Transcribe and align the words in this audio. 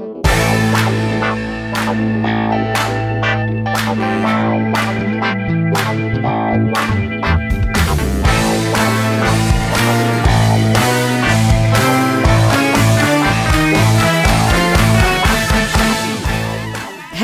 Thank 0.00 0.24
you. 0.24 0.29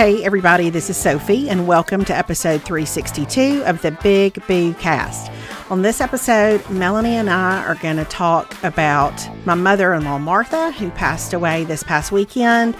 Hey, 0.06 0.22
everybody, 0.22 0.70
this 0.70 0.88
is 0.88 0.96
Sophie, 0.96 1.50
and 1.50 1.66
welcome 1.66 2.04
to 2.04 2.16
episode 2.16 2.62
362 2.62 3.64
of 3.66 3.82
the 3.82 3.90
Big 3.90 4.40
Boo 4.46 4.72
Cast. 4.74 5.32
On 5.68 5.82
this 5.82 6.00
episode, 6.00 6.62
Melanie 6.70 7.16
and 7.16 7.28
I 7.28 7.64
are 7.64 7.74
going 7.74 7.96
to 7.96 8.04
talk 8.04 8.54
about 8.62 9.20
my 9.44 9.54
mother 9.54 9.92
in 9.94 10.04
law, 10.04 10.18
Martha, 10.18 10.70
who 10.70 10.90
passed 10.92 11.32
away 11.32 11.64
this 11.64 11.82
past 11.82 12.12
weekend. 12.12 12.76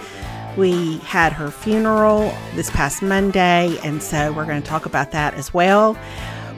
We 0.55 0.99
had 0.99 1.33
her 1.33 1.51
funeral 1.51 2.33
this 2.55 2.69
past 2.69 3.01
Monday, 3.01 3.77
and 3.83 4.01
so 4.01 4.31
we're 4.31 4.45
going 4.45 4.61
to 4.61 4.69
talk 4.69 4.85
about 4.85 5.11
that 5.11 5.33
as 5.33 5.53
well. 5.53 5.97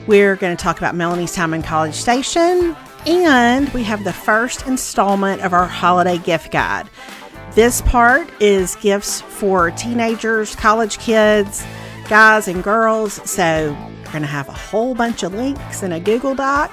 We're 0.06 0.36
going 0.36 0.56
to 0.56 0.62
talk 0.62 0.78
about 0.78 0.94
Melanie's 0.94 1.34
time 1.34 1.52
in 1.52 1.64
College 1.64 1.96
Station, 1.96 2.76
and 3.06 3.68
we 3.70 3.82
have 3.82 4.04
the 4.04 4.12
first 4.12 4.68
installment 4.68 5.42
of 5.42 5.52
our 5.52 5.66
holiday 5.66 6.18
gift 6.18 6.52
guide. 6.52 6.88
This 7.60 7.82
part 7.82 8.26
is 8.40 8.74
gifts 8.76 9.20
for 9.20 9.70
teenagers, 9.72 10.56
college 10.56 10.98
kids, 10.98 11.62
guys, 12.08 12.48
and 12.48 12.64
girls. 12.64 13.20
So 13.30 13.76
we're 13.78 14.12
going 14.12 14.22
to 14.22 14.28
have 14.28 14.48
a 14.48 14.52
whole 14.52 14.94
bunch 14.94 15.22
of 15.24 15.34
links 15.34 15.82
in 15.82 15.92
a 15.92 16.00
Google 16.00 16.34
Doc, 16.34 16.72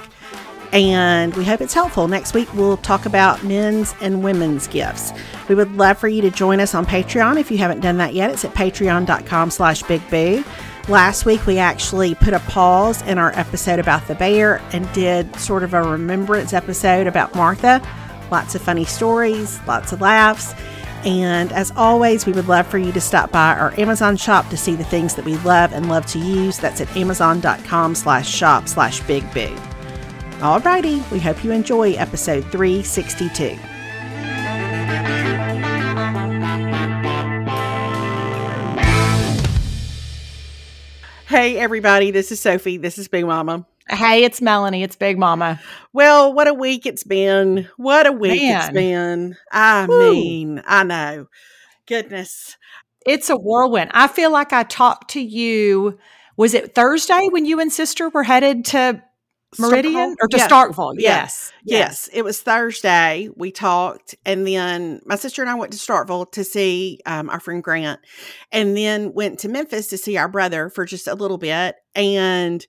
and 0.72 1.36
we 1.36 1.44
hope 1.44 1.60
it's 1.60 1.74
helpful. 1.74 2.08
Next 2.08 2.32
week, 2.32 2.50
we'll 2.54 2.78
talk 2.78 3.04
about 3.04 3.44
men's 3.44 3.94
and 4.00 4.24
women's 4.24 4.66
gifts. 4.66 5.12
We 5.50 5.54
would 5.54 5.76
love 5.76 5.98
for 5.98 6.08
you 6.08 6.22
to 6.22 6.30
join 6.30 6.58
us 6.58 6.74
on 6.74 6.86
Patreon 6.86 7.38
if 7.38 7.50
you 7.50 7.58
haven't 7.58 7.80
done 7.80 7.98
that 7.98 8.14
yet. 8.14 8.30
It's 8.30 8.46
at 8.46 8.54
patreon.com 8.54 9.50
slash 9.50 9.82
bigboo. 9.82 10.42
Last 10.88 11.26
week, 11.26 11.46
we 11.46 11.58
actually 11.58 12.14
put 12.14 12.32
a 12.32 12.40
pause 12.40 13.02
in 13.02 13.18
our 13.18 13.38
episode 13.38 13.78
about 13.78 14.08
the 14.08 14.14
bear 14.14 14.62
and 14.72 14.90
did 14.94 15.36
sort 15.36 15.64
of 15.64 15.74
a 15.74 15.82
remembrance 15.82 16.54
episode 16.54 17.06
about 17.06 17.34
Martha. 17.34 17.86
Lots 18.30 18.54
of 18.54 18.62
funny 18.62 18.86
stories, 18.86 19.60
lots 19.66 19.92
of 19.92 20.00
laughs. 20.00 20.54
And 21.04 21.52
as 21.52 21.72
always, 21.76 22.26
we 22.26 22.32
would 22.32 22.48
love 22.48 22.66
for 22.66 22.78
you 22.78 22.92
to 22.92 23.00
stop 23.00 23.30
by 23.30 23.54
our 23.54 23.78
Amazon 23.78 24.16
shop 24.16 24.48
to 24.50 24.56
see 24.56 24.74
the 24.74 24.84
things 24.84 25.14
that 25.14 25.24
we 25.24 25.36
love 25.38 25.72
and 25.72 25.88
love 25.88 26.06
to 26.06 26.18
use. 26.18 26.58
That's 26.58 26.80
at 26.80 26.96
amazon.com 26.96 27.94
slash 27.94 28.28
shop 28.28 28.68
slash 28.68 29.00
big 29.00 29.22
boo. 29.32 29.54
Alrighty, 30.40 31.08
we 31.10 31.18
hope 31.18 31.42
you 31.42 31.50
enjoy 31.52 31.92
episode 31.92 32.42
362. 32.52 33.58
Hey 41.26 41.58
everybody, 41.58 42.10
this 42.10 42.32
is 42.32 42.40
Sophie. 42.40 42.78
This 42.78 42.96
is 42.96 43.06
Big 43.08 43.26
Mama. 43.26 43.66
Hey, 43.90 44.24
it's 44.24 44.42
Melanie. 44.42 44.82
It's 44.82 44.96
Big 44.96 45.18
Mama. 45.18 45.60
Well, 45.92 46.32
what 46.32 46.46
a 46.46 46.54
week 46.54 46.84
it's 46.84 47.04
been. 47.04 47.68
What 47.76 48.06
a 48.06 48.12
week 48.12 48.40
Man. 48.42 48.60
it's 48.60 48.70
been. 48.72 49.36
I 49.50 49.86
Woo. 49.86 50.12
mean, 50.12 50.62
I 50.66 50.84
know. 50.84 51.26
Goodness. 51.86 52.56
It's 53.06 53.30
a 53.30 53.36
whirlwind. 53.36 53.90
I 53.94 54.08
feel 54.08 54.30
like 54.30 54.52
I 54.52 54.64
talked 54.64 55.12
to 55.12 55.20
you. 55.20 55.98
Was 56.36 56.52
it 56.54 56.74
Thursday 56.74 57.28
when 57.30 57.46
you 57.46 57.60
and 57.60 57.72
sister 57.72 58.10
were 58.10 58.24
headed 58.24 58.66
to 58.66 59.02
Meridian 59.58 59.94
Starkville? 59.94 60.16
or 60.20 60.28
to 60.28 60.36
Yeah. 60.36 60.48
Starkville? 60.48 60.94
Yeah. 60.98 61.08
Yes. 61.22 61.52
Yes, 61.64 62.08
it 62.12 62.22
was 62.22 62.42
Thursday. 62.42 63.30
We 63.36 63.50
talked, 63.50 64.14
and 64.26 64.46
then 64.46 65.00
my 65.06 65.16
sister 65.16 65.40
and 65.42 65.50
I 65.50 65.54
went 65.54 65.72
to 65.72 65.78
Starkville 65.78 66.30
to 66.32 66.44
see 66.44 67.00
um, 67.06 67.30
our 67.30 67.40
friend 67.40 67.64
Grant, 67.64 68.00
and 68.52 68.76
then 68.76 69.14
went 69.14 69.38
to 69.40 69.48
Memphis 69.48 69.86
to 69.88 69.98
see 69.98 70.18
our 70.18 70.28
brother 70.28 70.68
for 70.68 70.84
just 70.84 71.06
a 71.08 71.14
little 71.14 71.38
bit, 71.38 71.76
and 71.94 72.66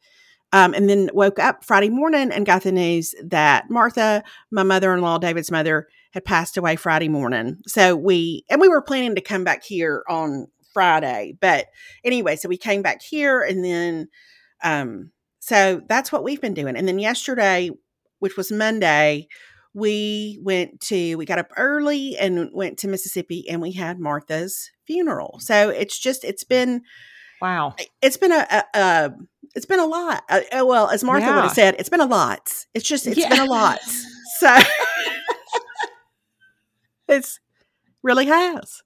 um, 0.53 0.73
and 0.73 0.89
then 0.89 1.09
woke 1.14 1.39
up 1.39 1.64
Friday 1.64 1.90
morning 1.90 2.31
and 2.31 2.46
got 2.46 2.63
the 2.63 2.72
news 2.72 3.16
that 3.24 3.69
Martha, 3.69 4.24
my 4.51 4.63
mother-in-law, 4.63 5.19
David's 5.19 5.51
mother, 5.51 5.88
had 6.12 6.25
passed 6.25 6.57
away 6.57 6.75
Friday 6.75 7.09
morning. 7.09 7.57
So 7.68 7.96
we 7.96 8.46
and 8.50 8.59
we 8.59 8.68
were 8.68 8.81
planning 8.81 9.16
to 9.16 9.22
come 9.22 9.44
back 9.44 9.63
here 9.63 10.03
on 10.09 10.47
Friday, 10.74 11.38
but 11.40 11.68
anyway, 12.03 12.35
so 12.35 12.50
we 12.50 12.57
came 12.57 12.81
back 12.81 13.01
here, 13.01 13.41
and 13.41 13.63
then 13.63 14.07
um, 14.63 15.12
so 15.40 15.81
that's 15.88 16.12
what 16.12 16.24
we've 16.24 16.41
been 16.41 16.53
doing, 16.53 16.75
and 16.75 16.88
then 16.88 17.00
yesterday 17.00 17.72
which 18.19 18.38
was 18.38 18.51
Monday, 18.51 19.28
we 19.74 20.40
went 20.44 20.79
to 20.81 21.16
we 21.16 21.25
got 21.25 21.40
up 21.40 21.51
early 21.57 22.18
and 22.18 22.50
went 22.53 22.78
to 22.79 22.88
Mississippi 22.88 23.50
and 23.50 23.62
we 23.62 23.72
had 23.72 24.00
Martha's 24.00 24.72
funeral. 24.85 25.40
So 25.41 25.69
it's 25.69 25.97
just 25.97 26.24
it's 26.24 26.44
been 26.44 26.81
Wow. 27.41 27.75
it's 28.01 28.18
been 28.18 28.34
a, 28.34 28.45
a, 28.51 28.63
a 28.74 29.12
it's 29.56 29.66
been 29.66 29.80
a 29.80 29.86
lot. 29.86 30.24
Uh, 30.30 30.42
uh, 30.52 30.66
well, 30.66 30.90
as 30.90 31.04
Martha 31.04 31.26
would 31.28 31.44
have 31.44 31.52
said, 31.52 31.76
it's 31.80 31.90
been 31.90 32.00
a 32.02 32.06
lot. 32.06 32.66
It's 32.74 32.88
just 32.88 33.08
it's 33.08 33.18
Yeah. 33.18 33.30
been 33.30 33.40
a 33.40 33.46
lot. 33.46 33.80
So 34.40 34.58
it's 37.08 37.40
really 38.04 38.26
has. 38.28 38.82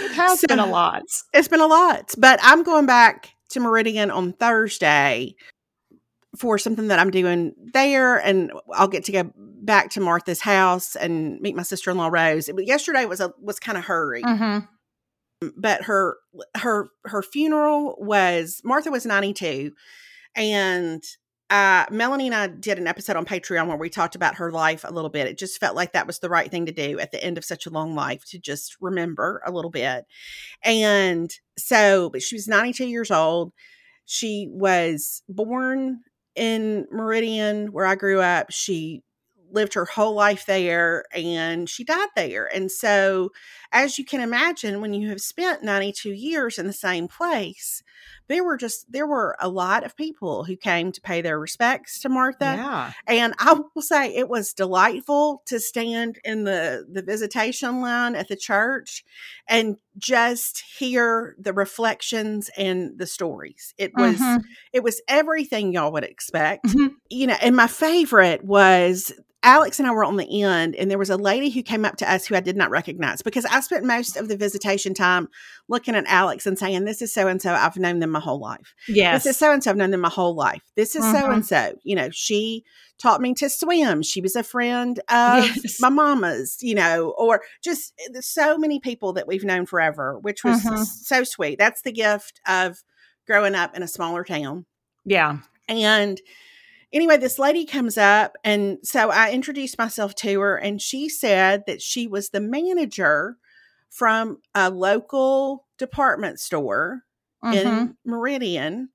It 0.00 0.12
has 0.14 0.40
So- 0.40 0.46
been 0.48 0.58
a 0.58 0.66
lot. 0.66 1.02
It's 1.32 1.48
been 1.48 1.60
a 1.60 1.66
lot, 1.66 2.12
but 2.18 2.40
I'm 2.42 2.62
going 2.64 2.86
back 2.86 3.30
to 3.50 3.60
Meridian 3.60 4.10
on 4.10 4.32
Thursday 4.32 5.36
for 6.36 6.58
something 6.58 6.88
that 6.88 6.98
I'm 6.98 7.12
doing 7.12 7.54
there, 7.72 8.16
and 8.16 8.50
I'll 8.72 8.88
get 8.88 9.04
to 9.04 9.12
go 9.12 9.30
back 9.36 9.90
to 9.90 10.00
Martha's 10.00 10.40
house 10.40 10.96
and 10.96 11.38
meet 11.40 11.54
my 11.54 11.62
sister 11.62 11.92
in 11.92 11.96
law 11.96 12.08
Rose. 12.08 12.50
Yesterday 12.58 13.04
was 13.04 13.20
a 13.20 13.32
was 13.40 13.60
kind 13.60 13.78
of 13.78 13.84
hurry, 13.84 14.22
Mm-hmm. 14.24 14.66
But 15.56 15.82
her 15.82 16.16
her 16.56 16.88
her 17.04 17.22
funeral 17.22 17.96
was 17.98 18.60
Martha 18.64 18.90
was 18.90 19.06
92, 19.06 19.72
and 20.34 21.02
uh, 21.50 21.84
Melanie 21.90 22.26
and 22.26 22.34
I 22.34 22.46
did 22.46 22.78
an 22.78 22.86
episode 22.86 23.16
on 23.16 23.26
Patreon 23.26 23.68
where 23.68 23.76
we 23.76 23.90
talked 23.90 24.14
about 24.14 24.36
her 24.36 24.50
life 24.50 24.84
a 24.84 24.92
little 24.92 25.10
bit. 25.10 25.26
It 25.26 25.38
just 25.38 25.60
felt 25.60 25.76
like 25.76 25.92
that 25.92 26.06
was 26.06 26.18
the 26.18 26.30
right 26.30 26.50
thing 26.50 26.66
to 26.66 26.72
do 26.72 26.98
at 26.98 27.12
the 27.12 27.22
end 27.22 27.36
of 27.36 27.44
such 27.44 27.66
a 27.66 27.70
long 27.70 27.94
life 27.94 28.24
to 28.30 28.38
just 28.38 28.76
remember 28.80 29.42
a 29.46 29.52
little 29.52 29.70
bit. 29.70 30.04
And 30.64 31.30
so, 31.58 32.10
but 32.10 32.22
she 32.22 32.34
was 32.34 32.48
92 32.48 32.86
years 32.86 33.10
old. 33.10 33.52
She 34.06 34.48
was 34.50 35.22
born 35.28 36.00
in 36.34 36.86
Meridian, 36.90 37.68
where 37.68 37.86
I 37.86 37.94
grew 37.94 38.20
up. 38.20 38.50
She 38.50 39.02
lived 39.54 39.74
her 39.74 39.84
whole 39.86 40.14
life 40.14 40.46
there 40.46 41.04
and 41.14 41.68
she 41.68 41.84
died 41.84 42.08
there. 42.16 42.46
And 42.54 42.70
so, 42.70 43.30
as 43.72 43.98
you 43.98 44.04
can 44.04 44.20
imagine, 44.20 44.80
when 44.80 44.94
you 44.94 45.08
have 45.08 45.20
spent 45.20 45.62
92 45.62 46.10
years 46.12 46.58
in 46.58 46.66
the 46.66 46.72
same 46.72 47.08
place, 47.08 47.82
there 48.28 48.44
were 48.44 48.56
just 48.56 48.90
there 48.90 49.06
were 49.06 49.36
a 49.40 49.48
lot 49.48 49.84
of 49.84 49.96
people 49.96 50.44
who 50.44 50.56
came 50.56 50.92
to 50.92 51.00
pay 51.00 51.20
their 51.22 51.38
respects 51.38 52.00
to 52.00 52.08
Martha. 52.08 52.54
Yeah. 52.56 52.92
And 53.06 53.34
I 53.38 53.60
will 53.74 53.82
say 53.82 54.14
it 54.14 54.28
was 54.28 54.52
delightful 54.52 55.42
to 55.46 55.60
stand 55.60 56.18
in 56.24 56.44
the 56.44 56.86
the 56.90 57.02
visitation 57.02 57.80
line 57.80 58.14
at 58.14 58.28
the 58.28 58.36
church 58.36 59.04
and 59.48 59.76
just 59.98 60.62
hear 60.78 61.36
the 61.38 61.52
reflections 61.52 62.50
and 62.56 62.98
the 62.98 63.06
stories. 63.06 63.74
It 63.78 63.92
was 63.96 64.16
Mhm. 64.16 64.42
it 64.72 64.82
was 64.82 65.00
everything 65.08 65.72
y'all 65.72 65.92
would 65.92 66.04
expect. 66.04 66.66
Mhm. 66.66 66.94
You 67.10 67.26
know, 67.28 67.36
and 67.40 67.54
my 67.54 67.66
favorite 67.66 68.44
was 68.44 69.12
Alex 69.46 69.78
and 69.78 69.86
I 69.86 69.90
were 69.92 70.04
on 70.06 70.16
the 70.16 70.42
end, 70.42 70.74
and 70.74 70.90
there 70.90 70.96
was 70.96 71.10
a 71.10 71.18
lady 71.18 71.50
who 71.50 71.62
came 71.62 71.84
up 71.84 71.96
to 71.96 72.10
us 72.10 72.24
who 72.24 72.34
I 72.34 72.40
did 72.40 72.56
not 72.56 72.70
recognize 72.70 73.20
because 73.20 73.44
I 73.44 73.60
spent 73.60 73.84
most 73.84 74.16
of 74.16 74.28
the 74.28 74.38
visitation 74.38 74.94
time 74.94 75.28
looking 75.68 75.94
at 75.94 76.04
Alex 76.06 76.46
and 76.46 76.58
saying, 76.58 76.84
This 76.84 77.00
is 77.02 77.12
so 77.14 77.26
and 77.26 77.40
so. 77.40 77.52
I've 77.54 77.76
known 77.76 77.98
them 78.00 78.10
my 78.10 78.20
whole 78.20 78.38
life. 78.40 78.74
Yes. 78.88 79.24
This 79.24 79.32
is 79.34 79.38
so 79.38 79.52
and 79.52 79.62
so. 79.64 79.70
I've 79.70 79.76
known 79.76 79.90
them 79.90 80.00
my 80.02 80.08
whole 80.10 80.34
life. 80.34 80.62
This 80.76 80.94
is 80.94 81.02
so 81.04 81.30
and 81.30 81.44
so. 81.44 81.74
You 81.84 81.96
know, 81.96 82.10
she 82.12 82.64
taught 83.00 83.20
me 83.20 83.34
to 83.34 83.48
swim. 83.48 84.02
She 84.02 84.20
was 84.20 84.36
a 84.36 84.42
friend 84.42 84.98
of 85.08 85.44
Yes. 85.44 85.80
my 85.80 85.88
mama's, 85.88 86.58
you 86.60 86.74
know, 86.74 87.14
or 87.18 87.42
just 87.62 87.92
eh, 88.14 88.20
so 88.20 88.56
many 88.58 88.78
people 88.78 89.12
that 89.14 89.26
we've 89.26 89.42
known 89.44 89.66
forever, 89.66 90.18
which 90.20 90.44
was 90.44 90.62
Mhm. 90.62 90.84
so 90.86 91.24
sweet. 91.24 91.58
That's 91.58 91.82
the 91.82 91.92
gift 91.92 92.40
of 92.46 92.84
growing 93.26 93.54
up 93.54 93.74
in 93.76 93.82
a 93.82 93.88
smaller 93.88 94.22
town. 94.24 94.66
yeah. 95.04 95.38
And 95.66 96.20
anyway, 96.92 97.16
this 97.16 97.38
lady 97.38 97.64
comes 97.64 97.96
up. 97.96 98.36
And 98.44 98.78
so 98.82 99.08
I 99.10 99.30
introduced 99.32 99.78
myself 99.78 100.14
to 100.16 100.40
her, 100.40 100.56
and 100.58 100.80
she 100.80 101.08
said 101.08 101.64
that 101.66 101.80
she 101.80 102.06
was 102.06 102.28
the 102.28 102.40
manager 102.40 103.38
from 103.94 104.38
a 104.54 104.70
local 104.70 105.66
department 105.78 106.40
store 106.40 107.02
Mhm. 107.44 107.54
in 107.54 107.96
Meridian, 108.04 108.88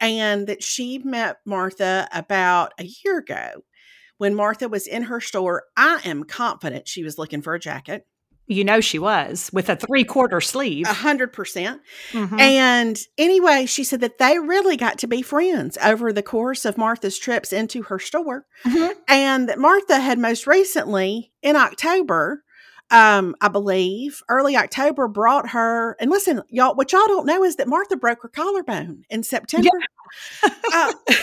and 0.00 0.46
that 0.46 0.62
she 0.62 0.98
met 0.98 1.38
Martha 1.44 2.08
about 2.12 2.72
a 2.78 2.84
year 3.04 3.18
ago. 3.18 3.64
When 4.18 4.34
Martha 4.34 4.68
was 4.68 4.86
in 4.86 5.04
her 5.04 5.20
store, 5.20 5.64
I 5.76 6.00
am 6.04 6.24
confident 6.24 6.86
she 6.88 7.02
was 7.02 7.18
looking 7.18 7.42
for 7.42 7.54
a 7.54 7.60
jacket, 7.60 8.06
You 8.48 8.62
know 8.62 8.80
she 8.80 8.98
was 9.00 9.50
with 9.52 9.68
a 9.68 9.74
three 9.74 10.04
quarter 10.04 10.40
sleeve. 10.40 10.86
a 10.86 10.92
hundred 10.92 11.32
percent. 11.32 11.82
Mhm. 12.12 12.38
And 12.40 12.96
anyway, 13.18 13.66
she 13.66 13.82
said 13.82 14.00
that 14.02 14.18
they 14.18 14.38
really 14.38 14.76
got 14.76 14.98
to 14.98 15.08
be 15.08 15.20
friends 15.20 15.76
over 15.82 16.12
the 16.12 16.22
course 16.22 16.64
of 16.64 16.78
Martha's 16.78 17.18
trips 17.18 17.52
into 17.52 17.82
her 17.84 17.98
store. 17.98 18.46
Mhm. 18.64 18.94
And 19.08 19.48
that 19.48 19.58
Martha 19.58 19.98
had 19.98 20.18
most 20.20 20.46
recently, 20.46 21.32
in 21.42 21.56
October, 21.56 22.44
um, 22.90 23.34
I 23.40 23.48
believe, 23.48 24.22
early 24.28 24.56
October 24.56 25.08
brought 25.08 25.50
her. 25.50 25.96
And 26.00 26.10
listen, 26.10 26.42
y'all, 26.48 26.74
what 26.74 26.92
y'all 26.92 27.06
don't 27.06 27.26
know 27.26 27.42
is 27.42 27.56
that 27.56 27.68
Martha 27.68 27.96
broke 27.96 28.22
her 28.22 28.28
collarbone 28.28 29.04
in 29.10 29.22
September. 29.22 29.68
Yeah. 30.42 30.50
uh, 30.72 30.92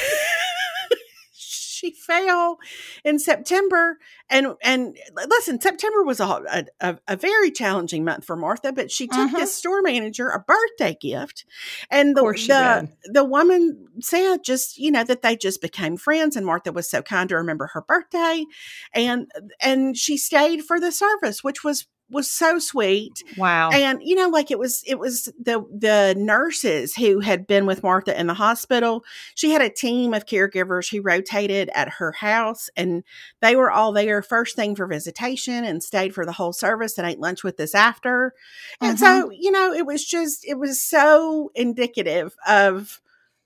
she 1.83 1.91
fell 1.91 2.59
in 3.03 3.19
September. 3.19 3.97
And 4.30 4.56
and 4.63 4.97
listen, 5.27 5.59
September 5.59 6.03
was 6.03 6.19
a, 6.19 6.65
a, 6.80 6.97
a 7.07 7.15
very 7.15 7.51
challenging 7.51 8.03
month 8.03 8.25
for 8.25 8.35
Martha, 8.35 8.71
but 8.71 8.91
she 8.91 9.07
took 9.07 9.18
uh-huh. 9.18 9.38
this 9.38 9.53
store 9.53 9.81
manager 9.81 10.30
a 10.30 10.39
birthday 10.39 10.97
gift. 11.00 11.45
And 11.89 12.15
the 12.15 12.24
the, 12.24 12.89
the 13.12 13.24
woman 13.24 13.88
said 14.00 14.44
just, 14.44 14.77
you 14.77 14.91
know, 14.91 15.03
that 15.03 15.21
they 15.21 15.35
just 15.35 15.62
became 15.62 15.97
friends 15.97 16.35
and 16.35 16.45
Martha 16.45 16.71
was 16.71 16.89
so 16.89 17.01
kind 17.01 17.30
to 17.30 17.35
remember 17.35 17.69
her 17.74 17.81
birthday. 17.81 18.45
And 18.94 19.30
and 19.59 19.97
she 19.97 20.18
stayed 20.18 20.63
for 20.63 20.80
the 20.80 20.91
service, 20.91 21.44
which 21.44 21.63
was 21.63 21.88
was 22.13 22.30
so 22.30 22.60
sweet. 22.60 23.24
Wow. 23.38 23.71
And 23.71 24.00
you 24.04 24.15
know 24.15 24.30
like 24.30 24.51
it 24.51 24.60
was 24.60 24.83
it 24.86 25.00
was 25.00 25.25
the 25.39 25.65
the 25.71 26.15
nurses 26.18 26.95
who 26.95 27.19
had 27.19 27.48
been 27.48 27.65
with 27.65 27.83
Martha 27.83 28.18
in 28.18 28.27
the 28.27 28.33
hospital. 28.33 29.04
She 29.36 29.51
had 29.51 29.62
a 29.62 29.69
team 29.69 30.13
of 30.13 30.25
caregivers 30.25 30.89
who 30.89 31.01
rotated 31.01 31.69
at 31.75 31.89
her 31.89 32.12
house 32.13 32.69
and 32.75 33.04
they 33.42 33.56
were 33.56 33.71
all 33.71 33.92
there 33.92 34.21
first 34.21 34.56
thing 34.56 34.75
for 34.75 34.88
visitation 34.88 35.63
and 35.63 35.83
stayed 35.83 36.13
for 36.13 36.25
the 36.25 36.31
whole 36.31 36.54
service 36.54 36.98
and 36.98 37.07
ate 37.07 37.19
lunch 37.19 37.44
with 37.44 37.60
us 37.60 37.75
after. 37.75 38.33
And 38.80 38.98
mm-hmm. 38.98 39.06
so, 39.06 39.31
you 39.31 39.51
know, 39.51 39.74
it 39.74 39.86
was 39.86 40.06
just 40.06 40.45
it 40.45 40.57
was 40.57 40.81
so 40.81 41.51
indicative 41.56 42.36
of 42.48 43.01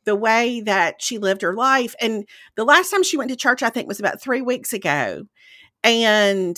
the 0.08 0.16
way 0.16 0.62
that 0.62 1.02
she 1.02 1.18
lived 1.18 1.42
her 1.42 1.54
life. 1.54 1.94
And 2.00 2.26
the 2.56 2.64
last 2.64 2.90
time 2.90 3.04
she 3.04 3.18
went 3.18 3.30
to 3.30 3.36
church, 3.36 3.62
I 3.62 3.70
think, 3.70 3.88
was 3.88 4.00
about 4.00 4.22
three 4.22 4.42
weeks 4.42 4.72
ago. 4.72 5.26
And 5.84 6.58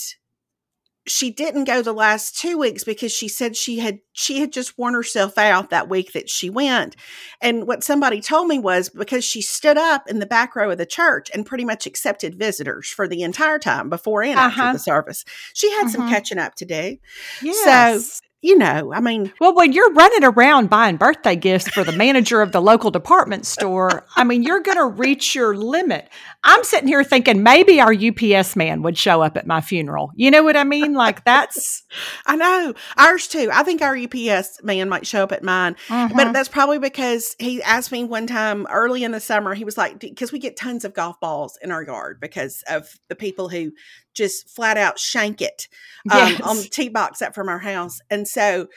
she 1.10 1.32
didn't 1.32 1.64
go 1.66 1.82
the 1.82 1.94
last 1.94 2.38
two 2.38 2.58
weeks 2.58 2.84
because 2.84 3.12
she 3.12 3.28
said 3.28 3.56
she 3.56 3.80
had 3.80 4.00
she 4.14 4.40
had 4.40 4.52
just 4.52 4.78
worn 4.78 4.94
herself 4.94 5.38
out 5.38 5.70
that 5.70 5.90
week 5.90 6.14
that 6.14 6.30
she 6.30 6.50
went 6.50 6.96
and 7.42 7.68
what 7.68 7.84
somebody 7.84 8.22
told 8.22 8.48
me 8.48 8.60
was 8.60 8.90
because 8.90 9.24
she 9.24 9.42
stood 9.42 9.78
up 9.78 10.08
in 10.08 10.20
the 10.20 10.26
back 10.26 10.56
row 10.56 10.72
of 10.72 10.78
the 10.78 10.86
church 10.86 11.30
and 11.34 11.46
pretty 11.46 11.66
much 11.66 11.86
accepted 11.86 12.36
visitors 12.36 12.88
for 12.88 13.08
the 13.08 13.24
entire 13.24 13.60
time 13.60 13.90
before 13.90 14.24
and 14.24 14.40
uh-huh. 14.40 14.62
after 14.62 14.74
the 14.74 14.80
service 14.80 15.26
she 15.54 15.70
had 15.72 15.82
uh-huh. 15.82 15.90
some 15.90 16.02
mm-hmm. 16.02 16.12
catching 16.12 16.40
up 16.40 16.56
to 16.56 16.66
do 16.66 16.98
yes. 17.42 18.06
so 18.14 18.26
you 18.42 18.58
know, 18.58 18.94
I 18.94 19.02
mean, 19.02 19.34
well, 19.42 19.54
when 19.54 19.74
you're 19.74 19.92
running 19.92 20.24
around 20.24 20.70
buying 20.70 20.96
birthday 20.96 21.36
gifts 21.36 21.68
for 21.70 21.84
the 21.84 21.92
manager 21.92 22.42
of 22.42 22.54
the 22.54 22.62
local 22.62 22.90
department 22.90 23.46
store, 23.46 24.06
I 24.16 24.24
mean, 24.24 24.44
you're 24.44 24.62
going 24.62 24.78
to 24.78 24.86
reach 24.86 25.36
your 25.36 25.56
limit. 25.56 26.10
I'm 26.46 26.64
sitting 26.64 26.88
here 26.88 27.04
thinking 27.04 27.44
maybe 27.44 27.82
our 27.82 27.94
UPS 27.94 28.56
man 28.56 28.82
would 28.84 28.98
show 28.98 29.22
up 29.22 29.36
at 29.36 29.46
my 29.46 29.60
funeral. 29.60 30.12
You 30.16 30.32
know 30.32 30.42
what 30.42 30.56
I 30.56 30.64
mean? 30.64 30.94
Like 30.94 31.26
that's, 31.26 31.84
I 32.26 32.38
know 32.38 32.74
ours 32.96 33.28
too. 33.28 33.50
I 33.52 33.64
think 33.64 33.82
our 33.82 33.98
UPS 33.98 34.64
man 34.64 34.88
might 34.88 35.06
show 35.06 35.24
up 35.24 35.34
at 35.34 35.44
mine, 35.44 35.76
mm-hmm. 35.90 36.16
but 36.16 36.32
that's 36.32 36.50
probably 36.50 36.80
because 36.80 37.36
he 37.40 37.62
asked 37.62 37.92
me 37.92 38.06
one 38.06 38.26
time 38.26 38.68
early 38.68 39.04
in 39.04 39.12
the 39.12 39.20
summer. 39.20 39.54
He 39.54 39.66
was 39.66 39.78
like, 39.78 40.00
because 40.00 40.32
we 40.32 40.40
get 40.40 40.56
tons 40.56 40.86
of 40.86 40.94
golf 40.94 41.20
balls 41.20 41.60
in 41.62 41.72
our 41.72 41.84
yard 41.84 42.22
because 42.22 42.64
of 42.70 42.88
the 43.10 43.16
people 43.16 43.50
who 43.50 43.74
just 44.14 44.50
flat 44.50 44.78
out 44.78 45.00
shank 45.00 45.42
it 45.42 45.68
um, 46.12 46.18
yes. 46.18 46.42
on 46.42 46.58
the 46.58 46.64
tee 46.64 46.90
box 46.90 47.22
up 47.22 47.36
from 47.36 47.50
our 47.50 47.60
house. 47.60 48.00
And 48.10 48.28
so, 48.28 48.68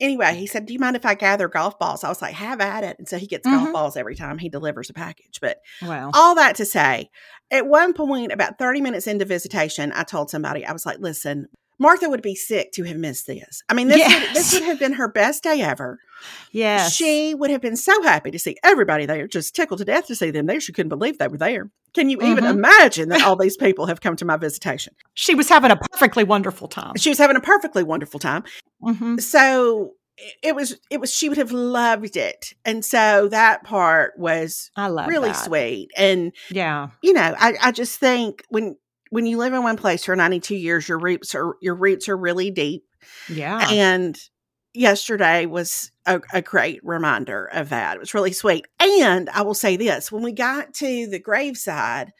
anyway, 0.00 0.34
he 0.34 0.46
said, 0.46 0.66
Do 0.66 0.72
you 0.72 0.78
mind 0.78 0.96
if 0.96 1.06
I 1.06 1.14
gather 1.14 1.48
golf 1.48 1.78
balls? 1.78 2.04
I 2.04 2.08
was 2.08 2.22
like, 2.22 2.34
Have 2.34 2.60
at 2.60 2.84
it. 2.84 2.98
And 2.98 3.08
so 3.08 3.18
he 3.18 3.26
gets 3.26 3.46
mm-hmm. 3.46 3.64
golf 3.64 3.72
balls 3.72 3.96
every 3.96 4.14
time 4.14 4.38
he 4.38 4.48
delivers 4.48 4.90
a 4.90 4.94
package. 4.94 5.38
But 5.40 5.58
wow. 5.82 6.10
all 6.14 6.34
that 6.34 6.56
to 6.56 6.64
say, 6.64 7.10
at 7.50 7.66
one 7.66 7.92
point, 7.92 8.32
about 8.32 8.58
30 8.58 8.80
minutes 8.80 9.06
into 9.06 9.24
visitation, 9.24 9.92
I 9.94 10.04
told 10.04 10.30
somebody, 10.30 10.64
I 10.64 10.72
was 10.72 10.86
like, 10.86 10.98
Listen, 10.98 11.46
Martha 11.80 12.10
would 12.10 12.22
be 12.22 12.34
sick 12.34 12.72
to 12.72 12.84
have 12.84 12.98
missed 12.98 13.26
this. 13.26 13.62
I 13.70 13.74
mean, 13.74 13.88
this, 13.88 13.98
yes. 13.98 14.28
would, 14.28 14.36
this 14.36 14.52
would 14.52 14.62
have 14.64 14.78
been 14.78 14.92
her 14.92 15.08
best 15.08 15.42
day 15.42 15.62
ever. 15.62 15.98
Yes. 16.52 16.94
She 16.94 17.34
would 17.34 17.50
have 17.50 17.62
been 17.62 17.76
so 17.76 18.02
happy 18.02 18.30
to 18.30 18.38
see 18.38 18.56
everybody 18.62 19.06
there, 19.06 19.26
just 19.26 19.56
tickled 19.56 19.78
to 19.78 19.86
death 19.86 20.06
to 20.08 20.14
see 20.14 20.30
them 20.30 20.44
there. 20.44 20.60
She 20.60 20.72
couldn't 20.72 20.90
believe 20.90 21.16
they 21.16 21.28
were 21.28 21.38
there. 21.38 21.70
Can 21.94 22.10
you 22.10 22.18
mm-hmm. 22.18 22.32
even 22.32 22.44
imagine 22.44 23.08
that 23.10 23.22
all 23.22 23.36
these 23.36 23.56
people 23.56 23.86
have 23.86 24.00
come 24.00 24.16
to 24.16 24.24
my 24.24 24.36
visitation? 24.36 24.94
She 25.14 25.34
was 25.34 25.48
having 25.48 25.70
a 25.70 25.76
perfectly 25.76 26.24
wonderful 26.24 26.68
time. 26.68 26.94
She 26.96 27.08
was 27.08 27.18
having 27.18 27.36
a 27.36 27.40
perfectly 27.40 27.82
wonderful 27.82 28.20
time. 28.20 28.44
Mm-hmm. 28.82 29.18
So 29.18 29.94
it 30.42 30.54
was 30.54 30.78
it 30.90 31.00
was 31.00 31.12
she 31.12 31.30
would 31.30 31.38
have 31.38 31.50
loved 31.50 32.14
it 32.14 32.52
and 32.66 32.84
so 32.84 33.28
that 33.28 33.64
part 33.64 34.12
was 34.18 34.70
I 34.76 34.88
love 34.88 35.08
really 35.08 35.30
that. 35.30 35.44
sweet 35.44 35.88
and 35.96 36.34
yeah 36.50 36.88
you 37.00 37.14
know 37.14 37.34
I, 37.38 37.54
I 37.58 37.72
just 37.72 37.98
think 37.98 38.44
when 38.50 38.76
when 39.10 39.26
you 39.26 39.36
live 39.36 39.52
in 39.52 39.62
one 39.62 39.76
place 39.76 40.04
for 40.04 40.16
92 40.16 40.54
years, 40.54 40.88
your 40.88 40.98
roots 40.98 41.34
are 41.34 41.56
your 41.60 41.74
roots 41.74 42.08
are 42.08 42.16
really 42.16 42.50
deep. 42.50 42.84
Yeah. 43.28 43.68
And 43.70 44.16
yesterday 44.74 45.46
was 45.46 45.90
a, 46.06 46.20
a, 46.32 46.42
great 46.42 46.80
reminder 46.84 47.46
of 47.46 47.68
that. 47.70 47.96
It 47.96 48.00
was 48.00 48.14
really 48.14 48.32
sweet. 48.32 48.66
And 48.78 49.28
I 49.30 49.42
will 49.42 49.54
say 49.54 49.76
this 49.76 50.12
when 50.12 50.22
we 50.22 50.32
got 50.32 50.74
to 50.74 51.08
the 51.08 51.18
graveside 51.18 52.12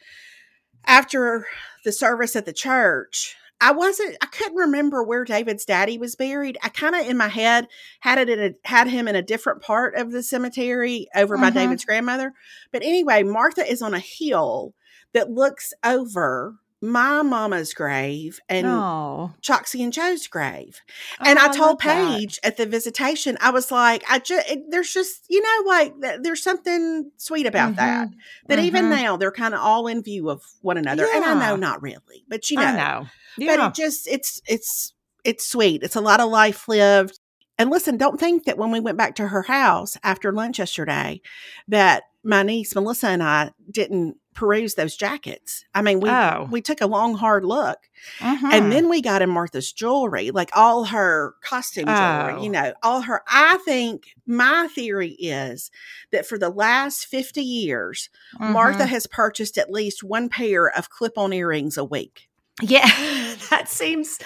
after 0.85 1.47
the 1.85 1.91
service 1.91 2.35
at 2.35 2.45
the 2.45 2.53
church, 2.53 3.35
I 3.59 3.71
wasn't 3.71 4.17
I 4.21 4.25
couldn't 4.25 4.57
remember 4.57 5.03
where 5.03 5.23
David's 5.23 5.65
daddy 5.65 5.97
was 5.97 6.15
buried. 6.15 6.57
I 6.63 6.69
kind 6.69 6.95
of 6.95 7.07
in 7.07 7.15
my 7.15 7.27
head 7.27 7.67
had 7.99 8.17
it 8.17 8.27
in 8.27 8.39
a, 8.39 8.67
had 8.67 8.87
him 8.87 9.07
in 9.07 9.15
a 9.15 9.21
different 9.21 9.61
part 9.61 9.95
of 9.95 10.11
the 10.11 10.23
cemetery 10.23 11.07
over 11.15 11.37
by 11.37 11.49
mm-hmm. 11.49 11.59
David's 11.59 11.85
grandmother. 11.85 12.33
But 12.71 12.81
anyway, 12.81 13.21
Martha 13.21 13.69
is 13.69 13.83
on 13.83 13.93
a 13.93 13.99
hill 13.99 14.73
that 15.13 15.29
looks 15.29 15.73
over 15.83 16.55
my 16.83 17.21
mama's 17.21 17.75
grave 17.75 18.39
and 18.49 18.65
oh. 18.65 19.31
Choxie 19.43 19.83
and 19.83 19.93
Joe's 19.93 20.25
grave. 20.27 20.81
And 21.19 21.37
oh, 21.37 21.43
I 21.43 21.47
told 21.49 21.79
I 21.81 21.85
Paige 21.85 22.39
that. 22.41 22.47
at 22.47 22.57
the 22.57 22.65
visitation, 22.65 23.37
I 23.39 23.51
was 23.51 23.71
like, 23.71 24.03
I 24.09 24.17
just, 24.17 24.51
there's 24.69 24.91
just, 24.91 25.25
you 25.29 25.41
know, 25.41 25.69
like 25.69 25.93
there's 26.23 26.41
something 26.41 27.11
sweet 27.17 27.45
about 27.45 27.75
mm-hmm. 27.75 27.75
that. 27.75 28.09
That 28.47 28.57
mm-hmm. 28.57 28.65
even 28.65 28.89
now 28.89 29.15
they're 29.15 29.31
kind 29.31 29.53
of 29.53 29.59
all 29.59 29.85
in 29.85 30.01
view 30.01 30.29
of 30.31 30.41
one 30.61 30.77
another. 30.77 31.05
Yeah. 31.05 31.17
And 31.17 31.25
I 31.25 31.47
know 31.47 31.55
not 31.55 31.83
really, 31.83 32.25
but 32.27 32.49
you 32.49 32.57
know, 32.57 32.63
I 32.63 32.75
know. 32.75 33.07
Yeah. 33.37 33.55
But 33.55 33.67
it 33.67 33.75
just, 33.75 34.07
it's, 34.07 34.41
it's, 34.47 34.93
it's 35.23 35.47
sweet. 35.47 35.83
It's 35.83 35.95
a 35.95 36.01
lot 36.01 36.19
of 36.19 36.31
life 36.31 36.67
lived. 36.67 37.19
And 37.59 37.69
listen, 37.69 37.95
don't 37.95 38.19
think 38.19 38.45
that 38.45 38.57
when 38.57 38.71
we 38.71 38.79
went 38.79 38.97
back 38.97 39.13
to 39.15 39.27
her 39.27 39.43
house 39.43 39.97
after 40.01 40.31
lunch 40.31 40.57
yesterday, 40.57 41.21
that 41.67 42.03
my 42.23 42.41
niece 42.41 42.73
Melissa 42.73 43.09
and 43.09 43.21
I 43.21 43.51
didn't 43.69 44.17
peruse 44.33 44.75
those 44.75 44.95
jackets. 44.95 45.65
I 45.73 45.81
mean, 45.81 45.99
we 45.99 46.09
oh. 46.09 46.47
we 46.49 46.61
took 46.61 46.81
a 46.81 46.87
long 46.87 47.15
hard 47.15 47.43
look, 47.45 47.79
uh-huh. 48.19 48.49
and 48.51 48.63
mm-hmm. 48.63 48.69
then 48.69 48.89
we 48.89 49.01
got 49.01 49.21
in 49.21 49.29
Martha's 49.29 49.71
jewelry, 49.71 50.31
like 50.31 50.49
all 50.55 50.85
her 50.85 51.35
costume 51.43 51.85
jewelry. 51.85 52.33
Oh. 52.37 52.41
You 52.41 52.49
know, 52.49 52.73
all 52.83 53.01
her. 53.01 53.21
I 53.27 53.57
think 53.57 54.15
my 54.25 54.67
theory 54.73 55.11
is 55.19 55.71
that 56.11 56.25
for 56.25 56.37
the 56.37 56.49
last 56.49 57.05
fifty 57.05 57.43
years, 57.43 58.09
uh-huh. 58.39 58.51
Martha 58.51 58.83
mm-hmm. 58.83 58.89
has 58.89 59.07
purchased 59.07 59.57
at 59.57 59.71
least 59.71 60.03
one 60.03 60.29
pair 60.29 60.67
of 60.67 60.89
clip-on 60.89 61.33
earrings 61.33 61.77
a 61.77 61.83
week. 61.83 62.29
Yeah, 62.61 62.87
that 63.49 63.67
seems 63.67 64.19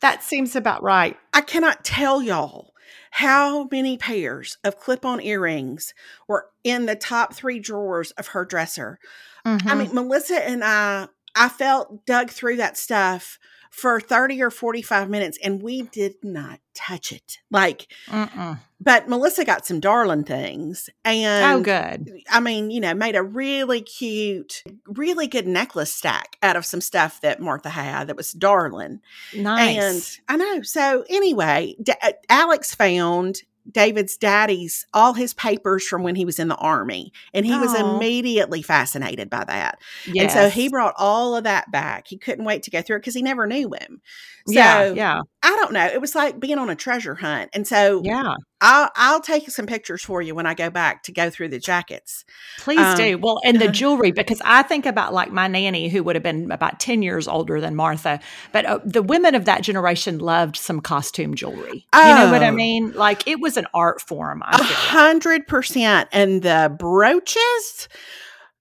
that 0.00 0.22
seems 0.22 0.54
about 0.54 0.82
right. 0.82 1.16
I 1.32 1.40
cannot 1.40 1.84
tell 1.84 2.22
y'all 2.22 2.72
how 3.12 3.68
many 3.70 3.98
pairs 3.98 4.56
of 4.64 4.78
clip 4.78 5.04
on 5.04 5.20
earrings 5.20 5.92
were 6.26 6.46
in 6.64 6.86
the 6.86 6.96
top 6.96 7.34
three 7.34 7.58
drawers 7.58 8.10
of 8.12 8.28
her 8.28 8.44
dresser. 8.44 8.98
Mm-hmm. 9.44 9.68
I 9.68 9.74
mean, 9.74 9.94
Melissa 9.94 10.46
and 10.48 10.62
I, 10.64 11.08
I 11.34 11.48
felt 11.48 12.06
dug 12.06 12.30
through 12.30 12.56
that 12.56 12.76
stuff 12.76 13.38
for 13.72 13.98
30 14.00 14.42
or 14.42 14.50
45 14.50 15.08
minutes 15.08 15.38
and 15.42 15.62
we 15.62 15.82
did 15.82 16.16
not 16.22 16.60
touch 16.74 17.10
it. 17.10 17.38
Like, 17.50 17.90
Mm-mm. 18.06 18.58
but 18.78 19.08
Melissa 19.08 19.46
got 19.46 19.64
some 19.64 19.80
darling 19.80 20.24
things. 20.24 20.90
And 21.06 21.44
oh, 21.44 21.62
good. 21.62 22.10
I 22.30 22.40
mean, 22.40 22.70
you 22.70 22.80
know, 22.80 22.92
made 22.92 23.16
a 23.16 23.22
really 23.22 23.80
cute, 23.80 24.62
really 24.86 25.26
good 25.26 25.46
necklace 25.46 25.92
stack 25.92 26.36
out 26.42 26.56
of 26.56 26.66
some 26.66 26.82
stuff 26.82 27.22
that 27.22 27.40
Martha 27.40 27.70
had 27.70 28.08
that 28.08 28.16
was 28.16 28.32
darling. 28.32 29.00
Nice. 29.34 30.20
And 30.28 30.42
I 30.42 30.44
know. 30.44 30.62
So, 30.62 31.04
anyway, 31.08 31.74
D- 31.82 31.94
uh, 32.02 32.12
Alex 32.28 32.74
found 32.74 33.42
David's 33.70 34.16
daddy's 34.16 34.86
all 34.92 35.14
his 35.14 35.34
papers 35.34 35.86
from 35.86 36.02
when 36.02 36.14
he 36.14 36.24
was 36.24 36.38
in 36.38 36.48
the 36.48 36.56
army, 36.56 37.12
and 37.32 37.46
he 37.46 37.52
Aww. 37.52 37.60
was 37.60 37.74
immediately 37.74 38.62
fascinated 38.62 39.30
by 39.30 39.44
that. 39.44 39.78
Yes. 40.06 40.22
And 40.22 40.30
so 40.32 40.50
he 40.50 40.68
brought 40.68 40.94
all 40.96 41.36
of 41.36 41.44
that 41.44 41.70
back. 41.70 42.08
He 42.08 42.18
couldn't 42.18 42.44
wait 42.44 42.64
to 42.64 42.70
go 42.70 42.82
through 42.82 42.96
it 42.96 43.00
because 43.00 43.14
he 43.14 43.22
never 43.22 43.46
knew 43.46 43.72
him. 43.72 44.00
So, 44.46 44.54
yeah, 44.54 44.92
yeah. 44.92 45.20
I 45.42 45.56
don't 45.56 45.72
know. 45.72 45.86
It 45.86 46.00
was 46.00 46.14
like 46.14 46.40
being 46.40 46.58
on 46.58 46.70
a 46.70 46.76
treasure 46.76 47.14
hunt. 47.14 47.50
And 47.52 47.66
so 47.66 48.02
yeah, 48.04 48.34
I'll 48.62 48.90
I'll 48.94 49.20
take 49.20 49.50
some 49.50 49.66
pictures 49.66 50.02
for 50.02 50.22
you 50.22 50.36
when 50.36 50.46
I 50.46 50.54
go 50.54 50.70
back 50.70 51.02
to 51.02 51.12
go 51.12 51.28
through 51.30 51.48
the 51.48 51.58
jackets. 51.58 52.24
Please 52.58 52.78
um, 52.78 52.96
do. 52.96 53.18
Well, 53.18 53.40
and 53.44 53.60
the 53.60 53.68
jewelry 53.68 54.12
because 54.12 54.40
I 54.44 54.62
think 54.62 54.86
about 54.86 55.12
like 55.12 55.32
my 55.32 55.48
nanny 55.48 55.88
who 55.88 56.04
would 56.04 56.14
have 56.14 56.22
been 56.22 56.50
about 56.52 56.78
10 56.78 57.02
years 57.02 57.26
older 57.26 57.60
than 57.60 57.74
Martha, 57.74 58.20
but 58.52 58.64
uh, 58.64 58.78
the 58.84 59.02
women 59.02 59.34
of 59.34 59.46
that 59.46 59.62
generation 59.62 60.20
loved 60.20 60.56
some 60.56 60.80
costume 60.80 61.34
jewelry. 61.34 61.86
Oh, 61.92 62.08
you 62.08 62.14
know 62.14 62.30
what 62.30 62.44
I 62.44 62.48
oh. 62.48 62.52
mean? 62.52 62.92
Like 62.92 63.26
it 63.26 63.40
was 63.40 63.56
an 63.56 63.66
art 63.74 64.00
form. 64.00 64.42
A 64.42 64.62
hundred 64.62 65.48
percent. 65.48 66.08
And 66.12 66.42
the 66.42 66.74
brooches, 66.78 67.88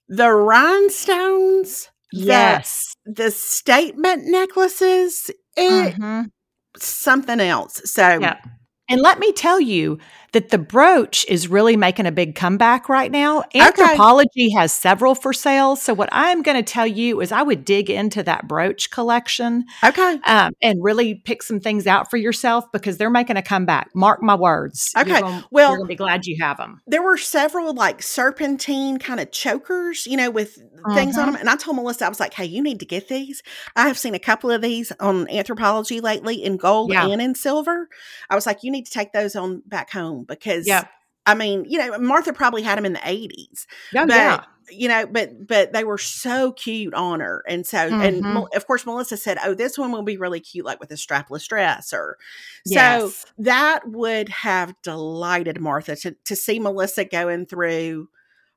the 0.07 0.31
rhinestones, 0.31 1.91
yes, 2.11 2.95
the, 3.05 3.25
the 3.25 3.31
statement 3.31 4.23
necklaces. 4.25 5.29
It, 5.55 5.93
mm-hmm. 5.93 6.21
something 6.77 7.39
else. 7.39 7.81
So 7.85 8.19
Yeah. 8.19 8.39
And 8.91 9.01
let 9.01 9.19
me 9.19 9.31
tell 9.31 9.61
you 9.61 9.99
that 10.33 10.49
the 10.49 10.57
brooch 10.57 11.25
is 11.27 11.47
really 11.47 11.75
making 11.75 12.05
a 12.05 12.11
big 12.11 12.35
comeback 12.35 12.87
right 12.87 13.11
now. 13.11 13.43
Anthropologie 13.53 14.53
has 14.55 14.73
several 14.73 15.13
for 15.15 15.33
sale. 15.33 15.75
So, 15.75 15.93
what 15.93 16.09
I'm 16.11 16.41
going 16.41 16.57
to 16.57 16.63
tell 16.63 16.87
you 16.87 17.21
is 17.21 17.31
I 17.31 17.41
would 17.41 17.65
dig 17.65 17.89
into 17.89 18.23
that 18.23 18.47
brooch 18.47 18.91
collection 18.91 19.65
okay. 19.83 20.19
um, 20.25 20.53
and 20.61 20.81
really 20.81 21.15
pick 21.15 21.43
some 21.43 21.59
things 21.59 21.85
out 21.87 22.09
for 22.09 22.17
yourself 22.17 22.71
because 22.71 22.97
they're 22.97 23.09
making 23.09 23.37
a 23.37 23.41
comeback. 23.41 23.89
Mark 23.93 24.23
my 24.23 24.35
words. 24.35 24.91
Okay. 24.97 25.09
You're 25.09 25.19
gonna, 25.21 25.45
Well- 25.51 25.69
you're 25.69 25.77
going 25.77 25.87
to 25.87 25.91
be 25.91 25.95
glad 25.95 26.25
you 26.25 26.37
have 26.41 26.57
them. 26.57 26.81
There 26.87 27.01
were 27.03 27.17
several 27.17 27.73
like 27.73 28.01
serpentine 28.01 28.99
kind 28.99 29.19
of 29.19 29.31
chokers, 29.31 30.07
you 30.07 30.17
know, 30.17 30.31
with 30.31 30.57
things 30.93 31.17
on 31.17 31.27
them. 31.27 31.35
And 31.35 31.49
I 31.49 31.55
told 31.55 31.75
Melissa, 31.75 32.05
I 32.05 32.09
was 32.09 32.19
like, 32.19 32.33
hey, 32.33 32.45
you 32.45 32.61
need 32.63 32.79
to 32.79 32.85
get 32.85 33.07
these. 33.07 33.43
I 33.75 33.87
have 33.87 33.97
seen 33.97 34.15
a 34.15 34.19
couple 34.19 34.49
of 34.49 34.61
these 34.61 34.91
on 34.99 35.27
Anthropologie 35.27 36.01
lately 36.01 36.43
in 36.43 36.57
gold 36.57 36.91
Yeah. 36.91 37.07
and 37.07 37.21
in 37.21 37.35
silver. 37.35 37.89
I 38.29 38.35
was 38.35 38.45
like, 38.45 38.63
you 38.63 38.71
need 38.71 38.85
to 38.85 38.91
take 38.91 39.11
those 39.13 39.35
on 39.35 39.61
back 39.65 39.91
home 39.91 40.20
because, 40.27 40.67
Yeah. 40.67 40.85
I 41.25 41.35
mean, 41.35 41.65
you 41.67 41.77
know, 41.77 41.97
Martha 41.99 42.33
probably 42.33 42.63
had 42.63 42.77
them 42.77 42.85
in 42.85 42.93
the 42.93 42.99
80s. 42.99 43.65
Oh, 43.95 44.07
but 44.07 44.09
yeah. 44.09 44.43
you 44.71 44.87
know 44.87 45.05
but 45.05 45.45
but 45.47 45.73
they 45.73 45.83
were 45.83 45.97
so 45.97 46.51
cute 46.53 46.93
on 46.93 47.19
her 47.19 47.43
and 47.47 47.67
so 47.67 47.77
and 47.77 48.23
Mhm. 48.23 48.33
Mel- 48.33 48.49
of 48.55 48.65
course 48.67 48.85
melissa 48.85 49.17
said 49.17 49.37
oh 49.43 49.53
this 49.53 49.77
one 49.77 49.91
will 49.91 50.01
be 50.03 50.15
really 50.15 50.39
cute 50.39 50.65
like 50.65 50.79
with 50.79 50.91
a 50.91 50.95
strapless 50.95 51.45
dress 51.47 51.91
or 51.91 52.17
so 52.65 52.73
Yes. 52.73 53.25
that 53.39 53.81
would 53.89 54.29
have 54.29 54.73
delighted 54.81 55.59
martha 55.59 55.97
to, 55.97 56.11
to 56.23 56.35
see 56.37 56.57
melissa 56.59 57.03
going 57.03 57.47
through 57.47 58.07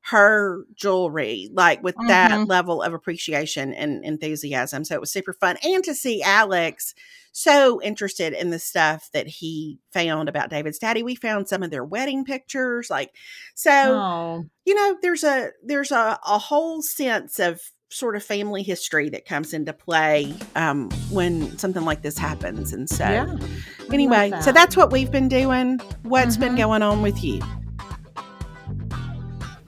her 0.03 0.63
jewelry 0.75 1.49
like 1.53 1.83
with 1.83 1.95
that 2.07 2.31
Mhm. 2.31 2.47
level 2.47 2.81
of 2.81 2.93
appreciation 2.93 3.73
and 3.73 4.05
enthusiasm 4.05 4.85
so 4.85 4.93
it 4.95 5.01
was 5.01 5.11
super 5.11 5.33
fun 5.33 5.57
and 5.63 5.83
to 5.83 5.93
see 5.93 6.21
alex 6.21 6.93
so 7.37 7.81
interested 7.81 8.31
in 8.31 8.49
the 8.49 8.57
stuff 8.59 9.09
that 9.11 9.27
he 9.27 9.77
found 9.91 10.29
about 10.29 10.49
david's 10.49 10.79
daddy 10.79 11.03
we 11.03 11.15
found 11.15 11.49
some 11.49 11.61
of 11.63 11.69
their 11.69 11.83
wedding 11.83 12.23
pictures 12.23 12.89
like 12.89 13.11
so 13.55 13.71
Oh, 13.71 14.45
you 14.63 14.73
know 14.73 14.97
there's 15.01 15.25
a 15.25 15.51
there's 15.61 15.91
a, 15.91 16.17
a 16.25 16.37
whole 16.37 16.81
sense 16.81 17.37
of 17.39 17.59
sort 17.89 18.15
of 18.15 18.23
family 18.23 18.63
history 18.63 19.09
that 19.09 19.25
comes 19.25 19.53
into 19.53 19.73
play 19.73 20.33
um, 20.55 20.89
when 21.11 21.57
something 21.57 21.83
like 21.83 22.01
this 22.03 22.17
happens 22.17 22.71
and 22.71 22.89
so 22.89 23.03
yeah. 23.03 23.23
I 23.23 23.25
love 23.25 23.93
anyway 23.93 24.31
so 24.41 24.53
that's 24.53 24.77
what 24.77 24.91
we've 24.91 25.11
been 25.11 25.27
doing 25.27 25.79
What's 26.03 26.37
been 26.37 26.53
Mhm. 26.53 26.57
going 26.57 26.83
on 26.83 27.01
with 27.01 27.21
you 27.21 27.41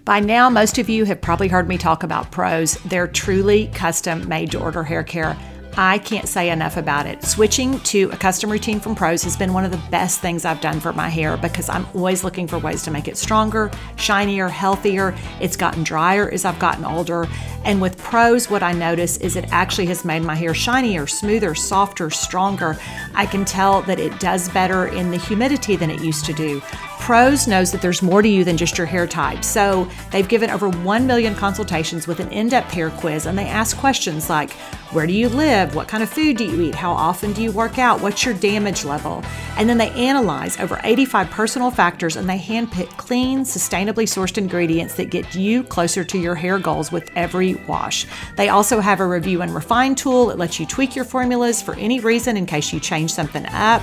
By 0.05 0.21
now, 0.21 0.49
most 0.49 0.77
of 0.77 0.87
you 0.87 1.03
have 1.03 1.19
probably 1.19 1.49
heard 1.49 1.67
me 1.67 1.77
talk 1.77 2.01
about 2.01 2.31
Prose. 2.31 2.75
They're 2.85 3.09
truly 3.09 3.67
custom 3.73 4.25
made 4.29 4.51
to 4.51 4.59
order 4.59 4.81
hair 4.81 5.03
care. 5.03 5.35
I 5.79 5.99
can't 5.99 6.27
say 6.27 6.49
enough 6.49 6.75
about 6.75 7.05
it. 7.05 7.23
Switching 7.23 7.79
to 7.81 8.09
a 8.11 8.17
custom 8.17 8.51
routine 8.51 8.79
from 8.79 8.95
Prose 8.95 9.21
has 9.21 9.37
been 9.37 9.53
one 9.53 9.63
of 9.63 9.69
the 9.69 9.81
best 9.91 10.21
things 10.21 10.43
I've 10.43 10.59
done 10.59 10.79
for 10.79 10.91
my 10.91 11.07
hair 11.07 11.37
because 11.37 11.69
I'm 11.69 11.85
always 11.93 12.23
looking 12.23 12.47
for 12.47 12.57
ways 12.57 12.81
to 12.83 12.91
make 12.91 13.07
it 13.07 13.15
stronger, 13.15 13.69
shinier, 13.95 14.49
healthier. 14.49 15.15
It's 15.39 15.55
gotten 15.55 15.83
drier 15.83 16.31
as 16.31 16.45
I've 16.45 16.57
gotten 16.57 16.83
older. 16.83 17.27
And 17.63 17.79
with 17.79 17.95
Prose, 17.99 18.49
what 18.49 18.63
I 18.63 18.71
notice 18.71 19.17
is 19.17 19.35
it 19.35 19.45
actually 19.51 19.85
has 19.87 20.03
made 20.03 20.23
my 20.23 20.33
hair 20.33 20.55
shinier, 20.55 21.05
smoother, 21.05 21.53
softer, 21.53 22.09
stronger. 22.09 22.79
I 23.13 23.27
can 23.27 23.45
tell 23.45 23.83
that 23.83 23.99
it 23.99 24.19
does 24.19 24.49
better 24.49 24.87
in 24.87 25.11
the 25.11 25.17
humidity 25.17 25.75
than 25.75 25.91
it 25.91 26.01
used 26.01 26.25
to 26.25 26.33
do. 26.33 26.59
Prose 26.99 27.47
knows 27.47 27.71
that 27.71 27.81
there's 27.81 28.01
more 28.01 28.21
to 28.21 28.27
you 28.27 28.43
than 28.43 28.57
just 28.57 28.77
your 28.77 28.87
hair 28.87 29.05
type. 29.05 29.43
So 29.43 29.89
they've 30.11 30.27
given 30.27 30.49
over 30.49 30.69
1 30.69 31.07
million 31.07 31.35
consultations 31.35 32.07
with 32.07 32.19
an 32.19 32.29
in 32.31 32.49
depth 32.49 32.71
hair 32.71 32.89
quiz, 32.89 33.25
and 33.25 33.37
they 33.37 33.45
ask 33.45 33.77
questions 33.77 34.29
like 34.29 34.51
Where 34.91 35.07
do 35.07 35.13
you 35.13 35.29
live? 35.29 35.66
What 35.73 35.87
kind 35.87 36.03
of 36.03 36.09
food 36.09 36.37
do 36.37 36.45
you 36.45 36.61
eat? 36.61 36.75
How 36.75 36.91
often 36.91 37.33
do 37.33 37.41
you 37.41 37.51
work 37.51 37.79
out? 37.79 38.01
What's 38.01 38.23
your 38.23 38.33
damage 38.33 38.85
level? 38.85 39.23
And 39.57 39.67
then 39.67 39.77
they 39.77 39.89
analyze 39.91 40.59
over 40.59 40.79
85 40.83 41.29
personal 41.29 41.71
factors 41.71 42.15
and 42.15 42.29
they 42.29 42.37
handpick 42.37 42.89
clean, 42.97 43.41
sustainably 43.41 44.05
sourced 44.05 44.37
ingredients 44.37 44.95
that 44.95 45.09
get 45.09 45.35
you 45.35 45.63
closer 45.63 46.03
to 46.03 46.17
your 46.17 46.35
hair 46.35 46.59
goals 46.59 46.91
with 46.91 47.09
every 47.15 47.55
wash. 47.67 48.05
They 48.35 48.49
also 48.49 48.79
have 48.79 48.99
a 48.99 49.07
review 49.07 49.41
and 49.41 49.53
refine 49.53 49.95
tool 49.95 50.27
that 50.27 50.37
lets 50.37 50.59
you 50.59 50.65
tweak 50.65 50.95
your 50.95 51.05
formulas 51.05 51.61
for 51.61 51.75
any 51.75 51.99
reason 51.99 52.37
in 52.37 52.45
case 52.45 52.71
you 52.71 52.79
change 52.79 53.11
something 53.11 53.45
up. 53.47 53.81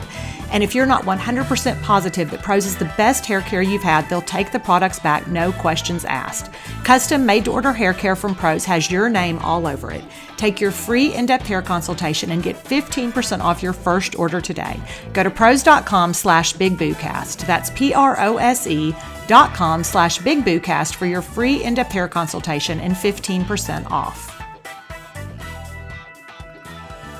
And 0.51 0.63
if 0.63 0.75
you're 0.75 0.87
not 0.87 1.03
100% 1.03 1.83
positive 1.83 2.31
that 2.31 2.43
Prose 2.43 2.67
is 2.67 2.77
the 2.77 2.93
best 2.97 3.27
hair 3.27 3.41
care 3.41 3.63
you've 3.63 3.83
had, 3.83 4.09
they'll 4.09 4.23
take 4.23 4.53
the 4.53 4.61
products 4.61 5.01
back, 5.01 5.27
no 5.27 5.53
questions 5.53 6.05
asked. 6.05 6.53
Custom 6.85 7.27
made 7.27 7.47
to 7.47 7.53
order 7.53 7.73
hair 7.73 7.93
care 7.93 8.15
from 8.15 8.35
Prose 8.35 8.65
has 8.65 8.91
your 8.91 9.09
name 9.09 9.39
all 9.41 9.67
over 9.67 9.91
it. 9.91 10.05
Take 10.37 10.61
your 10.61 10.71
free 10.71 11.15
in 11.15 11.27
depth 11.27 11.47
hair 11.47 11.63
consultation 11.63 12.31
and 12.31 12.43
get 12.43 12.57
15% 12.57 13.41
off 13.41 13.63
your 13.63 13.73
first 13.73 14.19
order 14.19 14.41
today. 14.41 14.81
Go 15.13 15.23
to 15.23 15.31
prose.com 15.31 16.15
slash 16.15 16.55
bigboocast. 16.55 17.47
That's 17.47 17.71
P 17.71 17.95
R 17.95 18.19
O 18.21 18.37
S 18.39 18.67
E 18.67 18.95
dot 19.27 19.55
com 19.55 19.83
slash 19.85 20.19
bigboocast 20.19 20.95
for 20.97 21.07
your 21.07 21.23
free 21.23 21.63
in 21.65 21.75
depth 21.75 21.93
hair 21.93 22.09
consultation 22.09 22.81
and 22.81 22.95
15% 22.95 23.91
off. 23.91 24.31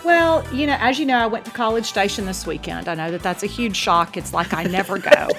Well, 0.05 0.47
you 0.55 0.67
know, 0.67 0.77
as 0.81 0.99
you 0.99 1.07
know, 1.07 1.17
I 1.17 1.27
went 1.27 1.47
to 1.47 1.51
College 1.51 1.87
Station 1.87 2.27
this 2.27 2.47
weekend. 2.47 2.89
I 2.89 2.95
know 2.95 3.11
that 3.11 3.23
that's 3.23 3.43
a 3.43 3.47
huge 3.47 3.75
shock. 3.77 4.19
It's 4.19 4.35
like 4.35 4.53
I 4.53 4.65
never 4.65 4.99
go. 4.99 5.29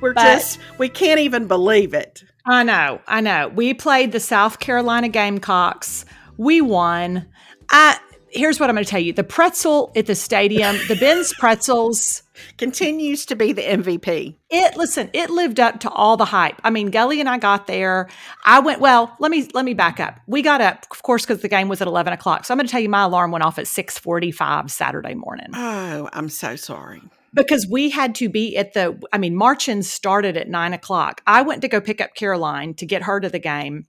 we're 0.00 0.14
But- 0.14 0.22
just 0.22 0.60
we 0.78 0.88
can't 0.88 1.18
even 1.18 1.48
believe 1.48 1.92
it 1.92 2.22
I 2.46 2.62
know, 2.64 3.00
I 3.06 3.20
know. 3.20 3.48
We 3.48 3.74
played 3.74 4.12
the 4.12 4.20
South 4.20 4.58
Carolina 4.58 5.08
Gamecocks. 5.08 6.04
We 6.36 6.60
won. 6.60 7.26
I 7.70 7.98
here's 8.34 8.58
what 8.58 8.70
I'm 8.70 8.74
going 8.74 8.84
to 8.84 8.90
tell 8.90 9.00
you: 9.00 9.12
the 9.12 9.22
pretzel 9.24 9.92
at 9.94 10.06
the 10.06 10.14
stadium, 10.14 10.76
the 10.88 10.96
Ben's 10.96 11.32
pretzels. 11.38 12.22
continues 12.58 13.24
to 13.26 13.36
be 13.36 13.52
the 13.52 13.62
mvp 13.62 14.34
It 14.50 14.76
listen, 14.76 15.10
it 15.12 15.30
lived 15.30 15.60
up 15.60 15.78
to 15.80 15.90
all 15.90 16.16
the 16.16 16.24
hype. 16.24 16.60
I 16.64 16.70
mean, 16.70 16.90
Gully 16.90 17.20
and 17.20 17.28
I 17.28 17.38
got 17.38 17.66
there. 17.68 18.08
I 18.44 18.58
went. 18.60 18.80
Well, 18.80 19.14
let 19.20 19.30
me 19.30 19.48
let 19.54 19.64
me 19.64 19.74
back 19.74 20.00
up. 20.00 20.18
We 20.26 20.42
got 20.42 20.60
up, 20.60 20.84
of 20.90 21.02
course, 21.02 21.24
because 21.24 21.42
the 21.42 21.48
game 21.48 21.68
was 21.68 21.80
at 21.80 21.86
11 21.86 22.12
o'clock. 22.12 22.44
So 22.44 22.52
I'm 22.54 22.58
going 22.58 22.66
to 22.66 22.70
tell 22.72 22.80
you, 22.80 22.88
my 22.88 23.02
alarm 23.04 23.30
went 23.30 23.44
off 23.44 23.58
at 23.58 23.66
6:45 23.66 24.70
Saturday 24.70 25.14
morning. 25.14 25.50
oh 25.54 26.08
i'm 26.12 26.28
so 26.28 26.56
sorry 26.56 27.02
because 27.34 27.66
we 27.66 27.90
had 27.90 28.14
to 28.16 28.28
be 28.28 28.56
at 28.56 28.72
the 28.74 29.00
i 29.12 29.18
mean 29.18 29.34
marching 29.34 29.82
started 29.82 30.36
at 30.36 30.48
nine 30.48 30.72
o'clock. 30.72 31.20
I 31.26 31.42
went 31.42 31.62
to 31.62 31.68
go 31.68 31.80
pick 31.80 32.00
up 32.00 32.14
caroline 32.14 32.74
to 32.74 32.86
get 32.86 33.02
her 33.02 33.20
to 33.20 33.28
the 33.28 33.38
game. 33.38 33.86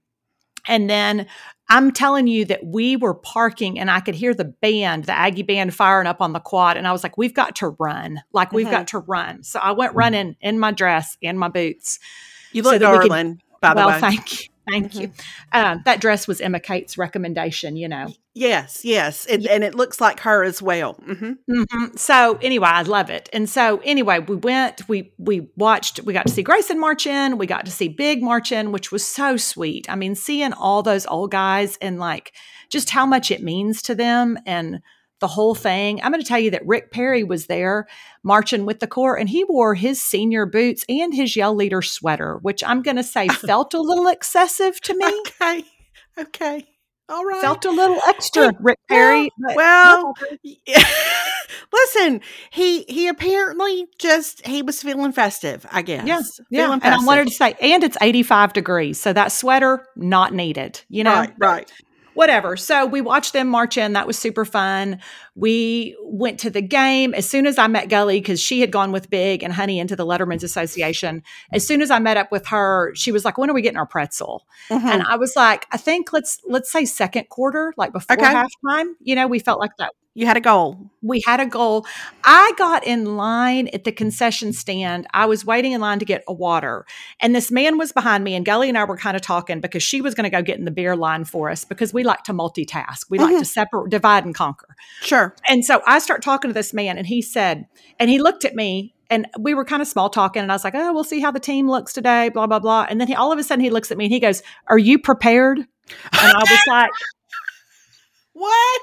And 0.67 0.89
then 0.89 1.27
i'm 1.69 1.91
telling 1.91 2.27
you 2.27 2.45
that 2.45 2.65
we 2.65 2.95
were 2.97 3.13
parking 3.13 3.79
and 3.79 3.89
i 3.91 3.99
could 3.99 4.15
hear 4.15 4.33
the 4.33 4.45
band 4.61 5.05
the 5.05 5.13
aggie 5.13 5.43
band 5.43 5.73
firing 5.73 6.07
up 6.07 6.21
on 6.21 6.33
the 6.33 6.39
quad. 6.39 6.77
And 6.77 6.87
i 6.87 6.91
was 6.91 7.03
like 7.03 7.17
we've 7.17 7.33
got 7.33 7.55
to 7.57 7.69
run. 7.79 8.21
Like 8.31 8.51
we've 8.51 8.67
Mhm. 8.67 8.71
got 8.71 8.87
to 8.89 8.99
run. 8.99 9.43
So 9.43 9.59
i 9.59 9.71
went 9.71 9.93
running 9.95 10.35
in 10.41 10.59
my 10.59 10.71
dress 10.71 11.17
and 11.21 11.37
my 11.39 11.49
boots 11.49 11.99
you 12.53 12.61
look 12.61 12.79
that 12.79 12.91
we 12.91 12.97
could- 12.99 13.09
darling 13.09 13.41
by 13.61 13.73
the 13.73 13.75
well 13.77 13.89
way. 13.89 13.99
thank 13.99 14.31
you. 14.43 14.49
Thank 14.69 14.95
you. 14.95 15.11
Um, 15.51 15.81
that 15.85 15.99
dress 15.99 16.27
was 16.27 16.39
emma 16.39 16.59
kate's 16.61 16.97
recommendation 16.97 17.75
you 17.75 17.89
know 17.89 18.07
yes 18.35 18.83
yes 18.83 19.25
and, 19.25 19.45
and 19.47 19.63
it 19.63 19.75
looks 19.75 20.01
like 20.01 20.19
her 20.21 20.43
as 20.43 20.61
well 20.61 20.93
hmm 21.05 21.33
Mhm. 21.49 21.97
So 21.99 22.39
anyway, 22.41 22.67
I 22.69 22.81
love 22.81 23.09
it. 23.09 23.29
And 23.33 23.47
so 23.49 23.79
anyway, 23.83 24.19
we 24.19 24.35
went, 24.37 24.87
we 24.87 25.13
we 25.17 25.49
watched, 25.55 26.01
we 26.03 26.13
got 26.13 26.25
to 26.27 26.33
see 26.33 26.41
Grayson 26.41 26.79
march 26.79 27.05
in, 27.05 27.37
we 27.37 27.45
got 27.45 27.65
to 27.65 27.71
see 27.71 27.87
Big 27.89 28.23
march 28.23 28.51
in, 28.51 28.71
which 28.71 28.91
was 28.91 29.05
so 29.05 29.37
sweet. 29.37 29.89
I 29.89 29.95
mean, 29.95 30.15
seeing 30.15 30.53
all 30.53 30.81
those 30.81 31.05
old 31.05 31.31
guys 31.31 31.77
and 31.81 31.99
like 31.99 32.33
just 32.69 32.89
how 32.89 33.05
much 33.05 33.29
it 33.29 33.43
means 33.43 33.81
to 33.83 33.95
them 33.95 34.37
and 34.45 34.81
the 35.19 35.27
whole 35.27 35.55
thing. 35.55 36.01
I'm 36.01 36.11
going 36.11 36.21
to 36.23 36.27
tell 36.27 36.39
you 36.39 36.51
that 36.51 36.65
Rick 36.67 36.91
Perry 36.91 37.23
was 37.23 37.45
there 37.45 37.87
marching 38.23 38.65
with 38.65 38.79
the 38.79 38.87
corps 38.87 39.15
and 39.17 39.29
he 39.29 39.43
wore 39.43 39.75
his 39.75 40.01
senior 40.01 40.45
boots 40.45 40.83
and 40.89 41.13
his 41.13 41.35
yell 41.35 41.53
leader 41.55 41.81
sweater, 41.81 42.39
which 42.41 42.63
I'm 42.63 42.81
going 42.81 42.97
to 42.97 43.03
say 43.03 43.27
felt 43.47 43.73
a 43.73 43.81
little 43.81 44.07
excessive 44.07 44.81
to 44.81 44.95
me. 44.95 45.05
okay 45.05 45.63
okay 46.17 46.65
all 47.09 47.25
right 47.25 47.41
Felt 47.41 47.65
a 47.65 47.71
little 47.71 47.99
extra, 48.07 48.53
Rick 48.59 48.79
Perry. 48.87 49.29
well, 49.37 50.13
whatever. 50.13 50.37
listen, 51.73 52.21
he 52.51 52.83
he 52.83 53.07
apparently 53.07 53.87
just 53.99 54.45
he 54.45 54.61
was 54.61 54.81
feeling 54.81 55.11
festive, 55.11 55.65
I 55.71 55.81
guess. 55.81 56.07
Yeah, 56.07 56.21
yeah. 56.49 56.65
Feeling 56.65 56.79
And 56.83 56.95
I 56.95 57.03
wanted 57.05 57.27
to 57.27 57.33
say, 57.33 57.55
and 57.61 57.83
it's 57.83 57.97
85 58.01 58.53
degrees. 58.53 58.99
So 58.99 59.13
that 59.13 59.31
sweater, 59.31 59.85
not 59.95 60.33
needed, 60.33 60.81
you 60.89 61.03
know? 61.03 61.13
right, 61.15 61.33
right. 61.37 61.71
Whatever. 62.13 62.55
So 62.57 62.85
we 62.85 63.01
watched 63.01 63.33
them 63.33 63.47
march 63.47 63.77
in. 63.77 63.93
That 63.93 64.07
was 64.07 64.17
super 64.17 64.45
fun. 64.45 64.99
We 65.35 65.95
went 66.03 66.39
to 66.41 66.49
the 66.49 66.61
game. 66.61 67.13
As 67.13 67.29
soon 67.29 67.45
as 67.47 67.57
I 67.57 67.67
met 67.67 67.89
Gully, 67.89 68.19
because 68.19 68.39
she 68.39 68.61
had 68.61 68.71
gone 68.71 68.91
with 68.91 69.09
Big 69.09 69.43
and 69.43 69.51
Honey 69.51 69.79
into 69.79 69.95
the 69.95 70.05
Letterman's 70.05 70.43
Association, 70.43 71.23
as 71.51 71.65
soon 71.65 71.81
as 71.81 71.89
I 71.91 71.99
met 71.99 72.17
up 72.17 72.31
with 72.31 72.47
her, 72.47 72.93
she 72.95 73.11
was 73.11 73.25
like, 73.25 73.37
When 73.37 73.49
are 73.49 73.53
we 73.53 73.61
getting 73.61 73.77
our 73.77 73.87
pretzel? 73.87 74.45
Mhm. 74.69 74.83
And 74.83 75.03
I 75.03 75.15
was 75.15 75.35
like, 75.35 75.65
I 75.71 75.77
think 75.77 76.13
let's 76.13 76.39
let's 76.47 76.71
say 76.71 76.85
second 76.85 77.29
quarter, 77.29 77.73
like 77.77 77.91
before 77.93 78.15
Okay. 78.17 78.25
halftime. 78.33 78.93
You 79.01 79.15
know, 79.15 79.27
we 79.27 79.39
felt 79.39 79.59
like 79.59 79.75
that 79.77 79.93
You 80.15 80.27
had 80.27 80.37
a 80.37 80.41
goal. 80.41 80.91
We 81.01 81.23
had 81.25 81.39
a 81.39 81.45
goal. 81.45 81.87
I 82.23 82.51
got 82.57 82.85
in 82.85 83.17
line 83.17 83.67
at 83.73 83.83
the 83.83 83.91
concession 83.91 84.53
stand. 84.53 85.07
I 85.13 85.25
was 85.25 85.43
waiting 85.43 85.71
in 85.71 85.81
line 85.81 85.97
to 85.99 86.05
get 86.05 86.23
a 86.27 86.33
water. 86.33 86.85
And 87.19 87.35
this 87.35 87.49
man 87.49 87.79
was 87.79 87.91
behind 87.91 88.23
me, 88.23 88.35
and 88.35 88.45
Gully 88.45 88.69
and 88.69 88.77
I 88.77 88.83
were 88.83 88.97
kind 88.97 89.15
of 89.15 89.23
talking 89.23 89.59
because 89.59 89.81
she 89.81 90.01
was 90.01 90.13
going 90.13 90.25
to 90.25 90.29
go 90.29 90.43
get 90.43 90.59
in 90.59 90.65
the 90.65 90.71
beer 90.71 90.95
line 90.95 91.25
for 91.25 91.49
us 91.49 91.65
because 91.65 91.93
we 91.93 92.03
like 92.03 92.23
to 92.23 92.33
multitask. 92.33 93.05
We 93.09 93.17
like 93.17 93.31
mm-hmm. 93.31 93.39
to 93.39 93.45
separate, 93.45 93.89
divide, 93.89 94.25
and 94.25 94.35
conquer. 94.35 94.75
Sure. 95.01 95.35
And 95.47 95.65
so 95.65 95.81
I 95.87 95.97
start 95.97 96.21
talking 96.21 96.49
to 96.49 96.53
this 96.53 96.73
man, 96.73 96.97
and 96.97 97.07
he 97.07 97.21
said, 97.21 97.65
and 97.99 98.09
he 98.09 98.19
looked 98.19 98.45
at 98.45 98.53
me, 98.53 98.93
and 99.09 99.27
we 99.39 99.53
were 99.53 99.65
kind 99.65 99.81
of 99.81 99.87
small 99.87 100.09
talking, 100.09 100.43
and 100.43 100.51
I 100.51 100.55
was 100.55 100.63
like, 100.63 100.75
"Oh, 100.75 100.93
we'll 100.93 101.03
see 101.03 101.19
how 101.19 101.31
the 101.31 101.39
team 101.39 101.69
looks 101.69 101.93
today." 101.93 102.29
Blah 102.29 102.47
blah 102.47 102.59
blah. 102.59 102.85
And 102.89 102.99
then 102.99 103.07
he 103.07 103.15
all 103.15 103.31
of 103.31 103.37
a 103.37 103.43
sudden 103.43 103.63
he 103.63 103.69
looks 103.69 103.91
at 103.91 103.97
me 103.97 104.05
and 104.05 104.13
he 104.13 104.19
goes, 104.19 104.41
"Are 104.67 104.77
you 104.77 104.97
prepared?" 104.97 105.59
And 105.59 105.67
I 106.13 106.39
was 106.39 106.59
like, 106.67 106.89
What? 108.33 108.81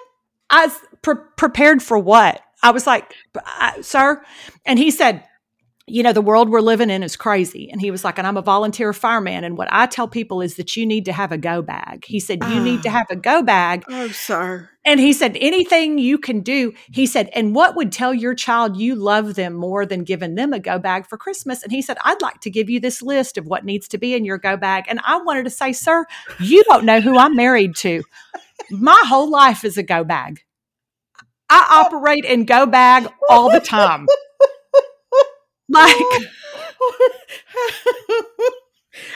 I 0.50 0.70
pre- 1.02 1.14
prepared 1.36 1.82
for 1.82 1.98
what? 1.98 2.40
I 2.62 2.70
was 2.72 2.86
like, 2.86 3.14
sir. 3.80 4.22
And 4.66 4.78
he 4.78 4.90
said, 4.90 5.24
you 5.90 6.02
know, 6.02 6.12
the 6.12 6.20
world 6.20 6.48
we're 6.48 6.60
living 6.60 6.90
in 6.90 7.02
is 7.02 7.16
crazy. 7.16 7.68
And 7.70 7.80
he 7.80 7.90
was 7.90 8.04
like, 8.04 8.18
and 8.18 8.26
I'm 8.26 8.36
a 8.36 8.42
volunteer 8.42 8.92
fireman. 8.92 9.44
And 9.44 9.58
what 9.58 9.68
I 9.70 9.86
tell 9.86 10.08
people 10.08 10.40
is 10.40 10.54
that 10.56 10.76
you 10.76 10.86
need 10.86 11.04
to 11.06 11.12
have 11.12 11.32
a 11.32 11.38
go 11.38 11.62
bag. 11.62 12.04
He 12.04 12.20
said, 12.20 12.42
you 12.44 12.60
need 12.62 12.82
to 12.82 12.88
ah. 12.88 12.92
have 12.92 13.06
a 13.10 13.16
go 13.16 13.42
bag. 13.42 13.84
Oh, 13.88 14.08
sir. 14.08 14.70
And 14.84 15.00
he 15.00 15.12
said, 15.12 15.36
anything 15.40 15.98
you 15.98 16.16
can 16.16 16.40
do. 16.40 16.72
He 16.92 17.06
said, 17.06 17.28
and 17.34 17.54
what 17.54 17.76
would 17.76 17.92
tell 17.92 18.14
your 18.14 18.34
child 18.34 18.76
you 18.76 18.94
love 18.94 19.34
them 19.34 19.54
more 19.54 19.84
than 19.84 20.04
giving 20.04 20.36
them 20.36 20.52
a 20.52 20.60
go 20.60 20.78
bag 20.78 21.06
for 21.06 21.18
Christmas? 21.18 21.62
And 21.62 21.72
he 21.72 21.82
said, 21.82 21.98
I'd 22.04 22.22
like 22.22 22.40
to 22.40 22.50
give 22.50 22.70
you 22.70 22.80
this 22.80 23.02
list 23.02 23.36
of 23.36 23.46
what 23.46 23.64
needs 23.64 23.88
to 23.88 23.98
be 23.98 24.14
in 24.14 24.24
your 24.24 24.38
go 24.38 24.56
bag. 24.56 24.84
And 24.88 25.00
I 25.04 25.20
wanted 25.20 25.44
to 25.44 25.50
say, 25.50 25.72
sir, 25.72 26.06
you 26.38 26.62
don't 26.64 26.84
know 26.84 27.00
who 27.00 27.18
I'm 27.18 27.36
married 27.36 27.76
to. 27.76 28.02
My 28.70 28.98
whole 29.04 29.28
life 29.28 29.64
is 29.64 29.76
a 29.76 29.82
go 29.82 30.04
bag. 30.04 30.40
I 31.50 31.84
operate 31.84 32.24
in 32.24 32.44
go 32.44 32.64
bag 32.64 33.08
all 33.28 33.50
the 33.50 33.60
time. 33.60 34.06
Like, 35.70 35.94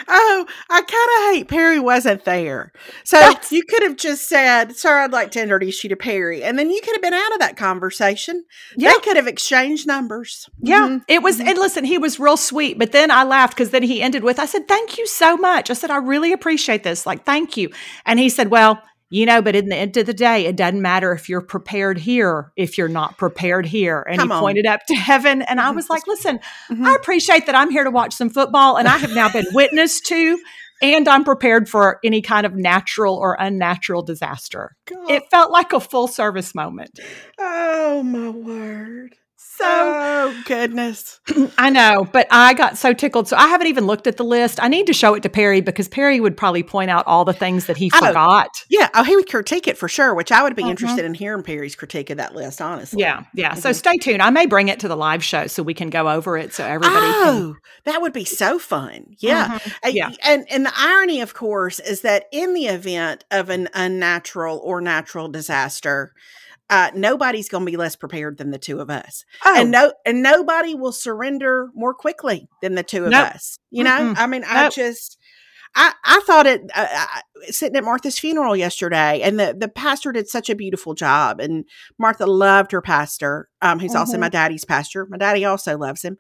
oh, 0.09 0.47
I 0.71 0.81
kind 0.83 0.87
of 1.31 1.35
hate 1.35 1.49
Perry 1.49 1.81
wasn't 1.81 2.25
there. 2.25 2.73
So 3.05 3.19
That's- 3.19 3.51
you 3.53 3.65
could 3.69 3.83
have 3.83 3.97
just 3.97 4.29
said, 4.29 4.77
Sir, 4.77 4.99
I'd 5.01 5.11
like 5.13 5.31
to 5.33 5.43
introduce 5.43 5.83
you 5.83 5.91
to 5.91 5.97
Perry. 5.97 6.43
And 6.45 6.59
then 6.59 6.71
you 6.71 6.81
could 6.81 6.95
have 6.95 7.03
been 7.03 7.13
out 7.15 7.33
of 7.33 7.41
that 7.41 7.57
conversation. 7.57 8.45
Yeah. 8.77 8.93
They 8.93 8.99
could 9.01 9.17
have 9.17 9.27
exchanged 9.27 9.87
numbers. 9.87 10.49
yeah, 10.61 10.87
Mhm. 10.89 11.03
it 11.09 11.23
was. 11.23 11.41
And 11.41 11.59
listen, 11.59 11.85
he 11.85 11.99
was 11.99 12.21
real 12.21 12.37
sweet. 12.37 12.79
But 12.79 12.93
then 12.93 13.11
I 13.11 13.25
laughed 13.25 13.55
because 13.57 13.71
then 13.71 13.83
he 13.83 14.01
ended 14.01 14.23
with, 14.23 14.39
I 14.39 14.47
said, 14.47 14.69
Thank 14.69 14.97
you 14.97 15.07
so 15.07 15.37
much. 15.37 15.71
I 15.71 15.75
said, 15.75 15.91
I 15.91 15.97
really 15.97 16.33
appreciate 16.33 16.83
this. 16.85 17.05
Like, 17.07 17.25
thank 17.25 17.57
you. 17.57 17.71
And 18.07 18.19
he 18.21 18.29
said, 18.29 18.51
Well, 18.51 18.81
you 19.11 19.27
know, 19.27 19.41
but 19.43 19.55
in 19.55 19.69
the 19.69 19.77
end 19.77 19.97
of 19.97 20.07
the 20.07 20.15
day, 20.15 20.47
it 20.47 20.57
doesn't 20.57 20.81
matter 20.83 21.13
if 21.13 21.29
you're 21.29 21.41
prepared 21.41 21.99
here, 21.99 22.53
if 22.57 22.77
you're 22.79 22.89
not 22.89 23.17
prepared 23.19 23.67
here. 23.67 24.03
And 24.09 24.19
Come 24.19 24.29
he 24.29 24.35
on. 24.35 24.41
pointed 24.41 24.67
up 24.67 24.81
to 24.89 24.95
heaven. 24.95 25.43
And 25.43 25.61
I 25.61 25.71
Mhm. 25.71 25.77
was 25.77 25.89
like, 25.91 26.07
listen, 26.07 26.41
Mhm. 26.71 26.87
I 26.87 26.95
appreciate 26.95 27.47
that 27.47 27.55
I'm 27.55 27.71
here 27.71 27.85
to 27.85 27.91
watch 27.91 28.15
some 28.15 28.31
football 28.31 28.77
and 28.77 28.89
I 28.89 28.97
have 28.97 29.11
now 29.15 29.29
been 29.29 29.47
witness 29.53 30.01
to, 30.03 30.39
and 30.83 31.07
I'm 31.09 31.23
prepared 31.25 31.69
for 31.69 32.01
any 32.03 32.23
kind 32.23 32.45
of 32.45 32.55
natural 32.57 33.15
or 33.17 33.37
unnatural 33.39 34.03
disaster. 34.03 34.75
God. 34.87 35.11
It 35.11 35.23
felt 35.31 35.51
like 35.53 35.73
a 35.73 35.81
full 35.81 36.09
service 36.09 36.55
moment. 36.55 36.99
oh, 37.39 38.03
my 38.03 38.31
word. 38.31 39.15
So 39.57 39.65
oh, 39.67 40.43
goodness. 40.47 41.21
I 41.59 41.71
know, 41.71 42.09
but 42.13 42.27
I 42.31 42.55
got 42.55 42.77
so 42.77 42.93
tickled. 42.93 43.29
So 43.29 43.37
I 43.37 43.47
haven't 43.47 43.69
even 43.69 43.87
looked 43.87 44.07
at 44.09 44.17
the 44.17 44.25
list. 44.25 44.61
I 44.63 44.67
need 44.69 44.87
to 44.89 44.93
show 44.93 45.15
it 45.15 45.23
to 45.23 45.29
Perry 45.29 45.61
because 45.61 45.87
Perry 45.87 46.19
would 46.19 46.37
probably 46.37 46.63
point 46.65 46.91
out 46.91 47.07
all 47.07 47.25
the 47.25 47.33
things 47.33 47.67
that 47.67 47.77
he 47.77 47.89
know. 47.93 47.99
forgot. 48.09 48.49
Yeah. 48.69 48.89
Oh, 48.95 49.05
he 49.05 49.15
would 49.15 49.29
critique 49.29 49.69
it 49.69 49.79
for 49.79 49.89
sure, 49.89 50.13
which 50.15 50.33
I 50.33 50.43
would 50.43 50.57
be 50.57 50.65
Mhm. 50.65 50.71
interested 50.71 51.05
in 51.05 51.15
hearing 51.15 51.43
Perry's 51.45 51.77
critique 51.77 52.11
of 52.11 52.17
that 52.17 52.35
list, 52.35 52.61
honestly. 52.61 53.01
Yeah, 53.01 53.23
yeah. 53.35 53.55
So 53.55 53.71
Mhm. 53.71 53.75
stay 53.77 53.97
tuned. 53.99 54.23
I 54.23 54.31
may 54.31 54.47
bring 54.47 54.69
it 54.69 54.81
to 54.81 54.89
the 54.89 54.97
live 54.97 55.23
show 55.23 55.47
so 55.47 55.63
we 55.63 55.75
can 55.75 55.89
go 55.91 56.09
over 56.09 56.37
it 56.37 56.53
so 56.53 56.65
everybody 56.65 57.07
can. 57.07 57.29
Oh, 57.29 57.55
that 57.85 58.03
would 58.03 58.13
be 58.13 58.25
so 58.25 58.59
fun. 58.59 59.05
Yeah. 59.21 59.59
Mhm. 59.59 59.73
Uh, 59.85 59.89
Yeah. 59.93 60.11
And 60.25 60.47
and 60.51 60.67
the 60.67 60.73
irony, 60.77 61.21
of 61.21 61.33
course, 61.35 61.79
is 61.79 62.01
that 62.01 62.25
in 62.33 62.55
the 62.55 62.67
event 62.67 63.25
of 63.31 63.51
an 63.51 63.69
unnatural 63.73 64.61
or 64.65 64.81
natural 64.81 65.29
disaster, 65.29 66.13
uh, 66.71 66.91
nobody's 66.95 67.49
going 67.49 67.65
to 67.65 67.71
be 67.71 67.77
less 67.77 67.97
prepared 67.97 68.39
than 68.39 68.51
the 68.51 68.59
two 68.59 68.81
of 68.81 68.91
us, 68.91 69.25
Oh, 69.45 69.55
and 69.57 69.71
no, 69.71 69.93
and 70.07 70.23
nobody 70.23 70.75
will 70.75 70.93
surrender 70.93 71.69
more 71.75 71.95
quickly 71.95 72.49
than 72.63 72.75
the 72.75 72.83
two 72.83 73.05
of 73.05 73.11
Nope. 73.11 73.35
us. 73.35 73.59
You 73.71 73.85
know, 73.85 73.91
Mm-mm. 73.91 74.15
I 74.17 74.27
mean, 74.27 74.45
I 74.47 74.71
just. 74.71 75.19
I, 75.77 75.93
I 76.05 76.21
thought 76.27 76.47
it 76.47 76.63
uh, 76.75 76.87
I, 76.91 77.21
sitting 77.49 77.77
at 77.77 77.85
Martha's 77.85 78.19
funeral 78.19 78.57
yesterday, 78.57 79.21
and 79.23 79.39
the, 79.39 79.57
the 79.59 79.69
pastor 79.69 80.13
did 80.13 80.29
such 80.29 80.49
a 80.49 80.55
beautiful 80.55 80.95
job. 80.95 81.41
And 81.41 81.65
Martha 81.99 82.27
loved 82.27 82.73
her 82.73 82.81
pastor, 82.81 83.49
um, 83.61 83.79
who's 83.79 83.95
also 83.95 84.17
Mhm. 84.17 84.21
my 84.21 84.29
daddy's 84.29 84.65
pastor. 84.65 85.07
My 85.11 85.19
daddy 85.19 85.45
also 85.45 85.77
loves 85.77 86.03
him, 86.03 86.17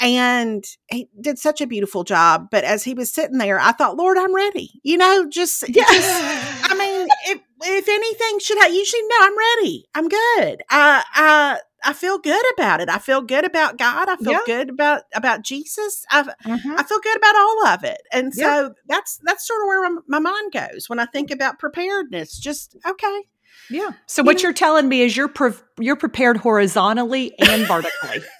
and 0.00 0.64
he 0.88 1.08
did 1.20 1.38
such 1.38 1.60
a 1.60 1.66
beautiful 1.66 2.04
job. 2.04 2.48
But 2.50 2.64
as 2.64 2.84
he 2.84 2.94
was 2.94 3.12
sitting 3.12 3.38
there, 3.38 3.58
I 3.60 3.72
thought, 3.72 3.96
Lord, 3.96 4.18
I'm 4.18 4.34
ready. 4.34 4.80
You 4.82 4.98
know, 4.98 5.28
just, 5.28 5.68
yeah. 5.68 5.84
just 5.90 6.70
I 6.70 6.74
mean, 6.76 7.08
if 7.26 7.40
if 7.64 7.88
anything 7.88 8.38
should 8.40 8.62
I 8.62 8.66
usually 8.68 9.02
no, 9.02 9.16
I'm 9.20 9.38
ready. 9.38 9.86
I'm 9.94 10.08
good. 10.08 10.62
I 10.68 11.04
I 11.14 11.58
I 11.84 11.92
feel 11.92 12.18
good 12.18 12.42
about 12.54 12.80
it. 12.80 12.88
I 12.88 12.98
feel 12.98 13.20
good 13.20 13.44
about 13.44 13.76
God. 13.78 14.08
I 14.08 14.16
feel 14.16 14.32
Yeah. 14.32 14.40
good 14.46 14.70
about 14.70 15.02
about 15.14 15.42
Jesus. 15.42 16.04
I 16.10 16.22
Mhm. 16.22 16.78
I 16.78 16.82
feel 16.82 17.00
good 17.00 17.16
about 17.16 17.36
all 17.36 17.66
of 17.66 17.84
it. 17.84 18.00
And 18.12 18.34
so 18.34 18.40
Yeah. 18.42 18.68
that's 18.88 19.18
that's 19.22 19.46
sort 19.46 19.60
of 19.62 19.66
where 19.68 19.90
my, 19.90 20.00
my 20.08 20.18
mind 20.18 20.52
goes 20.52 20.88
when 20.88 20.98
I 20.98 21.06
think 21.06 21.30
about 21.30 21.58
preparedness. 21.58 22.38
Just 22.38 22.76
okay. 22.86 23.24
Yeah. 23.70 23.90
So 24.06 24.22
You 24.22 24.26
what 24.26 24.36
know- 24.36 24.42
you're 24.42 24.52
telling 24.52 24.88
me 24.88 25.02
is 25.02 25.16
you're 25.16 25.28
pre- 25.28 25.52
you're 25.78 25.96
prepared 25.96 26.38
horizontally 26.38 27.34
and 27.38 27.66
vertically. 27.66 28.22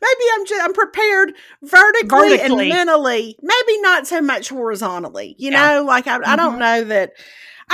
maybe 0.00 0.24
I'm 0.34 0.46
just 0.46 0.62
I'm 0.62 0.72
prepared 0.72 1.32
vertically, 1.62 2.08
Vertically. 2.36 2.70
and 2.70 2.76
mentally. 2.76 3.36
Maybe 3.42 3.80
not 3.80 4.06
so 4.06 4.20
much 4.20 4.48
horizontally. 4.50 5.34
You 5.38 5.50
Yeah. 5.52 5.74
know, 5.76 5.84
like 5.84 6.06
I, 6.06 6.16
I 6.16 6.18
Mhm. 6.18 6.36
don't 6.36 6.58
know 6.58 6.84
that. 6.84 7.12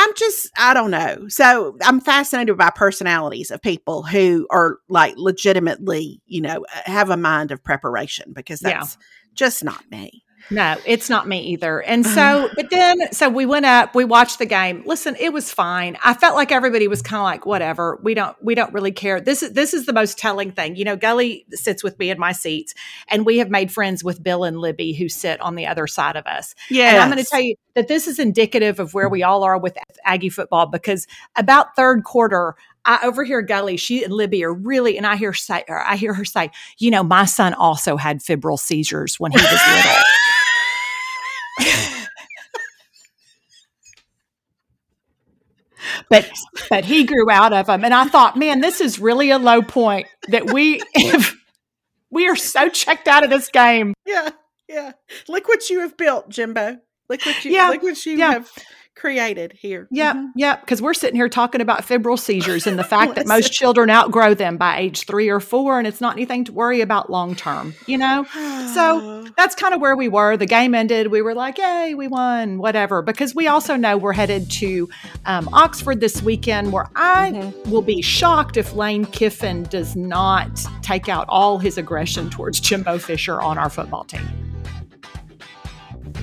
I'm 0.01 0.15
just 0.15 0.51
I 0.57 0.75
don't 0.75 0.93
know. 0.93 1.27
So 1.29 1.77
I'm 1.83 2.01
fascinated 2.01 2.57
by 2.57 2.71
personalities 2.71 3.51
of 3.51 3.61
people 3.61 4.05
who 4.05 4.47
are 4.49 4.79
like 4.89 5.15
legitimately, 5.17 6.21
you 6.27 6.41
know, 6.41 6.65
have 6.85 7.11
a 7.11 7.17
mind 7.17 7.51
of 7.51 7.63
preparation 7.65 8.33
because 8.33 8.63
Yeah. 8.63 8.79
that's 8.79 8.97
just 9.35 9.65
not 9.65 9.91
me. 9.91 10.23
No, 10.51 10.77
it's 10.87 11.11
not 11.11 11.29
me 11.29 11.41
either. 11.49 11.81
And 11.81 12.07
so, 12.07 12.11
uh-huh. 12.11 12.49
but 12.57 12.71
then, 12.71 13.13
so 13.13 13.29
we 13.29 13.45
went 13.45 13.67
up, 13.67 13.95
we 13.95 14.05
watched 14.05 14.39
the 14.39 14.47
game. 14.47 14.83
Listen, 14.87 15.15
it 15.19 15.33
was 15.33 15.53
fine. 15.53 15.99
I 16.05 16.15
felt 16.15 16.37
like 16.37 16.51
everybody 16.51 16.89
was 16.89 17.03
kind 17.03 17.21
of 17.21 17.25
like, 17.25 17.45
whatever. 17.45 17.99
We 18.03 18.15
don't, 18.15 18.37
we 18.43 18.55
don't 18.55 18.73
really 18.73 18.93
care. 18.93 19.21
This 19.21 19.43
is, 19.43 19.53
this 19.53 19.75
is 19.75 19.87
the 19.87 19.93
most 19.93 20.19
telling 20.19 20.53
thing. 20.53 20.77
You 20.77 20.85
know, 20.85 20.97
Gully 20.97 21.45
sits 21.53 21.85
with 21.85 21.99
me 21.99 22.11
in 22.11 22.19
my 22.19 22.33
seats 22.33 22.75
and 23.09 23.27
we 23.27 23.39
have 23.39 23.51
made 23.51 23.71
friends 23.71 24.03
with 24.03 24.23
Bill 24.23 24.45
and 24.45 24.59
Libby 24.59 24.95
who 24.95 25.09
sit 25.09 25.41
on 25.41 25.55
the 25.55 25.67
other 25.67 25.87
side 25.87 26.17
of 26.17 26.27
us. 26.27 26.55
Yeah. 26.71 26.91
And 26.91 26.99
I'm 26.99 27.11
going 27.11 27.23
to 27.23 27.29
tell 27.31 27.41
you 27.41 27.55
that 27.75 27.89
this 27.89 28.07
is 28.09 28.19
indicative 28.19 28.81
of 28.81 28.95
where 28.95 29.09
we 29.09 29.23
all 29.23 29.45
are 29.45 29.59
with 29.59 29.77
Aggie 30.05 30.31
football 30.31 30.67
because 30.67 31.07
about 31.37 31.77
third 31.77 32.05
quarter, 32.05 32.55
I 32.85 33.01
overhear 33.05 33.43
Gully, 33.43 33.77
she 33.77 34.03
and 34.03 34.13
Libby 34.13 34.43
are 34.45 34.53
really, 34.53 34.97
and 34.97 35.07
I 35.07 35.17
hear 35.17 35.35
say, 35.35 35.63
or 35.69 35.79
I 35.79 35.97
hear 35.97 36.15
her 36.15 36.25
say, 36.25 36.51
you 36.79 36.91
know, 36.91 37.03
my 37.03 37.27
son 37.27 37.53
also 37.53 37.99
had 37.99 38.23
febrile 38.23 38.57
seizures 38.57 39.21
when 39.21 39.31
he 39.33 39.37
was 39.37 39.53
little. 39.53 40.03
but 46.11 46.29
but 46.69 46.85
he 46.85 47.05
grew 47.05 47.31
out 47.31 47.53
of 47.53 47.67
them 47.67 47.85
and 47.85 47.95
i 47.95 48.05
thought 48.05 48.37
man 48.37 48.61
this 48.61 48.81
is 48.81 48.99
really 48.99 49.31
a 49.31 49.39
low 49.39 49.63
point 49.63 50.07
that 50.29 50.53
we 50.53 50.81
if 50.95 51.37
we 52.11 52.29
are 52.29 52.37
so 52.37 52.69
checked 52.69 53.09
out 53.09 53.25
of 53.25 53.31
this 53.31 53.49
game 53.49 53.95
Yeah, 54.07 54.31
yeah. 54.69 54.93
Look 55.29 55.49
what 55.49 55.69
you 55.71 55.81
have 55.81 55.97
built, 55.97 56.29
Jimbo. 56.29 56.79
Look 57.09 57.25
what 57.25 57.45
you 57.45 57.53
Yeah, 57.53 57.69
look 57.69 57.83
what 57.83 58.05
you 58.07 58.19
yeah. 58.19 58.33
have 58.33 58.51
created 58.99 59.53
here. 59.53 59.87
Yep, 59.91 60.17
Mhm. 60.17 60.27
yep. 60.37 60.61
Because 60.61 60.83
we're 60.83 60.95
sitting 60.95 61.17
here 61.17 61.29
talking 61.29 61.61
about 61.61 61.85
febrile 61.85 62.17
seizures 62.17 62.67
and 62.67 62.79
the 62.79 62.85
fact 62.97 63.15
that 63.15 63.27
most 63.27 63.53
children 63.53 63.89
outgrow 63.91 64.35
them 64.35 64.57
by 64.57 64.79
age 64.79 65.07
three 65.07 65.29
or 65.29 65.41
four, 65.41 65.79
and 65.79 65.87
it's 65.87 66.01
not 66.01 66.17
anything 66.17 66.45
to 66.45 66.53
worry 66.53 66.81
about 66.81 67.11
long 67.11 67.35
term, 67.35 67.75
you 67.87 67.97
know? 67.97 68.25
So 68.75 69.25
that's 69.37 69.55
kind 69.55 69.75
of 69.75 69.81
where 69.81 69.97
we 69.97 70.09
were. 70.09 70.37
The 70.37 70.47
game 70.47 70.75
ended. 70.75 71.09
We 71.09 71.23
were 71.23 71.35
like, 71.35 71.59
yay, 71.59 71.95
we 71.95 72.09
won, 72.09 72.59
whatever. 72.59 73.03
Because 73.03 73.35
we 73.35 73.47
also 73.47 73.77
know 73.77 73.97
we're 73.97 74.13
headed 74.13 74.51
to 74.53 74.89
um, 75.27 75.49
Oxford 75.53 76.01
this 76.01 76.23
weekend, 76.23 76.73
where 76.73 76.89
I 76.97 77.33
Mhm. 77.35 77.67
will 77.69 77.83
be 77.83 78.03
shocked 78.03 78.57
if 78.57 78.75
Lane 78.75 79.05
Kiffin 79.07 79.63
does 79.65 79.95
not 79.97 80.49
take 80.83 81.09
out 81.09 81.27
all 81.29 81.59
his 81.59 81.79
aggression 81.79 82.31
towards 82.31 82.59
Jimbo 82.61 82.99
Fisher 82.99 83.41
on 83.41 83.59
our 83.59 83.71
football 83.71 84.05
team. 84.05 84.27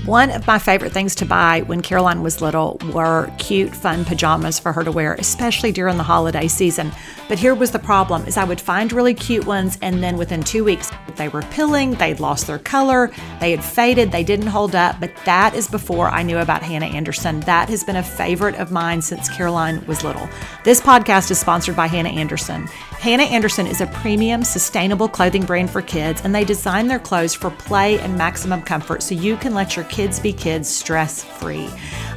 One 0.05 0.29
of 0.29 0.45
my 0.45 0.59
favorite 0.59 0.91
things 0.91 1.15
to 1.15 1.25
buy 1.25 1.61
when 1.61 1.81
Caroline 1.81 2.21
was 2.21 2.39
little 2.39 2.77
were 2.93 3.27
cute, 3.39 3.75
fun 3.75 4.05
pajamas 4.05 4.59
for 4.59 4.71
her 4.71 4.83
to 4.83 4.91
wear, 4.91 5.15
especially 5.15 5.71
during 5.71 5.97
the 5.97 6.03
holiday 6.03 6.47
season. 6.47 6.91
But 7.27 7.39
here 7.39 7.55
was 7.55 7.71
the 7.71 7.79
problem 7.79 8.27
is 8.27 8.37
I 8.37 8.43
would 8.43 8.61
find 8.61 8.93
really 8.93 9.15
cute 9.15 9.47
ones 9.47 9.79
and 9.81 10.03
then 10.03 10.15
within 10.15 10.43
2 10.43 10.63
weeks 10.63 10.91
they 11.15 11.27
were 11.27 11.41
pilling, 11.41 11.95
they'd 11.95 12.19
lost 12.19 12.45
their 12.45 12.59
color, 12.59 13.09
they 13.39 13.49
had 13.49 13.63
faded, 13.63 14.11
they 14.11 14.23
didn't 14.23 14.45
hold 14.45 14.75
up. 14.75 14.99
But 14.99 15.11
that 15.25 15.55
is 15.55 15.67
before 15.67 16.09
I 16.09 16.21
knew 16.21 16.37
about 16.37 16.61
Hanna 16.61 16.85
Andersson. 16.85 17.39
That 17.39 17.69
has 17.69 17.83
been 17.83 17.95
a 17.95 18.03
favorite 18.03 18.55
of 18.55 18.71
mine 18.71 19.01
since 19.01 19.27
Caroline 19.27 19.83
was 19.87 20.03
little. 20.03 20.29
This 20.63 20.79
podcast 20.79 21.31
is 21.31 21.39
sponsored 21.39 21.75
by 21.75 21.87
Hanna 21.87 22.09
Andersson. 22.09 22.69
Hanna 23.05 23.21
Andersson 23.21 23.67
is 23.67 23.81
a 23.81 23.85
premium, 23.85 24.43
sustainable 24.43 25.07
clothing 25.07 25.45
brand 25.45 25.69
for 25.69 25.83
kids, 25.83 26.21
and 26.23 26.33
they 26.33 26.43
design 26.43 26.87
their 26.87 26.97
clothes 26.97 27.35
for 27.35 27.51
play 27.51 27.99
and 27.99 28.17
maximum 28.17 28.63
comfort 28.63 29.03
so 29.03 29.13
you 29.13 29.37
can 29.37 29.53
let 29.53 29.75
your 29.75 29.85
kids 29.85 30.19
be 30.19 30.33
kids 30.33 30.67
stress 30.67 31.23
free. 31.23 31.69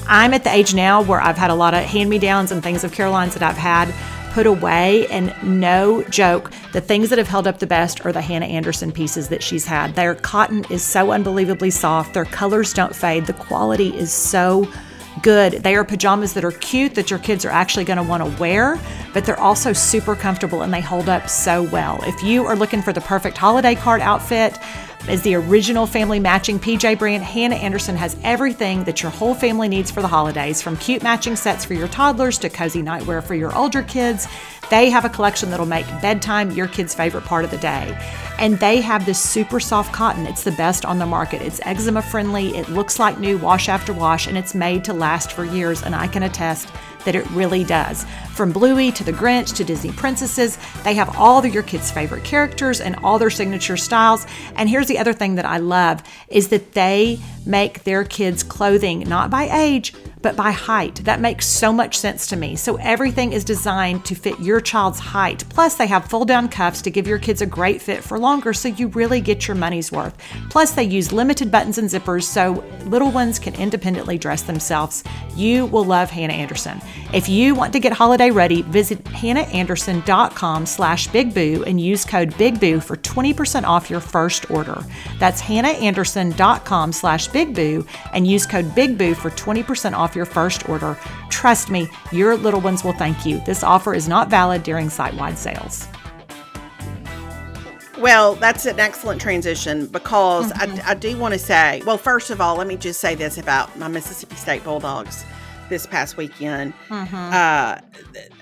I'm 0.07 0.33
at 0.33 0.44
the 0.44 0.51
age 0.51 0.72
now 0.72 1.03
where 1.03 1.20
I've 1.20 1.37
had 1.37 1.51
a 1.51 1.55
lot 1.55 1.74
of 1.74 1.85
hand 1.85 2.09
me 2.09 2.18
downs 2.18 2.53
and 2.53 2.62
things 2.62 2.85
of 2.85 2.92
Caroline's 2.92 3.35
that 3.35 3.42
I've 3.42 3.59
had 3.59 3.92
put 4.33 4.46
away. 4.46 5.07
And 5.09 5.35
no 5.42 6.05
joke, 6.05 6.51
the 6.72 6.81
things 6.81 7.11
that 7.11 7.18
have 7.18 7.29
held 7.29 7.46
up 7.46 7.59
the 7.59 7.66
best 7.66 8.07
are 8.07 8.12
the 8.12 8.22
Hanna 8.22 8.46
Andersson 8.46 8.90
pieces 8.90 9.29
that 9.29 9.42
she's 9.42 9.66
had. 9.66 9.94
Their 9.94 10.14
cotton 10.14 10.64
is 10.70 10.83
so 10.83 11.12
unbelievably 11.12 11.68
soft, 11.68 12.14
their 12.14 12.24
colors 12.24 12.72
don't 12.72 12.96
fade, 12.96 13.27
the 13.27 13.35
quality 13.35 13.94
is 13.94 14.11
so 14.11 14.66
good. 15.22 15.54
They 15.64 15.74
are 15.74 15.85
pajamas 15.85 16.35
that 16.35 16.44
are 16.44 16.52
cute 16.52 16.94
that 16.94 17.11
your 17.11 17.18
kids 17.18 17.44
are 17.44 17.50
actually 17.50 17.85
going 17.85 17.96
to 17.96 18.02
want 18.02 18.22
to 18.24 18.40
wear, 18.40 18.81
but 19.12 19.24
they're 19.24 19.38
also 19.38 19.72
super 19.72 20.14
comfortable 20.14 20.62
and 20.62 20.72
they 20.72 20.81
hold 20.81 21.09
up 21.09 21.28
so 21.28 21.62
well. 21.64 22.00
If 22.04 22.22
you 22.22 22.44
are 22.46 22.57
looking 22.57 22.83
for 22.83 22.92
the 22.92 23.00
perfect 23.00 23.37
holiday 23.37 23.74
card 23.74 24.00
outfit, 24.00 24.59
as 25.06 25.22
the 25.22 25.34
original 25.34 25.87
family 25.87 26.20
matching 26.20 26.58
PJ 26.58 26.98
brand, 26.98 27.22
Hanna 27.22 27.54
Andersson 27.54 27.96
has 27.96 28.16
everything 28.24 28.84
that 28.84 29.02
your 29.02 29.11
whole 29.11 29.34
family 29.34 29.68
needs 29.68 29.90
for 29.90 30.02
the 30.02 30.08
holidays, 30.08 30.61
from 30.61 30.76
cute 30.76 31.02
matching 31.02 31.37
sets 31.37 31.64
for 31.64 31.74
your 31.74 31.88
toddlers 31.88 32.37
to 32.38 32.50
cozy 32.50 32.82
nightwear 32.82 33.22
for 33.22 33.34
your 33.34 33.54
older 33.56 33.82
kids. 33.82 34.26
They 34.70 34.90
have 34.90 35.04
a 35.04 35.08
collection 35.08 35.50
that'll 35.50 35.66
make 35.66 35.87
bedtime 36.02 36.50
your 36.50 36.68
kid's 36.68 36.94
favorite 36.94 37.24
part 37.24 37.44
of 37.44 37.50
the 37.50 37.58
day. 37.58 37.96
And 38.38 38.58
they 38.58 38.80
have 38.80 39.06
this 39.06 39.18
super 39.18 39.61
soft 39.61 39.92
cotton. 39.92 40.26
It's 40.26 40.44
the 40.44 40.52
best 40.52 40.84
on 40.84 40.98
the 40.98 41.06
market. 41.06 41.40
It's 41.40 41.61
eczema 41.64 42.02
friendly, 42.02 42.56
it 42.56 42.68
looks 42.68 42.98
like 42.98 43.18
new 43.18 43.38
wash 43.38 43.68
after 43.68 43.92
wash, 43.92 44.26
and 44.26 44.37
it's 44.37 44.54
made 44.54 44.84
to 44.84 44.92
last 44.92 45.32
for 45.32 45.44
years. 45.44 45.82
And 45.82 45.94
I 45.94 46.06
can 46.06 46.22
attest 46.22 46.70
that 47.04 47.14
it 47.14 47.28
really 47.30 47.64
does. 47.64 48.04
From 48.38 48.53
Bluey 48.53 48.92
to 48.92 49.03
the 49.03 49.12
Grinch 49.12 49.53
to 49.57 49.64
Disney 49.64 49.90
princesses, 49.90 50.59
they 50.85 50.94
have 50.94 51.18
all 51.18 51.40
of 51.40 51.53
your 51.53 51.64
kids' 51.64 51.90
favorite 51.90 52.22
characters 52.22 52.81
and 52.81 52.94
all 53.03 53.18
their 53.18 53.31
signature 53.31 53.77
styles. 53.77 54.29
And 54.55 54.68
here's 54.68 54.87
the 54.87 55.01
other 55.01 55.12
thing 55.12 55.35
that 55.35 55.44
I 55.44 55.57
love 55.57 56.05
is 56.29 56.46
that 56.51 56.70
they 56.70 57.18
make 57.44 57.83
their 57.83 58.05
kids' 58.05 58.44
clothing 58.44 59.01
not 59.09 59.29
by 59.29 59.48
age, 59.51 59.92
but 60.22 60.37
by 60.37 60.51
height. 60.51 60.96
That 61.05 61.20
makes 61.20 61.46
so 61.46 61.72
much 61.72 61.96
sense 61.96 62.27
to 62.29 62.37
me. 62.37 62.57
So 62.57 62.77
everything 62.77 63.33
is 63.33 63.44
designed 63.44 64.05
to 64.05 64.14
fit 64.14 64.38
your 64.40 64.61
child's 64.61 64.98
height. 64.98 65.44
Plus, 65.48 65.77
they 65.77 65.87
have 65.87 66.09
fold 66.09 66.29
down 66.29 66.48
cuffs 66.48 66.83
to 66.83 66.90
give 66.90 67.07
your 67.07 67.18
kids 67.18 67.40
a 67.40 67.46
great 67.46 67.81
fit 67.81 68.05
for 68.05 68.18
longer 68.18 68.53
so 68.53 68.68
you 68.68 68.88
really 68.88 69.20
get 69.20 69.48
your 69.48 69.55
money's 69.55 69.90
worth. 69.92 70.16
Plus, 70.51 70.72
they 70.72 70.85
use 70.85 71.12
limited 71.12 71.51
buttons 71.51 71.79
and 71.79 71.88
zippers 71.88 72.24
so 72.24 72.64
little 72.85 73.11
ones 73.11 73.38
can 73.38 73.55
independently 73.55 74.18
dress 74.18 74.42
themselves. 74.42 75.05
You 75.35 75.66
will 75.66 75.85
love 75.85 76.11
Hanna 76.11 76.35
Andersson. 76.35 76.81
If 77.12 77.29
you 77.29 77.55
want 77.55 77.72
to 77.72 77.81
get 77.81 77.92
holiday 77.92 78.27
ready, 78.30 78.62
visit 78.62 79.02
hannaandersson.com 79.04 80.66
slash 80.66 81.08
bigboo 81.08 81.66
and 81.66 81.80
use 81.80 82.04
code 82.04 82.32
bigboo 82.32 82.82
for 82.82 82.96
20% 82.96 83.64
off 83.64 83.90
your 83.90 84.00
first 84.00 84.50
order. 84.50 84.84
That's 85.18 85.42
hannaandersson.com 85.42 86.92
slash 86.92 87.28
bigboo 87.28 87.86
and 88.12 88.26
use 88.26 88.46
code 88.46 88.66
bigboo 88.70 89.16
for 89.16 89.30
20% 89.30 89.92
off 89.92 90.16
your 90.16 90.24
first 90.24 90.68
order. 90.68 90.98
Trust 91.30 91.70
me, 91.70 91.88
your 92.12 92.36
little 92.36 92.60
ones 92.60 92.82
will 92.82 92.92
thank 92.92 93.24
you. 93.24 93.40
This 93.44 93.62
offer 93.62 93.94
is 93.94 94.08
not 94.08 94.28
valid 94.28 94.62
during 94.62 94.88
site-wide 94.88 95.38
sales. 95.38 95.86
Well, 97.98 98.36
that's 98.36 98.64
an 98.66 98.78
excellent 98.78 99.20
transition 99.20 99.86
because 99.86 100.52
mm-hmm. 100.52 100.80
I, 100.86 100.90
I 100.90 100.94
do 100.94 101.16
want 101.18 101.34
to 101.34 101.38
say, 101.38 101.82
well, 101.84 101.98
first 101.98 102.30
of 102.30 102.40
all, 102.40 102.56
let 102.56 102.66
me 102.66 102.76
just 102.76 103.00
say 103.00 103.14
this 103.14 103.38
about 103.38 103.76
my 103.78 103.88
Mississippi 103.88 104.36
State 104.36 104.62
Bulldogs 104.62 105.24
this 105.68 105.87
past 105.87 106.16
weekend. 106.16 106.72
Mm-hmm. 106.88 107.14
Uh, 107.14 107.78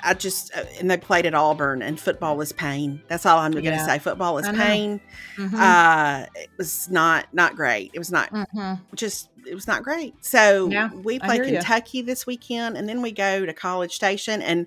I 0.02 0.14
just 0.14 0.56
uh, 0.56 0.64
and 0.78 0.90
they 0.90 0.96
played 0.96 1.26
at 1.26 1.34
Auburn, 1.34 1.82
and 1.82 1.98
football 1.98 2.36
was 2.36 2.52
pain. 2.52 3.02
That's 3.08 3.26
all 3.26 3.38
I'm 3.38 3.52
going 3.52 3.64
to 3.64 3.84
say. 3.84 3.98
Football 3.98 4.38
is 4.38 4.48
pain. 4.48 5.00
Mm-hmm. 5.36 5.56
Uh, 5.56 6.26
it 6.34 6.50
was 6.56 6.90
not 6.90 7.26
not 7.32 7.56
great. 7.56 7.90
It 7.94 7.98
was 7.98 8.10
not 8.10 8.30
mm-hmm. 8.32 8.74
just 8.94 9.28
it 9.46 9.54
was 9.54 9.66
not 9.66 9.82
great. 9.82 10.24
So 10.24 10.68
yeah, 10.68 10.90
we 10.92 11.18
play 11.18 11.38
Kentucky 11.38 11.98
you. 11.98 12.04
this 12.04 12.26
weekend, 12.26 12.76
and 12.76 12.88
then 12.88 13.02
we 13.02 13.12
go 13.12 13.46
to 13.46 13.52
College 13.52 13.94
Station, 13.94 14.42
and 14.42 14.66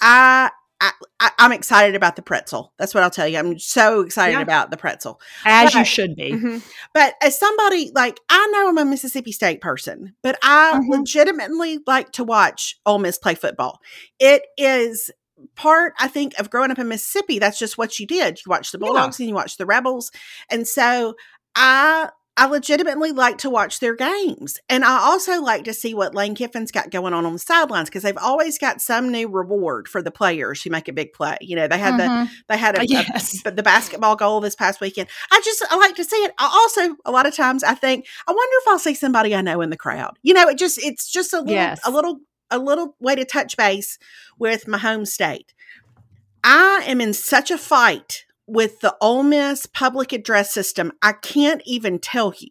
I 0.00 0.50
I, 0.80 0.92
am 1.38 1.52
excited 1.52 1.94
about 1.94 2.16
the 2.16 2.22
pretzel. 2.22 2.72
That's 2.78 2.94
what 2.94 3.02
I'll 3.02 3.10
tell 3.10 3.28
you. 3.28 3.38
I'm 3.38 3.58
so 3.58 4.00
excited 4.00 4.32
yeah. 4.32 4.42
about 4.42 4.70
the 4.70 4.76
pretzel. 4.76 5.20
As 5.44 5.72
but, 5.72 5.78
you 5.78 5.84
should 5.84 6.16
be. 6.16 6.32
Mm-hmm. 6.32 6.58
But 6.92 7.14
as 7.22 7.38
somebody 7.38 7.90
like 7.94 8.20
I 8.28 8.46
know 8.52 8.68
I'm 8.68 8.78
a 8.78 8.84
Mississippi 8.84 9.32
State 9.32 9.60
person, 9.60 10.14
but 10.22 10.38
I 10.42 10.74
mm-hmm. 10.74 10.90
legitimately 10.90 11.80
like 11.86 12.12
to 12.12 12.24
watch 12.24 12.78
Ole 12.84 12.98
Miss 12.98 13.18
play 13.18 13.34
football. 13.34 13.80
It 14.18 14.42
is 14.58 15.10
part, 15.54 15.94
I 15.98 16.08
think, 16.08 16.38
of 16.38 16.50
growing 16.50 16.70
up 16.70 16.78
in 16.78 16.88
Mississippi. 16.88 17.38
That's 17.38 17.58
just 17.58 17.78
what 17.78 17.98
you 17.98 18.06
did. 18.06 18.38
You 18.44 18.50
watched 18.50 18.72
the 18.72 18.78
Bulldogs 18.78 19.18
yeah. 19.18 19.24
and 19.24 19.28
you 19.28 19.34
watched 19.34 19.58
the 19.58 19.66
Rebels. 19.66 20.10
And 20.50 20.66
so 20.66 21.14
I 21.54 22.10
I 22.36 22.46
legitimately 22.46 23.12
like 23.12 23.38
to 23.38 23.50
watch 23.50 23.78
their 23.78 23.94
games. 23.94 24.58
And 24.68 24.84
I 24.84 24.98
also 24.98 25.40
like 25.40 25.64
to 25.64 25.74
see 25.74 25.94
what 25.94 26.16
Lane 26.16 26.34
Kiffin's 26.34 26.72
got 26.72 26.90
going 26.90 27.14
on 27.14 27.24
on 27.24 27.32
the 27.32 27.38
sidelines 27.38 27.88
because 27.88 28.02
they've 28.02 28.18
always 28.18 28.58
got 28.58 28.80
some 28.80 29.10
new 29.10 29.28
reward 29.28 29.86
for 29.86 30.02
the 30.02 30.10
players 30.10 30.60
who 30.60 30.70
make 30.70 30.88
a 30.88 30.92
big 30.92 31.12
play. 31.12 31.38
You 31.40 31.54
know, 31.54 31.68
they 31.68 31.78
had 31.78 31.94
mm-hmm. 31.94 32.24
the 32.24 32.30
they 32.48 32.58
had 32.58 32.76
a, 32.76 32.86
yes. 32.86 33.40
a, 33.46 33.52
the 33.52 33.62
basketball 33.62 34.16
goal 34.16 34.40
this 34.40 34.56
past 34.56 34.80
weekend. 34.80 35.08
I 35.30 35.40
just 35.44 35.64
I 35.70 35.76
like 35.76 35.94
to 35.94 36.04
see 36.04 36.16
it. 36.16 36.32
I 36.38 36.46
also 36.46 36.96
a 37.04 37.12
lot 37.12 37.26
of 37.26 37.36
times 37.36 37.62
I 37.62 37.74
think 37.74 38.06
I 38.26 38.32
wonder 38.32 38.56
if 38.62 38.68
I'll 38.68 38.78
see 38.80 38.94
somebody 38.94 39.34
I 39.34 39.40
know 39.40 39.60
in 39.60 39.70
the 39.70 39.76
crowd. 39.76 40.18
You 40.22 40.34
know, 40.34 40.48
it 40.48 40.58
just 40.58 40.78
it's 40.78 41.10
just 41.10 41.32
a 41.32 41.38
little 41.38 41.54
yes. 41.54 41.80
a 41.84 41.90
little 41.90 42.18
a 42.50 42.58
little 42.58 42.96
way 42.98 43.14
to 43.14 43.24
touch 43.24 43.56
base 43.56 43.98
with 44.38 44.66
my 44.66 44.78
home 44.78 45.04
state. 45.04 45.54
I 46.42 46.82
am 46.86 47.00
in 47.00 47.12
such 47.14 47.50
a 47.52 47.58
fight 47.58 48.24
with 48.46 48.80
the 48.80 48.96
Ole 49.00 49.22
Miss 49.22 49.66
public 49.66 50.12
address 50.12 50.52
system, 50.52 50.92
I 51.02 51.12
can't 51.12 51.62
even 51.64 51.98
tell 51.98 52.34
you. 52.38 52.48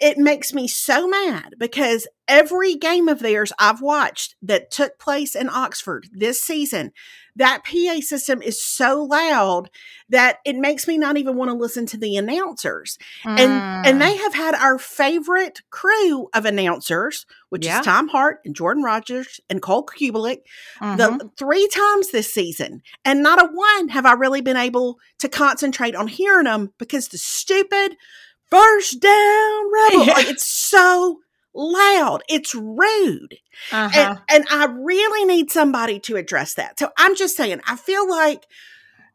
It 0.00 0.18
makes 0.18 0.52
me 0.52 0.66
so 0.68 1.06
mad 1.06 1.54
because 1.58 2.06
every 2.26 2.74
game 2.74 3.08
of 3.08 3.20
theirs 3.20 3.52
I've 3.58 3.82
watched 3.82 4.36
that 4.42 4.70
took 4.70 4.98
place 4.98 5.34
in 5.34 5.48
Oxford 5.48 6.08
this 6.12 6.40
season, 6.40 6.92
that 7.36 7.64
PA 7.64 8.00
system 8.00 8.42
is 8.42 8.62
so 8.62 9.02
loud 9.02 9.70
that 10.08 10.38
it 10.44 10.56
makes 10.56 10.88
me 10.88 10.98
not 10.98 11.16
even 11.16 11.36
want 11.36 11.50
to 11.50 11.56
listen 11.56 11.86
to 11.86 11.96
the 11.96 12.16
announcers. 12.16 12.98
Mm. 13.24 13.38
And 13.38 13.86
and 13.86 14.02
they 14.02 14.14
mm. 14.14 14.20
have 14.20 14.34
had 14.34 14.54
our 14.54 14.78
favorite 14.78 15.62
crew 15.70 16.28
of 16.34 16.44
announcers, 16.44 17.26
which 17.50 17.64
yeah. 17.64 17.80
is 17.80 17.84
Tom 17.84 18.08
Hart 18.08 18.40
and 18.44 18.54
Jordan 18.54 18.82
Rogers 18.82 19.40
and 19.48 19.62
Cole 19.62 19.86
Cubelic, 19.86 20.40
mm-hmm. 20.80 20.96
the 20.96 21.30
three 21.38 21.68
times 21.68 22.10
this 22.10 22.32
season. 22.32 22.82
And 23.04 23.22
not 23.22 23.42
a 23.42 23.46
one 23.46 23.88
have 23.88 24.06
I 24.06 24.12
really 24.12 24.40
been 24.40 24.56
able 24.56 24.98
to 25.18 25.28
concentrate 25.28 25.94
on 25.94 26.08
hearing 26.08 26.44
them 26.44 26.72
because 26.78 27.08
the 27.08 27.18
stupid 27.18 27.96
first 28.50 29.00
down 29.00 29.72
rebel. 29.72 30.06
Yeah. 30.06 30.12
Like, 30.14 30.28
it's 30.28 30.48
so 30.48 31.20
loud. 31.56 32.22
It's 32.28 32.54
rude. 32.54 33.38
Uh-huh. 33.72 33.90
And, 33.94 34.18
and 34.28 34.44
I 34.50 34.66
really 34.66 35.24
need 35.24 35.50
somebody 35.50 35.98
to 36.00 36.16
address 36.16 36.54
that. 36.54 36.78
So 36.78 36.90
I'm 36.96 37.16
just 37.16 37.36
saying, 37.36 37.60
I 37.66 37.76
feel 37.76 38.08
like 38.08 38.46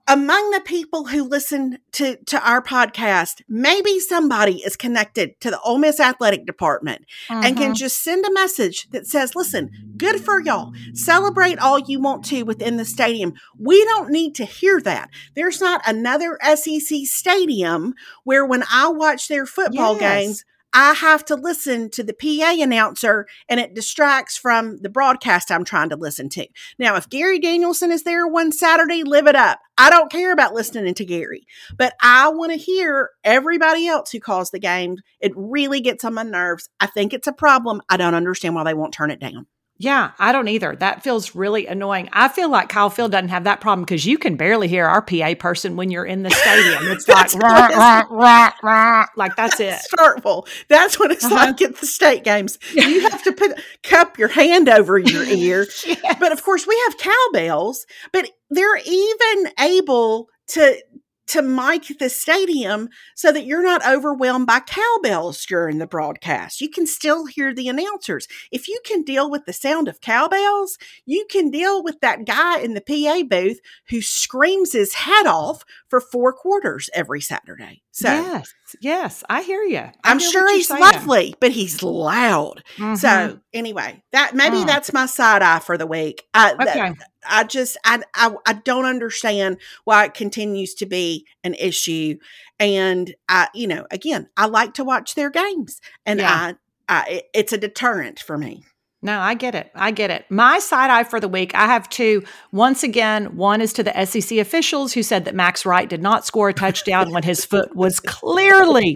among 0.07 0.51
the 0.51 0.59
people 0.59 1.05
who 1.05 1.23
listen 1.23 1.77
to, 1.93 2.17
to 2.25 2.47
our 2.47 2.61
podcast, 2.61 3.41
maybe 3.47 3.99
somebody 3.99 4.57
is 4.57 4.75
connected 4.75 5.39
to 5.41 5.51
the 5.51 5.59
Ole 5.61 5.77
Miss 5.77 5.99
athletic 5.99 6.45
department 6.45 7.05
uh-huh. 7.29 7.41
and 7.45 7.55
can 7.55 7.67
mm-hmm. 7.67 7.73
just 7.75 8.03
send 8.03 8.25
a 8.25 8.33
message 8.33 8.89
that 8.89 9.07
says, 9.07 9.35
listen, 9.35 9.93
good 9.97 10.19
for 10.19 10.41
y'all. 10.41 10.73
Celebrate 10.93 11.59
all 11.59 11.79
you 11.79 12.01
want 12.01 12.25
to 12.25 12.43
within 12.43 12.77
the 12.77 12.85
stadium. 12.85 13.33
We 13.57 13.83
don't 13.85 14.09
need 14.09 14.35
to 14.35 14.45
hear 14.45 14.81
that. 14.81 15.09
There's 15.35 15.61
not 15.61 15.81
another 15.85 16.37
SEC 16.55 17.05
stadium 17.05 17.93
where 18.23 18.45
when 18.45 18.63
I 18.71 18.89
watch 18.89 19.27
their 19.27 19.45
football 19.45 19.97
yes. 19.97 20.01
games, 20.01 20.45
I 20.73 20.93
have 20.93 21.25
to 21.25 21.35
listen 21.35 21.89
to 21.91 22.03
the 22.03 22.13
PA 22.13 22.55
announcer 22.61 23.27
and 23.49 23.59
it 23.59 23.73
distracts 23.73 24.37
from 24.37 24.77
the 24.77 24.89
broadcast 24.89 25.51
I'm 25.51 25.65
trying 25.65 25.89
to 25.89 25.97
listen 25.97 26.29
to. 26.29 26.47
Now, 26.79 26.95
if 26.95 27.09
Gary 27.09 27.39
Danielson 27.39 27.91
is 27.91 28.03
there 28.03 28.27
one 28.27 28.51
Saturday, 28.51 29.03
live 29.03 29.27
it 29.27 29.35
up. 29.35 29.59
I 29.77 29.89
don't 29.89 30.11
care 30.11 30.31
about 30.31 30.53
listening 30.53 30.93
to 30.93 31.05
Gary, 31.05 31.45
but 31.77 31.93
I 32.01 32.29
want 32.29 32.51
to 32.51 32.57
hear 32.57 33.09
everybody 33.23 33.87
else 33.87 34.11
who 34.11 34.19
calls 34.19 34.51
the 34.51 34.59
game. 34.59 34.97
It 35.19 35.33
really 35.35 35.81
gets 35.81 36.05
on 36.05 36.13
my 36.13 36.23
nerves. 36.23 36.69
I 36.79 36.87
think 36.87 37.13
it's 37.13 37.27
a 37.27 37.33
problem. 37.33 37.81
I 37.89 37.97
don't 37.97 38.15
understand 38.15 38.55
why 38.55 38.63
they 38.63 38.73
won't 38.73 38.93
turn 38.93 39.11
it 39.11 39.19
down. 39.19 39.47
Yeah, 39.81 40.11
I 40.19 40.31
don't 40.31 40.47
either. 40.47 40.75
That 40.75 41.01
feels 41.01 41.33
really 41.33 41.65
annoying. 41.65 42.07
I 42.13 42.27
feel 42.27 42.49
like 42.49 42.69
Kyle 42.69 42.91
Field 42.91 43.13
doesn't 43.13 43.29
have 43.29 43.45
that 43.45 43.61
problem 43.61 43.83
because 43.83 44.05
you 44.05 44.19
can 44.19 44.35
barely 44.35 44.67
hear 44.67 44.85
our 44.85 45.01
PA 45.01 45.33
person 45.39 45.75
when 45.75 45.89
you're 45.89 46.05
in 46.05 46.21
the 46.21 46.29
stadium. 46.29 46.91
It's 46.91 47.07
like 47.07 47.33
rah, 47.33 47.65
rah, 47.65 48.03
rah, 48.11 48.51
rah, 48.61 49.05
like 49.15 49.35
that's 49.35 49.59
it. 49.59 49.73
Startful. 49.79 50.45
That's 50.67 50.99
what 50.99 51.09
it's 51.09 51.25
uh-huh. 51.25 51.33
like 51.33 51.61
at 51.63 51.77
the 51.77 51.87
state 51.87 52.23
games. 52.23 52.59
You 52.73 53.09
have 53.09 53.23
to 53.23 53.31
put 53.31 53.59
cup 53.81 54.19
your 54.19 54.27
hand 54.27 54.69
over 54.69 54.99
your 54.99 55.23
ear. 55.27 55.65
yes. 55.83 56.15
But 56.19 56.31
of 56.31 56.43
course, 56.43 56.67
we 56.67 56.79
have 56.85 56.99
cowbells, 56.99 57.87
but 58.13 58.29
they're 58.51 58.77
even 58.85 59.51
able 59.59 60.27
to 60.49 60.79
to 61.27 61.41
mic 61.41 61.97
the 61.99 62.09
stadium 62.09 62.89
so 63.15 63.31
that 63.31 63.45
you're 63.45 63.63
not 63.63 63.85
overwhelmed 63.87 64.47
by 64.47 64.59
cowbells 64.59 65.45
during 65.45 65.77
the 65.77 65.87
broadcast. 65.87 66.61
You 66.61 66.69
can 66.69 66.85
still 66.85 67.25
hear 67.25 67.53
the 67.53 67.69
announcers. 67.69 68.27
If 68.51 68.67
you 68.67 68.79
can 68.85 69.03
deal 69.03 69.29
with 69.29 69.45
the 69.45 69.53
sound 69.53 69.87
of 69.87 70.01
cowbells, 70.01 70.77
you 71.05 71.25
can 71.29 71.49
deal 71.49 71.83
with 71.83 71.99
that 72.01 72.25
guy 72.25 72.59
in 72.59 72.73
the 72.73 72.81
PA 72.81 73.23
booth 73.29 73.59
who 73.89 74.01
screams 74.01 74.73
his 74.73 74.93
head 74.93 75.25
off 75.25 75.63
for 75.89 76.01
four 76.01 76.33
quarters 76.33 76.89
every 76.93 77.21
Saturday. 77.21 77.81
So, 77.91 78.09
yes, 78.09 78.53
yes, 78.79 79.23
I 79.29 79.41
hear 79.41 79.61
you. 79.63 79.79
I 79.79 79.91
I'm 80.03 80.19
hear 80.19 80.29
sure 80.31 80.53
he's 80.53 80.67
saying. 80.67 80.79
lovely, 80.81 81.35
but 81.39 81.51
he's 81.51 81.83
loud. 81.83 82.63
Mhm. 82.77 82.97
So, 82.97 83.39
anyway, 83.53 84.03
that 84.11 84.33
maybe 84.35 84.57
Mm. 84.57 84.67
that's 84.67 84.93
my 84.93 85.05
side 85.05 85.41
eye 85.41 85.59
for 85.59 85.77
the 85.77 85.87
week. 85.87 86.23
I, 86.33 86.53
that- 86.55 86.67
okay. 86.77 86.93
I 87.27 87.43
just 87.43 87.77
I, 87.85 88.01
I 88.15 88.33
I 88.45 88.53
don't 88.53 88.85
understand 88.85 89.57
why 89.83 90.05
it 90.05 90.13
continues 90.13 90.73
to 90.75 90.85
be 90.85 91.25
an 91.43 91.53
issue, 91.55 92.17
and 92.59 93.13
I 93.29 93.47
you 93.53 93.67
know 93.67 93.85
again 93.91 94.27
I 94.37 94.45
like 94.47 94.73
to 94.75 94.83
watch 94.83 95.15
their 95.15 95.29
games, 95.29 95.81
and 96.05 96.19
Yeah. 96.19 96.53
I, 96.89 97.03
I 97.03 97.21
it's 97.33 97.53
a 97.53 97.57
deterrent 97.57 98.19
for 98.19 98.37
me. 98.37 98.63
No, 99.03 99.19
I 99.19 99.33
get 99.33 99.55
it. 99.55 99.71
I 99.73 99.91
get 99.91 100.11
it. 100.11 100.25
My 100.29 100.59
side 100.59 100.91
eye 100.91 101.03
for 101.03 101.19
the 101.19 101.27
week, 101.27 101.55
I 101.55 101.65
have 101.65 101.89
two. 101.89 102.23
Once 102.51 102.83
again, 102.83 103.35
one 103.35 103.59
is 103.59 103.73
to 103.73 103.83
the 103.83 104.05
SEC 104.05 104.37
officials 104.37 104.93
who 104.93 105.01
said 105.01 105.25
that 105.25 105.33
Max 105.33 105.65
Wright 105.65 105.89
did 105.89 106.03
not 106.03 106.25
score 106.25 106.49
a 106.49 106.53
touchdown 106.53 107.11
when 107.11 107.23
his 107.23 107.43
foot 107.43 107.75
was 107.75 107.99
clearly, 107.99 108.95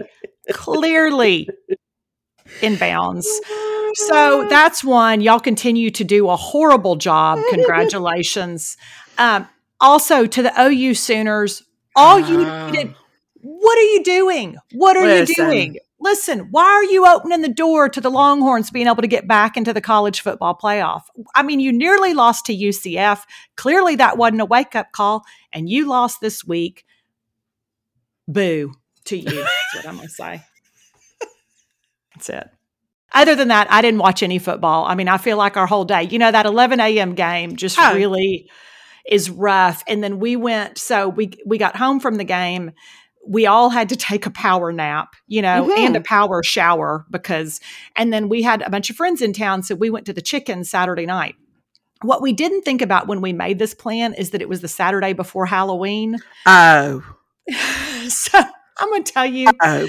clearly 0.52 1.48
in 2.62 2.76
bounds. 2.76 3.28
So 3.94 4.46
that's 4.48 4.84
one. 4.84 5.20
Y'all 5.22 5.40
continue 5.40 5.90
to 5.90 6.04
do 6.04 6.28
a 6.28 6.36
horrible 6.36 6.94
job. 6.96 7.40
Congratulations. 7.50 8.76
Um, 9.18 9.48
also 9.80 10.26
to 10.26 10.42
the 10.42 10.52
OU 10.60 10.94
Sooners, 10.94 11.62
all 11.96 12.20
you 12.20 12.38
needed. 12.38 12.94
What 13.40 13.78
are 13.78 13.82
you 13.82 14.04
doing? 14.04 14.56
What 14.72 14.96
are 14.96 15.04
Listen. 15.04 15.34
you 15.36 15.50
doing? 15.50 15.76
Listen, 16.06 16.48
why 16.52 16.62
are 16.62 16.84
you 16.84 17.04
opening 17.04 17.40
the 17.40 17.48
door 17.48 17.88
to 17.88 18.00
the 18.00 18.12
Longhorns 18.12 18.70
being 18.70 18.86
able 18.86 19.02
to 19.02 19.08
get 19.08 19.26
back 19.26 19.56
into 19.56 19.72
the 19.72 19.80
college 19.80 20.20
football 20.20 20.56
playoff? 20.56 21.02
I 21.34 21.42
mean, 21.42 21.58
you 21.58 21.72
nearly 21.72 22.14
lost 22.14 22.46
to 22.46 22.54
UCF. 22.56 23.24
Clearly, 23.56 23.96
that 23.96 24.16
wasn't 24.16 24.40
a 24.40 24.44
wake 24.44 24.76
up 24.76 24.92
call, 24.92 25.24
and 25.52 25.68
you 25.68 25.88
lost 25.88 26.20
this 26.20 26.44
week. 26.44 26.84
Boo 28.28 28.74
to 29.06 29.16
you. 29.16 29.24
That's 29.24 29.74
what 29.74 29.86
I'm 29.88 29.96
going 29.96 30.06
to 30.06 30.14
say. 30.14 30.42
That's 32.14 32.28
it. 32.28 32.50
Other 33.12 33.34
than 33.34 33.48
that, 33.48 33.66
I 33.68 33.82
didn't 33.82 33.98
watch 33.98 34.22
any 34.22 34.38
football. 34.38 34.84
I 34.84 34.94
mean, 34.94 35.08
I 35.08 35.18
feel 35.18 35.36
like 35.36 35.56
our 35.56 35.66
whole 35.66 35.84
day, 35.84 36.04
you 36.04 36.20
know, 36.20 36.30
that 36.30 36.46
11 36.46 36.78
a.m. 36.78 37.16
game 37.16 37.56
just 37.56 37.76
Oh. 37.80 37.94
really 37.96 38.48
is 39.10 39.28
rough. 39.28 39.82
And 39.88 40.04
then 40.04 40.20
we 40.20 40.36
went, 40.36 40.78
so 40.78 41.08
we 41.08 41.32
we 41.44 41.58
got 41.58 41.74
home 41.74 41.98
from 41.98 42.14
the 42.14 42.24
game. 42.24 42.70
We 43.28 43.46
all 43.46 43.70
had 43.70 43.88
to 43.90 43.96
take 43.96 44.24
a 44.26 44.30
power 44.30 44.72
nap, 44.72 45.14
you 45.26 45.42
know, 45.42 45.68
Mhm. 45.68 45.78
and 45.86 45.96
a 45.96 46.00
power 46.00 46.42
shower 46.42 47.04
because, 47.10 47.60
and 47.96 48.12
then 48.12 48.28
we 48.28 48.42
had 48.42 48.62
a 48.62 48.70
bunch 48.70 48.88
of 48.90 48.96
friends 48.96 49.20
in 49.20 49.32
town. 49.32 49.62
So 49.62 49.74
we 49.74 49.90
went 49.90 50.06
to 50.06 50.12
the 50.12 50.22
chicken 50.22 50.62
Saturday 50.64 51.06
night. 51.06 51.34
What 52.02 52.22
we 52.22 52.32
didn't 52.32 52.62
think 52.62 52.82
about 52.82 53.06
when 53.08 53.20
we 53.20 53.32
made 53.32 53.58
this 53.58 53.74
plan 53.74 54.14
is 54.14 54.30
that 54.30 54.42
it 54.42 54.48
was 54.48 54.60
the 54.60 54.68
Saturday 54.68 55.12
before 55.12 55.46
Halloween. 55.46 56.18
Oh 56.46 57.02
so 58.08 58.38
I'm 58.78 58.88
going 58.90 59.04
to 59.04 59.12
tell 59.12 59.26
you, 59.26 59.48
oh 59.62 59.88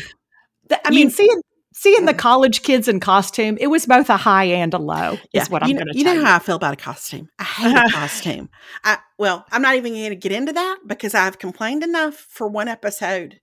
I 0.71 0.78
You- 0.89 0.95
mean, 0.95 1.10
seeing 1.10 1.41
seeing 1.80 2.06
the 2.06 2.13
college 2.13 2.63
kids 2.63 2.88
in 2.88 3.00
costume, 3.00 3.58
it 3.62 3.68
was 3.68 3.86
both 3.86 4.10
a 4.10 4.18
high 4.18 4.46
and 4.46 4.74
a 4.74 4.80
low. 4.80 5.18
Is 5.34 5.50
what 5.50 5.62
I'm 5.63 5.70
going 5.70 5.86
know, 5.86 5.92
to 5.94 5.98
you 5.98 6.04
know 6.04 6.13
you. 6.13 6.26
how 6.26 6.36
I 6.36 6.40
feel 6.40 6.56
about 6.56 6.74
a 6.74 6.78
costume. 6.78 7.30
I 7.38 7.44
hate 7.44 7.76
a 7.76 7.90
costume. 7.92 8.50
I 8.84 8.98
well, 9.18 9.46
I'm 9.52 9.62
not 9.62 9.76
even 9.76 9.94
going 9.94 10.10
to 10.10 10.16
get 10.16 10.32
into 10.32 10.54
that 10.54 10.80
because 10.88 11.13
I've 11.13 11.40
complained 11.40 11.84
enough 11.84 12.16
for 12.16 12.48
one 12.48 12.68
episode. 12.68 13.40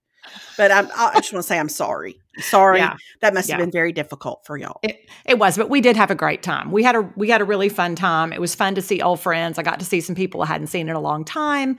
But 0.57 0.71
I'm, 0.71 0.89
I 0.97 1.17
just 1.17 1.35
want 1.35 1.43
to 1.43 1.47
say 1.47 1.59
I'm 1.59 1.69
sorry. 1.69 2.19
Sorry. 2.39 2.79
Yeah. 2.79 2.97
That 3.21 3.35
must 3.35 3.51
have 3.51 3.59
Yeah. 3.61 3.65
been 3.65 3.71
very 3.71 3.93
difficult 3.93 4.41
for 4.47 4.57
y'all. 4.57 4.81
It, 4.83 4.99
it 5.27 5.39
was, 5.39 5.57
but 5.59 5.69
we 5.69 5.83
did 5.83 5.97
have 5.97 6.11
a 6.11 6.15
great 6.15 6.43
time. 6.43 6.73
We 6.73 6.83
had 6.83 6.97
a 6.97 7.03
we 7.15 7.29
had 7.29 7.43
a 7.43 7.45
really 7.45 7.69
fun 7.69 7.95
time. 7.95 8.33
It 8.33 8.41
was 8.41 8.55
fun 8.55 8.75
to 8.77 8.83
see 8.83 9.03
old 9.03 9.21
friends. 9.21 9.59
I 9.59 9.63
got 9.63 9.79
to 9.81 9.85
see 9.85 10.01
some 10.01 10.15
people 10.17 10.43
I 10.43 10.47
hadn't 10.47 10.69
seen 10.69 10.89
in 10.89 10.97
a 10.97 11.01
long 11.01 11.27
time. 11.27 11.77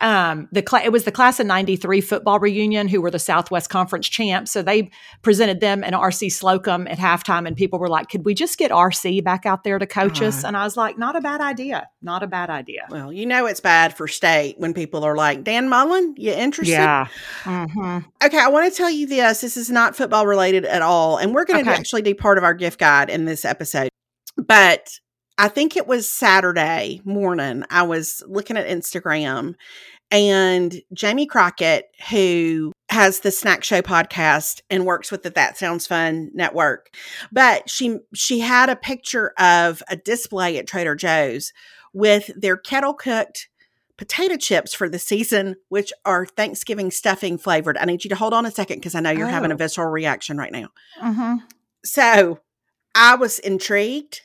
Um, 0.00 0.48
the 0.52 0.60
cla- 0.60 0.82
it 0.82 0.92
was 0.92 1.04
the 1.04 1.12
class 1.12 1.40
of 1.40 1.46
'93 1.46 2.00
football 2.02 2.38
reunion, 2.38 2.86
who 2.88 3.00
were 3.00 3.10
the 3.10 3.18
Southwest 3.18 3.70
Conference 3.70 4.06
champs. 4.08 4.50
So 4.50 4.60
they 4.62 4.90
presented 5.22 5.60
them 5.60 5.82
and 5.82 5.94
RC 5.94 6.30
Slocum 6.32 6.86
at 6.86 6.98
halftime, 6.98 7.46
and 7.46 7.56
people 7.56 7.78
were 7.78 7.88
like, 7.88 8.10
"Could 8.10 8.24
we 8.24 8.34
just 8.34 8.58
get 8.58 8.70
RC 8.70 9.22
back 9.24 9.46
out 9.46 9.64
there 9.64 9.78
to 9.78 9.86
coach 9.86 10.20
us?" 10.20 10.38
Uh-huh. 10.38 10.48
And 10.48 10.56
I 10.56 10.64
was 10.64 10.76
like, 10.76 10.98
"Not 10.98 11.16
a 11.16 11.20
bad 11.20 11.40
idea. 11.40 11.88
Not 12.02 12.22
a 12.22 12.26
bad 12.26 12.50
idea." 12.50 12.86
Well, 12.90 13.10
you 13.12 13.24
know 13.24 13.46
it's 13.46 13.60
bad 13.60 13.96
for 13.96 14.06
state 14.06 14.56
when 14.58 14.74
people 14.74 15.02
are 15.04 15.16
like, 15.16 15.44
Dan 15.44 15.68
Mullen, 15.68 16.14
you 16.18 16.32
interested? 16.32 17.06
hmm 17.44 17.98
Okay, 18.24 18.38
I 18.38 18.48
want 18.48 18.70
to 18.70 18.76
tell 18.76 18.90
you 18.90 19.06
this. 19.06 19.40
This 19.40 19.56
is 19.56 19.70
not 19.70 19.96
football 19.96 20.26
related 20.26 20.64
at 20.66 20.82
all. 20.82 21.16
And 21.16 21.34
we're 21.34 21.44
going 21.44 21.64
to 21.64 21.70
Okay. 21.70 21.78
actually 21.78 22.02
do 22.02 22.14
part 22.14 22.38
of 22.38 22.44
our 22.44 22.54
gift 22.54 22.78
guide 22.78 23.08
in 23.08 23.24
this 23.24 23.44
episode. 23.44 23.88
But 24.36 25.00
I 25.38 25.48
think 25.48 25.76
it 25.76 25.86
was 25.86 26.08
Saturday 26.08 27.00
morning. 27.04 27.64
I 27.70 27.82
was 27.82 28.22
looking 28.26 28.56
at 28.56 28.66
Instagram 28.68 29.54
and 30.10 30.80
Jami 30.94 31.26
Crockett, 31.26 31.86
who 32.10 32.72
has 32.88 33.20
the 33.20 33.30
Snack 33.30 33.64
Show 33.64 33.82
podcast 33.82 34.60
and 34.70 34.86
works 34.86 35.10
with 35.10 35.22
the 35.24 35.30
That 35.30 35.58
Sounds 35.58 35.86
Fun 35.86 36.30
network, 36.32 36.94
but 37.32 37.68
she 37.68 37.98
she 38.14 38.40
had 38.40 38.68
a 38.70 38.76
picture 38.76 39.32
of 39.38 39.82
a 39.88 39.96
display 39.96 40.56
at 40.58 40.66
Trader 40.66 40.94
Joe's 40.94 41.52
with 41.92 42.30
their 42.40 42.56
kettle 42.56 42.94
cooked 42.94 43.48
potato 43.98 44.36
chips 44.36 44.74
for 44.74 44.88
the 44.88 44.98
season, 44.98 45.56
which 45.70 45.92
are 46.04 46.24
Thanksgiving 46.26 46.90
stuffing 46.90 47.36
flavored. 47.38 47.76
I 47.78 47.84
need 47.86 48.04
you 48.04 48.10
to 48.10 48.16
hold 48.16 48.34
on 48.34 48.46
a 48.46 48.50
second 48.50 48.76
because 48.78 48.94
I 48.94 49.00
know 49.00 49.10
you're 49.10 49.26
having 49.26 49.50
a 49.50 49.54
Oh. 49.54 49.58
visceral 49.58 49.88
reaction 49.90 50.36
right 50.38 50.52
now. 50.52 50.68
hmm 50.98 51.36
So 51.84 52.40
I 52.94 53.16
was 53.16 53.38
intrigued 53.38 54.20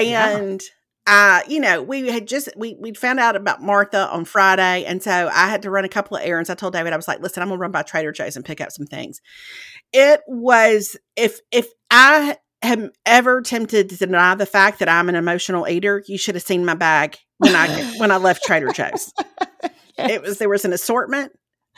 Yeah. 0.00 0.36
and 0.36 0.62
uh, 1.06 1.42
you 1.46 1.60
know, 1.60 1.82
we 1.82 2.08
had 2.08 2.26
just 2.26 2.48
we 2.56 2.76
we 2.80 2.94
found 2.94 3.20
out 3.20 3.36
about 3.36 3.62
Martha 3.62 4.08
on 4.10 4.24
Friday, 4.24 4.84
and 4.84 5.02
so 5.02 5.28
I 5.32 5.48
had 5.48 5.62
to 5.62 5.70
run 5.70 5.84
a 5.84 5.88
couple 5.88 6.16
of 6.16 6.22
errands. 6.24 6.48
I 6.48 6.54
told 6.54 6.72
David, 6.72 6.92
I 6.92 6.96
was 6.96 7.06
like, 7.08 7.20
listen, 7.20 7.42
I'm 7.42 7.50
gonna 7.50 7.60
run 7.60 7.70
by 7.72 7.82
Trader 7.82 8.10
Joe's 8.10 8.36
and 8.36 8.44
pick 8.44 8.60
up 8.60 8.72
some 8.72 8.86
things. 8.86 9.20
It 9.92 10.22
was 10.26 10.96
if 11.14 11.40
if 11.52 11.68
I 11.90 12.38
am 12.62 12.90
ever 13.04 13.42
tempted 13.42 13.90
to 13.90 13.96
deny 13.96 14.34
the 14.34 14.46
fact 14.46 14.78
that 14.78 14.88
I'm 14.88 15.10
an 15.10 15.14
emotional 15.14 15.68
eater, 15.68 16.02
you 16.06 16.16
should 16.16 16.36
have 16.36 16.44
seen 16.44 16.64
my 16.64 16.74
bag 16.74 17.18
when 17.36 17.54
I 17.54 17.68
when 17.98 18.10
I 18.10 18.16
left 18.16 18.42
Trader 18.44 18.72
Joe's. 18.72 19.12
It 19.98 20.22
was 20.22 20.38
there 20.38 20.48
was 20.48 20.64
an 20.64 20.72
assortment. 20.72 21.32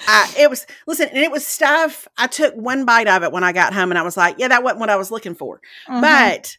I, 0.06 0.32
it 0.38 0.50
was 0.50 0.66
listen, 0.86 1.08
and 1.08 1.18
it 1.18 1.32
was 1.32 1.44
stuff. 1.44 2.06
I 2.16 2.28
took 2.28 2.54
one 2.54 2.84
bite 2.84 3.08
of 3.08 3.24
it 3.24 3.32
when 3.32 3.42
I 3.42 3.52
got 3.52 3.74
home, 3.74 3.90
and 3.90 3.98
I 3.98 4.02
was 4.02 4.16
like, 4.16 4.36
"Yeah, 4.38 4.48
that 4.48 4.62
wasn't 4.62 4.80
what 4.80 4.90
I 4.90 4.96
was 4.96 5.10
looking 5.10 5.34
for." 5.34 5.60
Mhm. 5.88 6.00
But 6.02 6.56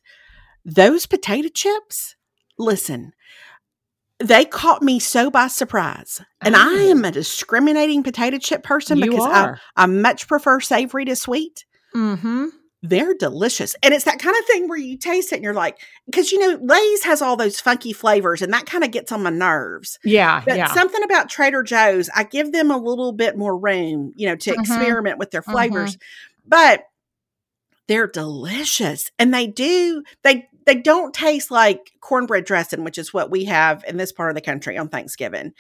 those 0.67 1.05
potato 1.07 1.47
chips, 1.47 2.15
listen, 2.59 3.13
they 4.19 4.45
caught 4.45 4.81
me 4.83 4.99
so 4.99 5.31
by 5.31 5.47
surprise. 5.47 6.21
And 6.41 6.55
I 6.55 6.85
Oh. 6.87 6.91
am 6.91 7.05
a 7.05 7.11
discriminating 7.11 8.03
potato 8.03 8.37
chip 8.37 8.63
person 8.63 8.97
you 8.97 9.05
because 9.09 9.25
I. 9.25 9.55
I 9.75 9.85
much 9.85 10.27
prefer 10.27 10.59
savory 10.59 11.05
to 11.05 11.15
sweet. 11.15 11.65
Mm-hmm. 11.95 12.47
They're 12.83 13.13
delicious. 13.15 13.75
And 13.81 13.93
it's 13.93 14.05
that 14.05 14.19
kind 14.19 14.35
of 14.37 14.45
thing 14.45 14.67
where 14.67 14.77
you 14.77 14.97
taste 14.97 15.31
it 15.31 15.35
and 15.37 15.43
you're 15.43 15.53
like, 15.53 15.79
because 16.05 16.31
you 16.31 16.39
know, 16.39 16.59
Lay's 16.61 17.03
has 17.03 17.21
all 17.21 17.35
those 17.37 17.59
funky 17.59 17.93
flavors 17.93 18.41
and 18.41 18.51
that 18.53 18.65
kind 18.65 18.83
of 18.83 18.91
gets 18.91 19.11
on 19.11 19.23
my 19.23 19.29
nerves. 19.29 19.97
Yeah, 20.03 20.43
But 20.45 20.57
yeah. 20.57 20.73
something 20.73 21.01
about 21.03 21.29
Trader 21.29 21.63
Joe's, 21.63 22.09
I 22.15 22.23
give 22.23 22.51
them 22.51 22.69
a 22.71 22.77
little 22.77 23.13
bit 23.13 23.37
more 23.37 23.57
room, 23.57 24.13
you 24.15 24.27
know, 24.27 24.35
to 24.35 24.51
Mhm. 24.51 24.59
experiment 24.59 25.17
with 25.17 25.31
their 25.31 25.41
flavors. 25.41 25.97
But 26.45 26.83
they're 27.87 28.07
delicious. 28.07 29.11
And 29.17 29.33
they 29.33 29.47
do 29.47 30.03
they 30.23 30.47
they 30.67 30.75
don't 30.75 31.13
taste 31.13 31.49
like 31.49 31.91
cornbread 32.01 32.45
dressing, 32.45 32.83
which 32.83 32.99
is 32.99 33.11
what 33.13 33.31
we 33.31 33.45
have 33.45 33.83
in 33.87 33.97
this 33.97 34.11
part 34.11 34.29
of 34.29 34.35
the 34.35 34.41
country 34.41 34.77
on 34.77 34.87
Thanksgiving. 34.89 35.53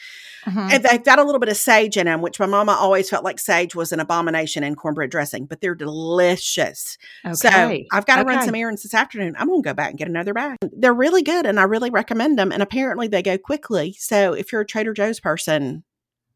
Mhm. 0.45 0.71
And 0.71 0.83
they've 0.83 1.03
got 1.03 1.17
a 1.17 1.23
little 1.23 1.39
bit 1.39 1.49
of 1.49 1.57
sage 1.57 1.97
in 1.97 2.05
them, 2.05 2.21
which 2.21 2.39
my 2.39 2.45
mama 2.45 2.73
always 2.73 3.09
felt 3.09 3.23
like 3.23 3.39
sage 3.39 3.73
was 3.73 3.91
an 3.91 3.99
abomination 3.99 4.63
in 4.63 4.75
cornbread 4.75 5.09
dressing, 5.09 5.45
but 5.45 5.59
they're 5.61 5.73
delicious. 5.75 6.97
So 7.33 7.49
I've 7.91 8.05
got 8.05 8.17
to 8.17 8.23
run 8.23 8.45
some 8.45 8.53
errands 8.55 8.83
this 8.83 8.93
afternoon. 8.93 9.35
I'm 9.39 9.47
going 9.47 9.63
to 9.63 9.69
go 9.69 9.73
back 9.73 9.89
and 9.89 9.97
get 9.97 10.07
another 10.07 10.33
bag. 10.33 10.57
They're 10.61 10.93
really 10.93 11.23
good 11.23 11.45
and 11.45 11.59
I 11.59 11.63
really 11.63 11.89
recommend 11.89 12.37
them. 12.37 12.51
And 12.51 12.61
apparently 12.61 13.07
they 13.07 13.23
go 13.23 13.37
quickly. 13.37 13.95
So 13.97 14.33
if 14.33 14.51
you're 14.51 14.61
a 14.61 14.65
Trader 14.65 14.93
Joe's 14.93 15.19
person, 15.19 15.83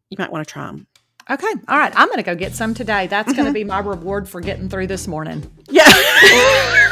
you 0.09 0.15
might 0.17 0.31
want 0.31 0.47
to 0.47 0.51
try 0.51 0.65
them. 0.65 0.87
Okay. 1.29 1.47
All 1.67 1.77
right. 1.77 1.93
I'm 1.95 2.07
going 2.07 2.17
to 2.17 2.23
go 2.23 2.35
get 2.35 2.53
some 2.55 2.73
today. 2.73 3.07
That's 3.07 3.31
going 3.33 3.45
Mhm. 3.45 3.49
to 3.49 3.53
be 3.53 3.63
my 3.63 3.79
reward 3.79 4.27
for 4.27 4.41
getting 4.41 4.67
through 4.69 4.87
this 4.87 5.07
morning. 5.07 5.49
Yeah. 5.69 5.83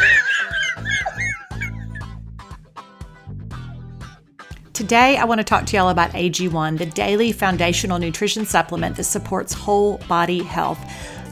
Today, 4.80 5.18
I 5.18 5.26
want 5.26 5.40
to 5.40 5.44
talk 5.44 5.66
to 5.66 5.76
y'all 5.76 5.90
about 5.90 6.12
AG1, 6.12 6.78
the 6.78 6.86
daily 6.86 7.34
foundational 7.34 8.00
nutrition 8.00 8.46
supplement 8.46 8.96
that 8.96 9.04
supports 9.04 9.52
whole 9.52 9.98
body 10.08 10.42
health. 10.42 10.80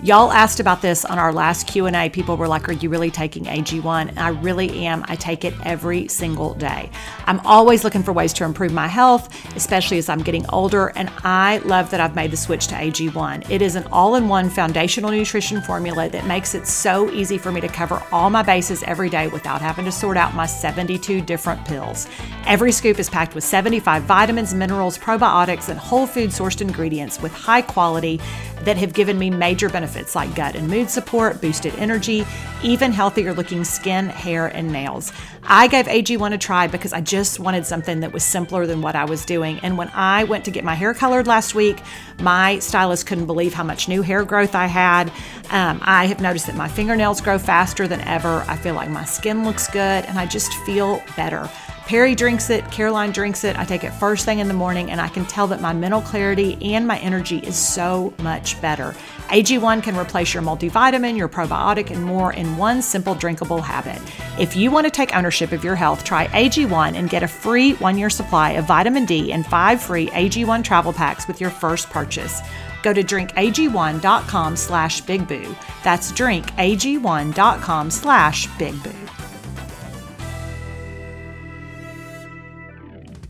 Y'all 0.03 0.31
asked 0.31 0.59
about 0.59 0.83
this 0.83 1.03
on 1.03 1.17
our 1.17 1.33
last 1.33 1.65
Q&A. 1.65 2.07
People 2.09 2.37
were 2.37 2.47
like, 2.47 2.69
"Are 2.69 2.73
you 2.73 2.87
really 2.87 3.09
taking 3.09 3.45
AG1?" 3.45 4.09
And 4.09 4.19
I 4.19 4.29
really 4.29 4.85
am. 4.85 5.03
I 5.07 5.15
take 5.15 5.43
it 5.43 5.55
every 5.63 6.07
single 6.07 6.53
day. 6.53 6.91
I'm 7.25 7.39
always 7.39 7.83
looking 7.83 8.03
for 8.03 8.13
ways 8.13 8.31
to 8.33 8.43
improve 8.43 8.71
my 8.71 8.87
health, 8.87 9.27
especially 9.55 9.97
as 9.97 10.07
I'm 10.07 10.21
getting 10.21 10.45
older, 10.49 10.93
and 10.95 11.09
I 11.23 11.61
love 11.65 11.89
that 11.89 11.99
I've 11.99 12.15
made 12.15 12.29
the 12.29 12.37
switch 12.37 12.67
to 12.67 12.75
AG1. 12.75 13.49
It 13.49 13.63
is 13.63 13.75
an 13.75 13.85
all-in-one 13.91 14.51
foundational 14.51 15.09
nutrition 15.09 15.61
formula 15.63 16.09
that 16.09 16.27
makes 16.27 16.53
it 16.53 16.67
so 16.67 17.09
easy 17.09 17.39
for 17.39 17.51
me 17.51 17.59
to 17.59 17.67
cover 17.67 18.01
all 18.11 18.29
my 18.29 18.43
bases 18.43 18.83
every 18.83 19.09
day 19.09 19.27
without 19.29 19.61
having 19.61 19.85
to 19.85 19.91
sort 19.91 20.15
out 20.15 20.35
my 20.35 20.45
72 20.45 21.21
different 21.21 21.65
pills. 21.65 22.07
Every 22.45 22.71
scoop 22.71 22.99
is 22.99 23.09
packed 23.09 23.33
with 23.33 23.43
75 23.43 24.03
vitamins, 24.03 24.53
minerals, 24.53 24.95
probiotics, 24.97 25.69
and 25.69 25.79
whole 25.79 26.05
food 26.05 26.29
sourced 26.29 26.61
ingredients 26.61 27.19
with 27.19 27.33
high 27.33 27.63
quality 27.63 28.21
that 28.63 28.77
have 28.77 28.93
given 28.93 29.17
me 29.17 29.29
major 29.29 29.69
benefits 29.69 30.15
like 30.15 30.33
gut 30.35 30.55
and 30.55 30.67
mood 30.67 30.89
support, 30.89 31.41
boosted 31.41 31.73
energy, 31.75 32.25
even 32.63 32.91
healthier 32.91 33.33
looking 33.33 33.63
skin, 33.63 34.09
hair, 34.09 34.47
and 34.47 34.71
nails. 34.71 35.11
I 35.43 35.67
gave 35.67 35.85
AG1 35.85 36.33
a 36.33 36.37
try 36.37 36.67
because 36.67 36.91
I 36.91 36.99
just 36.99 37.39
wanted 37.39 37.65
something 37.65 38.01
that 38.01 38.11
was 38.11 38.23
simpler 38.23 38.65
than 38.65 38.81
what 38.81 38.95
I 38.95 39.05
was 39.05 39.23
doing. 39.23 39.59
And 39.59 39.77
when 39.77 39.89
I 39.93 40.25
went 40.25 40.43
to 40.45 40.51
get 40.51 40.65
my 40.65 40.75
hair 40.75 40.93
colored 40.93 41.25
last 41.25 41.55
week, 41.55 41.77
my 42.19 42.59
stylist 42.59 43.07
couldn't 43.07 43.27
believe 43.27 43.53
how 43.53 43.63
much 43.63 43.87
new 43.87 44.01
hair 44.01 44.25
growth 44.25 44.55
I 44.55 44.65
had. 44.65 45.09
Um, 45.49 45.79
I 45.81 46.07
have 46.07 46.19
noticed 46.19 46.47
that 46.47 46.55
my 46.55 46.67
fingernails 46.67 47.21
grow 47.21 47.39
faster 47.39 47.87
than 47.87 48.01
ever. 48.01 48.43
I 48.47 48.57
feel 48.57 48.75
like 48.75 48.89
my 48.89 49.05
skin 49.05 49.45
looks 49.45 49.67
good 49.67 50.05
and 50.05 50.19
I 50.19 50.25
just 50.25 50.53
feel 50.65 51.01
better. 51.15 51.49
Perry 51.87 52.15
drinks 52.15 52.49
it, 52.49 52.69
Caroline 52.69 53.11
drinks 53.11 53.45
it. 53.45 53.57
I 53.57 53.63
take 53.63 53.85
it 53.85 53.91
first 53.91 54.25
thing 54.25 54.39
in 54.39 54.49
the 54.49 54.53
morning, 54.53 54.91
and 54.91 54.99
I 54.99 55.07
can 55.07 55.25
tell 55.25 55.47
that 55.47 55.61
my 55.61 55.71
mental 55.71 56.01
clarity 56.01 56.57
and 56.61 56.85
my 56.85 56.99
energy 56.99 57.37
is 57.37 57.55
so 57.55 58.13
much 58.19 58.61
better. 58.61 58.93
AG1 59.29 59.81
can 59.83 59.95
replace 59.95 60.33
your 60.33 60.43
multivitamin, 60.43 61.15
your 61.15 61.29
probiotic, 61.29 61.89
and 61.89 62.03
more 62.03 62.33
in 62.33 62.57
one 62.57 62.81
simple 62.81 63.15
drinkable 63.15 63.61
habit. 63.61 64.01
If 64.37 64.53
you 64.53 64.69
want 64.69 64.85
to 64.85 64.91
take 64.91 65.15
ownership 65.15 65.53
of 65.53 65.63
your 65.63 65.75
health, 65.75 66.03
try 66.03 66.27
AG1 66.27 66.95
and 66.97 67.09
get 67.09 67.23
a 67.23 67.27
free 67.27 67.75
one 67.75 67.97
year 67.97 68.09
supply 68.09 68.51
of 68.51 68.65
vitamin 68.65 69.05
D 69.05 69.31
and 69.31 69.47
five 69.47 69.81
free 69.81 70.07
AG1 70.09 70.65
travel 70.65 70.91
packs 70.91 71.25
with 71.25 71.39
your 71.39 71.51
first 71.51 71.89
purchase. 71.89 72.41
Go 72.83 72.91
to 72.91 73.01
drinkag1.com 73.01 74.57
slash 74.57 75.03
bigboo. 75.03 75.55
That's 75.83 76.11
drinkag1.com 76.11 77.91
slash 77.91 78.47
bigboo. 78.49 79.06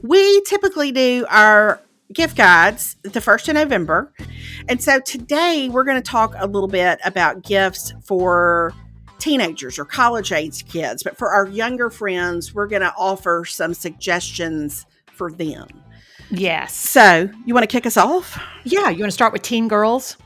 We 0.08 0.42
typically 0.42 0.92
do 0.92 1.26
our 1.30 1.82
gift 2.14 2.38
guides 2.38 2.96
the 3.04 3.22
first 3.22 3.48
of 3.50 3.56
November. 3.56 4.14
And 4.70 4.82
so 4.82 5.00
today 5.00 5.70
we're 5.70 5.84
going 5.84 6.02
to 6.02 6.10
talk 6.10 6.34
a 6.38 6.48
little 6.48 6.70
bit 6.70 7.00
about 7.04 7.44
gifts 7.44 7.94
for 8.04 8.74
teenagers 9.20 9.78
or 9.78 9.86
college 9.86 10.32
age 10.32 10.66
kids. 10.68 11.04
But 11.04 11.18
for 11.18 11.30
our 11.30 11.48
younger 11.48 11.90
friends, 11.90 12.54
we're 12.54 12.68
going 12.68 12.82
to 12.82 12.94
offer 12.98 13.44
some 13.46 13.74
suggestions 13.74 14.86
for 15.12 15.32
them. 15.32 15.68
Yes. 16.30 16.74
So 16.74 17.30
you 17.46 17.54
want 17.54 17.64
to 17.64 17.68
kick 17.68 17.86
us 17.86 17.98
off? 17.98 18.42
Yeah. 18.64 18.90
You 18.90 19.00
want 19.00 19.12
to 19.12 19.16
start 19.16 19.34
with 19.34 19.42
teen 19.42 19.68
girls? 19.68 20.18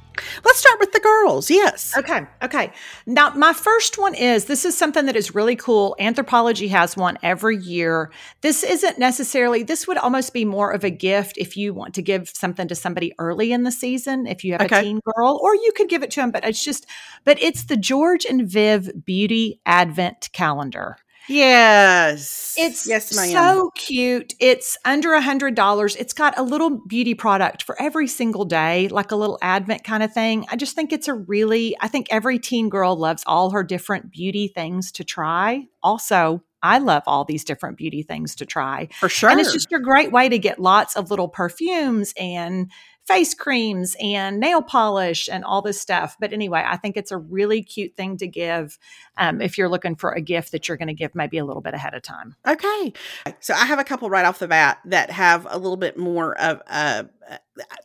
Let's 0.44 0.60
start 0.60 0.80
with 0.80 0.92
the 0.92 1.00
girls. 1.00 1.50
Yes. 1.50 1.96
Okay. 1.98 2.22
Okay. 2.42 2.72
Now, 3.06 3.32
my 3.32 3.54
first 3.54 3.98
one 3.98 4.14
is 4.14 4.46
this 4.46 4.66
is 4.66 4.78
something 4.78 5.06
that 5.06 5.16
is 5.16 5.36
really 5.36 5.56
cool. 5.56 5.96
Anthropologie 6.00 6.70
has 6.70 6.98
one 6.98 7.18
every 7.24 7.58
year. 7.58 8.12
This 8.42 8.64
isn't 8.64 9.00
necessarily, 9.00 9.64
this 9.64 9.88
would 9.88 9.98
almost 9.98 10.34
be 10.34 10.46
more 10.46 10.72
of 10.72 10.84
a 10.84 10.90
gift 10.90 11.38
if 11.38 11.58
you 11.58 11.74
want 11.74 11.94
to 11.96 12.02
give 12.02 12.30
something 12.30 12.68
to 12.68 12.76
somebody 12.76 13.14
early 13.20 13.52
in 13.52 13.64
the 13.64 13.72
season, 13.72 14.28
if 14.28 14.44
you 14.44 14.54
have 14.54 14.62
okay. 14.62 14.80
a 14.80 14.84
teen 14.84 15.00
girl, 15.16 15.40
or 15.42 15.56
you 15.56 15.72
could 15.76 15.90
give 15.90 16.04
it 16.04 16.12
to 16.12 16.22
them, 16.22 16.32
but 16.32 16.46
it's 16.46 16.64
just, 16.64 16.86
but 17.24 17.42
it's 17.42 17.66
the 17.66 17.78
George 17.78 18.26
and 18.26 18.48
Viv 18.48 18.92
Beauty 19.06 19.62
Advent 19.66 20.30
Calendar. 20.34 20.98
Yes. 21.28 22.56
It's 22.58 22.88
yes, 22.88 23.16
ma'am. 23.16 23.30
so 23.30 23.72
cute. 23.76 24.34
It's 24.40 24.78
under 24.86 25.14
a 25.14 25.22
hundred 25.22 25.56
dollars. 25.56 25.96
It's 25.96 26.14
got 26.14 26.38
a 26.38 26.44
little 26.44 26.82
beauty 26.88 27.14
product 27.14 27.64
for 27.64 27.82
every 27.82 28.08
single 28.08 28.46
day, 28.46 28.88
like 28.90 29.12
a 29.12 29.16
little 29.16 29.38
advent 29.42 29.84
kind 29.84 30.04
of 30.04 30.14
thing. 30.14 30.46
I 30.50 30.56
just 30.56 30.76
think 30.76 30.92
it's 30.92 31.08
a 31.08 31.14
really, 31.14 31.76
I 31.80 31.88
think 31.88 32.08
every 32.10 32.40
teen 32.40 32.70
girl 32.70 32.96
loves 32.96 33.24
all 33.26 33.52
her 33.52 33.64
different 33.64 34.12
beauty 34.12 34.48
things 34.48 34.92
to 34.94 35.04
try. 35.04 35.66
Also, 35.84 36.44
I 36.64 36.78
love 36.78 37.04
all 37.08 37.26
these 37.26 37.44
different 37.44 37.78
beauty 37.78 38.04
things 38.04 38.36
to 38.36 38.46
try. 38.46 38.90
For 39.00 39.10
sure. 39.10 39.30
And 39.30 39.40
it's 39.40 39.54
just 39.54 39.72
a 39.74 39.80
great 39.80 40.12
way 40.12 40.30
to 40.30 40.38
get 40.38 40.60
lots 40.60 40.96
of 40.96 41.10
little 41.10 41.28
perfumes 41.28 42.14
and 42.18 42.72
face 43.12 43.34
creams 43.34 43.96
and 44.00 44.40
nail 44.40 44.62
polish 44.62 45.28
and 45.30 45.44
all 45.44 45.62
this 45.62 45.80
stuff. 45.80 46.16
But 46.20 46.32
anyway, 46.32 46.64
I 46.66 46.78
think 46.78 46.96
it's 46.96 47.12
a 47.12 47.18
really 47.18 47.62
cute 47.62 47.96
thing 47.96 48.18
to 48.18 48.28
give 48.28 48.78
um, 49.18 49.42
if 49.42 49.58
you're 49.58 49.70
looking 49.70 49.96
for 49.96 50.12
a 50.12 50.22
gift 50.22 50.54
that 50.54 50.68
you're 50.68 50.78
going 50.78 50.88
to 50.88 50.94
give 50.94 51.14
maybe 51.14 51.38
a 51.38 51.46
little 51.46 51.62
bit 51.62 51.74
ahead 51.74 51.94
of 51.94 52.02
time. 52.02 52.36
Okay. 52.48 52.94
So 53.40 53.54
I 53.54 53.66
have 53.66 53.80
a 53.80 53.84
couple 53.84 54.10
right 54.10 54.26
off 54.26 54.40
the 54.40 54.48
bat 54.48 54.80
that 54.86 55.12
have 55.12 55.46
a 55.50 55.58
little 55.58 55.78
bit 55.78 55.98
more 55.98 56.40
of 56.40 56.62
a. 56.68 57.10
Uh, 57.30 57.38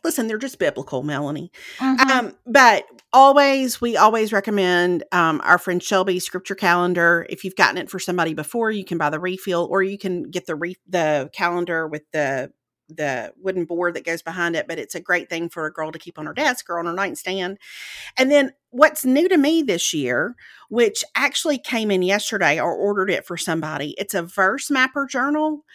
listen, 0.03 0.27
they're 0.27 0.37
just 0.37 0.59
biblical, 0.59 1.03
Melanie. 1.03 1.51
Mm-hmm. 1.77 2.09
Um, 2.09 2.35
but 2.45 2.85
always, 3.13 3.79
we 3.79 3.95
always 3.95 4.33
recommend 4.33 5.03
um, 5.11 5.39
our 5.43 5.57
friend 5.57 5.81
Shelby 5.81 6.19
scripture 6.19 6.55
calendar. 6.55 7.25
If 7.29 7.43
you've 7.43 7.55
gotten 7.55 7.77
it 7.77 7.89
for 7.89 7.99
somebody 7.99 8.33
before, 8.33 8.71
you 8.71 8.83
can 8.83 8.97
buy 8.97 9.09
the 9.09 9.19
refill, 9.19 9.67
or 9.69 9.83
you 9.83 9.97
can 9.97 10.23
get 10.23 10.47
the 10.47 10.55
re- 10.55 10.77
the 10.87 11.29
calendar 11.33 11.87
with 11.87 12.03
the 12.11 12.51
the 12.89 13.33
wooden 13.41 13.65
board 13.65 13.95
that 13.95 14.05
goes 14.05 14.21
behind 14.21 14.55
it, 14.55 14.67
but 14.67 14.79
it's 14.79 14.95
a 14.95 14.99
great 14.99 15.29
thing 15.29 15.49
for 15.49 15.65
a 15.65 15.73
girl 15.73 15.91
to 15.91 15.99
keep 15.99 16.17
on 16.17 16.25
her 16.25 16.33
desk 16.33 16.69
or 16.69 16.79
on 16.79 16.85
her 16.85 16.93
nightstand. 16.93 17.57
And 18.17 18.31
then 18.31 18.53
what's 18.69 19.05
new 19.05 19.27
to 19.29 19.37
me 19.37 19.61
this 19.61 19.93
year, 19.93 20.35
which 20.69 21.03
actually 21.15 21.57
came 21.57 21.91
in 21.91 22.01
yesterday 22.01 22.59
or 22.59 22.73
ordered 22.73 23.09
it 23.09 23.25
for 23.25 23.37
somebody, 23.37 23.95
it's 23.97 24.13
a 24.13 24.23
verse 24.23 24.69
mapper 24.69 25.05
journal. 25.05 25.65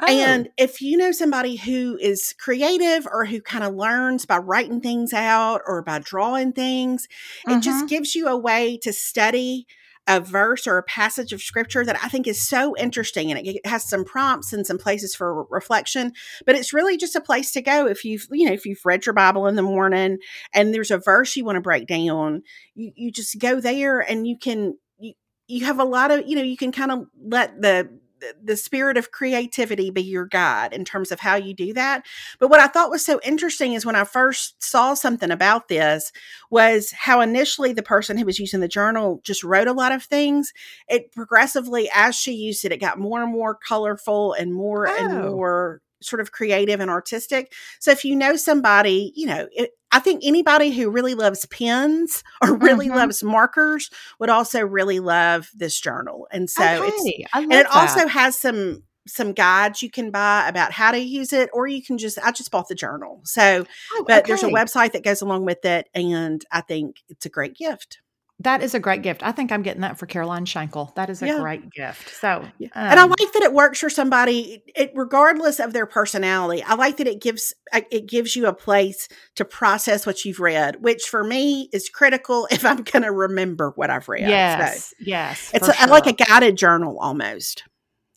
Oh. 0.00 0.06
And 0.06 0.48
if 0.56 0.80
you 0.80 0.96
know 0.96 1.12
somebody 1.12 1.56
who 1.56 1.98
is 2.00 2.34
creative 2.38 3.06
or 3.10 3.24
who 3.24 3.40
kind 3.40 3.64
of 3.64 3.74
learns 3.74 4.26
by 4.26 4.38
writing 4.38 4.80
things 4.80 5.12
out 5.12 5.62
or 5.66 5.82
by 5.82 5.98
drawing 5.98 6.52
things, 6.52 7.08
it 7.46 7.60
just 7.60 7.78
mm-hmm. 7.78 7.86
gives 7.86 8.14
you 8.14 8.28
a 8.28 8.36
way 8.36 8.76
to 8.78 8.92
study 8.92 9.66
a 10.06 10.20
verse 10.20 10.66
or 10.66 10.78
a 10.78 10.82
passage 10.82 11.32
of 11.32 11.42
scripture 11.42 11.84
that 11.84 11.98
I 12.02 12.08
think 12.08 12.26
is 12.26 12.46
so 12.46 12.76
interesting 12.76 13.30
and 13.30 13.46
it 13.46 13.64
has 13.66 13.88
some 13.88 14.04
prompts 14.04 14.52
and 14.52 14.66
some 14.66 14.78
places 14.78 15.14
for 15.14 15.44
reflection, 15.50 16.12
but 16.46 16.56
it's 16.56 16.72
really 16.72 16.96
just 16.96 17.14
a 17.14 17.20
place 17.20 17.52
to 17.52 17.62
go 17.62 17.86
if 17.86 18.04
you've, 18.04 18.26
you 18.30 18.46
know, 18.46 18.52
if 18.52 18.66
you've 18.66 18.84
read 18.84 19.06
your 19.06 19.12
Bible 19.12 19.46
in 19.46 19.56
the 19.56 19.62
morning 19.62 20.18
and 20.52 20.74
there's 20.74 20.90
a 20.90 20.98
verse 20.98 21.36
you 21.36 21.44
want 21.44 21.56
to 21.56 21.60
break 21.60 21.86
down, 21.86 22.42
you, 22.74 22.92
you 22.96 23.12
just 23.12 23.38
go 23.38 23.60
there 23.60 24.00
and 24.00 24.26
you 24.26 24.36
can, 24.36 24.76
you, 24.98 25.12
you 25.46 25.64
have 25.66 25.78
a 25.78 25.84
lot 25.84 26.10
of, 26.10 26.26
you 26.26 26.34
know, 26.34 26.42
you 26.42 26.56
can 26.56 26.72
kind 26.72 26.90
of 26.90 27.06
let 27.22 27.60
the 27.60 27.99
the 28.42 28.56
spirit 28.56 28.96
of 28.96 29.10
creativity 29.10 29.90
be 29.90 30.02
your 30.02 30.26
guide 30.26 30.72
in 30.72 30.84
terms 30.84 31.10
of 31.10 31.20
how 31.20 31.36
you 31.36 31.54
do 31.54 31.72
that. 31.74 32.04
But 32.38 32.48
what 32.48 32.60
I 32.60 32.66
thought 32.66 32.90
was 32.90 33.04
so 33.04 33.20
interesting 33.22 33.72
is 33.74 33.86
when 33.86 33.96
I 33.96 34.04
first 34.04 34.62
saw 34.62 34.94
something 34.94 35.30
about 35.30 35.68
this 35.68 36.12
was 36.50 36.92
how 36.92 37.20
initially 37.20 37.72
the 37.72 37.82
person 37.82 38.16
who 38.16 38.24
was 38.24 38.38
using 38.38 38.60
the 38.60 38.68
journal 38.68 39.20
just 39.24 39.44
wrote 39.44 39.68
a 39.68 39.72
lot 39.72 39.92
of 39.92 40.02
things. 40.02 40.52
It 40.88 41.12
progressively, 41.12 41.90
as 41.94 42.14
she 42.14 42.32
used 42.32 42.64
it, 42.64 42.72
it 42.72 42.80
got 42.80 42.98
more 42.98 43.22
and 43.22 43.32
more 43.32 43.54
colorful 43.54 44.32
and 44.32 44.52
more 44.52 44.88
oh. 44.88 44.96
and 44.96 45.30
more 45.30 45.80
sort 46.02 46.20
of 46.20 46.32
creative 46.32 46.80
and 46.80 46.90
artistic. 46.90 47.52
So 47.78 47.90
if 47.90 48.04
you 48.04 48.16
know 48.16 48.36
somebody, 48.36 49.12
you 49.14 49.26
know, 49.26 49.48
it, 49.52 49.72
I 49.92 49.98
think 49.98 50.22
anybody 50.24 50.70
who 50.70 50.90
really 50.90 51.14
loves 51.14 51.46
pens 51.46 52.22
or 52.42 52.56
really 52.56 52.86
mm-hmm. 52.86 52.96
loves 52.96 53.22
markers 53.22 53.90
would 54.18 54.30
also 54.30 54.60
really 54.60 55.00
love 55.00 55.50
this 55.54 55.78
journal. 55.80 56.28
And 56.30 56.48
so 56.48 56.62
okay. 56.62 56.86
it's 56.86 57.28
and 57.34 57.52
it 57.52 57.66
that. 57.66 57.70
also 57.70 58.06
has 58.06 58.38
some 58.38 58.82
some 59.06 59.32
guides 59.32 59.82
you 59.82 59.90
can 59.90 60.10
buy 60.10 60.46
about 60.46 60.72
how 60.72 60.92
to 60.92 60.98
use 60.98 61.32
it 61.32 61.50
or 61.52 61.66
you 61.66 61.82
can 61.82 61.98
just 61.98 62.18
I 62.22 62.30
just 62.32 62.50
bought 62.50 62.68
the 62.68 62.74
journal. 62.74 63.20
So 63.24 63.66
oh, 63.94 64.04
but 64.06 64.20
okay. 64.20 64.28
there's 64.28 64.42
a 64.42 64.48
website 64.48 64.92
that 64.92 65.04
goes 65.04 65.22
along 65.22 65.44
with 65.44 65.64
it 65.64 65.88
and 65.94 66.44
I 66.50 66.60
think 66.60 67.02
it's 67.08 67.26
a 67.26 67.30
great 67.30 67.56
gift. 67.56 68.00
That 68.40 68.62
is 68.62 68.74
a 68.74 68.80
great 68.80 69.02
gift. 69.02 69.22
I 69.22 69.32
think 69.32 69.52
I'm 69.52 69.62
getting 69.62 69.82
that 69.82 69.98
for 69.98 70.06
Caroline 70.06 70.46
Shankel. 70.46 70.94
That 70.94 71.10
is 71.10 71.22
a 71.22 71.26
yeah. 71.26 71.40
great 71.40 71.70
gift. 71.72 72.08
So, 72.08 72.42
yeah. 72.58 72.68
um, 72.74 72.90
and 72.90 72.98
I 72.98 73.04
like 73.04 73.32
that 73.34 73.42
it 73.42 73.52
works 73.52 73.80
for 73.80 73.90
somebody, 73.90 74.62
it, 74.74 74.92
regardless 74.94 75.60
of 75.60 75.74
their 75.74 75.84
personality. 75.84 76.62
I 76.62 76.74
like 76.74 76.96
that 76.96 77.06
it 77.06 77.20
gives 77.20 77.52
uh, 77.74 77.82
it 77.90 78.08
gives 78.08 78.36
you 78.36 78.46
a 78.46 78.54
place 78.54 79.08
to 79.34 79.44
process 79.44 80.06
what 80.06 80.24
you've 80.24 80.40
read, 80.40 80.82
which 80.82 81.02
for 81.02 81.22
me 81.22 81.68
is 81.74 81.90
critical 81.90 82.48
if 82.50 82.64
I'm 82.64 82.82
going 82.82 83.02
to 83.02 83.12
remember 83.12 83.72
what 83.76 83.90
I've 83.90 84.08
read. 84.08 84.28
Yes, 84.28 84.86
so 84.86 84.96
yes, 85.00 85.50
it's 85.52 85.68
a, 85.68 85.74
sure. 85.74 85.88
like 85.88 86.06
a 86.06 86.14
guided 86.14 86.56
journal 86.56 86.98
almost. 86.98 87.64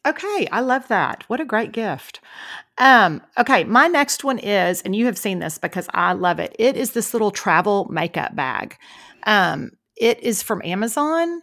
Okay, 0.06 0.48
I 0.52 0.62
love 0.62 0.88
that. 0.88 1.26
What 1.28 1.42
a 1.42 1.46
great 1.46 1.74
gift. 1.74 2.22
Um, 2.78 3.22
okay, 3.38 3.66
my 3.66 3.88
next 3.88 4.24
one 4.24 4.40
is, 4.40 4.82
and 4.82 4.96
you 4.96 5.06
have 5.06 5.18
seen 5.18 5.40
this 5.40 5.58
because 5.58 5.88
I 5.94 6.14
love 6.14 6.40
it. 6.40 6.56
It 6.60 6.78
is 6.78 6.92
this 6.92 7.14
little 7.14 7.32
travel 7.32 7.88
makeup 7.90 8.36
bag. 8.36 8.78
Um, 9.26 9.72
it 9.96 10.20
is 10.22 10.42
from 10.44 10.62
Amazon. 10.64 11.42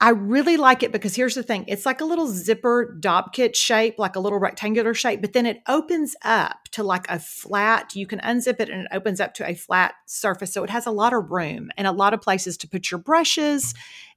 I 0.00 0.10
really 0.10 0.56
like 0.56 0.84
it 0.84 0.92
because 0.92 1.16
here's 1.16 1.34
the 1.34 1.42
thing 1.42 1.64
it's 1.66 1.84
like 1.84 2.00
a 2.00 2.04
little 2.04 2.28
zipper 2.28 2.96
dopp 3.00 3.32
kit 3.32 3.56
shape, 3.56 3.98
like 3.98 4.14
a 4.14 4.20
little 4.20 4.38
rectangular 4.38 4.94
shape, 4.94 5.20
but 5.20 5.32
then 5.32 5.44
it 5.44 5.60
opens 5.66 6.14
up 6.22 6.68
to 6.72 6.84
like 6.84 7.10
a 7.10 7.18
flat, 7.18 7.96
you 7.96 8.06
can 8.06 8.20
unzip 8.20 8.60
it 8.60 8.68
and 8.68 8.82
it 8.82 8.88
opens 8.92 9.20
up 9.20 9.34
to 9.34 9.48
a 9.48 9.54
flat 9.54 9.94
surface. 10.06 10.52
So 10.52 10.62
it 10.62 10.70
has 10.70 10.86
a 10.86 10.92
lot 10.92 11.12
of 11.12 11.32
room 11.32 11.70
and 11.76 11.86
a 11.86 11.92
lot 11.92 12.14
of 12.14 12.20
places 12.20 12.56
to 12.58 12.68
put 12.68 12.92
your 12.92 12.98
brushes 12.98 13.74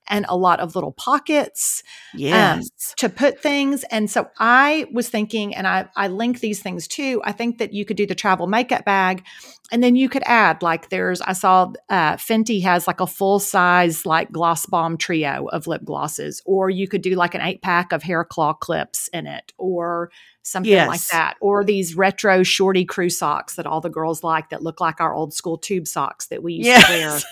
and 0.07 0.25
a 0.29 0.37
lot 0.37 0.59
of 0.59 0.75
little 0.75 0.91
pockets 0.91 1.83
um, 2.13 2.19
Yes. 2.19 2.63
um, 2.63 2.63
to 2.97 3.09
put 3.09 3.39
things. 3.39 3.83
And 3.85 4.09
so 4.09 4.29
I 4.39 4.85
was 4.91 5.09
thinking, 5.09 5.55
and 5.55 5.67
I, 5.67 5.89
I 5.95 6.07
link 6.07 6.39
these 6.39 6.61
things 6.61 6.87
too. 6.87 7.21
I 7.23 7.31
think 7.31 7.57
that 7.57 7.73
you 7.73 7.85
could 7.85 7.97
do 7.97 8.05
the 8.05 8.15
travel 8.15 8.47
makeup 8.47 8.85
bag, 8.85 9.23
and 9.71 9.81
then 9.81 9.95
you 9.95 10.09
could 10.09 10.23
add 10.25 10.61
like 10.61 10.89
there's 10.89 11.21
I 11.21 11.33
saw 11.33 11.71
uh, 11.89 12.17
Fenty 12.17 12.61
has 12.63 12.87
like 12.87 12.99
a 12.99 13.07
full 13.07 13.39
size 13.39 14.05
like 14.05 14.31
gloss 14.31 14.65
bomb 14.65 14.97
trio 14.97 15.47
of 15.47 15.65
lip 15.65 15.83
glosses, 15.85 16.41
or 16.45 16.69
you 16.69 16.87
could 16.87 17.01
do 17.01 17.15
like 17.15 17.33
an 17.33 17.41
eight 17.41 17.61
pack 17.61 17.93
of 17.93 18.03
hair 18.03 18.23
claw 18.25 18.53
clips 18.53 19.07
in 19.13 19.27
it, 19.27 19.53
or 19.57 20.11
something 20.43 20.71
like 20.87 21.01
that, 21.07 21.35
or 21.39 21.63
these 21.63 21.95
retro 21.95 22.43
shorty 22.43 22.83
crew 22.85 23.09
socks 23.09 23.55
that 23.55 23.65
all 23.65 23.79
the 23.81 23.89
girls 23.89 24.23
like 24.23 24.49
that 24.49 24.61
look 24.61 24.81
like 24.81 24.99
our 24.99 25.13
old 25.13 25.33
school 25.33 25.57
tube 25.57 25.87
socks 25.87 26.27
that 26.27 26.43
we 26.43 26.53
used 26.55 26.69
to 26.87 26.91
wear. 26.91 27.19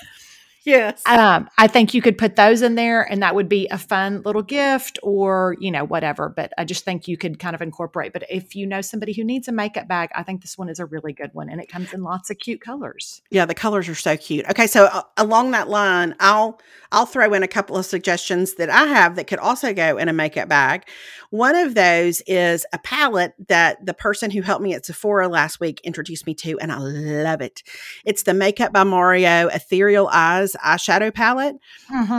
yes. 0.70 1.02
Um, 1.06 1.50
I 1.58 1.68
think 1.68 1.94
you 1.94 2.02
could 2.02 2.18
put 2.18 2.36
those 2.36 2.62
in 2.62 2.76
there 2.76 3.02
and 3.02 3.22
that 3.22 3.36
would 3.36 3.50
be 3.50 3.68
a 3.68 3.78
fun 3.78 4.22
little 4.24 4.42
gift 4.42 5.00
or, 5.04 5.56
you 5.60 5.72
know, 5.72 5.84
whatever. 5.84 6.30
But 6.30 6.54
I 6.58 6.66
just 6.66 6.86
think 6.86 7.08
you 7.08 7.18
could 7.18 7.40
kind 7.40 7.56
of 7.56 7.62
incorporate. 7.62 8.14
But 8.14 8.24
if 8.30 8.56
you 8.56 8.66
know 8.66 8.82
somebody 8.82 9.14
who 9.14 9.24
needs 9.24 9.48
a 9.48 9.52
makeup 9.52 9.88
bag, 9.88 10.10
I 10.16 10.24
think 10.24 10.42
this 10.42 10.58
one 10.58 10.70
is 10.70 10.80
a 10.80 10.86
really 10.86 11.14
good 11.14 11.32
one 11.34 11.50
and 11.50 11.60
it 11.60 11.70
comes 11.70 11.94
in 11.94 12.04
lots 12.04 12.30
of 12.30 12.38
cute 12.38 12.62
colors. 12.62 13.22
Yeah, 13.30 13.46
the 13.46 13.56
colors 13.56 13.90
are 13.90 13.96
so 13.96 14.16
cute. 14.16 14.46
Okay, 14.50 14.68
so 14.68 14.86
uh, 14.86 15.04
along 15.18 15.52
that 15.52 15.70
line, 15.70 16.16
I'll 16.20 16.60
I'll 16.92 17.06
throw 17.06 17.34
in 17.34 17.44
a 17.44 17.48
couple 17.48 17.78
of 17.78 17.86
suggestions 17.86 18.56
that 18.56 18.70
I 18.70 18.86
have 18.86 19.16
that 19.16 19.28
could 19.28 19.40
also 19.40 19.74
go 19.74 19.98
in 19.98 20.10
a 20.10 20.14
makeup 20.14 20.50
bag. 20.50 20.88
One 21.30 21.56
of 21.56 21.76
those 21.76 22.22
is 22.22 22.66
a 22.74 22.80
palette 22.80 23.34
that 23.48 23.86
the 23.86 23.94
person 23.94 24.32
who 24.32 24.42
helped 24.42 24.64
me 24.64 24.74
at 24.74 24.86
Sephora 24.86 25.28
last 25.28 25.60
week 25.60 25.82
introduced 25.84 26.26
me 26.26 26.34
to, 26.36 26.60
and 26.60 26.72
I 26.72 26.78
love 26.78 27.42
it. 27.42 27.62
It's 28.06 28.24
the 28.24 28.34
Makeup 28.34 28.74
by 28.74 28.84
Mario 28.84 29.48
Ethereal 29.50 30.10
Eyes 30.12 30.56
eyeshadow 30.64 31.14
palette, 31.14 31.56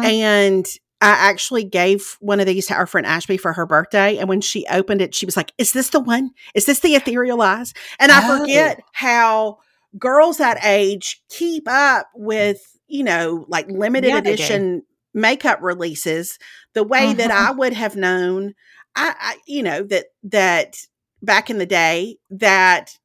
and 0.05 0.67
I 1.03 1.11
actually 1.31 1.65
gave 1.65 2.17
one 2.21 2.41
of 2.41 2.47
these 2.47 2.67
to 2.67 2.75
our 2.75 2.87
friend 2.87 3.07
Ashby 3.07 3.39
for 3.39 3.53
her 3.55 3.65
birthday. 3.67 4.19
And 4.19 4.29
when 4.29 4.41
she 4.43 4.67
opened 4.71 5.01
it, 5.01 5.15
she 5.15 5.25
was 5.27 5.37
like, 5.37 5.53
Is 5.59 5.73
this 5.73 5.91
the 5.91 6.01
one? 6.01 6.31
Is 6.55 6.67
this 6.67 6.81
the 6.81 6.95
ethereal 6.95 7.41
eyes? 7.41 7.73
And 7.99 8.13
I 8.13 8.21
Oh. 8.21 8.39
forget 8.39 8.81
how 8.93 9.59
girls 9.99 10.37
that 10.39 10.59
age 10.65 11.23
keep 11.31 11.65
up 11.69 12.09
with, 12.15 12.61
you 12.87 13.03
know, 13.03 13.45
like 13.49 13.67
limited 13.71 14.11
Yeah, 14.11 14.19
edition 14.19 14.83
makeup 15.15 15.59
releases 15.63 16.39
the 16.75 16.85
way 16.85 17.13
that 17.15 17.31
Mhm. 17.31 17.35
I 17.49 17.51
would 17.53 17.73
have 17.73 17.97
known. 17.97 18.55
I, 18.95 19.15
I, 19.19 19.37
you 19.47 19.63
know, 19.63 19.83
that, 19.85 20.07
that 20.25 20.77
back 21.23 21.49
in 21.51 21.59
the 21.59 21.67
day 21.67 22.19
that 22.31 22.97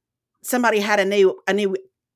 somebody 0.44 0.80
had 0.80 1.00
a 1.00 1.06
new, 1.06 1.40
a 1.48 1.54
new 1.54 1.76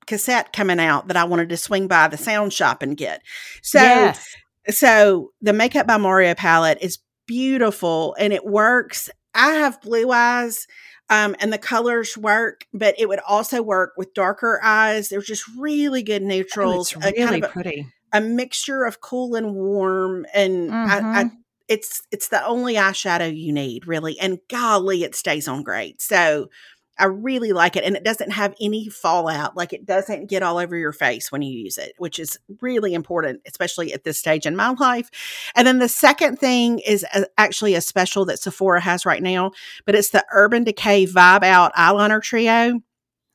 cassette 0.09 0.51
coming 0.51 0.79
out 0.79 1.07
that 1.07 1.15
I 1.15 1.23
wanted 1.23 1.47
to 1.49 1.57
swing 1.57 1.87
by 1.87 2.09
the 2.09 2.17
sound 2.17 2.51
shop 2.51 2.81
and 2.81 2.97
get. 2.97 3.21
So, 3.61 3.79
yes. 3.79 4.35
so 4.69 5.31
the 5.41 5.53
makeup 5.53 5.87
by 5.87 5.97
Mario 5.97 6.33
palette 6.33 6.79
is 6.81 6.99
beautiful 7.27 8.15
and 8.19 8.33
it 8.33 8.45
works. 8.45 9.09
I 9.33 9.53
have 9.53 9.81
blue 9.81 10.11
eyes 10.11 10.67
um, 11.09 11.35
and 11.39 11.53
the 11.53 11.57
colors 11.57 12.17
work, 12.17 12.65
but 12.73 12.95
it 12.97 13.07
would 13.07 13.19
also 13.27 13.61
work 13.61 13.93
with 13.97 14.13
darker 14.13 14.59
eyes. 14.63 15.09
They're 15.09 15.21
just 15.21 15.45
really 15.57 16.03
good 16.03 16.23
Oh, 16.23 16.27
neutrals, 16.27 16.91
it's 16.93 17.05
a 17.05 17.11
really 17.11 17.17
kind 17.17 17.43
of 17.43 17.49
a, 17.49 17.53
pretty. 17.53 17.87
a 18.11 18.19
mixture 18.21 18.83
of 18.83 18.99
cool 19.01 19.35
and 19.35 19.53
warm. 19.55 20.25
And 20.33 20.73
I, 20.73 20.97
I, 20.97 21.23
Mhm. 21.25 21.31
it's 21.67 22.01
it's 22.11 22.29
the 22.29 22.43
only 22.45 22.73
eyeshadow 22.75 23.35
you 23.35 23.53
need, 23.53 23.87
really. 23.87 24.19
And 24.19 24.39
golly, 24.49 25.03
it 25.03 25.13
stays 25.15 25.47
on 25.47 25.61
great. 25.63 26.01
So 26.01 26.49
I 26.99 27.05
really 27.05 27.53
like 27.53 27.75
it, 27.75 27.83
and 27.83 27.95
it 27.95 28.03
doesn't 28.03 28.31
have 28.31 28.53
any 28.61 28.89
fallout. 28.89 29.55
Like 29.57 29.73
it 29.73 29.85
doesn't 29.85 30.27
get 30.27 30.43
all 30.43 30.57
over 30.57 30.75
your 30.75 30.91
face 30.91 31.31
when 31.31 31.41
you 31.41 31.51
use 31.57 31.77
it, 31.77 31.93
which 31.97 32.19
is 32.19 32.37
really 32.61 32.93
important, 32.93 33.41
especially 33.47 33.93
at 33.93 34.03
this 34.03 34.17
stage 34.19 34.45
in 34.45 34.55
my 34.55 34.69
life. 34.71 35.09
And 35.55 35.65
then 35.65 35.79
the 35.79 35.89
second 35.89 36.37
thing 36.37 36.79
is 36.79 37.05
a, 37.13 37.25
actually 37.37 37.73
a 37.75 37.81
special 37.81 38.25
that 38.25 38.39
Sephora 38.39 38.81
has 38.81 39.05
right 39.05 39.23
now, 39.23 39.51
but 39.85 39.95
it's 39.95 40.09
the 40.09 40.25
Urban 40.33 40.63
Decay 40.63 41.05
Vibe 41.07 41.43
Out 41.43 41.73
Eyeliner 41.75 42.21
Trio 42.21 42.81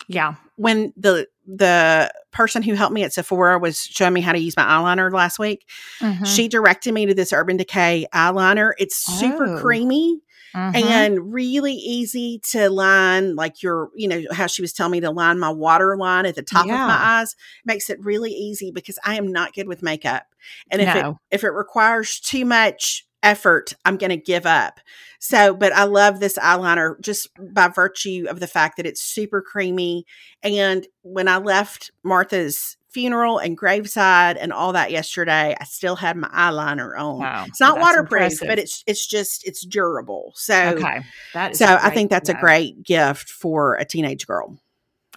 Yeah. 0.08 0.34
when 0.56 0.92
the 0.96 1.26
the 1.46 2.10
person 2.32 2.62
who 2.62 2.72
helped 2.72 2.94
me 2.94 3.04
at 3.04 3.12
Sephora 3.12 3.58
was 3.58 3.78
showing 3.82 4.14
me 4.14 4.22
how 4.22 4.32
to 4.32 4.38
use 4.38 4.56
my 4.56 4.62
eyeliner 4.64 5.12
last 5.12 5.38
week, 5.38 5.68
Mhm. 6.00 6.26
she 6.26 6.48
directed 6.48 6.92
me 6.94 7.04
to 7.04 7.12
this 7.14 7.34
Urban 7.34 7.58
Decay 7.58 8.06
eyeliner. 8.14 8.72
It's 8.78 8.96
super 8.96 9.56
Oh. 9.56 9.60
creamy 9.60 10.20
Mhm. 10.54 10.74
and 10.74 11.32
really 11.32 11.74
easy 11.74 12.40
to 12.50 12.70
line 12.70 13.34
like 13.36 13.62
your, 13.62 13.90
you 13.94 14.06
know, 14.08 14.22
how 14.32 14.46
she 14.46 14.62
was 14.62 14.72
telling 14.72 14.92
me 14.92 15.00
to 15.00 15.10
line 15.10 15.38
my 15.38 15.50
water 15.50 15.96
line 15.96 16.26
at 16.26 16.36
the 16.36 16.42
top 16.42 16.66
of 16.66 16.80
my 16.86 16.94
eyes 17.20 17.34
makes 17.64 17.90
it 17.90 17.98
really 18.04 18.30
easy 18.32 18.70
because 18.70 18.98
I 19.04 19.16
am 19.16 19.32
not 19.32 19.52
good 19.54 19.66
with 19.66 19.82
makeup. 19.82 20.26
And 20.70 20.80
if 20.80 20.88
it 20.96 21.06
if 21.30 21.44
it 21.44 21.50
requires 21.50 22.20
too 22.20 22.44
much 22.44 23.06
effort, 23.22 23.72
I'm 23.86 23.96
going 23.96 24.10
to 24.10 24.16
give 24.18 24.44
up. 24.46 24.80
So, 25.18 25.54
but 25.54 25.72
I 25.72 25.84
love 25.84 26.20
this 26.20 26.36
eyeliner 26.38 27.00
just 27.00 27.28
by 27.54 27.68
virtue 27.68 28.26
of 28.28 28.38
the 28.40 28.46
fact 28.46 28.76
that 28.76 28.84
it's 28.86 29.00
super 29.00 29.40
creamy. 29.40 30.04
And 30.42 30.86
when 31.02 31.26
I 31.28 31.38
left 31.38 31.90
Martha's 32.02 32.76
funeral 32.94 33.38
and 33.38 33.58
graveside 33.58 34.36
and 34.36 34.52
all 34.52 34.72
that 34.72 34.92
yesterday, 34.92 35.54
I 35.60 35.64
still 35.64 35.96
had 35.96 36.16
my 36.16 36.28
eyeliner 36.28 36.96
on. 36.98 37.18
Wow. 37.18 37.44
It's 37.48 37.60
not 37.60 37.80
waterproof, 37.80 38.22
impressive. 38.22 38.48
but 38.48 38.58
it's 38.58 38.84
it's 38.86 39.06
just 39.06 39.46
it's 39.46 39.66
durable. 39.66 40.32
So, 40.36 40.54
okay. 40.76 41.04
That 41.34 41.52
is 41.52 41.58
so 41.58 41.66
I 41.66 41.90
think 41.90 42.08
that's 42.08 42.28
a 42.28 42.34
great 42.34 42.82
gift 42.84 43.28
for 43.28 43.74
a 43.74 43.84
teenage 43.84 44.26
girl. 44.26 44.56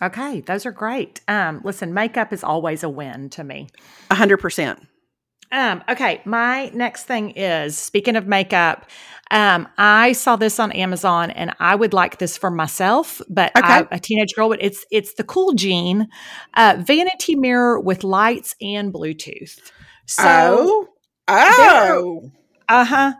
Okay, 0.01 0.41
those 0.41 0.65
are 0.65 0.71
great. 0.71 1.21
Um, 1.27 1.61
listen, 1.63 1.93
makeup 1.93 2.33
is 2.33 2.43
always 2.43 2.83
a 2.83 2.89
win 2.89 3.29
to 3.31 3.43
me. 3.43 3.67
A 4.11 4.15
hundred 4.15 4.37
percent. 4.37 4.85
Um, 5.51 5.83
okay, 5.89 6.21
my 6.25 6.69
next 6.73 7.03
thing 7.05 7.31
is 7.31 7.77
speaking 7.77 8.17
of 8.17 8.27
makeup, 8.27 8.89
um, 9.31 9.67
I 9.77 10.11
saw 10.11 10.35
this 10.35 10.59
on 10.59 10.71
Amazon 10.73 11.31
and 11.31 11.53
I 11.59 11.75
would 11.75 11.93
like 11.93 12.17
this 12.17 12.37
for 12.37 12.51
myself, 12.51 13.21
but 13.29 13.53
Okay. 13.57 13.83
a 13.91 13.99
teenage 13.99 14.33
girl 14.35 14.49
would 14.49 14.59
it's 14.61 14.85
it's 14.91 15.13
the 15.13 15.23
cool 15.23 15.53
Jean 15.53 16.07
uh 16.55 16.77
vanity 16.85 17.35
mirror 17.35 17.79
with 17.79 18.03
lights 18.03 18.55
and 18.61 18.93
Bluetooth. 18.93 19.59
So 20.05 20.23
oh, 20.23 20.87
oh, 21.37 22.31
uh-huh. 22.69 23.13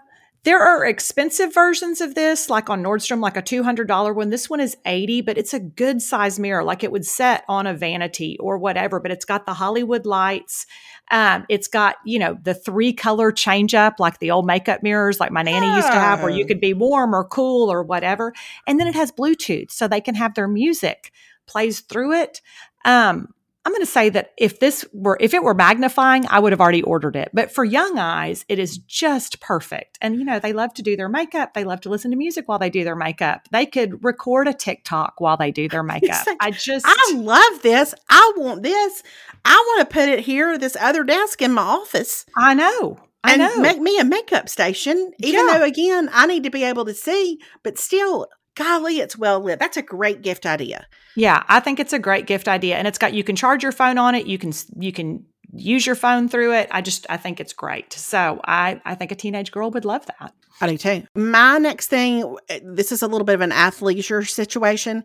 There 0.43 0.61
are 0.61 0.86
expensive 0.86 1.53
versions 1.53 1.99
of 1.99 2.15
this, 2.15 2.49
like 2.49 2.69
on 2.69 2.82
Nordstrom, 2.82 3.19
like 3.19 3.36
a 3.36 3.41
$200 3.41 4.15
one. 4.15 4.30
This 4.30 4.49
one 4.49 4.61
is 4.61 4.78
80, 4.86 5.21
but 5.21 5.38
it's 5.38 5.53
a 5.53 5.59
good 5.59 6.01
size 6.01 6.39
mirror. 6.39 6.63
Like 6.63 6.86
it 6.86 6.91
would 6.91 7.05
set 7.05 7.43
on 7.49 7.67
a 7.67 7.73
vanity 7.73 8.38
or 8.39 8.57
whatever, 8.57 9.01
but 9.01 9.11
it's 9.11 9.25
got 9.25 9.45
the 9.45 9.55
Hollywood 9.55 10.05
lights. 10.05 10.65
Um, 11.10 11.45
it's 11.47 11.68
got, 11.68 11.95
you 12.05 12.20
know, 12.20 12.38
the 12.43 12.53
three 12.53 12.91
color 12.93 13.32
change 13.32 13.74
up, 13.74 13.99
like 13.99 14.20
the 14.20 14.32
old 14.32 14.45
makeup 14.45 14.84
mirrors, 14.84 15.20
like 15.20 15.32
my 15.32 15.41
nanny 15.41 15.68
used 15.76 15.88
to 15.88 15.93
have, 15.93 16.22
where 16.22 16.30
you 16.30 16.45
could 16.45 16.60
be 16.60 16.74
warm 16.74 17.16
or 17.16 17.24
cool 17.24 17.72
or 17.72 17.82
whatever. 17.84 18.34
And 18.68 18.80
then 18.80 18.88
it 18.88 18.95
has 18.95 19.12
Bluetooth, 19.12 19.72
so 19.72 19.88
they 19.88 20.01
can 20.01 20.16
have 20.16 20.34
their 20.36 20.47
music 20.47 21.12
plays 21.45 21.80
through 21.80 22.14
it. 22.14 22.41
Um, 22.84 23.34
I'm 23.68 23.74
going 23.74 23.82
to 23.82 23.86
say 23.86 24.07
that 24.07 24.32
if 24.38 24.61
this 24.61 24.86
were, 24.93 25.18
if 25.20 25.34
it 25.34 25.43
were 25.43 25.53
magnifying, 25.53 26.26
I 26.30 26.39
would 26.39 26.53
have 26.53 26.61
already 26.61 26.82
ordered 26.84 27.18
it. 27.18 27.32
But 27.34 27.51
for 27.51 27.65
young 27.65 27.99
eyes, 27.99 28.45
it 28.47 28.59
is 28.59 28.78
just 28.78 29.41
perfect. 29.41 29.97
And, 29.99 30.15
you 30.15 30.24
know, 30.24 30.39
they 30.39 30.53
love 30.53 30.74
to 30.76 30.82
do 30.82 30.95
their 30.95 31.09
makeup. 31.09 31.53
They 31.53 31.65
love 31.65 31.82
to 31.82 31.89
listen 31.89 32.11
to 32.11 32.15
music 32.18 32.47
while 32.47 32.59
they 32.59 32.70
do 32.70 32.86
their 32.86 32.95
makeup. 32.95 33.41
They 33.51 33.65
could 33.65 34.05
record 34.05 34.47
a 34.47 34.53
TikTok 34.53 35.15
while 35.20 35.36
they 35.36 35.51
do 35.51 35.68
their 35.68 35.84
makeup. 35.84 36.26
like, 36.26 36.38
I 36.39 36.51
just, 36.51 36.86
I 36.88 37.11
love 37.15 37.61
this. 37.61 37.93
I 38.09 38.32
want 38.38 38.63
this. 38.63 39.03
I 39.43 39.61
want 39.68 39.89
to 39.89 39.93
put 39.93 40.07
it 40.07 40.22
here, 40.22 40.57
this 40.57 40.78
other 40.80 41.03
desk 41.03 41.41
in 41.41 41.51
my 41.51 41.61
office, 41.63 42.26
I 42.38 42.53
know. 42.53 42.99
I 43.22 43.34
and 43.34 43.41
know. 43.41 43.59
make 43.61 43.82
me 43.82 43.99
a 43.99 44.05
makeup 44.05 44.47
station. 44.47 45.11
Even 45.20 45.45
Yeah. 45.45 45.57
though, 45.57 45.63
again, 45.65 46.09
I 46.13 46.26
need 46.26 46.43
to 46.45 46.49
be 46.49 46.63
able 46.63 46.86
to 46.86 46.93
see, 46.93 47.39
but 47.63 47.78
still, 47.78 48.28
golly, 48.58 48.99
it's 48.99 49.18
well 49.18 49.39
lit. 49.39 49.60
That's 49.60 49.78
a 49.78 49.82
great 49.82 50.22
gift 50.22 50.45
idea. 50.45 50.88
Yeah, 51.16 51.43
I 51.47 51.60
think 51.62 51.80
it's 51.80 51.93
a 51.93 51.99
great 51.99 52.28
gift 52.28 52.47
idea, 52.47 52.76
and 52.78 52.88
it's 52.88 52.97
got 52.97 53.14
you 53.14 53.24
can 53.24 53.36
charge 53.36 53.64
your 53.64 53.72
phone 53.72 53.97
on 53.97 54.16
it. 54.16 54.26
You 54.28 54.38
can 54.38 54.51
you 54.78 54.91
can 54.91 55.26
use 55.53 55.86
your 55.86 55.95
phone 55.95 56.28
through 56.28 56.53
it. 56.53 56.68
I 56.72 56.82
just 56.82 57.05
I 57.10 57.18
think 57.18 57.39
it's 57.39 57.53
great. 57.53 57.93
So 57.93 58.41
I 58.45 58.82
I 58.86 58.95
think 58.95 59.12
a 59.12 59.16
teenage 59.16 59.51
girl 59.51 59.72
would 59.72 59.86
love 59.86 60.05
that. 60.08 60.34
I 60.60 60.68
do 60.68 60.78
too. 60.78 61.03
My 61.16 61.58
next 61.60 61.88
thing, 61.88 62.36
this 62.64 62.91
is 62.91 63.01
a 63.03 63.08
little 63.08 63.26
bit 63.26 63.36
of 63.36 63.41
an 63.41 63.51
athleisure 63.51 64.28
situation, 64.28 65.03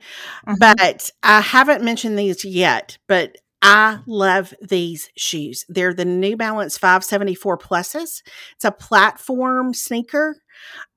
Mhm. 0.49 0.59
but 0.59 1.11
I 1.23 1.41
haven't 1.43 1.85
mentioned 1.85 2.19
these 2.19 2.45
yet, 2.45 2.97
but 3.07 3.37
I 3.63 4.01
love 4.07 4.53
these 4.61 5.09
shoes. 5.17 5.65
They're 5.69 5.95
the 5.95 6.05
New 6.05 6.37
Balance 6.37 6.77
574 6.77 7.59
Pluses. 7.59 8.23
It's 8.57 8.65
a 8.65 8.73
platform 8.73 9.73
sneaker. 9.73 10.37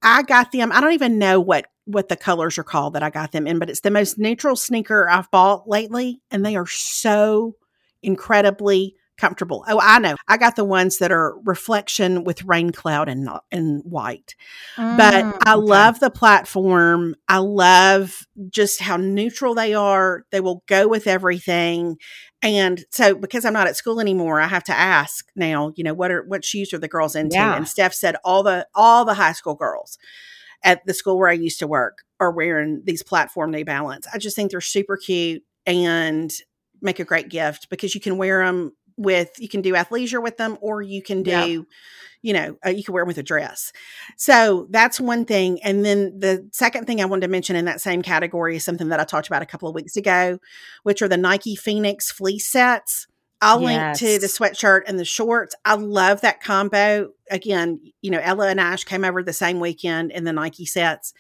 I 0.02 0.24
got 0.24 0.52
them. 0.52 0.72
I 0.72 0.82
don't 0.82 0.94
even 0.94 1.20
know 1.20 1.40
what 1.40 1.68
what 1.88 2.10
the 2.10 2.16
colors 2.16 2.58
are 2.58 2.64
called 2.64 2.94
that 2.94 3.04
I 3.04 3.12
got 3.12 3.32
them 3.32 3.46
in, 3.46 3.60
but 3.60 3.70
it's 3.70 3.82
the 3.82 3.92
most 3.92 4.18
neutral 4.18 4.56
sneaker 4.56 5.08
I've 5.08 5.30
bought 5.30 5.70
lately, 5.70 6.20
and 6.32 6.44
they 6.44 6.56
are 6.56 6.66
so 6.66 7.56
incredibly 8.02 8.96
comfortable. 9.18 9.64
Oh, 9.68 9.80
I 9.82 10.00
know. 10.00 10.16
I 10.28 10.38
got 10.38 10.56
the 10.56 10.66
ones 10.66 10.98
that 10.98 11.12
are 11.12 11.38
reflection 11.44 12.24
with 12.24 12.44
rain 12.44 12.72
cloud 12.72 13.10
and 13.10 13.30
and 13.52 13.82
white. 13.84 14.36
Mm, 14.76 14.98
but 14.98 15.14
I 15.48 15.56
okay. 15.56 15.66
love 15.66 16.00
the 16.00 16.10
platform. 16.10 17.16
I 17.28 17.38
love 17.38 18.26
just 18.50 18.82
how 18.82 18.98
neutral 18.98 19.56
they 19.56 19.74
are. 19.74 20.26
They 20.32 20.42
will 20.42 20.64
go 20.68 20.88
with 20.88 21.08
everything. 21.08 21.98
And 22.42 22.86
so 22.92 23.16
because 23.16 23.46
I'm 23.46 23.54
not 23.54 23.68
at 23.68 23.78
school 23.78 24.00
anymore, 24.00 24.40
I 24.40 24.48
have 24.48 24.64
to 24.66 24.74
ask 24.74 25.28
now, 25.36 25.72
you 25.76 25.84
know, 25.84 25.94
what 25.94 26.12
are 26.12 26.24
what 26.24 26.46
shoes 26.46 26.74
are 26.74 26.80
the 26.80 26.88
girls 26.88 27.16
into? 27.16 27.36
Yeah. 27.36 27.56
And 27.56 27.68
Steph 27.68 27.94
said 27.94 28.16
all 28.24 28.44
the 28.44 28.68
all 28.76 29.06
the 29.06 29.16
high 29.16 29.34
school 29.34 29.56
girls 29.56 29.98
at 30.64 30.86
the 30.86 30.94
school 30.94 31.18
where 31.18 31.30
I 31.30 31.34
used 31.34 31.60
to 31.60 31.68
work 31.68 32.00
are 32.20 32.32
wearing 32.32 32.82
these 32.86 33.04
platform 33.04 33.52
New 33.52 33.66
Balance. 33.66 34.08
I 34.14 34.18
just 34.18 34.36
think 34.36 34.52
they're 34.52 34.62
super 34.62 34.98
cute 34.98 35.44
and 35.66 36.32
make 36.82 37.00
a 37.00 37.06
great 37.06 37.30
gift 37.30 37.70
because 37.70 37.96
you 37.96 38.02
can 38.02 38.18
wear 38.18 38.46
them 38.46 38.74
with 38.98 39.32
you 39.40 39.50
can 39.50 39.62
do 39.62 39.74
athleisure 39.74 40.22
with 40.22 40.38
them 40.38 40.58
or 40.62 40.82
you 40.82 41.02
can 41.02 41.22
do 41.24 41.32
yep. 41.32 41.66
you 42.22 42.34
know 42.34 42.56
uh, 42.66 42.70
you 42.70 42.84
can 42.84 42.94
wear 42.94 43.02
them 43.02 43.08
with 43.08 43.18
a 43.18 43.24
dress 43.24 43.74
so 44.16 44.68
that's 44.70 45.00
one 45.00 45.26
thing 45.26 45.62
and 45.64 45.84
then 45.84 46.18
the 46.18 46.48
second 46.52 46.86
thing 46.86 47.02
i 47.02 47.06
wanted 47.06 47.22
to 47.22 47.28
mention 47.28 47.56
in 47.56 47.66
that 47.66 47.82
same 47.82 48.02
category 48.02 48.56
is 48.56 48.64
something 48.64 48.90
that 48.90 49.00
i 49.00 49.04
talked 49.04 49.28
about 49.28 49.42
a 49.42 49.46
couple 49.46 49.68
of 49.68 49.76
weeks 49.76 49.98
ago 49.98 50.40
which 50.84 51.02
are 51.02 51.08
the 51.08 51.18
nike 51.18 51.56
phoenix 51.56 52.12
fleece 52.12 52.48
sets 52.48 53.08
I'll 53.42 53.62
yes. 53.62 54.02
link 54.02 54.14
to 54.14 54.20
the 54.20 54.32
sweatshirt 54.32 54.84
and 54.88 54.98
the 54.98 55.06
shorts. 55.06 55.56
I 55.66 55.76
love 55.76 56.22
that 56.22 56.42
combo. 56.42 57.12
Again, 57.30 57.80
you 58.02 58.10
know, 58.10 58.22
Ella 58.24 58.48
and 58.48 58.60
Ash 58.60 58.84
came 58.84 59.04
over 59.04 59.22
the 59.22 59.34
same 59.34 59.60
weekend 59.60 60.12
in 60.12 60.24
the 60.24 60.34
Nike 60.34 60.66
sets. 60.66 61.14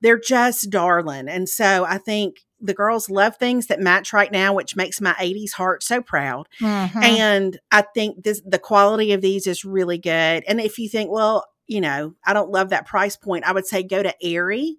They're 0.00 0.18
just 0.18 0.70
darling. 0.70 1.28
And 1.28 1.48
so 1.48 1.84
I 1.84 1.98
think 1.98 2.38
the 2.60 2.74
girls 2.74 3.08
love 3.08 3.36
things 3.36 3.66
that 3.66 3.80
match 3.80 4.12
right 4.12 4.32
now, 4.32 4.52
which 4.52 4.76
makes 4.76 5.00
my 5.00 5.12
80s 5.14 5.52
heart 5.52 5.82
so 5.82 6.00
proud. 6.00 6.48
Mm-hmm. 6.60 7.02
And 7.02 7.60
I 7.70 7.82
think 7.82 8.24
this 8.24 8.42
the 8.44 8.58
quality 8.58 9.12
of 9.12 9.20
these 9.20 9.46
is 9.46 9.64
really 9.64 9.98
good. 9.98 10.44
And 10.46 10.60
if 10.60 10.78
you 10.78 10.88
think, 10.88 11.10
well, 11.10 11.46
you 11.66 11.80
know, 11.80 12.14
I 12.24 12.32
don't 12.32 12.50
love 12.50 12.70
that 12.70 12.86
price 12.86 13.16
point, 13.16 13.44
I 13.44 13.52
would 13.52 13.66
say 13.66 13.82
go 13.82 14.02
to 14.02 14.14
Aerie. 14.22 14.78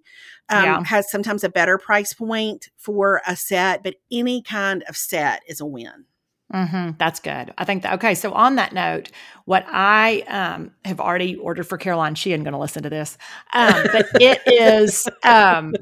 Um, 0.52 0.64
yeah. 0.64 0.84
has 0.84 1.08
sometimes 1.08 1.44
a 1.44 1.48
better 1.48 1.78
price 1.78 2.12
point 2.12 2.70
for 2.76 3.22
a 3.24 3.36
set, 3.36 3.84
but 3.84 3.94
any 4.10 4.42
kind 4.42 4.82
of 4.88 4.96
set 4.96 5.44
is 5.46 5.60
a 5.60 5.66
win. 5.66 6.06
Mm-hmm. 6.52 6.90
That's 6.98 7.20
good. 7.20 7.54
I 7.56 7.64
think 7.64 7.84
that, 7.84 7.94
okay. 7.94 8.14
So 8.14 8.32
on 8.32 8.56
that 8.56 8.72
note, 8.72 9.10
what 9.44 9.64
I 9.68 10.22
um, 10.22 10.72
have 10.84 11.00
already 11.00 11.36
ordered 11.36 11.66
for 11.68 11.78
Caroline, 11.78 12.16
she 12.16 12.32
isn't 12.32 12.42
going 12.42 12.52
to 12.52 12.58
listen 12.58 12.82
to 12.82 12.90
this, 12.90 13.16
um, 13.52 13.84
but 13.92 14.06
it 14.14 14.40
is 14.46 15.08
um, 15.22 15.74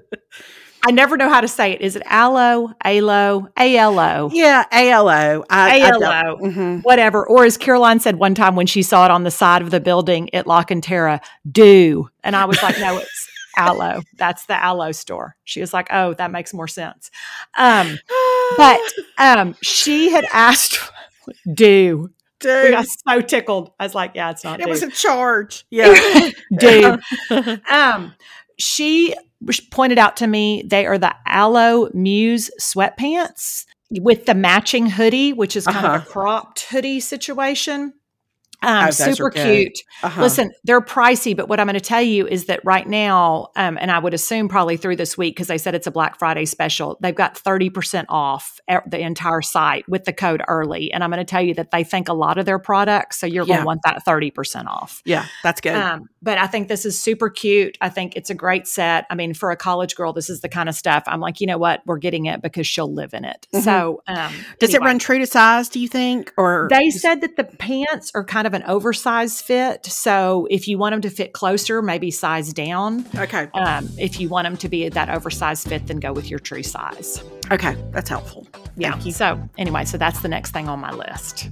I 0.89 0.91
never 0.91 1.19
know 1.19 1.29
how 1.29 1.43
to 1.43 1.49
say 1.49 1.73
it. 1.73 1.83
Is 1.83 1.97
it 1.97 2.03
aloe, 2.07 2.73
alo, 2.83 3.49
alo? 3.59 4.31
Yeah, 4.33 4.65
alo. 4.73 5.45
I, 5.51 5.81
alo, 5.81 6.39
mm-hmm. 6.39 6.77
whatever. 6.79 7.29
Or 7.29 7.45
as 7.45 7.59
Caroline 7.59 8.01
said 8.01 8.17
one 8.17 8.35
time 8.35 8.57
when 8.57 8.67
she 8.67 8.83
saw 8.83 9.05
it 9.05 9.11
on 9.11 9.23
the 9.23 9.31
side 9.31 9.61
of 9.61 9.71
the 9.71 9.81
building 9.81 10.33
at 10.35 10.47
La 10.47 10.65
Cantera, 10.65 11.21
do. 11.53 12.09
And 12.25 12.35
I 12.35 12.47
was 12.47 12.63
like, 12.63 12.79
no, 12.79 12.97
it's 12.97 13.29
aloe. 13.59 14.01
That's 14.17 14.47
the 14.47 14.55
aloe 14.55 14.93
store. 14.93 15.37
She 15.45 15.61
was 15.61 15.75
like, 15.75 15.89
oh, 15.91 16.15
that 16.15 16.31
makes 16.31 16.55
more 16.55 16.69
sense. 16.69 17.11
Um, 17.59 17.99
but 18.57 18.81
um, 19.19 19.57
she 19.63 20.11
had 20.11 20.25
asked, 20.33 20.79
do. 21.55 22.09
Dude. 22.41 22.65
We 22.65 22.71
got 22.71 22.87
so 22.87 23.21
tickled. 23.21 23.73
I 23.79 23.85
was 23.85 23.95
like, 23.95 24.13
yeah, 24.15 24.31
it's 24.31 24.43
not. 24.43 24.63
It 24.63 24.69
was 24.71 24.83
a 24.83 24.91
charge. 24.91 25.67
Yeah. 25.69 26.31
do. 26.59 26.99
um, 27.71 28.15
she 28.59 29.15
pointed 29.71 29.99
out 29.99 30.17
to 30.19 30.27
me 30.27 30.63
they 30.67 30.87
are 30.87 30.99
the 30.99 31.15
Aloe 31.27 31.91
Muse 31.95 32.51
sweatpants 32.61 33.65
with 33.91 34.27
the 34.27 34.35
matching 34.35 34.91
hoodie, 34.91 35.33
which 35.33 35.57
is 35.57 35.65
kind 35.65 35.79
uh-huh. 35.79 35.87
of 35.87 35.93
a 35.93 35.97
uh-huh. 35.97 36.11
cropped 36.11 36.61
hoodie 36.65 37.01
situation. 37.01 37.95
Um, 38.63 38.91
super 38.91 39.31
cute. 39.31 39.79
Uh-huh. 40.03 40.21
Listen, 40.21 40.51
they're 40.65 40.81
pricey, 40.81 41.37
but 41.37 41.49
what 41.49 41.61
I'm 41.61 41.67
going 41.67 41.75
to 41.75 41.81
tell 41.81 42.03
you 42.03 42.27
is 42.27 42.47
that 42.47 42.61
right 42.65 42.87
now, 42.87 43.49
um, 43.57 43.79
and 43.81 43.91
I 43.91 43.99
would 43.99 44.15
assume 44.15 44.49
probably 44.49 44.77
through 44.77 44.97
this 44.97 45.17
week 45.17 45.37
because 45.37 45.47
they 45.47 45.59
said 45.59 45.75
it's 45.75 45.87
a 45.87 45.91
Black 45.91 46.19
Friday 46.19 46.45
special, 46.45 46.99
they've 47.01 47.15
got 47.15 47.35
30% 47.35 48.07
off 48.09 48.61
the 48.87 48.99
entire 48.99 49.43
site 49.43 49.89
with 49.89 50.05
the 50.05 50.13
code 50.13 50.43
early. 50.49 50.93
And 50.93 51.05
I'm 51.05 51.11
going 51.11 51.25
to 51.25 51.31
tell 51.31 51.43
you 51.43 51.55
that 51.55 51.71
they 51.71 51.85
think 51.85 52.09
a 52.09 52.13
lot 52.13 52.39
of 52.39 52.47
their 52.47 52.59
products. 52.59 53.19
So 53.19 53.27
you're 53.27 53.45
yeah. 53.45 53.55
going 53.55 53.61
to 53.61 53.67
want 53.67 53.81
that 53.85 54.05
30% 54.05 54.67
off. 54.67 55.03
Yeah, 55.05 55.27
that's 55.43 55.61
good. 55.61 55.75
Um, 55.75 56.09
but 56.21 56.39
I 56.39 56.47
think 56.47 56.69
this 56.69 56.85
is 56.85 57.01
super 57.01 57.31
cute. 57.31 57.79
I 57.81 57.89
think 57.89 58.17
it's 58.17 58.31
a 58.31 58.35
great 58.35 58.67
set. 58.67 59.07
I 59.11 59.15
mean, 59.15 59.35
for 59.35 59.51
a 59.51 59.57
college 59.57 59.95
girl, 59.95 60.13
this 60.13 60.29
is 60.29 60.41
the 60.41 60.49
kind 60.49 60.69
of 60.69 60.75
stuff 60.75 61.05
I'm 61.07 61.21
like, 61.21 61.41
you 61.41 61.47
know 61.47 61.59
what? 61.59 61.83
We're 61.87 61.99
getting 61.99 62.27
it 62.27 62.43
because 62.43 62.67
she'll 62.67 62.93
live 62.93 63.15
in 63.15 63.25
it. 63.25 63.47
Mm-hmm. 63.55 63.65
So, 63.65 64.03
um, 64.07 64.33
does 64.59 64.71
anyway. 64.71 64.85
it 64.85 64.89
run 64.89 64.99
true 64.99 65.19
to 65.19 65.27
size, 65.27 65.69
do 65.69 65.81
you 65.81 65.89
think? 65.89 66.33
Or 66.37 66.69
they 66.71 66.91
said 66.91 67.21
that 67.21 67.37
the 67.37 67.45
pants 67.45 68.11
are 68.15 68.25
kind 68.25 68.47
of 68.47 68.48
an 68.55 68.63
oversized 68.65 69.45
fit. 69.45 69.87
So 69.87 70.47
if 70.51 70.69
you 70.69 70.79
want 70.79 70.93
them 70.93 71.01
to 71.03 71.11
fit 71.11 71.33
closer, 71.33 71.83
maybe 71.83 72.11
size 72.11 72.53
down. 72.53 73.07
Okay. 73.17 73.49
Um, 73.55 73.89
if 73.99 74.21
you 74.21 74.29
want 74.29 74.47
them 74.47 74.57
to 74.59 74.69
be 74.69 74.89
that 74.89 75.09
oversized 75.09 75.69
fit, 75.69 75.87
then 75.87 75.99
go 75.99 76.13
with 76.13 76.31
your 76.31 76.39
true 76.39 76.63
size. 76.63 77.23
Okay, 77.51 77.77
that's 77.91 78.09
helpful. 78.09 78.47
Yeah. 78.77 78.99
So 78.99 79.41
anyway, 79.57 79.85
so 79.85 79.99
that's 79.99 80.21
the 80.21 80.29
next 80.29 80.51
thing 80.53 80.69
on 80.69 80.81
my 80.81 80.93
list. 80.93 81.49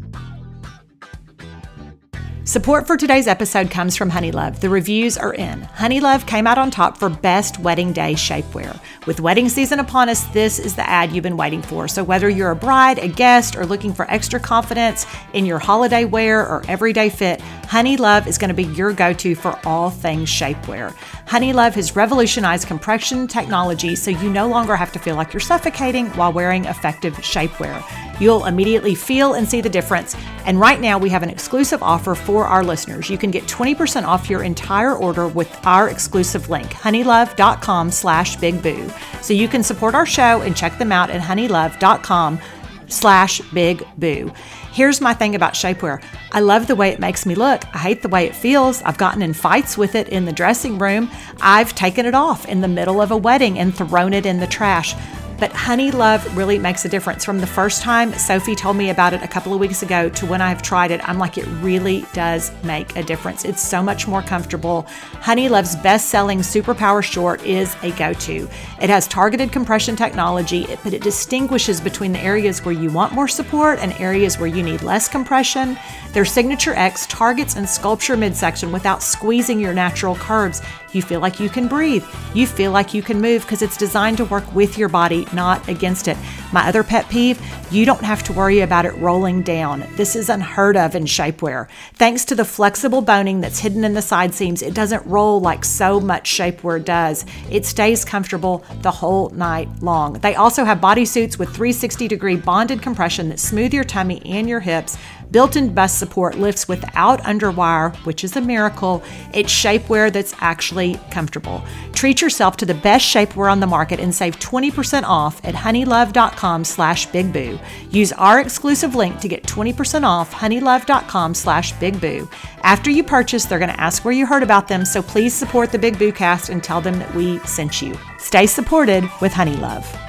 Support 2.44 2.86
for 2.86 2.96
today's 2.96 3.26
episode 3.26 3.72
comes 3.72 3.96
from 3.96 4.08
Honeylove. 4.08 4.60
The 4.60 4.68
reviews 4.68 5.18
are 5.18 5.34
in. 5.34 5.62
Honeylove 5.62 6.28
came 6.28 6.46
out 6.46 6.58
on 6.58 6.70
top 6.70 6.96
for 6.96 7.08
best 7.08 7.58
wedding 7.58 7.92
day 7.92 8.14
shapewear. 8.14 8.78
With 9.06 9.20
wedding 9.20 9.48
season 9.48 9.78
upon 9.78 10.08
us, 10.08 10.24
this 10.26 10.58
is 10.58 10.74
the 10.74 10.88
ad 10.88 11.12
you've 11.12 11.22
been 11.22 11.36
waiting 11.36 11.62
for. 11.62 11.86
So 11.86 12.02
whether 12.02 12.28
you're 12.28 12.50
a 12.50 12.56
bride, 12.56 12.98
a 12.98 13.06
guest, 13.06 13.54
or 13.54 13.64
looking 13.64 13.94
for 13.94 14.10
extra 14.10 14.40
confidence 14.40 15.06
in 15.32 15.46
your 15.46 15.60
holiday 15.60 16.04
wear 16.04 16.40
or 16.40 16.64
everyday 16.66 17.08
fit, 17.08 17.40
Honeylove 17.66 18.26
is 18.26 18.36
going 18.36 18.48
to 18.48 18.54
be 18.54 18.64
your 18.64 18.92
go-to 18.92 19.36
for 19.36 19.58
all 19.64 19.90
things 19.90 20.28
shapewear. 20.28 20.92
Honeylove 21.26 21.74
has 21.74 21.94
revolutionized 21.94 22.66
compression 22.66 23.28
technology 23.28 23.94
so 23.94 24.10
you 24.10 24.28
no 24.28 24.48
longer 24.48 24.74
have 24.74 24.90
to 24.92 24.98
feel 24.98 25.14
like 25.14 25.32
you're 25.32 25.40
suffocating 25.40 26.06
while 26.10 26.32
wearing 26.32 26.64
effective 26.64 27.14
shapewear. 27.14 27.84
You'll 28.20 28.46
immediately 28.46 28.94
feel 28.94 29.34
and 29.34 29.48
see 29.48 29.60
the 29.60 29.68
difference. 29.68 30.16
And 30.46 30.58
right 30.58 30.80
now, 30.80 30.96
we 30.98 31.10
have 31.10 31.22
an 31.22 31.30
exclusive 31.30 31.82
offer 31.82 32.14
for 32.14 32.44
our 32.44 32.64
listeners. 32.64 33.10
You 33.10 33.18
can 33.18 33.30
get 33.30 33.44
20% 33.44 34.04
off 34.04 34.30
your 34.30 34.42
entire 34.42 34.94
order 34.94 35.28
with 35.28 35.66
our 35.66 35.88
exclusive 35.88 36.48
link, 36.48 36.70
honeylove.com 36.70 37.90
slash 37.90 38.36
bigboo. 38.36 38.95
So 39.22 39.32
you 39.32 39.48
can 39.48 39.62
support 39.62 39.94
our 39.94 40.06
show 40.06 40.42
and 40.42 40.56
check 40.56 40.78
them 40.78 40.92
out 40.92 41.10
at 41.10 41.20
honeylove.com 41.20 42.40
slash 42.88 43.40
big 43.52 43.86
boo. 43.96 44.32
Here's 44.72 45.00
my 45.00 45.14
thing 45.14 45.34
about 45.34 45.54
shapewear. 45.54 46.02
I 46.32 46.40
love 46.40 46.66
the 46.66 46.76
way 46.76 46.90
it 46.90 47.00
makes 47.00 47.24
me 47.24 47.34
look. 47.34 47.64
I 47.74 47.78
hate 47.78 48.02
the 48.02 48.08
way 48.08 48.26
it 48.26 48.36
feels. 48.36 48.82
I've 48.82 48.98
gotten 48.98 49.22
in 49.22 49.32
fights 49.32 49.78
with 49.78 49.94
it 49.94 50.08
in 50.10 50.26
the 50.26 50.32
dressing 50.32 50.78
room. 50.78 51.10
I've 51.40 51.74
taken 51.74 52.04
it 52.04 52.14
off 52.14 52.46
in 52.46 52.60
the 52.60 52.68
middle 52.68 53.00
of 53.00 53.10
a 53.10 53.16
wedding 53.16 53.58
and 53.58 53.74
thrown 53.74 54.12
it 54.12 54.26
in 54.26 54.38
the 54.38 54.46
trash. 54.46 54.94
But 55.38 55.50
Honeylove 55.52 56.34
really 56.34 56.58
makes 56.58 56.84
a 56.84 56.88
difference. 56.88 57.24
From 57.24 57.40
the 57.40 57.46
first 57.46 57.82
time 57.82 58.12
Sophie 58.14 58.54
told 58.54 58.76
me 58.76 58.90
about 58.90 59.12
it 59.12 59.22
a 59.22 59.28
couple 59.28 59.52
of 59.52 59.60
weeks 59.60 59.82
ago 59.82 60.08
to 60.08 60.26
when 60.26 60.40
I've 60.40 60.62
tried 60.62 60.90
it, 60.90 61.06
I'm 61.06 61.18
like, 61.18 61.36
it 61.36 61.46
really 61.60 62.06
does 62.14 62.50
make 62.64 62.96
a 62.96 63.02
difference. 63.02 63.44
It's 63.44 63.60
so 63.60 63.82
much 63.82 64.08
more 64.08 64.22
comfortable. 64.22 64.86
Honeylove's 65.20 65.76
best 65.76 66.08
selling 66.08 66.38
Superpower 66.38 67.02
Short 67.02 67.44
is 67.44 67.76
a 67.82 67.90
go 67.92 68.14
to. 68.14 68.48
It 68.80 68.88
has 68.88 69.06
targeted 69.08 69.52
compression 69.52 69.94
technology, 69.94 70.66
but 70.82 70.94
it 70.94 71.02
distinguishes 71.02 71.80
between 71.80 72.12
the 72.12 72.20
areas 72.20 72.64
where 72.64 72.74
you 72.74 72.90
want 72.90 73.12
more 73.12 73.28
support 73.28 73.78
and 73.78 73.92
areas 74.00 74.38
where 74.38 74.46
you 74.48 74.62
need 74.62 74.82
less 74.82 75.08
compression. 75.08 75.78
Their 76.12 76.24
Signature 76.24 76.74
X 76.74 77.06
targets 77.06 77.56
and 77.56 77.66
sculpts 77.66 78.08
your 78.08 78.16
midsection 78.16 78.72
without 78.72 79.02
squeezing 79.02 79.60
your 79.60 79.74
natural 79.74 80.14
curves. 80.14 80.62
You 80.96 81.02
feel 81.02 81.20
like 81.20 81.38
you 81.38 81.50
can 81.50 81.68
breathe. 81.68 82.04
You 82.32 82.46
feel 82.46 82.72
like 82.72 82.94
you 82.94 83.02
can 83.02 83.20
move 83.20 83.42
because 83.42 83.60
it's 83.60 83.76
designed 83.76 84.16
to 84.16 84.24
work 84.24 84.50
with 84.54 84.78
your 84.78 84.88
body, 84.88 85.28
not 85.34 85.68
against 85.68 86.08
it. 86.08 86.16
My 86.54 86.66
other 86.66 86.82
pet 86.82 87.06
peeve 87.10 87.38
you 87.68 87.84
don't 87.84 88.02
have 88.02 88.22
to 88.22 88.32
worry 88.32 88.60
about 88.60 88.86
it 88.86 88.94
rolling 88.98 89.42
down. 89.42 89.84
This 89.96 90.14
is 90.14 90.28
unheard 90.28 90.76
of 90.76 90.94
in 90.94 91.02
shapewear. 91.02 91.66
Thanks 91.94 92.24
to 92.26 92.36
the 92.36 92.44
flexible 92.44 93.02
boning 93.02 93.40
that's 93.40 93.58
hidden 93.58 93.82
in 93.82 93.92
the 93.92 94.02
side 94.02 94.34
seams, 94.34 94.62
it 94.62 94.72
doesn't 94.72 95.04
roll 95.04 95.40
like 95.40 95.64
so 95.64 95.98
much 95.98 96.30
shapewear 96.30 96.84
does. 96.84 97.26
It 97.50 97.66
stays 97.66 98.04
comfortable 98.04 98.64
the 98.82 98.92
whole 98.92 99.30
night 99.30 99.68
long. 99.82 100.12
They 100.14 100.36
also 100.36 100.64
have 100.64 100.78
bodysuits 100.78 101.40
with 101.40 101.48
360 101.48 102.06
degree 102.06 102.36
bonded 102.36 102.82
compression 102.82 103.30
that 103.30 103.40
smooth 103.40 103.74
your 103.74 103.84
tummy 103.84 104.22
and 104.24 104.48
your 104.48 104.60
hips 104.60 104.96
Built 105.30 105.56
in 105.56 105.74
bust 105.74 105.98
support 105.98 106.36
lifts 106.36 106.68
without 106.68 107.20
underwire, 107.22 107.94
which 108.04 108.22
is 108.22 108.36
a 108.36 108.40
miracle. 108.40 109.02
It's 109.34 109.52
shapewear 109.52 110.12
that's 110.12 110.34
actually 110.40 111.00
comfortable. 111.10 111.64
Treat 111.92 112.20
yourself 112.20 112.56
to 112.58 112.66
the 112.66 112.74
best 112.74 113.04
shapewear 113.12 113.50
on 113.50 113.60
the 113.60 113.66
market 113.66 113.98
and 113.98 114.14
save 114.14 114.38
20% 114.38 115.02
off 115.02 115.44
at 115.44 115.54
honeylove.com 115.54 116.64
slash 116.64 117.08
bigboo. 117.08 117.60
Use 117.90 118.12
our 118.12 118.40
exclusive 118.40 118.94
link 118.94 119.20
to 119.20 119.28
get 119.28 119.42
20% 119.42 120.04
off 120.04 120.32
honeylove.com 120.32 121.34
slash 121.34 121.72
bigboo. 121.74 122.30
After 122.62 122.90
you 122.90 123.02
purchase, 123.02 123.44
they're 123.44 123.58
going 123.58 123.70
to 123.70 123.80
ask 123.80 124.04
where 124.04 124.14
you 124.14 124.26
heard 124.26 124.42
about 124.42 124.68
them, 124.68 124.84
so 124.84 125.02
please 125.02 125.34
support 125.34 125.72
the 125.72 125.78
Big 125.78 125.98
Boo 125.98 126.12
Cast 126.12 126.50
and 126.50 126.62
tell 126.62 126.80
them 126.80 126.98
that 126.98 127.14
we 127.14 127.38
sent 127.40 127.82
you. 127.82 127.98
Stay 128.18 128.46
supported 128.46 129.02
with 129.20 129.32
Honeylove. 129.32 130.05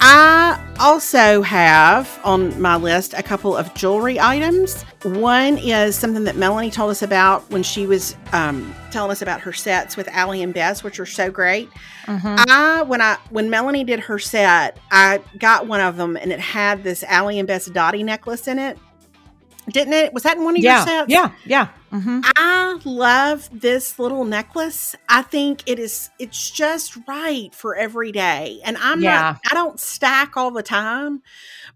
I 0.00 0.64
also 0.78 1.42
have 1.42 2.20
on 2.22 2.60
my 2.60 2.76
list 2.76 3.14
a 3.14 3.22
couple 3.22 3.56
of 3.56 3.72
jewelry 3.74 4.20
items. 4.20 4.82
One 5.02 5.58
is 5.58 5.96
something 5.96 6.24
that 6.24 6.36
Melanie 6.36 6.70
told 6.70 6.90
us 6.90 7.02
about 7.02 7.48
when 7.50 7.62
she 7.62 7.86
was 7.86 8.16
um, 8.32 8.74
telling 8.90 9.10
us 9.10 9.22
about 9.22 9.40
her 9.40 9.52
sets 9.52 9.96
with 9.96 10.06
Allie 10.08 10.42
and 10.42 10.54
Bess, 10.54 10.84
which 10.84 11.00
are 11.00 11.06
so 11.06 11.30
great. 11.30 11.68
Mm-hmm. 12.06 12.36
I 12.48 12.82
when 12.82 13.00
I 13.00 13.18
when 13.30 13.50
Melanie 13.50 13.84
did 13.84 14.00
her 14.00 14.18
set, 14.18 14.78
I 14.90 15.20
got 15.38 15.66
one 15.66 15.80
of 15.80 15.96
them 15.96 16.16
and 16.16 16.32
it 16.32 16.40
had 16.40 16.84
this 16.84 17.02
Allie 17.02 17.38
and 17.38 17.48
Bess 17.48 17.66
Dottie 17.66 18.04
necklace 18.04 18.46
in 18.46 18.58
it. 18.58 18.78
Didn't 19.68 19.94
it? 19.94 20.12
Was 20.12 20.22
that 20.22 20.36
in 20.36 20.44
one 20.44 20.56
of 20.56 20.62
yeah, 20.62 20.78
your 20.78 20.86
sets? 20.86 21.10
Yeah, 21.10 21.32
yeah. 21.44 21.68
Mm-hmm. 21.92 22.20
I 22.36 22.78
love 22.84 23.48
this 23.52 23.98
little 23.98 24.24
necklace. 24.24 24.94
I 25.08 25.22
think 25.22 25.62
it 25.66 25.78
is. 25.78 26.10
It's 26.18 26.50
just 26.50 26.98
right 27.08 27.54
for 27.54 27.74
every 27.74 28.12
day. 28.12 28.60
And 28.64 28.76
I'm 28.78 29.00
yeah. 29.02 29.20
not. 29.20 29.40
I 29.50 29.54
don't 29.54 29.80
stack 29.80 30.36
all 30.36 30.50
the 30.50 30.62
time, 30.62 31.22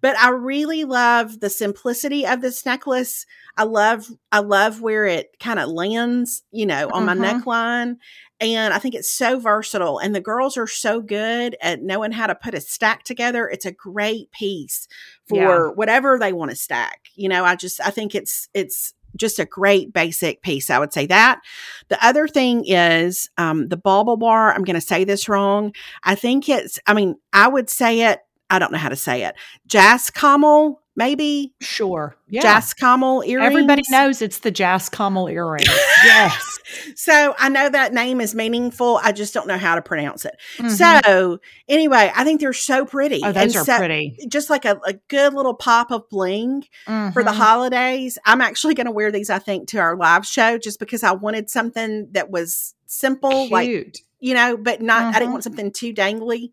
but 0.01 0.17
I 0.19 0.31
really 0.31 0.85
love 0.85 1.41
the 1.41 1.51
simplicity 1.51 2.27
of 2.27 2.43
this 2.43 2.67
necklace. 2.67 3.27
I 3.57 3.65
love. 3.65 4.07
I 4.31 4.41
love 4.41 4.81
where 4.83 5.07
it 5.07 5.37
kind 5.41 5.59
of 5.59 5.71
lands. 5.71 6.43
You 6.51 6.67
know, 6.67 6.91
on 6.93 7.07
mm-hmm. 7.07 7.21
my 7.21 7.33
neckline, 7.33 7.97
and 8.41 8.75
I 8.75 8.79
think 8.79 8.95
it's 8.95 9.11
so 9.11 9.39
versatile. 9.39 9.99
And 9.99 10.15
the 10.15 10.21
girls 10.21 10.57
are 10.57 10.67
so 10.67 11.01
good 11.01 11.57
at 11.63 11.83
knowing 11.83 12.13
how 12.13 12.27
to 12.27 12.35
put 12.35 12.55
a 12.55 12.61
stack 12.61 13.05
together. 13.05 13.49
It's 13.49 13.67
a 13.67 13.73
great 13.73 14.31
piece 14.33 14.89
for 15.27 15.37
yeah. 15.37 15.73
whatever 15.75 16.19
they 16.19 16.33
want 16.33 16.51
to 16.51 16.57
stack. 16.57 17.09
You 17.15 17.29
know, 17.29 17.45
I 17.45 17.57
just 17.57 17.81
I 17.81 17.91
think 17.91 18.15
it's 18.15 18.49
it's 18.53 18.95
just 19.17 19.39
a 19.39 19.45
great 19.45 19.93
basic 19.93 20.43
piece. 20.43 20.71
I 20.71 20.79
would 20.79 20.93
say 20.93 21.07
that. 21.07 21.41
The 21.89 22.05
other 22.05 22.29
thing 22.29 22.65
is 22.67 23.31
um, 23.39 23.69
the 23.69 23.77
BaubleBar. 23.77 24.55
I'm 24.55 24.65
going 24.65 24.75
to 24.75 24.81
say 24.81 25.05
this 25.05 25.29
wrong. 25.29 25.75
I 26.03 26.15
think 26.15 26.49
it's. 26.49 26.79
I 26.87 26.95
mean, 26.95 27.17
I 27.33 27.49
would 27.49 27.71
say 27.71 28.03
it. 28.03 28.21
I 28.51 28.59
don't 28.59 28.73
know 28.73 28.79
how 28.79 28.91
to 28.91 28.97
say 28.97 29.25
it. 29.25 29.35
Jascommel 29.69 30.77
maybe 30.97 31.55
sure 31.61 32.17
yeah. 32.29 32.43
Jascommel 32.43 33.27
earrings. 33.27 33.47
Everybody 33.47 33.83
knows 33.91 34.23
it's 34.23 34.39
the 34.41 34.53
Jascommel 34.53 35.33
earring. 35.33 35.65
yes. 36.05 36.49
So 36.95 37.35
I 37.39 37.51
know 37.51 37.69
that 37.69 37.93
name 37.93 38.21
is 38.21 38.35
meaningful. 38.35 38.99
I 39.03 39.13
just 39.13 39.35
don't 39.35 39.47
know 39.47 39.59
how 39.59 39.75
to 39.75 39.83
pronounce 39.83 40.25
it. 40.25 40.35
Mm-hmm. 40.57 40.71
So 40.71 41.39
anyway, 41.69 42.11
I 42.15 42.25
think 42.25 42.41
they're 42.41 42.55
so 42.55 42.87
pretty. 42.87 43.21
Oh, 43.23 43.33
those 43.33 43.55
and 43.55 43.57
are 43.57 43.65
so, 43.65 43.79
pretty. 43.79 44.17
Just 44.29 44.49
like 44.49 44.65
a, 44.65 44.81
a, 44.87 44.95
good 45.09 45.35
little 45.35 45.53
pop 45.53 45.91
of 45.91 46.09
bling 46.09 46.63
mm-hmm. 46.87 47.11
for 47.11 47.23
the 47.23 47.31
mm-hmm. 47.31 47.41
holidays. 47.41 48.17
I'm 48.25 48.41
actually 48.41 48.75
going 48.75 48.87
to 48.87 48.93
wear 48.93 49.13
these, 49.13 49.29
I 49.29 49.39
think, 49.39 49.69
to 49.69 49.79
our 49.79 49.97
live 49.97 50.25
show 50.25 50.57
just 50.57 50.79
because 50.79 51.03
I 51.03 51.13
wanted 51.13 51.51
something 51.51 52.09
that 52.13 52.31
was 52.31 52.75
simple, 52.87 53.49
Cute. 53.49 53.53
like 53.53 53.97
you 54.21 54.35
know, 54.35 54.57
but 54.57 54.81
not. 54.81 55.01
Mm-hmm. 55.01 55.09
I 55.09 55.13
didn't 55.13 55.23
mm-hmm. 55.23 55.33
want 55.33 55.45
something 55.45 55.73
too 55.73 55.93
dangly. 55.93 56.53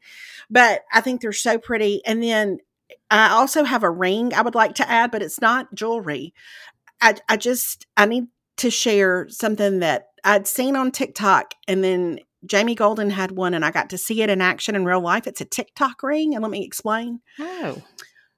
But 0.50 0.84
I 0.92 1.02
think 1.02 1.22
they're 1.22 1.32
so 1.32 1.58
pretty. 1.60 2.02
And 2.06 2.22
then 2.22 2.58
I 3.12 3.30
also 3.30 3.64
have 3.64 3.84
a 3.84 3.90
ring 3.90 4.34
I 4.34 4.42
would 4.42 4.56
like 4.56 4.76
to 4.76 4.90
add, 4.90 5.12
but 5.12 5.22
it's 5.22 5.42
not 5.42 5.74
jewelry. 5.74 6.34
I, 7.02 7.16
I 7.28 7.38
just, 7.38 7.88
I 7.98 8.06
need 8.06 8.28
to 8.58 8.70
share 8.70 9.28
something 9.30 9.80
that 9.80 10.08
I'd 10.24 10.48
seen 10.48 10.76
on 10.76 10.92
TikTok 10.92 11.54
and 11.68 11.84
then 11.84 12.20
Jamie 12.46 12.76
Golden 12.76 13.10
had 13.10 13.32
one 13.32 13.54
and 13.54 13.66
I 13.66 13.72
got 13.72 13.90
to 13.90 13.98
see 13.98 14.22
it 14.22 14.30
in 14.30 14.42
action 14.42 14.76
in 14.76 14.86
real 14.86 15.02
life. 15.02 15.28
It's 15.28 15.42
a 15.42 15.46
TikTok 15.46 16.02
ring. 16.04 16.36
And 16.36 16.42
let 16.42 16.52
me 16.52 16.64
explain. 16.64 17.20
Oh. 17.40 17.82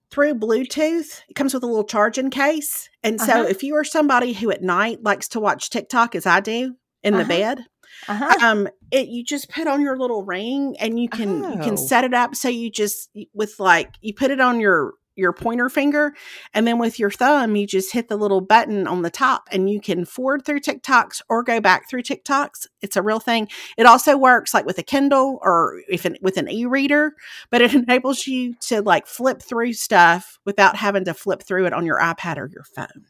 Through 0.10 0.36
Bluetooth, 0.36 1.22
it 1.30 1.36
comes 1.36 1.54
with 1.54 1.64
a 1.64 1.68
little 1.68 1.84
charging 1.84 2.30
case. 2.30 2.90
And 3.04 3.20
so 3.22 3.32
uh-huh. 3.32 3.50
if 3.50 3.64
you 3.64 3.76
are 3.76 3.84
somebody 3.84 4.34
who 4.34 4.52
at 4.52 4.62
night 4.62 5.04
likes 5.04 5.28
to 5.30 5.40
watch 5.40 5.70
TikTok 5.70 6.16
as 6.16 6.26
I 6.26 6.40
do 6.40 6.76
in 7.04 7.14
uh-huh. 7.14 7.24
the 7.24 7.30
bed, 7.30 7.66
uh-huh. 8.08 8.46
Um, 8.46 8.68
it 8.92 9.08
you 9.08 9.24
just 9.24 9.50
put 9.50 9.68
on 9.68 9.82
your 9.82 9.98
little 9.98 10.24
ring 10.24 10.76
and 10.80 11.00
you 11.00 11.10
can 11.10 11.44
oh. 11.44 11.54
you 11.54 11.60
can 11.60 11.74
oh. 11.74 11.76
set 11.76 12.04
it 12.04 12.14
up 12.14 12.36
so 12.36 12.50
you 12.50 12.70
just 12.70 13.10
with 13.34 13.60
like 13.60 13.94
you 14.02 14.14
put 14.14 14.32
it 14.32 14.40
on 14.40 14.60
your 14.60 14.94
your 15.16 15.34
pointer 15.34 15.70
finger 15.70 16.14
and 16.54 16.66
then 16.66 16.80
with 16.80 16.98
your 16.98 17.12
thumb 17.12 17.56
you 17.56 17.68
just 17.68 17.92
hit 17.92 18.08
the 18.08 18.16
little 18.16 18.42
button 18.42 18.88
on 18.88 19.02
the 19.02 19.10
top 19.10 19.44
and 19.52 19.70
you 19.70 19.80
can 19.80 20.06
forward 20.06 20.44
through 20.46 20.60
TikToks 20.60 21.22
or 21.30 21.44
go 21.44 21.60
back 21.60 21.90
through 21.90 22.04
TikToks. 22.04 22.66
It's 22.82 22.96
a 22.96 23.02
real 23.02 23.20
thing. 23.20 23.50
It 23.78 23.86
also 23.86 24.18
works 24.18 24.54
like 24.54 24.66
with 24.66 24.78
a 24.78 24.84
Kindle 24.84 25.40
or 25.42 25.82
if 25.90 26.06
it, 26.06 26.18
with 26.22 26.38
an 26.38 26.50
e-reader, 26.50 27.14
but 27.50 27.62
it 27.62 27.74
enables 27.76 28.26
you 28.26 28.56
to 28.62 28.82
like 28.82 29.06
flip 29.06 29.42
through 29.42 29.74
stuff 29.74 30.40
without 30.46 30.78
having 30.78 31.06
to 31.06 31.14
flip 31.14 31.44
through 31.44 31.66
it 31.66 31.74
on 31.74 31.86
your 31.86 32.00
iPad 32.00 32.38
or 32.38 32.50
your 32.52 32.64
phone. 32.64 33.06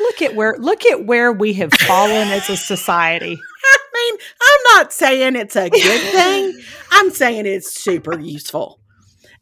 Look 0.00 0.22
at 0.22 0.34
where 0.34 0.56
look 0.58 0.84
at 0.86 1.06
where 1.06 1.32
we 1.32 1.52
have 1.54 1.72
fallen 1.72 2.28
as 2.28 2.50
a 2.50 2.56
society. 2.56 3.38
Mean, 4.10 4.18
I'm 4.42 4.60
not 4.76 4.92
saying 4.92 5.36
it's 5.36 5.56
a 5.56 5.70
good 5.70 6.00
thing. 6.12 6.60
I'm 6.90 7.10
saying 7.10 7.46
it's 7.46 7.72
super 7.74 8.18
useful. 8.18 8.80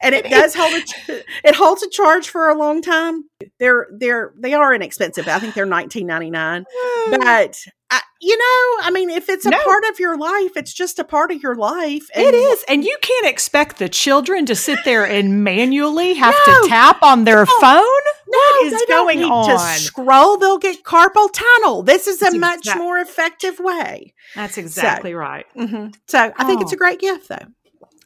And 0.02 0.16
it 0.16 0.28
does 0.28 0.52
hold 0.56 0.72
a 0.74 1.22
it 1.44 1.54
holds 1.54 1.84
a 1.84 1.88
charge 1.88 2.28
for 2.28 2.48
a 2.48 2.58
long 2.58 2.82
time. 2.82 3.24
They're 3.60 3.86
they're 3.96 4.34
they 4.36 4.52
are 4.52 4.74
inexpensive. 4.74 5.28
I 5.28 5.38
think 5.38 5.54
they're 5.54 5.64
19.99. 5.64 6.32
Mm. 6.32 6.64
But 7.10 7.56
I, 7.88 8.00
you 8.20 8.36
know, 8.36 8.86
I 8.86 8.90
mean, 8.90 9.10
if 9.10 9.28
it's 9.28 9.46
a 9.46 9.50
no. 9.50 9.62
part 9.62 9.84
of 9.90 10.00
your 10.00 10.16
life, 10.16 10.56
it's 10.56 10.72
just 10.72 10.98
a 10.98 11.04
part 11.04 11.30
of 11.30 11.42
your 11.42 11.54
life. 11.54 12.08
it 12.14 12.34
is, 12.34 12.64
and 12.68 12.82
you 12.82 12.96
can't 13.00 13.26
expect 13.26 13.78
the 13.78 13.88
children 13.88 14.44
to 14.46 14.56
sit 14.56 14.78
there 14.84 15.06
and 15.06 15.44
manually 15.44 16.14
have 16.14 16.34
no, 16.46 16.62
to 16.62 16.68
tap 16.68 17.02
on 17.02 17.24
their 17.24 17.44
no, 17.44 17.60
phone. 17.60 18.02
What 18.32 18.72
is 18.72 18.84
going 18.88 19.22
on? 19.24 19.50
To 19.50 19.58
scroll, 19.80 20.38
they'll 20.38 20.58
get 20.58 20.82
carpal 20.84 21.28
tunnel. 21.32 21.82
This 21.82 22.06
is 22.06 22.18
That's 22.18 22.34
a 22.34 22.38
much 22.38 22.64
exa- 22.64 22.78
more 22.78 22.98
effective 22.98 23.58
way. 23.58 24.14
That's 24.34 24.58
exactly 24.58 25.12
so, 25.12 25.16
right. 25.16 25.46
Mm-hmm. 25.56 25.88
So 26.08 26.18
I 26.18 26.32
oh. 26.38 26.46
think 26.46 26.62
it's 26.62 26.72
a 26.72 26.76
oh. 26.76 26.78
great 26.78 27.00
gift, 27.00 27.28
though. 27.28 27.46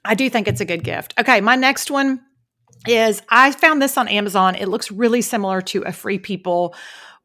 I 0.04 0.14
do 0.14 0.28
think 0.30 0.48
it's 0.48 0.60
a 0.60 0.64
good 0.64 0.84
gift. 0.84 1.14
Okay, 1.18 1.40
my 1.40 1.56
next 1.56 1.90
one 1.90 2.20
is 2.86 3.22
I 3.28 3.52
found 3.52 3.82
this 3.82 3.96
on 3.96 4.08
Amazon. 4.08 4.54
It 4.54 4.66
looks 4.68 4.90
really 4.90 5.22
similar 5.22 5.60
to 5.62 5.82
a 5.82 5.92
Free 5.92 6.18
People 6.18 6.74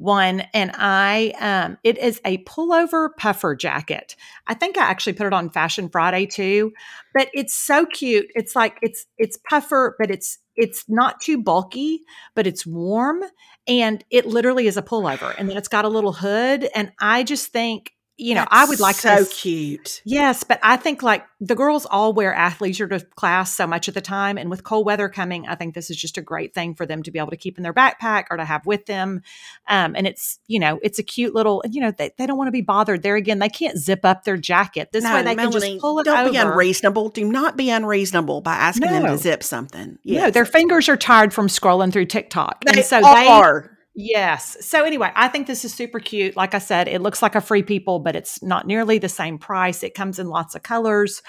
one 0.01 0.41
and 0.53 0.71
I 0.73 1.33
um 1.39 1.77
it 1.83 1.97
is 1.97 2.19
a 2.25 2.39
pullover 2.39 3.09
puffer 3.17 3.55
jacket. 3.55 4.15
I 4.47 4.55
think 4.55 4.77
I 4.77 4.83
actually 4.83 5.13
put 5.13 5.27
it 5.27 5.33
on 5.33 5.49
Fashion 5.49 5.89
Friday 5.89 6.25
too, 6.25 6.73
but 7.13 7.29
it's 7.33 7.53
so 7.53 7.85
cute. 7.85 8.27
It's 8.33 8.55
like 8.55 8.77
it's 8.81 9.05
it's 9.17 9.37
puffer 9.49 9.95
but 9.99 10.09
it's 10.09 10.39
it's 10.55 10.85
not 10.89 11.21
too 11.21 11.41
bulky, 11.41 12.01
but 12.35 12.47
it's 12.47 12.65
warm 12.65 13.21
and 13.67 14.03
it 14.09 14.25
literally 14.25 14.67
is 14.67 14.77
a 14.77 14.81
pullover 14.81 15.33
and 15.37 15.49
then 15.49 15.57
it's 15.57 15.67
got 15.67 15.85
a 15.85 15.89
little 15.89 16.13
hood 16.13 16.67
and 16.75 16.91
I 16.99 17.23
just 17.23 17.51
think 17.51 17.93
you 18.18 18.36
know, 18.36 18.41
That's 18.41 18.53
I 18.53 18.66
would 18.66 18.80
like 18.80 18.97
to 18.97 19.26
so 19.26 19.26
cute. 19.26 20.01
Yes, 20.05 20.43
but 20.43 20.59
I 20.62 20.78
think 20.78 21.01
like 21.01 21.26
the 21.39 21.55
girls 21.55 21.88
all 21.88 22.14
wear 22.14 22.34
athleisure 22.34 22.88
to 22.89 22.99
class 23.16 23.51
so 23.51 23.66
much 23.66 23.88
of 23.88 23.93
the 23.93 24.01
time, 24.01 24.38
and 24.38 24.49
with 24.49 24.64
cold 24.64 24.86
weather 24.86 25.09
coming, 25.09 25.47
I 25.47 25.55
think 25.55 25.74
this 25.74 25.89
is 25.89 25.97
just 25.97 26.18
a 26.18 26.22
great 26.22 26.53
thing 26.53 26.76
for 26.76 26.86
them 26.86 27.01
to 27.03 27.12
be 27.12 27.18
able 27.18 27.32
to 27.32 27.38
keep 27.38 27.57
in 27.57 27.64
their 27.64 27.74
backpack 27.74 28.26
or 28.30 28.38
to 28.38 28.45
have 28.45 28.66
with 28.66 28.86
them. 28.86 29.22
Um, 29.68 29.95
and 29.95 30.05
it's 30.05 30.39
you 30.47 30.59
know, 30.59 30.80
it's 30.84 30.99
a 30.99 31.03
cute 31.03 31.34
little. 31.34 31.64
You 31.70 31.82
know, 31.82 31.91
they, 31.91 32.12
they 32.18 32.28
don't 32.28 32.38
want 32.38 32.47
to 32.49 32.51
be 32.51 32.62
bothered. 32.62 33.01
There 33.01 33.16
again, 33.16 33.39
they 33.39 33.49
can't 33.49 33.78
zip 33.78 34.01
up 34.03 34.24
their 34.24 34.38
jacket. 34.38 34.89
This 34.91 35.03
no, 35.03 35.16
way, 35.16 35.24
they 35.24 35.36
Melanie, 35.36 35.59
can 35.59 35.70
just 35.70 35.82
pull 35.82 35.99
it 35.99 36.03
don't 36.03 36.20
over. 36.20 36.32
be 36.32 36.38
unreasonable. 36.38 37.09
Do 37.09 37.26
not 37.26 37.57
be 37.57 37.70
unreasonable 37.70 38.41
by 38.41 38.53
asking 38.53 38.91
no. 38.91 39.01
them 39.01 39.05
to 39.05 39.18
zip 39.18 39.41
something. 39.41 39.97
Yes. 40.03 40.24
No, 40.24 40.32
their 40.32 40.45
fingers 40.45 40.89
are 40.89 40.97
tired 40.97 41.34
from 41.34 41.47
scrolling 41.47 41.91
through 41.91 42.05
TikTok, 42.05 42.66
they 42.66 42.74
and 42.74 42.86
so 42.86 42.99
they 42.99 43.28
are. 43.28 43.70
Yes. 43.93 44.57
So 44.61 44.85
anyway, 44.85 45.11
I 45.15 45.27
think 45.27 45.47
this 45.47 45.65
is 45.65 45.73
super 45.73 45.99
cute. 45.99 46.37
Like 46.37 46.53
I 46.53 46.59
said, 46.59 46.87
it 46.87 47.01
looks 47.01 47.21
like 47.21 47.35
a 47.35 47.41
free 47.41 47.63
people, 47.63 47.99
but 47.99 48.15
it's 48.15 48.41
not 48.41 48.65
nearly 48.65 48.99
the 48.99 49.09
same 49.09 49.37
price. 49.37 49.83
It 49.83 49.93
comes 49.93 50.17
in 50.17 50.27
lots 50.27 50.55
of 50.55 50.63
colors. 50.63 51.21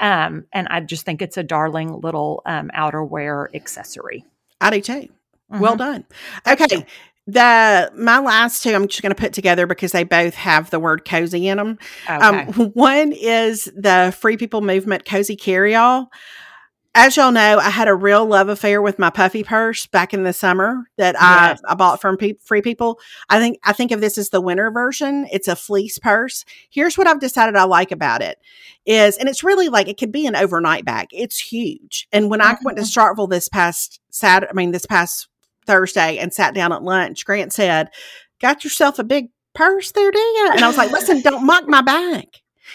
Um, 0.00 0.46
and 0.52 0.66
I 0.68 0.80
just 0.80 1.04
think 1.04 1.22
it's 1.22 1.36
a 1.36 1.44
darling 1.44 2.00
little 2.00 2.42
um, 2.44 2.70
outerwear 2.74 3.54
accessory. 3.54 4.24
I 4.60 4.70
do 4.70 4.80
too. 4.80 4.92
Mm-hmm. 4.92 5.60
Well 5.60 5.76
done. 5.76 6.04
Okay. 6.46 6.84
The 7.28 7.92
my 7.94 8.18
last 8.18 8.62
two 8.62 8.74
I'm 8.74 8.88
just 8.88 9.02
going 9.02 9.14
to 9.14 9.20
put 9.20 9.34
together 9.34 9.66
because 9.66 9.92
they 9.92 10.02
both 10.02 10.34
have 10.34 10.70
the 10.70 10.80
word 10.80 11.04
cozy 11.04 11.46
in 11.46 11.58
them. 11.58 11.78
Um, 12.08 12.34
okay. 12.34 12.62
Um, 12.62 12.70
one 12.74 13.12
is 13.12 13.70
the 13.76 14.16
Free 14.18 14.36
People 14.36 14.62
Movement 14.62 15.04
Cozy 15.04 15.36
Carry 15.36 15.74
All 15.74 16.10
as 16.94 17.16
y'all 17.16 17.30
know, 17.30 17.58
I 17.58 17.70
had 17.70 17.86
a 17.86 17.94
real 17.94 18.26
love 18.26 18.48
affair 18.48 18.82
with 18.82 18.98
my 18.98 19.10
puffy 19.10 19.44
purse 19.44 19.86
back 19.86 20.12
in 20.12 20.24
the 20.24 20.32
summer 20.32 20.84
that 20.96 21.14
yes. 21.14 21.60
I, 21.64 21.72
I 21.72 21.74
bought 21.74 22.00
from 22.00 22.16
pe- 22.16 22.34
Free 22.42 22.62
People. 22.62 22.98
I 23.28 23.38
think 23.38 23.58
I 23.64 23.72
think 23.72 23.92
of 23.92 24.00
this 24.00 24.18
as 24.18 24.30
the 24.30 24.40
winter 24.40 24.70
version. 24.70 25.26
It's 25.30 25.48
a 25.48 25.54
fleece 25.54 25.98
purse. 25.98 26.44
Here's 26.70 26.98
what 26.98 27.06
I've 27.06 27.20
decided 27.20 27.56
I 27.56 27.64
like 27.64 27.92
about 27.92 28.22
it 28.22 28.38
is, 28.84 29.16
and 29.16 29.28
it's 29.28 29.44
really 29.44 29.68
like 29.68 29.88
it 29.88 29.98
could 29.98 30.12
be 30.12 30.26
an 30.26 30.34
overnight 30.34 30.84
bag. 30.84 31.08
It's 31.12 31.38
huge. 31.38 32.08
And 32.12 32.30
when. 32.30 32.40
I 32.40 32.56
went 32.64 32.78
to 32.78 32.84
mm-hmm. 32.84 33.30
This 33.30 33.48
past 33.48 34.00
Saturday, 34.10 34.50
I 34.50 34.54
mean 34.54 34.70
this 34.70 34.86
past 34.86 35.28
Thursday, 35.66 36.18
and 36.18 36.32
sat 36.32 36.54
down 36.54 36.72
at 36.72 36.82
lunch, 36.82 37.24
Grant 37.24 37.52
said, 37.52 37.90
"Got 38.40 38.64
yourself 38.64 38.98
a 38.98 39.04
big 39.04 39.28
purse 39.54 39.92
there, 39.92 40.10
do 40.10 40.18
you?" 40.18 40.50
And 40.52 40.62
I 40.62 40.68
was 40.68 40.78
like, 40.78 40.90
"Listen, 40.90 41.20
don't 41.20 41.44
mock 41.44 41.68
my 41.68 41.82
bag." 41.82 42.26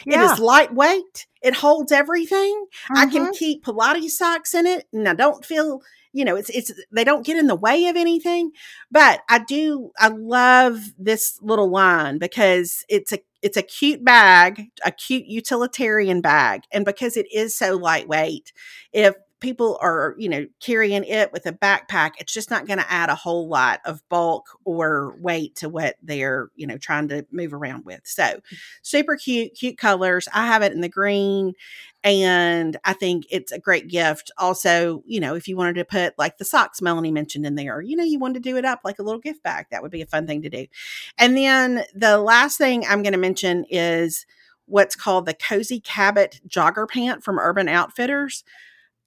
Yeah. 0.05 0.21
It 0.21 0.33
is 0.33 0.39
lightweight. 0.39 1.27
It 1.41 1.55
holds 1.55 1.91
everything. 1.91 2.65
Mm-hmm. 2.65 2.97
I 2.97 3.05
can 3.07 3.23
mm-hmm. 3.23 3.31
keep 3.33 3.65
Pilates 3.65 4.11
socks 4.11 4.53
in 4.53 4.65
it, 4.65 4.87
and 4.93 5.07
I 5.07 5.13
don't 5.13 5.45
feel 5.45 5.81
you 6.11 6.23
know 6.23 6.35
it's 6.35 6.49
it's 6.49 6.71
they 6.91 7.03
don't 7.03 7.25
get 7.25 7.37
in 7.37 7.47
the 7.47 7.55
way 7.55 7.87
of 7.87 7.95
anything. 7.95 8.51
But 8.91 9.21
I 9.29 9.39
do. 9.39 9.91
I 9.97 10.09
love 10.09 10.93
this 10.97 11.39
little 11.41 11.69
line 11.69 12.17
because 12.17 12.85
it's 12.89 13.11
a 13.11 13.19
it's 13.41 13.57
a 13.57 13.61
cute 13.61 14.03
bag, 14.03 14.69
a 14.85 14.91
cute 14.91 15.25
utilitarian 15.25 16.21
bag, 16.21 16.63
and 16.71 16.85
because 16.85 17.17
it 17.17 17.27
is 17.33 17.55
so 17.55 17.75
lightweight, 17.75 18.53
if 18.93 19.15
people 19.43 19.77
are, 19.81 20.15
you 20.17 20.29
know, 20.29 20.47
carrying 20.59 21.03
it 21.03 21.31
with 21.31 21.45
a 21.45 21.51
backpack, 21.51 22.13
it's 22.17 22.33
just 22.33 22.49
not 22.49 22.65
going 22.65 22.79
to 22.79 22.91
add 22.91 23.09
a 23.09 23.15
whole 23.15 23.47
lot 23.47 23.81
of 23.85 24.01
bulk 24.09 24.47
or 24.63 25.15
weight 25.19 25.53
to 25.57 25.69
what 25.69 25.97
they're, 26.01 26.49
you 26.55 26.65
know, 26.65 26.77
trying 26.77 27.09
to 27.09 27.25
move 27.31 27.53
around 27.53 27.85
with. 27.85 28.01
So, 28.05 28.23
mm. 28.23 28.41
super 28.81 29.17
cute, 29.17 29.53
cute 29.53 29.77
colors. 29.77 30.27
I 30.33 30.47
have 30.47 30.63
it 30.63 30.71
in 30.71 30.81
the 30.81 30.89
green 30.89 31.53
and 32.03 32.77
I 32.85 32.93
think 32.93 33.25
it's 33.29 33.51
a 33.51 33.59
great 33.59 33.89
gift. 33.89 34.31
Also, 34.37 35.03
you 35.05 35.19
know, 35.19 35.35
if 35.35 35.47
you 35.47 35.57
wanted 35.57 35.75
to 35.75 35.85
put 35.85 36.17
like 36.17 36.37
the 36.37 36.45
socks 36.45 36.81
Melanie 36.81 37.11
mentioned 37.11 37.45
in 37.45 37.55
there, 37.55 37.81
you 37.81 37.95
know, 37.95 38.03
you 38.03 38.19
wanted 38.19 38.43
to 38.43 38.49
do 38.49 38.57
it 38.57 38.65
up 38.65 38.79
like 38.83 38.99
a 38.99 39.03
little 39.03 39.21
gift 39.21 39.43
bag, 39.43 39.67
that 39.71 39.83
would 39.83 39.91
be 39.91 40.01
a 40.01 40.07
fun 40.07 40.25
thing 40.25 40.41
to 40.41 40.49
do. 40.49 40.65
And 41.17 41.37
then 41.37 41.83
the 41.93 42.17
last 42.17 42.57
thing 42.57 42.85
I'm 42.87 43.03
going 43.03 43.13
to 43.13 43.19
mention 43.19 43.65
is 43.69 44.25
what's 44.67 44.95
called 44.95 45.25
the 45.25 45.33
Cozy 45.33 45.81
Cabot 45.81 46.39
jogger 46.47 46.87
pant 46.89 47.23
from 47.23 47.39
Urban 47.39 47.67
Outfitters. 47.67 48.45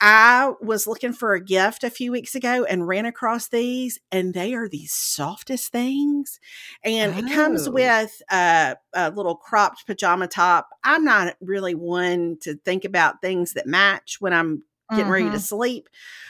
I 0.01 0.53
was 0.61 0.86
looking 0.86 1.12
for 1.12 1.32
a 1.34 1.42
gift 1.42 1.82
a 1.82 1.90
few 1.90 2.12
weeks 2.12 2.34
ago 2.34 2.64
and 2.64 2.86
ran 2.86 3.07
across 3.07 3.49
these, 3.49 3.99
and 4.12 4.34
they 4.34 4.53
are 4.53 4.68
the 4.68 4.84
softest 4.86 5.72
things. 5.72 6.38
And 6.84 7.14
oh. 7.14 7.18
it 7.18 7.32
comes 7.32 7.66
oh. 7.66 7.70
with 7.70 8.22
a, 8.30 8.76
a, 8.94 9.11
little 9.11 9.36
cropped 9.36 9.86
pajama 9.86 10.28
top. 10.28 10.68
I'm 10.84 11.05
not 11.05 11.36
really 11.40 11.74
one 11.74 12.36
to 12.42 12.57
think 12.57 12.84
about 12.84 13.22
things 13.22 13.55
that 13.55 13.66
match 13.66 14.16
when 14.20 14.34
I'm 14.34 14.64
getting 14.91 15.09
ready 15.09 15.24
to 15.24 15.30
mm-hmm. 15.30 15.39
sleep. 15.39 15.89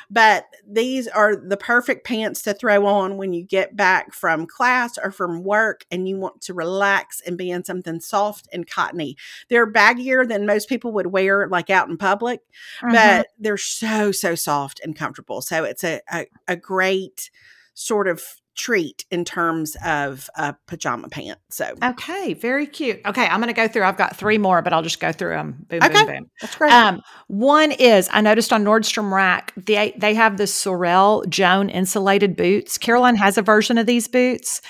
But 0.08 0.46
these 0.66 1.08
are 1.08 1.34
the 1.34 1.56
perfect 1.56 2.06
pants 2.06 2.42
to 2.42 2.54
throw 2.54 2.86
on 2.86 3.16
when 3.16 3.32
you 3.32 3.42
get 3.42 3.76
back 3.76 4.12
from 4.12 4.46
class 4.46 4.98
or 5.02 5.10
from 5.10 5.42
work 5.42 5.84
and 5.90 6.08
you 6.08 6.16
want 6.16 6.40
to 6.42 6.54
relax 6.54 7.20
and 7.26 7.36
be 7.36 7.50
in 7.50 7.64
something 7.64 7.98
soft 7.98 8.48
and 8.52 8.68
cottony. 8.68 9.16
They're 9.48 9.70
baggier 9.70 10.26
than 10.28 10.46
most 10.46 10.68
people 10.68 10.92
would 10.92 11.08
wear, 11.08 11.48
like 11.48 11.70
out 11.70 11.88
in 11.88 11.96
public, 11.96 12.40
but 12.80 12.92
mm-hmm. 12.92 13.22
they're 13.38 13.56
so, 13.56 14.12
so 14.12 14.34
soft 14.36 14.80
and 14.84 14.94
comfortable. 14.94 15.42
So 15.42 15.64
it's 15.64 15.82
a, 15.82 16.00
a, 16.12 16.26
a 16.46 16.56
great 16.56 17.30
sort 17.74 18.06
of 18.06 18.22
treat 18.56 19.04
in 19.10 19.24
terms 19.24 19.76
of 19.84 20.28
a 20.36 20.54
pajama 20.66 21.08
pant. 21.08 21.38
So 21.50 21.74
okay, 21.82 22.34
very 22.34 22.66
cute. 22.66 23.00
Okay, 23.06 23.26
I'm 23.26 23.40
going 23.40 23.54
to 23.54 23.54
go 23.54 23.68
through. 23.68 23.84
I've 23.84 23.96
got 23.96 24.16
three 24.16 24.38
more, 24.38 24.62
but 24.62 24.72
I'll 24.72 24.82
just 24.82 24.98
go 24.98 25.12
through 25.12 25.34
them. 25.34 25.66
Boom, 25.68 25.82
okay. 25.82 26.04
boom, 26.04 26.06
boom. 26.06 26.30
That's 26.40 26.56
great. 26.56 26.72
Um, 26.72 27.02
one 27.28 27.72
is 27.72 28.08
I 28.12 28.20
noticed 28.20 28.52
on 28.52 28.64
Nordstrom 28.64 29.12
Rack 29.12 29.52
they 29.56 29.94
they 29.96 30.14
have 30.14 30.38
the 30.38 30.46
Sorel 30.46 31.24
Joan 31.28 31.68
insulated 31.68 32.36
boots. 32.36 32.78
Caroline 32.78 33.16
has 33.16 33.38
a 33.38 33.42
version 33.42 33.78
of 33.78 33.86
these 33.86 34.08
boots. 34.08 34.60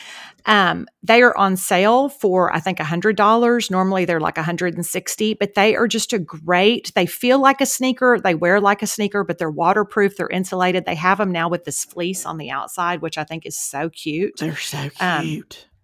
Um, 0.47 0.87
they 1.03 1.23
are 1.23 1.37
on 1.37 1.57
sale 1.57 2.09
for 2.09 2.55
I 2.55 2.61
think 2.61 2.79
$100. 2.79 3.71
Normally 3.71 4.05
they're 4.05 4.21
like 4.21 4.37
160, 4.37 5.35
but 5.35 5.55
they 5.55 5.75
are 5.75 5.89
just 5.89 6.13
a 6.13 6.19
great. 6.19 6.93
They 6.95 7.07
feel 7.07 7.41
like 7.41 7.61
a 7.61 7.67
sneaker, 7.67 8.19
they 8.23 8.35
wear 8.35 8.61
like 8.61 8.83
a 8.83 8.87
sneaker, 8.87 9.25
but 9.25 9.39
they're 9.39 9.51
waterproof, 9.51 10.17
they're 10.17 10.29
insulated. 10.29 10.85
They 10.87 10.95
have 10.95 11.19
them 11.19 11.33
now 11.33 11.49
with 11.49 11.65
this 11.65 11.85
fleece 11.85 12.25
on 12.25 12.39
the 12.39 12.51
outside, 12.51 13.03
which 13.03 13.19
I 13.19 13.25
think 13.25 13.45
is 13.45 13.57
so 13.57 13.91
cute. 13.91 14.39
They're 14.39 14.57
so 14.57 14.89
um, 15.01 15.25
cute. 15.25 15.67
Um, 15.69 15.76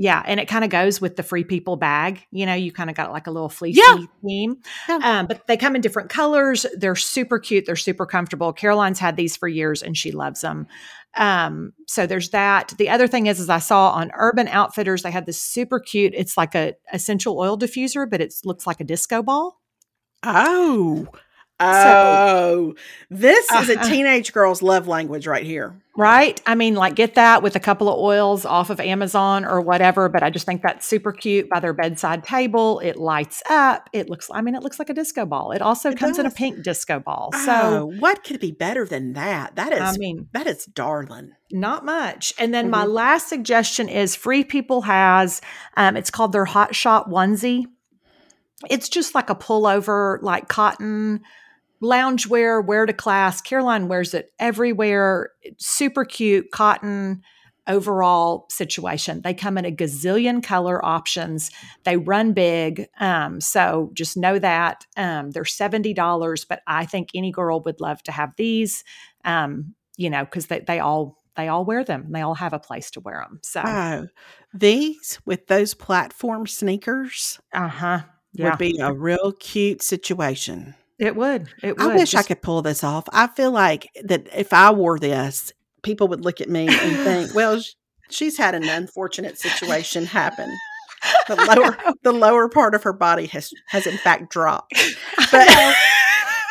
yeah, 0.00 0.22
and 0.24 0.40
it 0.40 0.48
kind 0.48 0.64
of 0.64 0.70
goes 0.70 0.98
with 0.98 1.16
the 1.16 1.22
free 1.22 1.44
people 1.44 1.76
bag. 1.76 2.26
You 2.30 2.46
know, 2.46 2.54
you 2.54 2.72
kind 2.72 2.88
of 2.88 2.96
got 2.96 3.12
like 3.12 3.26
a 3.26 3.30
little 3.30 3.50
fleecy 3.50 3.82
yeah. 3.86 4.06
theme. 4.26 4.56
Yeah. 4.88 4.98
Um, 5.02 5.26
but 5.26 5.46
they 5.46 5.58
come 5.58 5.76
in 5.76 5.82
different 5.82 6.08
colors. 6.08 6.64
They're 6.74 6.96
super 6.96 7.38
cute. 7.38 7.66
They're 7.66 7.76
super 7.76 8.06
comfortable. 8.06 8.54
Caroline's 8.54 8.98
had 8.98 9.16
these 9.16 9.36
for 9.36 9.46
years 9.46 9.82
and 9.82 9.94
she 9.94 10.10
loves 10.10 10.40
them. 10.40 10.66
Um, 11.18 11.74
so 11.86 12.06
there's 12.06 12.30
that. 12.30 12.72
The 12.78 12.88
other 12.88 13.06
thing 13.06 13.26
is, 13.26 13.40
is 13.40 13.50
I 13.50 13.58
saw 13.58 13.90
on 13.90 14.10
Urban 14.14 14.48
Outfitters, 14.48 15.02
they 15.02 15.10
had 15.10 15.26
this 15.26 15.38
super 15.38 15.78
cute, 15.78 16.14
it's 16.16 16.38
like 16.38 16.54
a 16.54 16.76
essential 16.94 17.38
oil 17.38 17.58
diffuser, 17.58 18.08
but 18.08 18.22
it 18.22 18.32
looks 18.42 18.66
like 18.66 18.80
a 18.80 18.84
disco 18.84 19.22
ball. 19.22 19.60
Oh, 20.22 21.08
Oh, 21.60 22.72
so, 22.72 22.74
this 23.10 23.50
is 23.52 23.68
a 23.68 23.76
teenage 23.88 24.32
girl's 24.32 24.62
love 24.62 24.88
language 24.88 25.26
right 25.26 25.44
here. 25.44 25.74
Right? 25.96 26.40
I 26.46 26.54
mean, 26.54 26.76
like, 26.76 26.94
get 26.94 27.16
that 27.16 27.42
with 27.42 27.56
a 27.56 27.60
couple 27.60 27.88
of 27.88 27.98
oils 27.98 28.46
off 28.46 28.70
of 28.70 28.80
Amazon 28.80 29.44
or 29.44 29.60
whatever, 29.60 30.08
but 30.08 30.22
I 30.22 30.30
just 30.30 30.46
think 30.46 30.62
that's 30.62 30.86
super 30.86 31.12
cute 31.12 31.50
by 31.50 31.60
their 31.60 31.74
bedside 31.74 32.24
table. 32.24 32.78
It 32.78 32.96
lights 32.96 33.42
up. 33.50 33.90
It 33.92 34.08
looks, 34.08 34.30
I 34.32 34.40
mean, 34.40 34.54
it 34.54 34.62
looks 34.62 34.78
like 34.78 34.88
a 34.88 34.94
disco 34.94 35.26
ball. 35.26 35.52
It 35.52 35.60
also 35.60 35.90
it 35.90 35.98
comes 35.98 36.16
does. 36.16 36.24
in 36.24 36.26
a 36.26 36.34
pink 36.34 36.62
disco 36.62 37.00
ball. 37.00 37.30
So, 37.44 37.52
oh, 37.52 37.92
what 37.98 38.24
could 38.24 38.40
be 38.40 38.52
better 38.52 38.86
than 38.86 39.12
that? 39.12 39.56
That 39.56 39.74
is, 39.74 39.80
I 39.80 39.96
mean, 39.98 40.28
that 40.32 40.46
is 40.46 40.64
darling. 40.64 41.32
Not 41.52 41.84
much. 41.84 42.32
And 42.38 42.54
then 42.54 42.66
mm-hmm. 42.66 42.70
my 42.70 42.84
last 42.84 43.28
suggestion 43.28 43.90
is 43.90 44.16
Free 44.16 44.44
People 44.44 44.82
has, 44.82 45.42
um, 45.76 45.96
it's 45.96 46.10
called 46.10 46.32
their 46.32 46.46
Hot 46.46 46.74
Shot 46.74 47.10
onesie. 47.10 47.66
It's 48.70 48.88
just 48.88 49.14
like 49.14 49.28
a 49.28 49.34
pullover, 49.34 50.22
like 50.22 50.48
cotton 50.48 51.20
loungewear, 51.82 52.64
wear 52.64 52.86
to 52.86 52.92
class. 52.92 53.40
Caroline 53.40 53.88
wears 53.88 54.14
it 54.14 54.32
everywhere. 54.38 55.30
Super 55.58 56.04
cute 56.04 56.50
cotton 56.50 57.22
overall 57.66 58.46
situation. 58.50 59.22
They 59.22 59.32
come 59.32 59.56
in 59.56 59.64
a 59.64 59.70
gazillion 59.70 60.42
color 60.42 60.84
options. 60.84 61.50
They 61.84 61.96
run 61.96 62.32
big. 62.32 62.86
Um, 62.98 63.40
so 63.40 63.90
just 63.94 64.16
know 64.16 64.38
that. 64.38 64.84
Um, 64.96 65.30
they're 65.30 65.44
$70, 65.44 66.46
but 66.48 66.62
I 66.66 66.84
think 66.84 67.10
any 67.14 67.30
girl 67.30 67.60
would 67.62 67.80
love 67.80 68.02
to 68.04 68.12
have 68.12 68.32
these, 68.36 68.82
um, 69.24 69.74
you 69.96 70.10
know, 70.10 70.24
because 70.24 70.46
they, 70.46 70.60
they 70.60 70.80
all 70.80 71.16
they 71.36 71.46
all 71.48 71.64
wear 71.64 71.84
them 71.84 72.02
and 72.06 72.14
they 72.14 72.20
all 72.20 72.34
have 72.34 72.52
a 72.52 72.58
place 72.58 72.90
to 72.90 73.00
wear 73.00 73.24
them. 73.26 73.38
So 73.42 73.62
wow. 73.62 74.06
these 74.52 75.20
with 75.24 75.46
those 75.46 75.74
platform 75.74 76.46
sneakers 76.46 77.40
uh-huh. 77.52 78.00
Yeah. 78.32 78.50
would 78.50 78.58
be 78.58 78.78
a 78.80 78.92
real 78.92 79.32
cute 79.32 79.80
situation. 79.80 80.74
It 81.00 81.16
would. 81.16 81.48
It 81.62 81.78
would. 81.78 81.92
I 81.92 81.96
wish 81.96 82.10
Just, 82.10 82.26
I 82.26 82.28
could 82.28 82.42
pull 82.42 82.60
this 82.60 82.84
off. 82.84 83.08
I 83.10 83.26
feel 83.28 83.50
like 83.50 83.88
that 84.04 84.28
if 84.36 84.52
I 84.52 84.70
wore 84.70 84.98
this, 84.98 85.50
people 85.82 86.08
would 86.08 86.22
look 86.22 86.42
at 86.42 86.50
me 86.50 86.68
and 86.68 86.96
think, 86.98 87.34
"Well, 87.34 87.60
she's 88.10 88.36
had 88.36 88.54
an 88.54 88.68
unfortunate 88.68 89.38
situation 89.38 90.04
happen." 90.04 90.54
The 91.26 91.36
lower 91.56 91.94
the 92.02 92.12
lower 92.12 92.50
part 92.50 92.74
of 92.74 92.82
her 92.82 92.92
body 92.92 93.26
has 93.28 93.50
has 93.68 93.86
in 93.86 93.96
fact 93.96 94.30
dropped. 94.30 94.74
But 95.32 95.48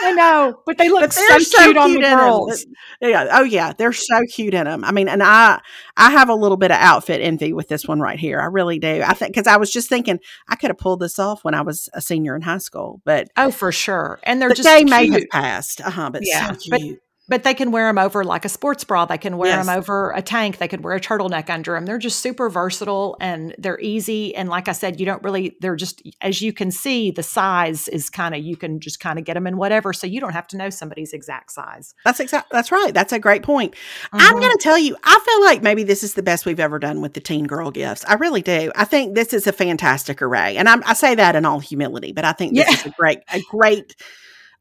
I 0.01 0.11
know, 0.13 0.61
but 0.65 0.77
they 0.77 0.89
look 0.89 1.01
but 1.01 1.13
so, 1.13 1.39
so, 1.39 1.63
cute, 1.63 1.77
on 1.77 1.93
the 1.93 1.99
girls. 1.99 2.65
Yeah. 3.01 3.27
Oh 3.31 3.43
yeah, 3.43 3.73
they're 3.73 3.93
so 3.93 4.21
cute 4.31 4.53
in 4.53 4.65
them. 4.65 4.83
I 4.83 4.91
mean, 4.91 5.09
and 5.09 5.21
I 5.21 5.59
I 5.97 6.11
have 6.11 6.29
a 6.29 6.35
little 6.35 6.57
bit 6.57 6.71
of 6.71 6.77
outfit 6.77 7.21
envy 7.21 7.53
with 7.53 7.67
this 7.67 7.85
one 7.85 7.99
right 7.99 8.19
here. 8.19 8.39
I 8.39 8.45
really 8.45 8.79
do. 8.79 9.03
I 9.05 9.13
think 9.13 9.33
because 9.33 9.47
I 9.47 9.57
was 9.57 9.71
just 9.71 9.89
thinking 9.89 10.19
I 10.47 10.55
could 10.55 10.69
have 10.69 10.77
pulled 10.77 11.01
this 11.01 11.19
off 11.19 11.43
when 11.43 11.53
I 11.53 11.61
was 11.61 11.89
a 11.93 12.01
senior 12.01 12.35
in 12.35 12.41
high 12.41 12.59
school, 12.59 13.01
but 13.03 13.29
oh, 13.35 13.51
for 13.51 13.71
sure. 13.71 14.19
And 14.23 14.41
they're 14.41 14.49
the 14.49 14.55
just 14.55 14.67
day 14.67 14.79
cute. 14.79 14.89
may 14.89 15.09
have 15.09 15.29
passed. 15.31 15.81
Uh 15.81 15.89
huh. 15.89 16.09
But 16.09 16.25
yeah, 16.25 16.53
so 16.53 16.69
but 16.69 16.81
but 17.29 17.43
they 17.43 17.53
can 17.53 17.71
wear 17.71 17.87
them 17.87 17.99
over 17.99 18.23
like 18.23 18.43
a 18.43 18.49
sports 18.49 18.83
bra. 18.83 19.05
They 19.05 19.17
can 19.17 19.37
wear 19.37 19.51
yes. 19.51 19.65
them 19.65 19.77
over 19.77 20.11
a 20.11 20.21
tank. 20.21 20.57
They 20.57 20.67
could 20.67 20.83
wear 20.83 20.95
a 20.95 20.99
turtleneck 20.99 21.49
under 21.49 21.73
them. 21.73 21.85
They're 21.85 21.99
just 21.99 22.19
super 22.19 22.49
versatile 22.49 23.15
and 23.21 23.55
they're 23.57 23.79
easy. 23.79 24.35
And 24.35 24.49
like 24.49 24.67
I 24.67 24.71
said, 24.73 24.99
you 24.99 25.05
don't 25.05 25.23
really, 25.23 25.55
they're 25.61 25.75
just, 25.75 26.01
as 26.21 26.41
you 26.41 26.51
can 26.51 26.71
see, 26.71 27.11
the 27.11 27.23
size 27.23 27.87
is 27.87 28.09
kind 28.09 28.33
of, 28.33 28.41
you 28.41 28.57
can 28.57 28.79
just 28.79 28.99
kind 28.99 29.19
of 29.19 29.25
get 29.25 29.35
them 29.35 29.45
in 29.45 29.57
whatever. 29.57 29.93
So 29.93 30.07
you 30.07 30.19
don't 30.19 30.33
have 30.33 30.47
to 30.47 30.57
know 30.57 30.69
somebody's 30.69 31.13
exact 31.13 31.51
size. 31.51 31.93
That's 32.03 32.19
exact. 32.19 32.49
That's 32.51 32.71
right. 32.71 32.93
That's 32.93 33.13
a 33.13 33.19
great 33.19 33.43
point. 33.43 33.73
Mm-hmm. 33.73 34.17
I'm 34.19 34.39
going 34.39 34.51
to 34.51 34.59
tell 34.59 34.77
you, 34.77 34.97
I 35.03 35.19
feel 35.23 35.41
like 35.45 35.61
maybe 35.61 35.83
this 35.83 36.03
is 36.03 36.15
the 36.15 36.23
best 36.23 36.47
we've 36.47 36.59
ever 36.59 36.79
done 36.79 37.01
with 37.01 37.13
the 37.13 37.21
teen 37.21 37.45
girl 37.45 37.69
gifts. 37.69 38.03
I 38.07 38.15
really 38.15 38.41
do. 38.41 38.71
I 38.75 38.85
think 38.85 39.13
this 39.13 39.33
is 39.33 39.45
a 39.45 39.53
fantastic 39.53 40.21
array. 40.21 40.57
And 40.57 40.67
I'm, 40.67 40.83
i 40.85 40.93
say 40.93 41.13
that 41.13 41.35
in 41.35 41.45
all 41.45 41.59
humility, 41.59 42.11
but 42.11 42.25
I 42.25 42.33
think 42.33 42.55
this 42.55 42.67
yeah. 42.67 42.73
is 42.73 42.85
a 42.87 42.89
great, 42.89 43.19
a 43.31 43.41
great, 43.49 43.95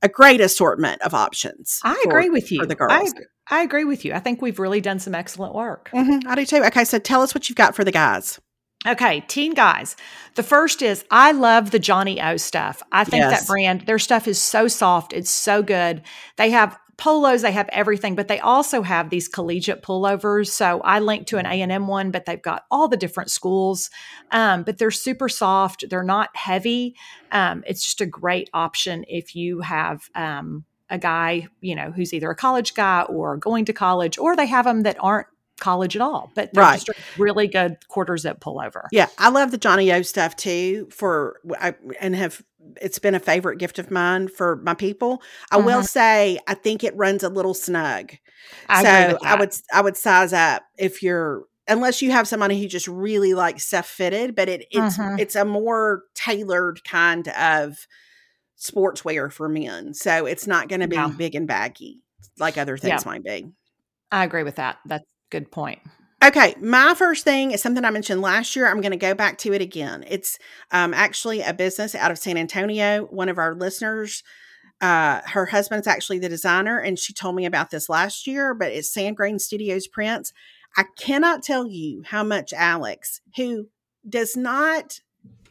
a 0.03 0.09
great 0.09 0.40
assortment 0.40 1.03
of 1.03 1.14
options. 1.14 1.80
I 1.82 1.94
for, 2.05 2.11
agree 2.11 2.30
with 2.30 2.53
you. 2.53 2.61
For 2.61 2.66
the 2.66 2.74
girls. 2.74 3.12
I, 3.49 3.59
I, 3.59 3.62
agree 3.62 3.84
with 3.84 4.05
you. 4.05 4.12
I 4.12 4.20
think 4.20 4.40
we've 4.40 4.59
really 4.59 4.80
done 4.80 4.99
some 4.99 5.14
excellent 5.14 5.55
work. 5.55 5.90
Mm-hmm, 5.92 6.28
I 6.28 6.34
do 6.34 6.46
too. 6.46 6.64
Okay, 6.64 6.84
so 6.84 6.99
tell 6.99 7.22
us 7.22 7.34
what 7.34 7.49
you've 7.49 7.57
got 7.57 7.74
for 7.74 7.84
the 7.84 7.92
guys. 7.92 8.40
Okay, 8.86 9.20
teen 9.26 9.55
guys. 9.55 9.96
The 10.36 10.44
first 10.44 10.82
is 10.82 11.05
I 11.11 11.32
love 11.32 11.72
the 11.72 11.80
johnnie-O 11.80 12.36
stuff. 12.36 12.82
I 12.92 13.03
think 13.05 13.22
yes. 13.22 13.40
that 13.40 13.49
brand, 13.49 13.82
their 13.82 13.99
stuff 13.99 14.28
is 14.28 14.40
so 14.40 14.68
soft. 14.68 15.12
It's 15.12 15.30
so 15.30 15.62
good. 15.62 16.03
They 16.36 16.51
have 16.51 16.78
polos 16.99 17.42
they 17.42 17.53
have 17.53 17.68
everything 17.72 18.14
but 18.14 18.28
they 18.28 18.40
also 18.40 18.82
have 18.82 19.09
these 19.09 19.28
collegiate 19.28 19.82
pullovers. 19.82 20.49
So 20.49 20.80
i 20.80 20.99
linked 20.99 21.28
to 21.28 21.38
an 21.38 21.46
a&m 21.46 21.86
one 21.86 22.11
but 22.11 22.26
they've 22.26 22.42
got 22.42 22.64
all 22.70 22.88
the 22.88 22.96
different 22.96 23.30
schools. 23.30 23.88
Um, 24.30 24.64
but 24.64 24.78
they're 24.78 24.90
super 24.90 25.28
soft. 25.28 25.88
They're 25.88 26.03
not 26.03 26.36
heavy. 26.36 26.96
Um, 27.32 27.64
it's 27.66 27.84
just 27.84 28.01
a 28.01 28.07
great 28.07 28.51
option 28.53 29.05
if 29.09 29.34
you 29.34 29.61
have 29.61 30.11
um, 30.14 30.64
a 30.90 30.99
guy 30.99 31.49
you 31.61 31.74
know 31.74 31.90
who's 31.90 32.12
either 32.12 32.30
a 32.30 32.36
college 32.36 32.74
guy 32.74 33.03
or 33.03 33.36
going 33.36 33.64
to 33.66 33.72
college 33.72 34.18
or 34.18 34.36
they 34.36 34.46
have 34.46 34.64
them 34.64 34.82
that 34.82 34.96
aren't 35.01 35.28
college 35.59 35.96
at 35.96 36.02
all, 36.02 36.30
but 36.34 36.52
they're 36.52 36.62
right. 36.62 36.82
just 36.84 36.98
really 37.18 37.48
good 37.48 37.76
quarter 37.88 38.16
zip 38.16 38.40
pullover. 38.40 38.84
Yeah, 38.92 39.09
I 39.18 39.30
love 39.30 39.50
the 39.50 39.59
johnnie-O 39.59 40.02
stuff 40.02 40.36
too. 40.36 40.88
For 40.90 41.40
I, 41.59 41.74
and 42.00 42.14
have 42.16 42.42
it's 42.80 42.98
been 42.98 43.14
a 43.14 43.20
favorite 43.20 43.59
gift 43.59 43.78
of 43.78 43.90
mine 43.90 44.28
for 44.28 44.56
my 44.56 44.74
people. 44.74 45.22
I 45.50 45.56
mm-hmm. 45.56 45.66
will 45.66 45.82
say 45.82 46.38
I 46.46 46.54
think 46.54 46.84
it 46.84 46.96
runs 46.96 47.22
a 47.22 47.28
little 47.28 47.54
snug. 47.54 48.12
I 48.68 48.82
so 48.82 49.18
I 49.22 49.36
would 49.36 49.52
I 49.72 49.80
would 49.80 49.96
size 49.96 50.32
up 50.32 50.62
if 50.76 51.02
you're 51.02 51.44
unless 51.66 52.00
you 52.02 52.11
have 52.12 52.26
somebody 52.26 52.61
who 52.61 52.66
just 52.66 52.88
really 52.88 53.34
likes 53.34 53.64
stuff 53.64 53.86
fitted, 53.86 54.34
but 54.34 54.48
it 54.48 54.66
it's 54.70 54.96
mm-hmm. 54.96 55.18
it's 55.18 55.36
a 55.36 55.44
more 55.44 56.04
tailored 56.14 56.82
kind 56.84 57.28
of 57.28 57.86
sportswear 58.59 59.30
for 59.32 59.48
men. 59.48 59.94
So 59.94 60.26
it's 60.26 60.46
not 60.46 60.68
going 60.68 60.80
to 60.80 60.88
be 60.88 60.96
Yeah. 60.96 61.12
big 61.16 61.34
and 61.34 61.46
baggy 61.46 62.02
like 62.38 62.59
other 62.59 62.76
things 62.76 63.06
might 63.06 63.22
be. 63.22 63.46
I 64.11 64.24
agree 64.24 64.42
with 64.42 64.56
that. 64.56 64.78
That's 64.86 65.04
good 65.31 65.51
point. 65.51 65.81
Okay, 66.22 66.57
my 66.61 66.95
first 66.95 67.22
thing 67.22 67.53
is 67.53 67.62
something 67.62 67.85
I 67.85 67.91
mentioned 67.91 68.20
last 68.20 68.57
year. 68.57 68.66
I'm 68.66 68.81
going 68.81 68.91
to 68.91 68.97
go 68.97 69.14
back 69.14 69.39
to 69.39 69.53
it 69.53 69.62
again. 69.62 70.05
It's 70.09 70.39
um, 70.72 70.93
actually 70.93 71.43
a 71.43 71.55
business 71.55 71.95
out 71.95 72.11
of 72.11 72.18
San 72.18 72.37
Antonio. 72.37 73.05
One 73.05 73.29
of 73.29 73.39
our 73.39 73.55
listeners, 73.55 74.24
uh, 74.81 75.20
her 75.26 75.47
husband's 75.47 75.87
actually 75.87 76.18
the 76.18 76.29
designer, 76.29 76.79
and 76.81 76.99
she 76.99 77.12
told 77.12 77.37
me 77.37 77.47
about 77.47 77.70
this 77.70 77.89
last 77.89 78.26
year. 78.26 78.53
But 78.53 78.72
it's 78.72 78.93
Sandgrain 78.93 79.41
Studios 79.41 79.87
Prints. 79.87 80.33
I 80.76 80.85
cannot 80.99 81.45
tell 81.45 81.68
you 81.68 82.03
how 82.05 82.24
much 82.24 82.53
Alex, 82.53 83.20
who 83.37 83.68
does 84.09 84.37
not 84.37 85.01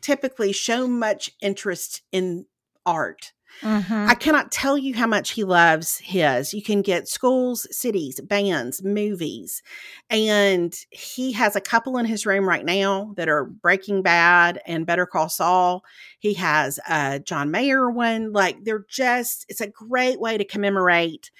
typically 0.01 0.51
show 0.51 0.85
much 0.85 1.31
interest 1.41 2.01
in 2.11 2.45
art, 2.85 3.31
Mhm. 3.61 4.07
I 4.07 4.13
cannot 4.13 4.51
tell 4.51 4.77
you 4.77 4.93
how 4.93 5.07
much 5.07 5.31
he 5.31 5.43
loves 5.43 5.97
his. 5.97 6.53
You 6.53 6.61
can 6.61 6.81
get 6.83 7.07
schools, 7.07 7.65
cities, 7.71 8.19
bands, 8.21 8.83
movies. 8.83 9.63
And 10.09 10.75
he 10.91 11.31
has 11.33 11.55
a 11.55 11.61
couple 11.61 11.97
in 11.97 12.05
his 12.05 12.25
room 12.25 12.47
right 12.47 12.63
now 12.63 13.13
that 13.17 13.27
are 13.29 13.45
Breaking 13.45 14.03
Bad 14.03 14.61
and 14.67 14.85
Better 14.85 15.07
Call 15.07 15.29
Saul. 15.29 15.83
He 16.19 16.35
has 16.35 16.79
a 16.87 17.19
John 17.19 17.49
Mayer 17.49 17.89
one. 17.89 18.31
Like 18.31 18.63
they're 18.63 18.85
just, 18.89 19.45
it's 19.49 19.61
a 19.61 19.67
great 19.67 20.19
way 20.19 20.37
to 20.37 20.45
commemorate 20.45 21.31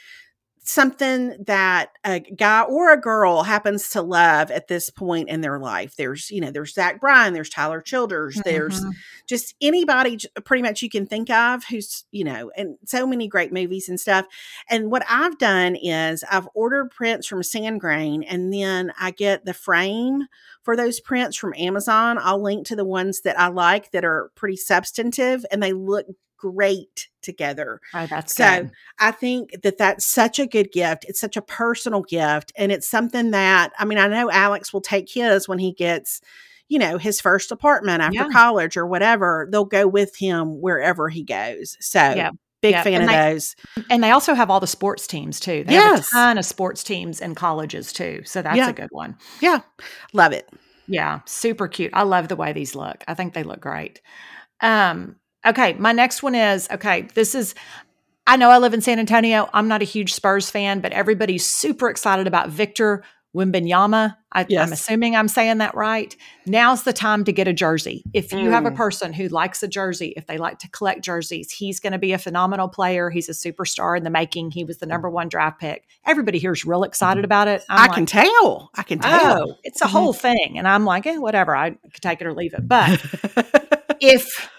something 0.68 1.36
that 1.45 1.91
a 2.03 2.20
guy 2.20 2.61
or 2.63 2.91
a 2.91 2.99
girl 2.99 3.43
happens 3.43 3.89
to 3.91 4.01
love 4.01 4.51
at 4.51 4.68
this 4.68 4.89
point 4.89 5.30
in 5.30 5.41
their 5.41 5.59
life. 5.59 5.95
There's, 5.95 6.30
you 6.30 6.41
know, 6.41 6.51
there's 6.51 6.74
Zach 6.74 6.99
Bryan, 6.99 7.34
there's 7.34 7.49
Tyler 7.49 7.82
Childers, 7.82 8.41
there's 8.43 8.80
Mhm. 8.82 8.91
just 9.28 9.55
anybody 9.61 10.18
pretty 10.45 10.61
much 10.63 10.82
you 10.82 10.89
can 10.89 11.05
think 11.05 11.30
of 11.30 11.63
who's 11.65 12.05
you 12.11 12.24
know 12.24 12.51
and 12.57 12.78
so 12.86 13.05
many 13.07 13.28
great 13.28 13.51
movies 13.53 13.89
and 13.89 13.99
stuff 13.99 14.26
and 14.70 14.89
what 14.91 15.03
i've 15.09 15.38
done 15.38 15.76
is 15.76 16.24
i've 16.32 16.47
ordered 16.53 16.91
prints 16.91 17.28
from 17.28 17.41
sandgrain 17.41 18.24
and 18.28 18.53
then 18.53 18.91
i 18.99 19.11
get 19.11 19.43
the 19.45 19.53
frame 19.53 20.24
for 20.63 20.76
those 20.78 20.99
prints 20.99 21.36
from 21.38 21.53
amazon 21.57 22.18
i'll 22.22 22.41
link 22.41 22.65
to 22.65 22.76
the 22.76 22.86
ones 22.86 23.22
that 23.22 23.38
i 23.39 23.47
like 23.47 23.91
that 23.91 24.05
are 24.05 24.32
pretty 24.36 24.55
substantive 24.57 25.45
and 25.51 25.61
they 25.61 25.74
look 25.74 26.05
great 26.38 27.08
together 27.22 27.80
Oh, 27.94 28.06
that's 28.08 28.34
So, 28.36 28.46
good. 28.64 28.72
I 29.00 29.12
think 29.12 29.62
that 29.64 29.78
that's 29.78 30.06
such 30.06 30.40
a 30.40 30.46
good 30.46 30.72
gift. 30.72 31.06
It's 31.08 31.20
such 31.20 31.36
a 31.38 31.42
personal 31.42 32.02
gift. 32.04 32.52
And 32.56 32.72
it's 32.72 32.90
something 32.90 33.32
that, 33.32 33.74
I 33.78 33.86
mean, 33.86 33.98
I 33.98 34.08
know 34.08 34.30
Alex 34.32 34.72
will 34.72 34.82
take 34.82 35.12
his 35.12 35.48
when 35.48 35.60
he 35.60 35.74
gets, 35.74 36.22
you 36.70 36.80
know, 36.80 36.98
his 36.98 37.20
first 37.20 37.52
apartment 37.52 38.02
after 38.02 38.16
Yeah. 38.16 38.30
college 38.30 38.78
or 38.78 38.86
whatever. 38.88 39.48
They'll 39.52 39.66
go 39.66 39.88
with 39.88 40.16
him 40.16 40.62
wherever 40.62 41.10
he 41.10 41.24
goes. 41.24 41.76
So, 41.82 42.00
Yeah. 42.00 42.30
big 42.62 42.72
Yeah. 42.72 42.84
fan 42.84 42.94
And 42.94 43.04
of 43.04 43.10
they- 43.10 43.34
those. 43.34 43.56
And 43.90 44.04
they 44.04 44.12
also 44.12 44.34
have 44.34 44.50
all 44.50 44.60
the 44.60 44.68
sports 44.68 45.06
teams 45.06 45.40
too. 45.40 45.64
They 45.68 45.74
have 45.76 46.00
a 46.00 46.04
ton 46.04 46.38
of 46.38 46.46
sports 46.46 46.84
teams 46.84 47.20
in 47.22 47.36
colleges 47.36 47.92
too. 47.94 48.22
So 48.26 48.42
that's 48.42 48.56
Yeah. 48.58 48.70
a 48.70 48.74
good 48.74 48.90
one. 48.92 49.18
Yeah. 49.42 49.60
Love 50.14 50.32
it. 50.34 50.50
Yeah, 50.88 51.20
super 51.26 51.68
cute. 51.68 51.92
I 51.94 52.04
love 52.04 52.30
the 52.30 52.38
way 52.38 52.54
these 52.54 52.74
look. 52.74 53.04
I 53.10 53.14
think 53.14 53.34
they 53.34 53.44
look 53.44 53.60
great. 53.60 54.00
Um, 54.62 55.18
okay, 55.46 55.74
my 55.74 55.92
next 55.92 56.24
one 56.24 56.36
is 56.36 56.68
okay, 56.72 57.04
this 57.14 57.36
is 57.36 57.56
I 58.30 58.36
know 58.36 58.50
I 58.50 58.58
live 58.58 58.74
in 58.74 58.82
San 58.82 59.00
Antonio. 59.00 59.50
I'm 59.54 59.68
not 59.70 59.82
a 59.82 59.86
huge 59.86 60.14
Spurs 60.14 60.50
fan, 60.50 60.82
but 60.82 60.92
everybody's 60.92 61.46
super 61.46 61.90
excited 61.90 62.28
about 62.28 62.50
Victor 62.50 63.04
Wembanyama. 63.36 64.16
I, 64.34 64.46
Yes. 64.50 64.68
I'm 64.68 64.74
assuming 64.74 65.16
I'm 65.16 65.28
saying 65.30 65.60
that 65.60 65.76
right. 65.76 66.14
Now's 66.46 66.84
the 66.84 66.92
time 66.92 67.24
to 67.26 67.32
get 67.32 67.48
a 67.48 67.54
jersey. 67.54 68.04
If 68.14 68.34
you 68.34 68.50
have 68.52 68.66
a 68.66 68.72
Mm. 68.72 68.76
person 68.76 69.14
who 69.14 69.28
likes 69.30 69.64
a 69.64 69.68
jersey, 69.68 70.14
if 70.18 70.26
they 70.28 70.38
like 70.38 70.60
to 70.60 70.70
collect 70.72 71.04
jerseys, 71.06 71.52
he's 71.52 71.80
going 71.80 71.94
to 71.94 72.00
be 72.00 72.12
a 72.14 72.18
phenomenal 72.18 72.68
player. 72.68 73.10
He's 73.10 73.30
a 73.30 73.32
superstar 73.34 73.96
in 73.98 74.04
the 74.04 74.10
making. 74.10 74.52
He 74.52 74.64
was 74.66 74.80
the 74.80 74.86
number 74.88 75.10
one 75.10 75.30
draft 75.30 75.60
pick. 75.62 75.86
Everybody 76.06 76.40
here's 76.40 76.66
real 76.66 76.84
excited 76.84 77.24
about 77.24 77.48
it. 77.48 77.64
I'm 77.70 77.80
I 77.80 77.88
like, 77.88 77.96
can 77.96 78.06
tell. 78.08 78.72
I 78.76 78.84
can 78.84 79.00
tell. 79.00 79.50
Oh, 79.52 79.56
it's 79.64 79.82
a 79.82 79.86
Mhm. 79.86 79.90
whole 79.90 80.14
thing. 80.14 80.56
And 80.58 80.68
I'm 80.68 80.84
like, 80.86 81.06
eh, 81.06 81.18
whatever. 81.18 81.56
I 81.56 81.72
could 81.72 82.02
take 82.02 82.20
it 82.22 82.28
or 82.28 82.34
leave 82.34 82.54
it. 82.54 82.68
But 82.68 83.00
if 84.02 84.50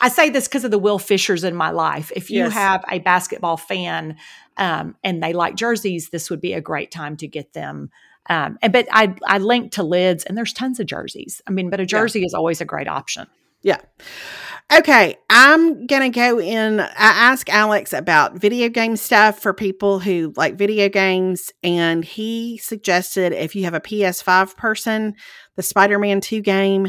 I 0.00 0.08
say 0.08 0.30
this 0.30 0.48
because 0.48 0.64
of 0.64 0.70
the 0.70 0.78
Will 0.78 0.98
Fishers 0.98 1.44
in 1.44 1.54
my 1.54 1.70
life, 1.70 2.12
if 2.14 2.30
you 2.30 2.38
Yes. 2.44 2.52
have 2.52 2.84
a 2.90 2.98
basketball 2.98 3.56
fan 3.56 4.16
um, 4.56 4.96
and 5.04 5.22
they 5.22 5.32
like 5.32 5.54
jerseys, 5.56 6.10
this 6.10 6.30
would 6.30 6.40
be 6.40 6.52
a 6.52 6.60
great 6.60 6.90
time 6.90 7.16
to 7.18 7.28
get 7.28 7.52
them. 7.52 7.90
Um, 8.30 8.58
and 8.60 8.72
but 8.72 8.86
I 8.92 9.14
I 9.26 9.38
linked 9.38 9.74
to 9.74 9.82
lids, 9.82 10.24
and 10.24 10.36
there's 10.36 10.52
tons 10.52 10.80
of 10.80 10.86
jerseys. 10.86 11.40
I 11.46 11.50
mean, 11.50 11.70
but 11.70 11.80
a 11.80 11.86
jersey 11.86 12.24
is 12.24 12.34
always 12.34 12.60
a 12.60 12.66
great 12.66 12.88
option. 12.88 13.26
Yeah. 13.62 13.78
Okay, 14.70 15.16
I'm 15.30 15.86
going 15.86 16.12
to 16.12 16.14
go 16.14 16.38
in. 16.38 16.78
I 16.78 16.88
asked 16.94 17.48
Alex 17.48 17.94
about 17.94 18.38
video 18.38 18.68
game 18.68 18.96
stuff 18.96 19.40
for 19.40 19.54
people 19.54 19.98
who 19.98 20.34
like 20.36 20.56
video 20.56 20.90
games, 20.90 21.50
and 21.62 22.04
he 22.04 22.58
suggested 22.58 23.32
if 23.32 23.56
you 23.56 23.64
have 23.64 23.72
a 23.72 23.80
PS5 23.80 24.56
person, 24.58 25.14
the 25.56 25.62
Spider 25.62 25.98
Man 25.98 26.20
2 26.20 26.42
game. 26.42 26.88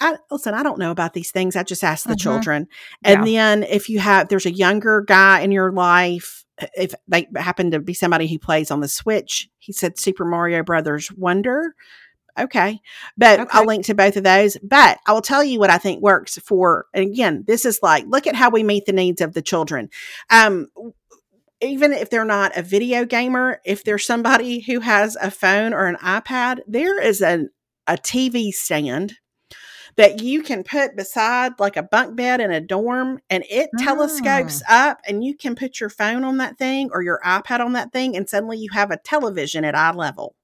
I, 0.00 0.16
listen, 0.30 0.54
I 0.54 0.62
don't 0.62 0.78
know 0.78 0.90
about 0.90 1.12
these 1.14 1.30
things. 1.30 1.56
I 1.56 1.62
just 1.62 1.84
ask 1.84 2.06
the 2.06 2.14
Mhm. 2.14 2.20
children. 2.20 2.68
And 3.04 3.26
then 3.26 3.62
if 3.62 3.88
you 3.88 4.00
have, 4.00 4.28
there's 4.28 4.46
a 4.46 4.52
younger 4.52 5.02
guy 5.06 5.40
in 5.40 5.52
your 5.52 5.72
life, 5.72 6.44
if 6.76 6.94
they 7.08 7.26
happen 7.36 7.70
to 7.72 7.80
be 7.80 7.94
somebody 7.94 8.26
who 8.28 8.38
plays 8.38 8.70
on 8.70 8.80
the 8.80 8.88
Switch, 8.88 9.48
he 9.58 9.72
said 9.72 9.98
Super 9.98 10.24
Mario 10.24 10.62
Brothers 10.62 11.10
Wonder. 11.12 11.74
Okay. 12.38 12.80
But 13.16 13.40
Okay. 13.40 13.50
I'll 13.52 13.64
link 13.66 13.84
to 13.86 13.94
both 13.94 14.16
of 14.16 14.24
those. 14.24 14.56
But 14.62 14.98
I 15.06 15.12
will 15.12 15.20
tell 15.20 15.44
you 15.44 15.60
what 15.60 15.70
I 15.70 15.78
think 15.78 16.02
works 16.02 16.36
for, 16.38 16.86
and 16.92 17.04
again, 17.04 17.44
this 17.46 17.64
is 17.64 17.78
like, 17.82 18.04
look 18.08 18.26
at 18.26 18.34
how 18.34 18.50
we 18.50 18.64
meet 18.64 18.86
the 18.86 18.92
needs 18.92 19.20
of 19.20 19.34
the 19.34 19.42
children. 19.42 19.88
Um, 20.30 20.66
even 21.60 21.92
if 21.92 22.10
they're 22.10 22.24
not 22.24 22.56
a 22.56 22.62
video 22.62 23.04
gamer, 23.04 23.60
if 23.64 23.84
there's 23.84 24.04
somebody 24.04 24.60
who 24.60 24.80
has 24.80 25.16
a 25.16 25.30
phone 25.30 25.72
or 25.72 25.86
an 25.86 25.96
iPad, 25.96 26.58
there 26.66 27.00
is 27.00 27.22
an, 27.22 27.50
a 27.86 27.94
TV 27.96 28.50
stand 28.52 29.14
that 29.96 30.22
you 30.22 30.42
can 30.42 30.64
put 30.64 30.96
beside 30.96 31.52
like 31.58 31.76
a 31.76 31.82
bunk 31.82 32.16
bed 32.16 32.40
in 32.40 32.50
a 32.50 32.60
dorm 32.60 33.20
and 33.30 33.44
it 33.48 33.70
telescopes 33.78 34.62
ah. 34.68 34.90
up 34.90 35.00
and 35.06 35.24
you 35.24 35.36
can 35.36 35.54
put 35.54 35.80
your 35.80 35.90
phone 35.90 36.24
on 36.24 36.38
that 36.38 36.58
thing 36.58 36.90
or 36.92 37.02
your 37.02 37.20
iPad 37.24 37.60
on 37.60 37.74
that 37.74 37.92
thing 37.92 38.16
and 38.16 38.28
suddenly 38.28 38.58
you 38.58 38.70
have 38.72 38.90
a 38.90 38.98
television 38.98 39.64
at 39.64 39.74
eye 39.74 39.92
level. 39.92 40.34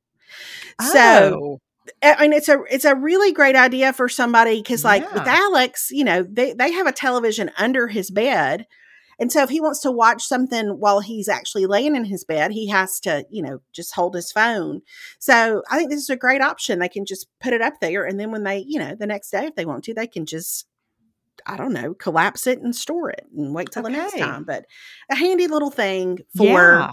So 0.93 1.33
Oh, 1.35 1.61
I 2.03 2.23
mean, 2.23 2.33
it's 2.33 2.49
a 2.49 2.63
it's 2.71 2.85
a 2.85 2.95
really 2.95 3.33
great 3.33 3.57
idea 3.57 3.93
for 3.93 4.09
somebody 4.09 4.61
because, 4.61 4.85
like 4.85 5.13
with 5.13 5.27
Alex, 5.27 5.91
you 5.91 6.05
know, 6.05 6.23
they 6.23 6.53
they 6.53 6.73
have 6.73 6.87
a 6.87 6.93
television 6.93 7.51
under 7.59 7.89
his 7.89 8.11
bed, 8.11 8.67
and 9.21 9.31
so 9.31 9.43
if 9.43 9.51
he 9.51 9.61
wants 9.61 9.81
to 9.81 9.91
watch 9.93 10.25
something 10.25 10.71
while 10.81 11.01
he's 11.01 11.29
actually 11.29 11.67
laying 11.67 11.95
in 11.95 12.05
his 12.05 12.25
bed, 12.25 12.51
he 12.51 12.67
has 12.69 12.99
to, 13.01 13.25
you 13.31 13.43
know, 13.43 13.61
just 13.73 13.95
hold 13.95 14.15
his 14.15 14.33
phone. 14.33 14.81
So 15.19 15.63
I 15.71 15.77
think 15.77 15.91
this 15.91 16.01
is 16.01 16.11
a 16.11 16.17
great 16.17 16.41
option. 16.41 16.79
They 16.79 16.89
can 16.89 17.05
just 17.05 17.29
put 17.41 17.53
it 17.53 17.63
up 17.63 17.75
there, 17.81 18.05
and 18.05 18.19
then 18.19 18.33
when 18.33 18.43
they, 18.45 18.65
you 18.67 18.79
know, 18.81 18.97
the 18.99 19.07
next 19.07 19.31
day 19.31 19.47
if 19.47 19.55
they 19.55 19.67
want 19.67 19.85
to, 19.85 19.95
they 19.95 20.07
can 20.09 20.27
just. 20.27 20.67
I 21.47 21.57
don't 21.57 21.73
know, 21.73 21.95
collapse 21.95 22.47
it 22.47 22.61
and 22.61 22.77
store 22.77 23.09
it 23.09 23.25
and 23.35 23.55
wait 23.55 23.71
till 23.71 23.83
the 23.83 23.89
next 23.89 24.19
time. 24.19 24.45
But 24.45 24.67
a 25.11 25.15
handy 25.15 25.47
little 25.47 25.71
thing 25.71 26.19
for, 26.37 26.45
yeah, 26.45 26.91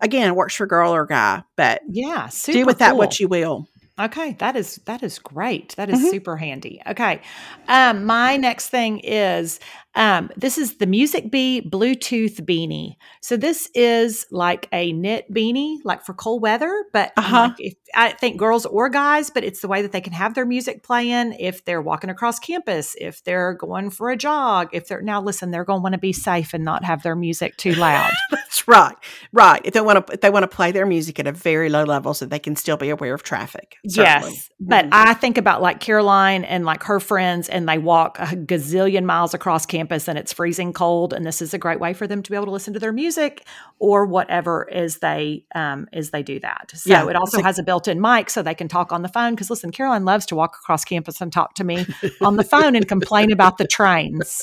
again, 0.00 0.34
works 0.34 0.56
for 0.56 0.66
girl 0.66 0.92
or 0.92 1.06
guy, 1.06 1.44
but 1.54 1.80
yeah. 1.88 2.28
Do 2.44 2.66
with 2.66 2.78
that 2.78 2.90
cool. 2.90 2.98
what 2.98 3.20
you 3.20 3.28
will. 3.28 3.68
Okay, 3.96 4.32
that 4.40 4.56
is 4.56 4.80
that 4.86 5.04
is 5.04 5.20
great. 5.20 5.76
That 5.76 5.88
is 5.88 6.00
Mhm. 6.00 6.10
super 6.10 6.36
handy. 6.36 6.82
Okay, 6.88 7.20
um, 7.68 8.04
my 8.04 8.36
next 8.36 8.68
thing 8.68 8.98
is 8.98 9.60
um, 9.96 10.30
this 10.36 10.58
is 10.58 10.78
the 10.78 10.86
Music 10.86 11.30
Bee 11.30 11.62
Bluetooth 11.62 12.40
beanie. 12.40 12.96
So 13.20 13.36
this 13.36 13.70
is 13.74 14.26
like 14.30 14.68
a 14.72 14.92
knit 14.92 15.32
beanie, 15.32 15.76
like 15.84 16.04
for 16.04 16.14
cold 16.14 16.42
weather. 16.42 16.84
But 16.92 17.12
I'm 17.16 17.24
Uh-huh. 17.24 17.40
like, 17.42 17.54
if, 17.58 17.74
I 17.94 18.10
think 18.10 18.36
girls 18.38 18.66
or 18.66 18.88
guys, 18.88 19.30
but 19.30 19.44
it's 19.44 19.60
the 19.60 19.68
way 19.68 19.82
that 19.82 19.92
they 19.92 20.00
can 20.00 20.12
have 20.12 20.34
their 20.34 20.44
music 20.46 20.82
playing 20.82 21.34
if 21.38 21.64
they're 21.64 21.80
walking 21.82 22.10
across 22.10 22.38
campus, 22.40 22.96
if 23.00 23.22
they're 23.24 23.54
going 23.54 23.90
for 23.90 24.10
a 24.10 24.16
jog, 24.16 24.70
if 24.72 24.88
they're 24.88 25.00
now 25.02 25.20
listen, 25.22 25.50
they're 25.52 25.64
going 25.64 25.78
to 25.78 25.82
want 25.82 25.92
to 25.92 25.98
be 25.98 26.12
safe 26.12 26.54
and 26.54 26.64
not 26.64 26.84
have 26.84 27.02
their 27.04 27.14
music 27.16 27.56
too 27.56 27.74
loud. 27.74 28.10
That's 28.30 28.66
right. 28.66 28.96
Right. 29.32 29.60
If 29.64 29.74
they 29.74 29.80
want 29.80 30.06
to, 30.06 30.16
they 30.16 30.30
want 30.30 30.42
to 30.42 30.48
play 30.48 30.72
their 30.72 30.86
music 30.86 31.18
at 31.20 31.26
a 31.26 31.32
very 31.32 31.68
low 31.68 31.84
level, 31.84 32.14
so 32.14 32.26
they 32.26 32.38
can 32.38 32.56
still 32.56 32.76
be 32.76 32.88
aware 32.90 33.14
of 33.14 33.22
traffic. 33.22 33.76
certainly. 33.86 34.30
Yes. 34.32 34.50
But 34.60 34.86
Mhm. 34.86 34.90
I 34.92 35.14
think 35.14 35.38
about 35.38 35.60
like 35.62 35.80
Caroline 35.80 36.44
and 36.44 36.64
like 36.64 36.82
her 36.84 36.98
friends, 37.00 37.48
and 37.48 37.68
they 37.68 37.78
walk 37.78 38.18
a 38.18 38.26
gazillion 38.26 39.04
miles 39.04 39.34
across 39.34 39.66
campus 39.66 39.83
and 40.08 40.18
it's 40.18 40.32
freezing 40.32 40.72
cold. 40.72 41.12
And 41.12 41.24
this 41.24 41.40
is 41.42 41.54
a 41.54 41.58
great 41.58 41.80
way 41.80 41.92
for 41.92 42.06
them 42.06 42.22
to 42.22 42.30
be 42.30 42.36
able 42.36 42.46
to 42.46 42.52
listen 42.52 42.74
to 42.74 42.80
their 42.80 42.92
music 42.92 43.46
or 43.78 44.06
whatever 44.06 44.68
as 44.72 44.98
they 44.98 45.44
um 45.54 45.86
as 45.92 46.10
they 46.10 46.22
do 46.22 46.40
that. 46.40 46.72
So 46.74 46.90
Yeah, 46.90 47.08
it 47.08 47.16
also 47.16 47.38
a- 47.38 47.42
has 47.42 47.58
a 47.58 47.62
built-in 47.62 48.00
mic 48.00 48.30
so 48.30 48.42
they 48.42 48.54
can 48.54 48.68
talk 48.68 48.92
on 48.92 49.02
the 49.02 49.08
phone. 49.08 49.34
Because 49.34 49.50
listen, 49.50 49.70
Caroline 49.70 50.04
loves 50.04 50.26
to 50.26 50.34
walk 50.34 50.56
across 50.62 50.84
campus 50.84 51.20
and 51.20 51.32
talk 51.32 51.54
to 51.54 51.64
me 51.64 51.86
on 52.20 52.36
the 52.36 52.44
phone 52.44 52.76
and 52.76 52.86
complain 52.88 53.32
about 53.32 53.58
the 53.58 53.66
trains. 53.66 54.42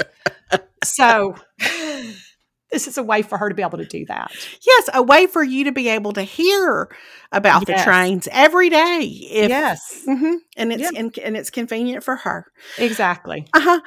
So 0.83 1.35
this 2.71 2.87
is 2.87 2.97
a 2.97 3.03
way 3.03 3.21
for 3.21 3.37
her 3.37 3.49
to 3.49 3.55
be 3.55 3.61
able 3.61 3.77
to 3.77 3.85
do 3.85 4.05
that. 4.05 4.31
Yes, 4.65 4.89
a 4.93 5.01
way 5.03 5.27
for 5.27 5.43
you 5.43 5.63
to 5.65 5.71
be 5.71 5.89
able 5.89 6.13
to 6.13 6.21
hear 6.23 6.89
about 7.31 7.67
Yes. 7.67 7.79
the 7.79 7.83
trains 7.83 8.27
every 8.31 8.69
day. 8.69 9.01
If, 9.31 9.49
yes, 9.49 10.01
Mhm. 10.07 10.35
And 10.57 10.71
it's 10.73 10.81
Yeah. 10.83 10.89
and, 10.99 11.17
and 11.19 11.37
it's 11.37 11.49
convenient 11.49 12.03
for 12.03 12.15
her. 12.17 12.45
exactly. 12.77 13.47
Uh-huh. 13.53 13.79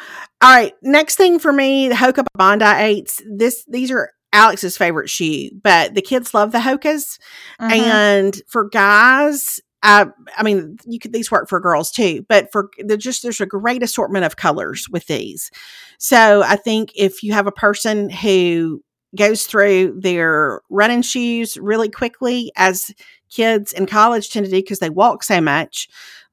All 0.43 0.55
right. 0.55 0.73
Next 0.83 1.17
thing 1.17 1.39
for 1.39 1.53
me, 1.53 1.89
the 1.89 1.95
Hoka 1.95 2.25
Bondi 2.35 2.65
eights. 2.65 3.21
This 3.27 3.65
these 3.69 3.91
are 3.91 4.11
Alex's 4.33 4.77
favorite 4.77 5.09
shoe, 5.09 5.51
but 5.63 5.95
the 5.95 6.03
kids 6.03 6.35
love 6.35 6.51
the 6.53 6.59
Hokas. 6.59 7.19
Mhm. 7.61 7.71
And 7.73 8.43
for 8.49 8.69
guys, 8.69 9.61
I 9.85 10.07
I 10.37 10.43
mean, 10.43 10.79
you 10.87 10.99
could 10.99 11.13
these 11.13 11.31
work 11.31 11.49
for 11.49 11.61
girls 11.61 11.93
too, 11.93 12.27
but 12.29 12.51
for 12.53 12.71
they're 12.85 12.97
just 12.97 13.23
there's 13.23 13.41
a 13.41 13.47
great 13.47 13.83
assortment 13.85 14.25
of 14.25 14.37
colors 14.37 14.89
with 14.91 15.07
these. 15.07 15.51
So 15.99 16.43
I 16.43 16.57
think 16.57 16.91
if 16.97 17.23
you 17.23 17.33
have 17.35 17.47
a 17.47 17.53
person 17.53 18.11
who 18.11 18.83
goes 19.17 19.47
through 19.47 20.01
their 20.01 20.61
running 20.71 21.03
shoes 21.03 21.57
really 21.59 21.89
quickly, 21.91 22.51
as 22.57 22.91
kids 23.31 23.73
in 23.73 23.87
college 23.87 24.31
tend 24.31 24.47
to 24.47 24.51
do 24.51 24.59
because 24.59 24.81
they 24.81 24.91
walk 24.91 25.23
so 25.23 25.41
much. 25.41 25.89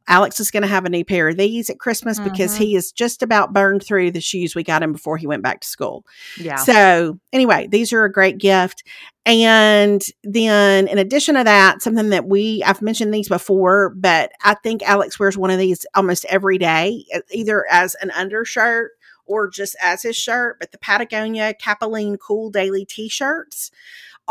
Alex 0.08 0.39
is 0.39 0.52
going 0.52 0.64
to 0.64 0.68
have 0.68 0.86
a 0.86 0.89
new 0.89 1.06
pair 1.06 1.30
of 1.30 1.38
these 1.38 1.70
at 1.70 1.80
Christmas 1.80 2.20
because 2.20 2.56
Mhm. 2.56 2.58
he 2.58 2.76
is 2.76 2.91
just 2.91 3.22
about 3.22 3.54
burned 3.54 3.84
through 3.84 4.12
the 4.12 4.20
shoes 4.22 4.56
we 4.56 4.64
got 4.64 4.84
him 4.84 4.91
before 4.93 5.18
he 5.18 5.28
went 5.28 5.43
back 5.43 5.62
to 5.62 5.68
school. 5.68 6.06
yeah. 6.38 6.56
So, 6.58 7.20
anyway, 7.32 7.68
these 7.70 7.93
are 7.93 8.04
a 8.04 8.12
great 8.12 8.38
gift. 8.38 8.84
And 9.26 10.02
then, 10.24 10.88
in 10.88 10.97
addition 10.97 11.36
to 11.36 11.43
that, 11.43 11.82
something 11.82 12.10
that 12.10 12.26
we, 12.26 12.64
I've 12.66 12.82
mentioned 12.82 13.14
these 13.14 13.30
before, 13.30 13.89
but 13.89 14.32
I 14.43 14.56
think 14.56 14.82
Alex 14.82 15.20
wears 15.20 15.38
one 15.38 15.52
of 15.52 15.60
these 15.60 15.86
almost 15.93 16.26
every 16.26 16.58
day, 16.58 17.06
either 17.32 17.66
as 17.70 17.95
an 18.02 18.10
undershirt 18.12 18.91
or 19.28 19.47
just 19.47 19.76
as 19.82 20.02
his 20.02 20.16
shirt. 20.16 20.58
But 20.60 20.72
the 20.72 20.80
Patagonia 20.80 21.54
Capilene 21.54 22.18
Cool 22.20 22.49
Daily 22.49 22.84
t 22.84 23.08
shirts 23.08 23.70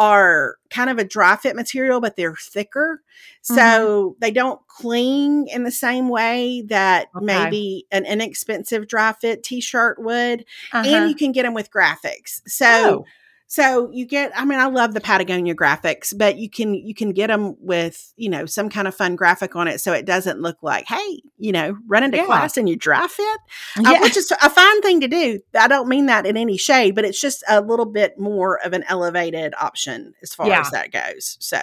are 0.01 0.57
kind 0.70 0.88
of 0.88 0.98
a 0.98 1.05
dry 1.05 1.36
fit 1.36 1.55
material, 1.55 2.01
but 2.01 2.16
they're 2.16 2.34
thicker. 2.34 3.03
So 3.42 4.16
they 4.18 4.30
don't 4.30 4.61
cling 4.66 5.46
in 5.48 5.62
the 5.64 5.70
same 5.70 6.09
way 6.09 6.62
that 6.68 7.09
Okay. 7.14 7.24
maybe 7.26 7.86
an 7.92 8.07
inexpensive 8.07 8.88
dry 8.88 9.12
fit 9.12 9.42
t 9.42 9.61
shirt 9.61 10.03
would 10.03 10.44
Uh-huh. 10.72 10.88
and 10.88 11.09
you 11.11 11.14
can 11.14 11.32
get 11.32 11.42
them 11.42 11.53
with 11.55 11.70
graphics. 11.70 12.40
So 12.46 12.66
Oh. 12.66 13.05
So 13.53 13.90
you 13.92 14.07
get 14.07 14.30
I 14.36 14.44
mean 14.44 14.61
I 14.61 14.66
love 14.66 14.94
the 14.94 15.01
Patagonia 15.01 15.57
graphics, 15.57 16.16
but 16.16 16.38
you 16.38 16.48
can 16.48 16.72
you 16.72 16.94
can 16.94 17.11
get 17.11 17.26
them 17.26 17.57
with, 17.59 18.12
you 18.16 18.28
know, 18.28 18.46
some 18.46 18.68
kind 18.70 18.86
of 18.86 18.94
fun 18.94 19.16
graphic 19.16 19.57
on 19.57 19.66
it 19.66 19.80
so 19.80 19.92
it 19.92 20.07
doesn't 20.07 20.40
look 20.40 20.59
like, 20.62 20.86
hey, 20.86 21.20
you 21.36 21.51
know, 21.51 21.76
run 21.88 22.05
into 22.05 22.16
Yeah. 22.18 22.26
class 22.26 22.57
in 22.57 22.68
your 22.68 22.76
dry 22.76 23.09
fit, 23.09 23.40
uh, 23.84 23.98
which 24.03 24.16
is 24.16 24.30
a 24.30 24.48
fine 24.48 24.80
thing 24.82 25.01
to 25.01 25.09
do. 25.09 25.40
I 25.59 25.66
don't 25.66 25.88
mean 25.88 26.07
that 26.07 26.26
in 26.26 26.36
any 26.36 26.57
shade, 26.57 26.94
but 26.94 27.05
it's 27.05 27.20
just 27.20 27.42
a 27.48 27.61
little 27.61 27.86
bit 27.86 28.20
more 28.20 28.64
of 28.64 28.72
an 28.72 28.84
elevated 28.88 29.53
option 29.61 30.14
as 30.22 30.32
far 30.32 30.46
Yeah. 30.46 30.61
as 30.61 30.70
that 30.70 30.92
goes. 30.92 31.36
So, 31.40 31.59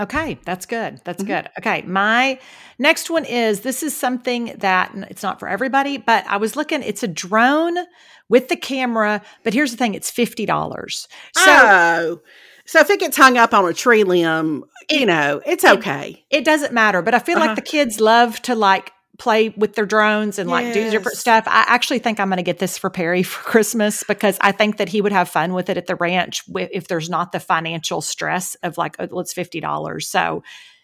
Okay, 0.00 0.38
that's 0.44 0.64
good. 0.66 1.00
That's 1.04 1.22
Mhm. 1.22 1.26
good. 1.26 1.48
Okay, 1.58 1.82
my 1.82 2.38
next 2.78 3.10
one 3.10 3.24
is 3.26 3.60
this 3.60 3.82
is 3.82 3.94
something 3.96 4.54
that 4.58 4.92
it's 5.10 5.22
not 5.22 5.38
for 5.38 5.46
everybody, 5.48 5.98
but 5.98 6.24
I 6.26 6.38
was 6.38 6.56
looking, 6.56 6.82
it's 6.82 7.02
a 7.02 7.08
drone 7.08 7.76
with 8.28 8.48
the 8.48 8.56
camera, 8.56 9.20
but 9.44 9.52
here's 9.52 9.72
the 9.72 9.76
thing 9.76 9.94
it's 9.94 10.10
$50. 10.10 11.06
So 11.36 11.42
oh, 11.46 12.20
so 12.64 12.80
if 12.80 12.88
it 12.88 13.00
gets 13.00 13.16
hung 13.16 13.36
up 13.36 13.52
on 13.52 13.68
a 13.68 13.74
tree 13.74 14.04
limb, 14.04 14.64
you 14.88 15.00
It- 15.02 15.06
know, 15.06 15.42
it's 15.44 15.64
it- 15.64 15.78
okay. 15.78 16.24
it 16.30 16.44
doesn't 16.44 16.72
matter, 16.72 17.02
but 17.02 17.14
I 17.14 17.18
feel 17.18 17.36
Uh-huh. 17.36 17.48
like 17.48 17.56
the 17.56 17.62
kids 17.62 18.00
love 18.00 18.40
to 18.42 18.54
like 18.54 18.92
play 19.20 19.50
with 19.50 19.74
their 19.74 19.86
drones 19.86 20.38
and 20.38 20.48
like 20.48 20.72
do 20.72 20.90
different 20.90 21.18
stuff. 21.18 21.44
I 21.46 21.64
actually 21.68 21.98
think 22.00 22.18
I'm 22.18 22.28
going 22.28 22.38
to 22.38 22.42
get 22.42 22.58
this 22.58 22.78
for 22.78 22.90
Perry 22.90 23.22
for 23.22 23.42
Christmas 23.44 24.02
because 24.02 24.38
I 24.40 24.50
think 24.50 24.78
that 24.78 24.88
he 24.88 25.00
would 25.00 25.12
have 25.12 25.28
fun 25.28 25.52
with 25.52 25.68
it 25.68 25.76
at 25.76 25.86
the 25.86 25.94
ranch 25.94 26.42
if 26.56 26.88
there's 26.88 27.10
not 27.10 27.30
the 27.30 27.38
financial 27.38 28.00
stress 28.00 28.56
of 28.62 28.78
like, 28.78 28.96
oh, 28.98 29.20
it's 29.20 29.34
$50. 29.34 30.02
So, 30.02 30.42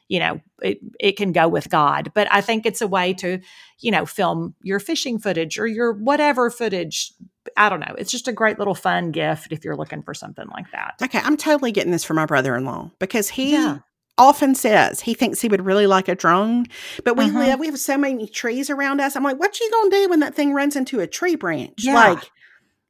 you 0.08 0.20
know, 0.20 0.40
it, 0.62 0.78
it 1.00 1.12
can 1.12 1.32
go 1.32 1.48
with 1.48 1.70
God. 1.70 2.12
But 2.14 2.28
I 2.30 2.42
think 2.42 2.66
it's 2.66 2.82
a 2.82 2.86
way 2.86 3.14
to, 3.14 3.40
you 3.80 3.90
know, 3.90 4.04
film 4.06 4.54
your 4.62 4.78
fishing 4.80 5.18
footage 5.18 5.58
or 5.58 5.66
your 5.66 5.92
whatever 5.92 6.50
footage. 6.50 7.12
I 7.56 7.70
don't 7.70 7.80
know. 7.80 7.94
It's 7.96 8.10
just 8.10 8.28
a 8.28 8.32
great 8.32 8.58
little 8.58 8.74
fun 8.74 9.12
gift 9.12 9.48
if 9.50 9.64
you're 9.64 9.76
looking 9.76 10.02
for 10.02 10.12
something 10.12 10.46
like 10.52 10.70
that. 10.72 10.96
Okay, 11.02 11.20
I'm 11.22 11.38
totally 11.38 11.72
getting 11.72 11.90
this 11.90 12.04
for 12.04 12.14
my 12.14 12.26
brother-in-law 12.26 12.90
because 12.98 13.30
he 13.30 13.52
Yeah. 13.52 13.78
Often 14.18 14.54
says 14.54 15.00
he 15.02 15.14
thinks 15.14 15.40
he 15.40 15.48
would 15.48 15.64
really 15.64 15.86
like 15.86 16.08
a 16.08 16.14
drone. 16.14 16.66
But 17.04 17.16
we 17.16 17.26
Uh-huh. 17.26 17.38
live, 17.38 17.58
we 17.60 17.66
have 17.66 17.78
so 17.78 17.98
many 17.98 18.26
trees 18.26 18.70
around 18.70 19.00
us. 19.00 19.14
I'm 19.16 19.22
like, 19.24 19.38
what 19.38 19.58
you 19.60 19.70
gonna 19.70 19.90
do 19.90 20.08
when 20.08 20.20
that 20.20 20.34
thing 20.34 20.52
runs 20.52 20.76
into 20.76 21.00
a 21.00 21.06
tree 21.06 21.36
branch? 21.36 21.84
Yeah. 21.84 21.94
Like, 21.94 22.30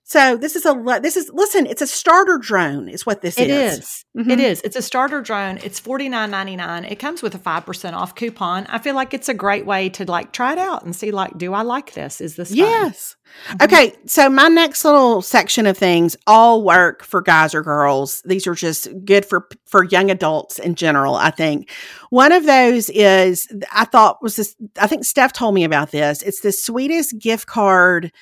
so 0.08 0.36
this 0.36 0.54
is 0.54 0.64
a 0.64 1.00
this 1.02 1.16
is 1.16 1.28
listen, 1.34 1.66
it's 1.66 1.82
a 1.82 1.86
starter 1.86 2.38
drone, 2.38 2.88
is 2.88 3.04
what 3.04 3.22
this 3.22 3.36
It 3.36 3.50
is. 3.50 3.78
is. 3.78 4.04
Mhm. 4.16 4.30
It 4.30 4.38
is. 4.40 4.60
It's 4.62 4.76
a 4.76 4.80
starter 4.82 5.20
drone. 5.20 5.58
It's 5.64 5.80
forty 5.80 6.08
nine 6.08 6.30
ninety 6.30 6.54
nine. 6.54 6.84
It 6.84 7.00
comes 7.00 7.22
with 7.22 7.34
a 7.34 7.38
five 7.38 7.66
percent 7.66 7.96
off 7.96 8.14
coupon. 8.14 8.66
I 8.68 8.78
feel 8.78 8.94
like 8.94 9.12
it's 9.12 9.28
a 9.28 9.34
great 9.34 9.66
way 9.66 9.88
to 9.90 10.04
like 10.04 10.30
try 10.32 10.52
it 10.52 10.58
out 10.58 10.84
and 10.84 10.94
see 10.94 11.10
like, 11.10 11.36
do 11.36 11.52
I 11.54 11.62
like 11.62 11.94
this? 11.94 12.20
Is 12.20 12.36
this 12.36 12.50
fun? 12.50 12.58
Yes. 12.58 13.16
Mhm. 13.50 13.64
Okay, 13.64 13.92
so 14.06 14.30
my 14.30 14.46
next 14.46 14.84
little 14.84 15.22
section 15.22 15.66
of 15.66 15.76
things 15.76 16.16
all 16.28 16.62
work 16.62 17.02
for 17.02 17.20
guys 17.20 17.52
or 17.52 17.62
girls. 17.62 18.22
These 18.24 18.46
are 18.46 18.54
just 18.54 18.86
good 19.04 19.26
for 19.26 19.48
for 19.66 19.82
young 19.82 20.08
adults 20.12 20.60
in 20.60 20.76
general, 20.76 21.16
I 21.16 21.32
think. 21.32 21.68
One 22.10 22.30
of 22.30 22.46
those 22.46 22.88
is 22.90 23.48
I 23.72 23.84
thought 23.84 24.22
was 24.22 24.36
this 24.36 24.54
I 24.80 24.86
think 24.86 25.04
Steph 25.04 25.32
told 25.32 25.56
me 25.56 25.64
about 25.64 25.90
this. 25.90 26.22
It's 26.22 26.42
the 26.42 26.52
sweetest 26.52 27.18
gift 27.18 27.48
card 27.48 28.12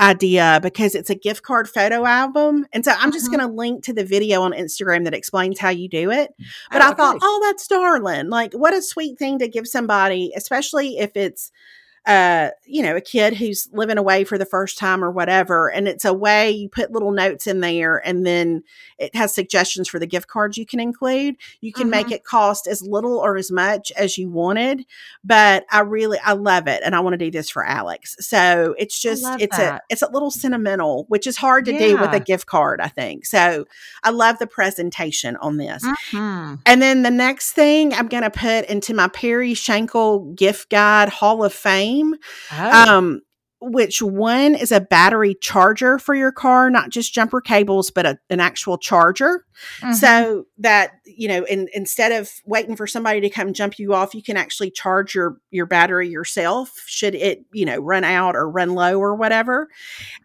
idea 0.00 0.58
because 0.62 0.94
it's 0.94 1.10
a 1.10 1.14
gift 1.14 1.42
card 1.42 1.68
photo 1.68 2.04
album. 2.04 2.66
And 2.72 2.84
so 2.84 2.92
I'm 2.98 3.12
just 3.12 3.28
Mhm. 3.28 3.36
going 3.36 3.48
to 3.48 3.54
link 3.54 3.84
to 3.84 3.92
the 3.92 4.04
video 4.04 4.42
on 4.42 4.52
Instagram 4.52 5.04
that 5.04 5.14
explains 5.14 5.58
how 5.60 5.68
you 5.70 5.88
do 5.88 6.10
it. 6.10 6.34
But 6.72 6.82
Oh, 6.82 6.86
I 6.88 6.94
thought, 6.94 7.18
oh, 7.22 7.40
that's 7.44 7.66
darling. 7.68 8.28
Like, 8.28 8.52
what 8.54 8.74
a 8.74 8.82
sweet 8.82 9.18
thing 9.18 9.38
to 9.38 9.48
give 9.48 9.68
somebody, 9.68 10.32
especially 10.36 10.98
if 10.98 11.16
it's, 11.16 11.52
uh, 12.06 12.50
you 12.66 12.82
know, 12.82 12.96
a 12.96 13.00
kid 13.00 13.34
who's 13.34 13.68
living 13.72 13.96
away 13.98 14.24
for 14.24 14.36
the 14.36 14.44
first 14.44 14.76
time 14.76 15.02
or 15.02 15.10
whatever. 15.10 15.70
And 15.70 15.88
it's 15.88 16.04
a 16.04 16.12
way 16.12 16.50
you 16.50 16.68
put 16.68 16.92
little 16.92 17.12
notes 17.12 17.46
in 17.46 17.60
there 17.60 17.96
and 18.06 18.26
then 18.26 18.62
it 18.98 19.14
has 19.14 19.34
suggestions 19.34 19.88
for 19.88 19.98
the 19.98 20.06
gift 20.06 20.28
cards 20.28 20.58
you 20.58 20.66
can 20.66 20.80
include. 20.80 21.36
You 21.60 21.72
can 21.72 21.88
make 21.88 22.08
Mhm. 22.08 22.12
it 22.12 22.24
cost 22.24 22.66
as 22.66 22.82
little 22.82 23.16
or 23.18 23.36
as 23.36 23.50
much 23.50 23.90
as 23.92 24.18
you 24.18 24.28
wanted. 24.28 24.84
But 25.24 25.64
I 25.70 25.80
really, 25.80 26.18
I 26.24 26.32
love 26.32 26.68
it. 26.68 26.82
And 26.84 26.94
I 26.94 27.00
want 27.00 27.14
to 27.14 27.18
do 27.18 27.30
this 27.30 27.48
for 27.48 27.64
Alex. 27.64 28.16
So 28.20 28.74
it's 28.78 29.00
just, 29.00 29.24
it's 29.40 29.58
a, 29.58 29.80
it's 29.88 30.02
a 30.02 30.10
little 30.10 30.30
sentimental, 30.30 31.06
which 31.08 31.26
is 31.26 31.36
hard 31.38 31.64
to 31.66 31.78
do 31.78 31.96
with 31.96 32.12
a 32.12 32.20
gift 32.20 32.46
card, 32.46 32.80
I 32.80 32.88
think. 32.88 33.24
So 33.24 33.64
I 34.02 34.10
love 34.10 34.38
the 34.38 34.46
presentation 34.46 35.36
on 35.36 35.56
this. 35.56 35.82
Mhm. 36.12 36.60
And 36.66 36.82
then 36.82 37.02
the 37.02 37.10
next 37.10 37.52
thing 37.52 37.94
I'm 37.94 38.08
going 38.08 38.22
to 38.24 38.30
put 38.30 38.66
into 38.66 38.92
my 38.92 39.08
Perry 39.08 39.54
Shankle 39.54 40.34
gift 40.36 40.68
guide 40.68 41.08
Hall 41.08 41.42
of 41.44 41.52
Fame, 41.54 41.93
Oh. 42.02 42.96
um, 42.96 43.20
which 43.60 44.02
one 44.02 44.54
is 44.54 44.70
a 44.70 44.80
battery 44.80 45.34
charger 45.40 45.98
for 45.98 46.14
your 46.14 46.32
car, 46.32 46.68
not 46.68 46.90
just 46.90 47.14
jumper 47.14 47.40
cables, 47.40 47.90
but 47.90 48.04
a, 48.04 48.18
an 48.28 48.38
actual 48.38 48.76
charger. 48.76 49.44
Mhm. 49.80 49.94
So 49.94 50.44
that, 50.58 50.92
you 51.06 51.28
know, 51.28 51.44
in, 51.44 51.68
instead 51.72 52.12
of 52.12 52.30
waiting 52.44 52.76
for 52.76 52.86
somebody 52.86 53.20
to 53.22 53.30
come 53.30 53.54
jump 53.54 53.78
you 53.78 53.94
off, 53.94 54.14
you 54.14 54.22
can 54.22 54.36
actually 54.36 54.70
charge 54.70 55.14
your, 55.14 55.38
your 55.50 55.64
battery 55.66 56.08
yourself 56.08 56.72
should 56.86 57.14
it, 57.14 57.44
you 57.52 57.64
know, 57.64 57.78
run 57.78 58.04
out 58.04 58.36
or 58.36 58.50
run 58.50 58.74
low 58.74 58.98
or 58.98 59.14
whatever. 59.14 59.68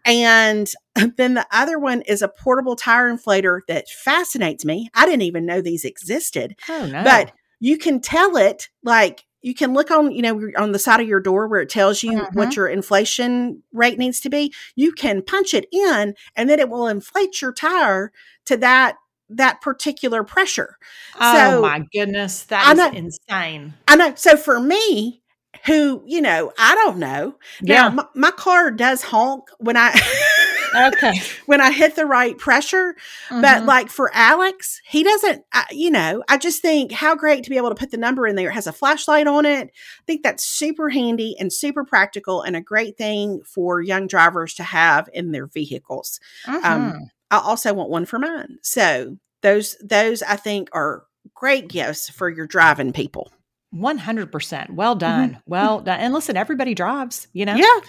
And 0.04 0.70
then 1.16 1.34
the 1.34 1.46
other 1.50 1.78
one 1.78 2.02
is 2.02 2.20
a 2.20 2.28
portable 2.28 2.76
tire 2.76 3.10
inflator 3.10 3.60
that 3.68 3.88
fascinates 3.88 4.64
me. 4.64 4.90
I 4.94 5.06
didn't 5.06 5.22
even 5.22 5.46
know 5.46 5.62
these 5.62 5.84
existed, 5.84 6.56
oh 6.68 6.86
no. 6.86 7.02
but 7.04 7.32
you 7.58 7.78
can 7.78 8.00
tell 8.00 8.36
it 8.36 8.68
like 8.82 9.24
you 9.42 9.54
can 9.54 9.72
look 9.72 9.90
on, 9.90 10.12
you 10.12 10.22
know, 10.22 10.50
on 10.56 10.72
the 10.72 10.78
side 10.78 11.00
of 11.00 11.08
your 11.08 11.20
door 11.20 11.48
where 11.48 11.60
it 11.60 11.68
tells 11.70 12.02
you 12.02 12.12
Mhm. 12.12 12.34
what 12.34 12.56
your 12.56 12.68
inflation 12.68 13.62
rate 13.72 13.98
needs 13.98 14.20
to 14.20 14.28
be. 14.30 14.52
You 14.76 14.92
can 14.92 15.22
punch 15.22 15.54
it 15.54 15.66
in 15.72 16.14
and 16.36 16.48
then 16.50 16.58
it 16.60 16.68
will 16.68 16.86
inflate 16.86 17.40
your 17.40 17.52
tire 17.52 18.12
to 18.46 18.56
that 18.58 18.96
that 19.32 19.60
particular 19.60 20.24
pressure. 20.24 20.76
oh 21.20 21.32
so- 21.52 21.62
my 21.62 21.84
goodness, 21.92 22.42
that 22.44 22.76
is 22.76 22.96
insane. 22.96 23.74
I 23.86 23.94
know. 23.96 24.12
So 24.16 24.36
for 24.36 24.58
me, 24.58 25.22
who, 25.66 26.02
you 26.06 26.20
know, 26.20 26.52
I 26.58 26.74
don't 26.74 26.98
know. 26.98 27.36
Now, 27.62 27.74
Yeah. 27.74 27.88
my, 27.90 28.04
my 28.14 28.30
car 28.32 28.70
does 28.72 29.02
honk 29.02 29.44
when 29.58 29.76
I 29.76 29.92
Okay. 30.74 31.12
when 31.46 31.60
I 31.60 31.70
hit 31.72 31.96
the 31.96 32.06
right 32.06 32.36
pressure, 32.38 32.94
but 33.28 33.62
Mhm. 33.62 33.66
like 33.66 33.88
for 33.90 34.10
Alex, 34.14 34.80
he 34.84 35.02
doesn't, 35.02 35.44
I, 35.52 35.64
you 35.70 35.90
know, 35.90 36.22
I 36.28 36.36
just 36.38 36.62
think 36.62 36.92
how 36.92 37.14
great 37.14 37.44
to 37.44 37.50
be 37.50 37.56
able 37.56 37.68
to 37.70 37.74
put 37.74 37.90
the 37.90 37.96
number 37.96 38.26
in 38.26 38.36
there. 38.36 38.50
It 38.50 38.54
has 38.54 38.66
a 38.66 38.72
flashlight 38.72 39.26
on 39.26 39.46
it. 39.46 39.68
I 39.68 40.02
think 40.06 40.22
that's 40.22 40.44
super 40.44 40.88
handy 40.90 41.36
and 41.40 41.52
super 41.52 41.84
practical 41.84 42.42
and 42.42 42.56
a 42.56 42.60
great 42.60 42.96
thing 42.96 43.40
for 43.44 43.80
young 43.80 44.06
drivers 44.06 44.54
to 44.54 44.62
have 44.62 45.08
in 45.12 45.32
their 45.32 45.46
vehicles. 45.46 46.20
Mhm. 46.46 46.64
Um, 46.64 47.10
I 47.30 47.38
also 47.38 47.72
want 47.74 47.90
one 47.90 48.06
for 48.06 48.18
mine. 48.18 48.58
So 48.62 49.16
those, 49.42 49.76
those 49.82 50.22
I 50.22 50.36
think 50.36 50.68
are 50.72 51.04
great 51.34 51.68
gifts 51.68 52.10
for 52.10 52.28
your 52.28 52.46
driving 52.46 52.92
people. 52.92 53.30
100%. 53.72 54.74
Well 54.74 54.94
done. 54.96 55.38
Well 55.46 55.80
done. 55.80 56.00
And 56.00 56.12
listen, 56.12 56.36
everybody 56.36 56.74
drives, 56.74 57.28
you 57.32 57.44
know? 57.46 57.54
Yeah. 57.54 57.80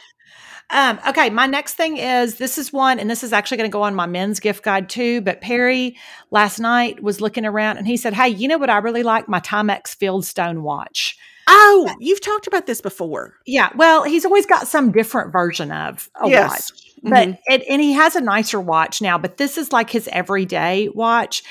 Um, 0.71 0.99
okay, 1.09 1.29
my 1.29 1.45
next 1.47 1.73
thing 1.73 1.97
is 1.97 2.35
this 2.35 2.57
is 2.57 2.71
one, 2.71 2.97
and 2.99 3.09
this 3.09 3.23
is 3.23 3.33
actually 3.33 3.57
going 3.57 3.69
to 3.69 3.73
go 3.73 3.83
on 3.83 3.93
my 3.93 4.05
men's 4.05 4.39
gift 4.39 4.63
guide 4.63 4.89
too. 4.89 5.21
But 5.21 5.41
Perry 5.41 5.97
last 6.31 6.59
night 6.59 7.03
was 7.03 7.19
looking 7.19 7.45
around 7.45 7.77
and 7.77 7.85
he 7.85 7.97
said, 7.97 8.13
Hey, 8.13 8.29
you 8.29 8.47
know 8.47 8.57
what 8.57 8.69
I 8.69 8.77
really 8.77 9.03
like? 9.03 9.27
My 9.27 9.41
Timex 9.41 9.95
Fieldstone 9.95 10.61
watch. 10.61 11.17
Oh, 11.47 11.93
you've 11.99 12.21
talked 12.21 12.47
about 12.47 12.65
this 12.67 12.79
before. 12.81 13.35
Yeah. 13.45 13.69
Well, 13.75 14.03
he's 14.03 14.23
always 14.25 14.45
got 14.45 14.67
some 14.67 14.91
different 14.91 15.33
version 15.33 15.71
of 15.71 16.09
a 16.21 16.29
Yes. 16.29 16.71
watch. 16.71 16.90
But 17.03 17.29
Mhm. 17.29 17.37
it, 17.47 17.63
and 17.67 17.81
he 17.81 17.93
has 17.93 18.15
a 18.15 18.21
nicer 18.21 18.59
watch 18.59 19.01
now, 19.01 19.17
but 19.17 19.37
this 19.37 19.57
is 19.57 19.71
like 19.71 19.89
his 19.89 20.07
everyday 20.11 20.87
watch. 20.89 21.41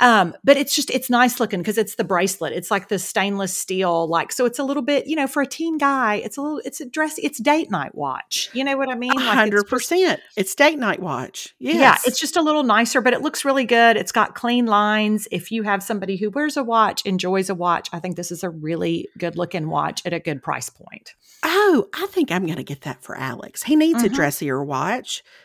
Um, 0.00 0.34
but 0.44 0.56
it's 0.56 0.74
just 0.76 0.90
it's 0.90 1.10
nice 1.10 1.40
looking 1.40 1.60
because 1.60 1.76
it's 1.78 1.94
the 1.96 2.04
bracelet. 2.04 2.52
It's 2.52 2.70
like 2.70 2.88
the 2.88 2.98
stainless 2.98 3.56
steel, 3.56 4.06
like 4.06 4.30
so 4.32 4.44
it's 4.44 4.58
a 4.58 4.62
little 4.62 4.82
bit, 4.82 5.06
you 5.06 5.16
know, 5.16 5.26
for 5.26 5.42
a 5.42 5.46
teen 5.46 5.76
guy, 5.78 6.16
it's 6.16 6.36
a 6.36 6.42
little 6.42 6.60
it's 6.64 6.80
a 6.80 6.84
dress, 6.86 7.18
it's 7.18 7.38
date 7.38 7.70
night 7.70 7.94
watch. 7.94 8.50
You 8.52 8.62
know 8.64 8.76
what 8.76 8.90
I 8.90 8.94
mean? 8.94 9.10
A 9.12 9.14
Like, 9.16 9.50
100% 9.50 10.20
It's 10.36 10.54
date 10.54 10.78
night 10.78 11.00
watch. 11.00 11.54
Yes. 11.58 11.76
yeah, 11.76 11.96
it's 12.06 12.20
just 12.20 12.36
a 12.36 12.42
little 12.42 12.62
nicer, 12.62 13.00
but 13.00 13.12
it 13.12 13.22
looks 13.22 13.44
really 13.44 13.64
good. 13.64 13.96
It's 13.96 14.12
got 14.12 14.34
clean 14.34 14.66
lines. 14.66 15.26
If 15.32 15.50
you 15.50 15.62
have 15.64 15.82
somebody 15.82 16.16
who 16.16 16.30
wears 16.30 16.56
a 16.56 16.62
watch, 16.62 17.02
enjoys 17.04 17.48
a 17.50 17.54
watch, 17.54 17.88
I 17.92 17.98
think 17.98 18.16
this 18.16 18.30
is 18.30 18.44
a 18.44 18.50
really 18.50 19.08
good 19.18 19.36
looking 19.36 19.68
watch 19.68 20.02
at 20.04 20.12
a 20.12 20.20
good 20.20 20.42
price 20.42 20.70
point. 20.70 21.14
Oh, 21.42 21.86
I 21.94 22.06
think 22.08 22.30
I'm 22.32 22.46
going 22.46 22.56
to 22.56 22.64
get 22.64 22.82
that 22.82 23.02
for 23.02 23.16
Alex. 23.16 23.62
He 23.62 23.76
needs 23.76 24.02
a 24.02 24.08
Mhm. 24.08 24.14
dressier 24.14 24.62
watch. 24.62 24.97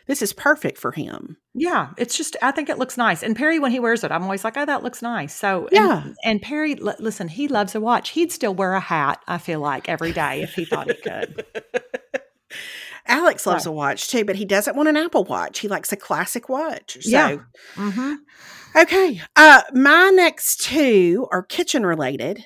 This 0.07 0.21
is 0.21 0.33
perfect 0.33 0.77
for 0.77 0.91
him. 0.91 1.37
Yeah, 1.53 1.89
it's 1.97 2.17
just 2.17 2.35
I 2.41 2.51
think 2.51 2.69
it 2.69 2.77
looks 2.77 2.97
nice. 2.97 3.21
And 3.23 3.35
Perry, 3.35 3.59
when 3.59 3.71
he 3.71 3.79
wears 3.79 4.03
it, 4.03 4.11
I'm 4.11 4.23
always 4.23 4.43
like, 4.43 4.57
oh, 4.57 4.65
that 4.65 4.83
looks 4.83 5.01
nice. 5.01 5.33
So 5.35 5.67
Yeah. 5.71 6.05
and, 6.23 6.41
Perry, 6.41 6.77
l- 6.81 6.95
listen, 6.99 7.27
he 7.27 7.47
loves 7.47 7.75
a 7.75 7.79
watch. 7.81 8.09
He'd 8.09 8.31
still 8.31 8.53
wear 8.55 8.73
a 8.73 8.79
hat. 8.79 9.21
I 9.27 9.37
feel 9.37 9.59
like 9.59 9.87
every 9.89 10.11
day 10.13 10.41
if 10.41 10.53
he 10.55 10.65
thought 10.65 10.89
he 10.89 10.95
could. 10.95 11.45
Alex 13.07 13.45
loves 13.45 13.65
Right. 13.65 13.71
a 13.71 13.73
watch 13.73 14.07
too, 14.07 14.23
but 14.23 14.35
he 14.37 14.45
doesn't 14.45 14.75
want 14.77 14.87
an 14.89 14.95
Apple 14.97 15.25
Watch. 15.25 15.59
He 15.59 15.67
likes 15.67 15.91
a 15.91 15.97
classic 15.97 16.47
watch. 16.47 16.97
So, 17.01 17.09
Yeah. 17.09 17.37
hmm 17.75 18.13
okay. 18.75 19.21
Uh, 19.35 19.61
my 19.73 20.09
next 20.15 20.61
two 20.61 21.27
are 21.31 21.43
kitchen 21.43 21.85
related. 21.85 22.45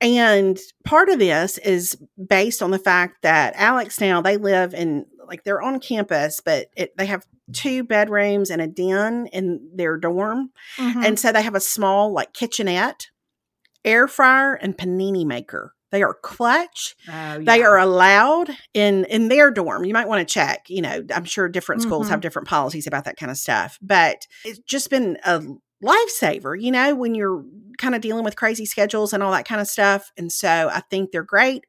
And 0.00 0.58
part 0.84 1.08
of 1.08 1.20
this 1.20 1.58
is 1.58 1.96
based 2.28 2.60
on 2.62 2.72
the 2.72 2.78
fact 2.80 3.22
that 3.22 3.54
Alex 3.56 4.00
now 4.00 4.20
they 4.20 4.36
live 4.36 4.74
in 4.74 5.06
like 5.26 5.44
they're 5.44 5.62
on 5.62 5.80
campus, 5.80 6.40
but 6.44 6.68
it, 6.76 6.96
they 6.96 7.06
have 7.06 7.26
two 7.52 7.84
bedrooms 7.84 8.50
and 8.50 8.60
a 8.62 8.66
den 8.66 9.26
in 9.32 9.70
their 9.74 9.96
dorm. 9.96 10.50
Mm-hmm. 10.76 11.02
And 11.04 11.18
so 11.18 11.32
they 11.32 11.42
have 11.42 11.54
a 11.54 11.60
small 11.60 12.12
like 12.12 12.32
kitchenette, 12.32 13.08
air 13.84 14.06
fryer, 14.08 14.54
and 14.54 14.76
panini 14.76 15.24
maker. 15.26 15.74
They 15.90 16.02
are 16.02 16.14
clutch. 16.22 16.94
Oh, 17.06 17.38
They 17.42 17.62
are 17.62 17.78
allowed 17.78 18.48
in 18.72 19.04
in 19.04 19.28
their 19.28 19.50
dorm. 19.50 19.84
You 19.84 19.92
might 19.92 20.08
want 20.08 20.26
to 20.26 20.32
check. 20.32 20.64
You 20.68 20.80
know, 20.80 21.04
I'm 21.14 21.24
sure 21.24 21.48
different 21.48 21.82
schools 21.82 22.06
Mhm. 22.06 22.10
have 22.10 22.20
different 22.22 22.48
policies 22.48 22.86
about 22.86 23.04
that 23.04 23.18
kind 23.18 23.30
of 23.30 23.36
stuff. 23.36 23.78
But 23.82 24.26
it's 24.44 24.60
just 24.60 24.88
been 24.88 25.18
a 25.24 25.42
lifesaver, 25.82 26.60
you 26.60 26.70
know, 26.70 26.94
when 26.94 27.14
you're 27.14 27.44
kind 27.78 27.94
of 27.94 28.00
dealing 28.00 28.24
with 28.24 28.36
crazy 28.36 28.64
schedules 28.64 29.12
and 29.12 29.22
all 29.22 29.32
that 29.32 29.46
kind 29.46 29.60
of 29.60 29.66
stuff. 29.66 30.12
And 30.16 30.30
so 30.30 30.70
I 30.72 30.80
think 30.90 31.10
they're 31.10 31.24
great. 31.24 31.64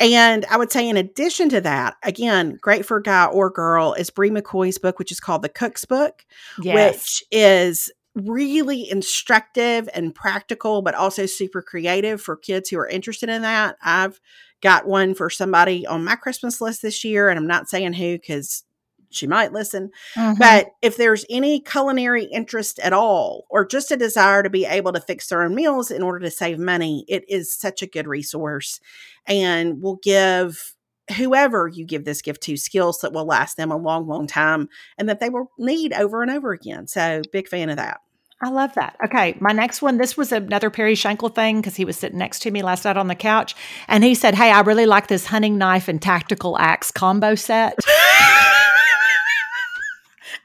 And 0.00 0.46
I 0.46 0.56
would 0.56 0.72
say, 0.72 0.88
in 0.88 0.96
addition 0.96 1.48
to 1.50 1.60
that, 1.60 1.96
again, 2.02 2.58
great 2.60 2.86
for 2.86 2.96
a 2.98 3.02
guy 3.02 3.26
or 3.26 3.50
girl 3.50 3.92
is 3.92 4.10
Bri 4.10 4.30
McKoy's 4.30 4.78
book, 4.78 4.98
which 4.98 5.12
is 5.12 5.20
called 5.20 5.42
The 5.42 5.48
Cook's 5.48 5.84
Book 5.84 6.24
yes. 6.62 6.94
which 6.94 7.24
is 7.30 7.92
really 8.14 8.90
instructive 8.90 9.88
and 9.94 10.14
practical, 10.14 10.82
but 10.82 10.94
also 10.94 11.26
super 11.26 11.62
creative 11.62 12.20
for 12.20 12.36
kids 12.36 12.68
who 12.68 12.78
are 12.78 12.88
interested 12.88 13.28
in 13.28 13.42
that. 13.42 13.76
I've 13.82 14.20
got 14.60 14.86
one 14.86 15.14
for 15.14 15.30
somebody 15.30 15.86
on 15.86 16.04
my 16.04 16.16
Christmas 16.16 16.60
list 16.60 16.82
this 16.82 17.04
year, 17.04 17.28
and 17.28 17.38
I'm 17.38 17.46
not 17.46 17.68
saying 17.68 17.92
who 17.92 18.14
because 18.18 18.64
she 19.10 19.26
might 19.26 19.52
listen. 19.52 19.90
Mhm. 20.16 20.38
But 20.38 20.70
if 20.82 20.96
there's 20.96 21.24
any 21.30 21.60
culinary 21.60 22.24
interest 22.24 22.78
at 22.80 22.92
all, 22.92 23.46
or 23.50 23.66
just 23.66 23.90
a 23.90 23.96
desire 23.96 24.42
to 24.42 24.50
be 24.50 24.64
able 24.64 24.92
to 24.92 25.00
fix 25.00 25.28
their 25.28 25.42
own 25.42 25.54
meals 25.54 25.90
in 25.90 26.02
order 26.02 26.20
to 26.20 26.30
save 26.30 26.58
money, 26.58 27.04
it 27.08 27.24
is 27.28 27.52
such 27.52 27.82
a 27.82 27.86
good 27.86 28.06
resource 28.06 28.80
and 29.26 29.82
will 29.82 29.98
give 30.02 30.74
whoever 31.16 31.68
you 31.68 31.86
give 31.86 32.04
this 32.04 32.20
gift 32.20 32.42
to 32.42 32.56
skills 32.56 33.00
that 33.00 33.12
will 33.14 33.24
last 33.24 33.56
them 33.56 33.70
a 33.70 33.76
long, 33.76 34.06
long 34.06 34.26
time 34.26 34.68
and 34.98 35.08
that 35.08 35.20
they 35.20 35.30
will 35.30 35.50
need 35.58 35.92
over 35.94 36.20
and 36.22 36.30
over 36.30 36.52
again. 36.52 36.86
So, 36.86 37.22
big 37.32 37.48
fan 37.48 37.70
of 37.70 37.76
that. 37.76 38.00
I 38.40 38.50
love 38.50 38.74
that. 38.74 38.96
Okay, 39.04 39.36
my 39.40 39.50
next 39.50 39.82
one. 39.82 39.96
This 39.96 40.16
was 40.16 40.30
another 40.30 40.70
Perry 40.70 40.94
Shankle 40.94 41.34
thing 41.34 41.60
because 41.60 41.74
he 41.74 41.84
was 41.84 41.96
sitting 41.96 42.18
next 42.18 42.38
to 42.42 42.52
me 42.52 42.62
last 42.62 42.84
night 42.84 42.96
on 42.96 43.08
the 43.08 43.16
couch, 43.16 43.56
and 43.88 44.04
he 44.04 44.14
said, 44.14 44.36
"Hey, 44.36 44.52
I 44.52 44.60
really 44.60 44.86
like 44.86 45.08
this 45.08 45.26
hunting 45.26 45.58
knife 45.58 45.88
and 45.88 46.00
tactical 46.00 46.56
axe 46.56 46.92
combo 46.92 47.34
set." 47.34 47.76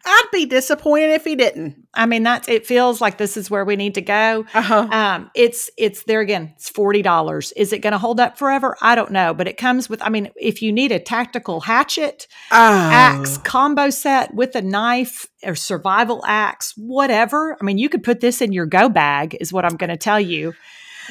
I'd 0.06 0.28
be 0.32 0.46
disappointed 0.46 1.12
if 1.12 1.24
he 1.24 1.36
didn't. 1.36 1.88
I 1.94 2.06
mean, 2.06 2.24
that's 2.24 2.48
it. 2.50 2.66
Feels 2.66 3.00
like 3.00 3.18
this 3.18 3.38
is 3.38 3.50
where 3.50 3.64
we 3.64 3.76
need 3.76 3.96
to 3.96 4.02
go. 4.02 4.46
Uh 4.54 4.62
huh. 4.62 4.88
Um, 4.92 5.32
it's 5.36 5.70
it's 5.78 6.04
there 6.04 6.20
again. 6.20 6.54
It's 6.56 6.70
forty 6.70 7.02
dollars. 7.02 7.52
Is 7.54 7.72
it 7.72 7.80
going 7.80 7.92
to 7.94 7.98
hold 7.98 8.20
up 8.20 8.38
forever? 8.38 8.76
I 8.82 8.96
don't 8.96 9.12
know, 9.12 9.34
but 9.34 9.48
it 9.48 9.58
comes 9.58 9.90
with. 9.90 10.02
I 10.02 10.10
mean, 10.10 10.30
if 10.36 10.62
you 10.62 10.72
need 10.74 10.92
a 10.92 11.00
tactical 11.00 11.62
hatchet, 11.62 12.28
Oh. 12.52 12.90
axe 12.92 13.38
combo 13.40 13.90
set 13.90 14.34
with 14.34 14.56
a 14.56 14.62
knife 14.62 15.28
or 15.44 15.56
survival 15.56 16.22
axe, 16.26 16.74
whatever. 16.76 17.56
I 17.60 17.64
mean, 17.64 17.78
you 17.78 17.90
could 17.90 18.04
put 18.04 18.20
this 18.20 18.42
in 18.42 18.52
your 18.52 18.66
go 18.66 18.90
bag. 18.90 19.38
Is 19.40 19.54
what 19.54 19.66
I'm 19.66 19.78
going 19.78 19.90
to 19.90 19.98
tell 19.98 20.20
you. 20.20 20.54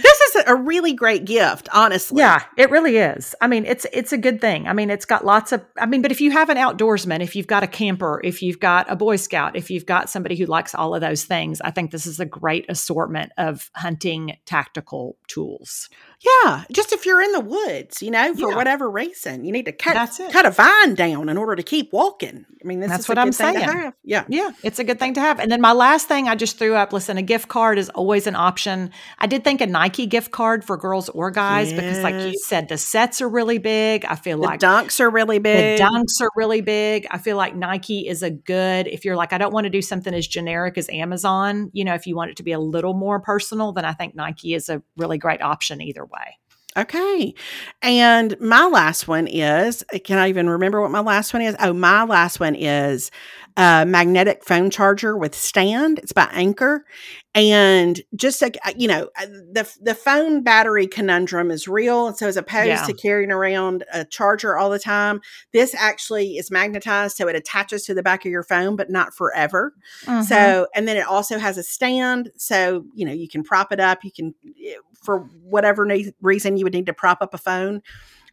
This 0.00 0.20
is 0.20 0.42
a- 0.46 0.54
really 0.54 0.92
great 0.92 1.24
gift, 1.24 1.68
honestly. 1.72 2.20
Yeah, 2.20 2.42
it 2.56 2.70
really 2.70 2.96
is. 2.96 3.34
I 3.40 3.46
mean, 3.46 3.64
it's 3.66 3.86
it's 3.92 4.12
a 4.12 4.18
good 4.18 4.40
thing. 4.40 4.68
I 4.68 4.72
mean, 4.72 4.90
it's 4.90 5.04
got 5.04 5.24
lots 5.24 5.52
of 5.52 5.62
I 5.78 5.86
mean, 5.86 6.02
but 6.02 6.10
if 6.12 6.20
you 6.20 6.30
have 6.30 6.48
an 6.50 6.56
outdoorsman, 6.56 7.20
if 7.20 7.34
you've 7.36 7.46
got 7.46 7.62
a 7.62 7.66
camper, 7.66 8.20
if 8.22 8.42
you've 8.42 8.60
got 8.60 8.90
a 8.90 8.96
boy 8.96 9.16
scout, 9.16 9.56
if 9.56 9.70
you've 9.70 9.86
got 9.86 10.08
somebody 10.08 10.36
who 10.36 10.46
likes 10.46 10.74
all 10.74 10.94
of 10.94 11.00
those 11.00 11.24
things, 11.24 11.60
I 11.60 11.70
think 11.70 11.90
this 11.90 12.06
is 12.06 12.20
a 12.20 12.26
great 12.26 12.66
assortment 12.68 13.32
of 13.36 13.70
hunting 13.74 14.36
tactical 14.46 15.16
tools. 15.26 15.88
Yeah, 16.24 16.64
just 16.70 16.92
if 16.92 17.04
you're 17.04 17.20
in 17.20 17.32
the 17.32 17.40
woods, 17.40 18.00
you 18.00 18.10
know, 18.10 18.32
for 18.34 18.50
Yeah. 18.50 18.56
whatever 18.56 18.88
reason, 18.88 19.44
you 19.44 19.50
need 19.50 19.64
to 19.64 19.72
cut 19.72 19.96
cut 20.32 20.46
a 20.46 20.50
vine 20.50 20.94
down 20.94 21.28
in 21.28 21.36
order 21.36 21.56
to 21.56 21.62
keep 21.62 21.92
walking. 21.92 22.46
I 22.62 22.66
mean, 22.66 22.78
this 22.78 22.90
That's 22.90 23.04
is 23.04 23.08
what 23.08 23.18
I'm 23.18 23.28
good 23.28 23.34
thing 23.34 23.54
to 23.54 23.60
saying. 23.60 23.92
Yeah, 24.04 24.24
Yeah, 24.28 24.50
it's 24.62 24.78
a 24.78 24.84
good 24.84 25.00
thing 25.00 25.14
to 25.14 25.20
have. 25.20 25.40
And 25.40 25.50
then 25.50 25.60
my 25.60 25.72
last 25.72 26.06
thing 26.06 26.28
I 26.28 26.36
just 26.36 26.58
threw 26.58 26.76
up, 26.76 26.92
listen, 26.92 27.16
a 27.16 27.22
gift 27.22 27.48
card 27.48 27.76
is 27.76 27.88
always 27.90 28.28
an 28.28 28.36
option. 28.36 28.92
I 29.18 29.26
did 29.26 29.42
think 29.42 29.60
a 29.60 29.66
Nike 29.66 30.06
gift 30.06 30.30
card 30.30 30.64
for 30.64 30.76
girls 30.76 31.08
or 31.08 31.32
guys 31.32 31.72
because 31.72 32.02
like 32.04 32.14
you 32.14 32.34
said 32.38 32.68
the 32.68 32.78
sets 32.78 33.20
are 33.20 33.28
really 33.28 33.58
big. 33.58 34.04
I 34.04 34.14
feel 34.14 34.36
the 34.38 34.44
like 34.44 34.60
dunks 34.60 35.00
are 35.00 35.10
really 35.10 35.40
big. 35.40 35.78
The 35.78 35.84
dunks 35.84 36.20
are 36.20 36.30
really 36.36 36.60
big. 36.60 37.06
I 37.10 37.18
feel 37.18 37.36
like 37.36 37.56
Nike 37.56 38.06
is 38.06 38.22
a 38.22 38.30
good, 38.30 38.86
if 38.86 39.04
you're 39.04 39.16
like, 39.16 39.32
I 39.32 39.38
don't 39.38 39.52
want 39.52 39.64
to 39.64 39.70
do 39.70 39.82
something 39.82 40.14
as 40.14 40.26
generic 40.28 40.78
as 40.78 40.88
Amazon, 40.88 41.70
you 41.72 41.84
know, 41.84 41.94
if 41.94 42.06
you 42.06 42.14
want 42.14 42.30
it 42.30 42.36
to 42.36 42.44
be 42.44 42.52
a 42.52 42.60
little 42.60 42.94
more 42.94 43.18
personal, 43.18 43.72
then 43.72 43.84
I 43.84 43.92
think 43.92 44.14
Nike 44.14 44.54
is 44.54 44.68
a 44.68 44.82
really 44.96 45.18
great 45.18 45.42
option 45.42 45.80
either 45.82 46.04
way. 46.12 46.38
Okay. 46.76 47.34
And 47.82 48.40
my 48.40 48.64
last 48.66 49.06
one 49.06 49.26
is 49.26 49.84
can 50.04 50.18
I 50.18 50.28
even 50.28 50.48
remember 50.48 50.80
what 50.80 50.90
my 50.90 51.00
last 51.00 51.34
one 51.34 51.42
is? 51.42 51.54
Oh, 51.60 51.74
my 51.74 52.04
last 52.04 52.40
one 52.40 52.54
is 52.54 53.10
a 53.58 53.84
magnetic 53.84 54.42
phone 54.42 54.70
charger 54.70 55.14
with 55.14 55.34
stand. 55.34 55.98
It's 55.98 56.12
by 56.12 56.28
Anker. 56.32 56.86
And 57.34 58.00
just 58.14 58.40
like, 58.40 58.56
uh, 58.64 58.72
you 58.76 58.88
know, 58.88 59.10
uh, 59.20 59.26
the, 59.26 59.70
the 59.82 59.94
phone 59.94 60.42
battery 60.42 60.86
conundrum 60.86 61.50
is 61.50 61.68
real. 61.68 62.06
And 62.06 62.16
so, 62.16 62.26
as 62.28 62.38
opposed 62.38 62.68
Yeah. 62.68 62.84
to 62.84 62.94
carrying 62.94 63.30
around 63.30 63.84
a 63.92 64.06
charger 64.06 64.56
all 64.56 64.70
the 64.70 64.78
time, 64.78 65.20
this 65.52 65.74
actually 65.74 66.36
is 66.36 66.50
magnetized. 66.50 67.16
So, 67.16 67.28
it 67.28 67.36
attaches 67.36 67.84
to 67.84 67.94
the 67.94 68.02
back 68.02 68.24
of 68.24 68.30
your 68.30 68.42
phone, 68.42 68.76
but 68.76 68.90
not 68.90 69.14
forever. 69.14 69.74
Mm-hmm. 70.04 70.22
So, 70.22 70.66
and 70.74 70.88
then 70.88 70.96
it 70.96 71.06
also 71.06 71.38
has 71.38 71.58
a 71.58 71.62
stand. 71.62 72.30
So, 72.36 72.84
you 72.94 73.04
know, 73.04 73.12
you 73.12 73.28
can 73.28 73.42
prop 73.42 73.72
it 73.72 73.80
up. 73.80 74.04
You 74.04 74.12
can, 74.12 74.34
eh, 74.66 74.74
for 75.02 75.20
whatever 75.42 75.86
reason, 76.20 76.56
you 76.56 76.64
would 76.64 76.72
need 76.72 76.86
to 76.86 76.92
prop 76.92 77.18
up 77.20 77.34
a 77.34 77.38
phone. 77.38 77.82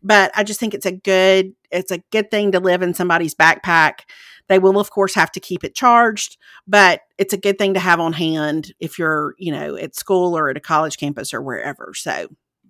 But 0.02 0.32
I 0.36 0.44
just 0.44 0.60
think 0.60 0.74
it's 0.74 0.86
a 0.86 0.92
good, 0.92 1.54
it's 1.72 1.92
a 1.92 2.02
good 2.12 2.32
thing 2.32 2.54
to 2.54 2.60
live 2.60 2.82
in 2.82 2.94
somebody's 2.94 3.36
backpack. 3.36 4.02
They 4.48 4.60
will, 4.60 4.80
of 4.80 4.90
course, 4.90 5.14
have 5.16 5.32
to 5.34 5.40
keep 5.40 5.64
it 5.64 5.76
charged, 5.76 6.38
but 6.68 7.02
it's 7.18 7.34
a 7.34 7.38
good 7.38 7.58
thing 7.58 7.74
to 7.76 7.80
have 7.80 8.00
on 8.00 8.14
hand 8.14 8.74
if 8.80 8.98
you're, 8.98 9.36
you 9.38 9.52
know, 9.52 9.76
at 9.76 9.96
school 9.96 10.38
or 10.38 10.50
at 10.50 10.58
a 10.58 10.62
college 10.62 10.98
campus 10.98 11.34
or 11.34 11.42
wherever. 11.42 11.92
So, 11.94 12.30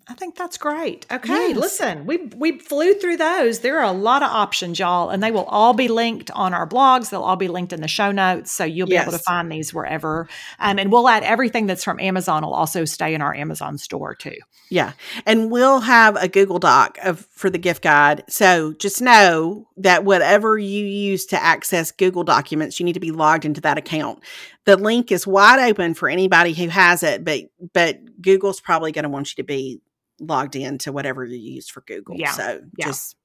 I 0.10 0.14
think 0.16 0.36
that's 0.36 0.57
great. 0.57 1.05
Okay, 1.12 1.49
Yes. 1.49 1.57
listen, 1.57 2.05
we 2.07 2.18
we 2.36 2.57
flew 2.57 2.95
through 2.95 3.18
those. 3.18 3.60
There 3.60 3.78
are 3.78 3.84
a 3.84 3.91
lot 3.91 4.24
of 4.24 4.32
options, 4.32 4.80
y'all, 4.80 5.10
and 5.10 5.22
they 5.22 5.30
will 5.30 5.43
all 5.45 5.74
be 5.74 5.88
linked 5.88 6.32
on 6.32 6.51
our 6.53 6.68
blogs. 6.68 7.12
They'll 7.12 7.22
all 7.22 7.36
be 7.36 7.47
linked 7.47 7.74
in 7.74 7.82
the 7.82 7.88
show 7.88 8.12
notes, 8.12 8.51
so 8.51 8.64
you'll 8.64 8.88
be 8.88 8.95
able 8.95 9.12
to 9.12 9.20
find 9.20 9.51
these 9.51 9.72
wherever. 9.72 10.28
Um, 10.60 10.80
and 10.80 10.91
we'll 10.91 11.07
add 11.07 11.22
everything 11.24 11.68
that's 11.68 11.84
from 11.84 11.99
Amazon 11.99 12.43
will 12.43 12.55
also 12.55 12.86
stay 12.86 13.14
in 13.14 13.22
our 13.22 13.36
Amazon 13.36 13.78
store 13.78 14.16
too. 14.16 14.36
Yeah. 14.72 14.93
And 15.28 15.51
we'll 15.51 15.82
have 15.82 16.16
a 16.16 16.28
Google 16.28 16.57
Doc 16.60 16.98
of 17.03 17.27
for 17.31 17.52
the 17.52 17.57
gift 17.60 17.84
guide. 17.84 18.23
So 18.30 18.73
just 18.73 19.03
know 19.03 19.68
that 19.77 20.06
whatever 20.06 20.57
you 20.57 20.86
use 20.86 21.27
to 21.27 21.41
access 21.41 21.91
Google 21.91 22.23
documents, 22.23 22.80
you 22.80 22.86
need 22.86 22.94
to 22.94 22.99
be 22.99 23.11
logged 23.11 23.45
into 23.45 23.61
that 23.61 23.77
account. 23.77 24.23
The 24.65 24.76
link 24.76 25.11
is 25.11 25.27
wide 25.27 25.60
open 25.69 25.94
for 25.94 26.10
anybody 26.10 26.53
who 26.53 26.68
has 26.68 27.03
it, 27.03 27.23
but 27.23 27.41
but 27.73 28.22
Google's 28.22 28.60
probably 28.60 28.91
going 28.91 29.03
to 29.03 29.10
want 29.10 29.31
you 29.31 29.44
to 29.44 29.45
be 29.45 29.81
logged 30.19 30.55
in 30.55 30.77
to 30.79 30.91
whatever 30.91 31.23
you 31.25 31.37
use 31.37 31.69
for 31.69 31.81
Google. 31.81 32.15
Yeah. 32.17 32.31
So 32.31 32.61
Yeah. 32.77 32.85
just 32.87 33.15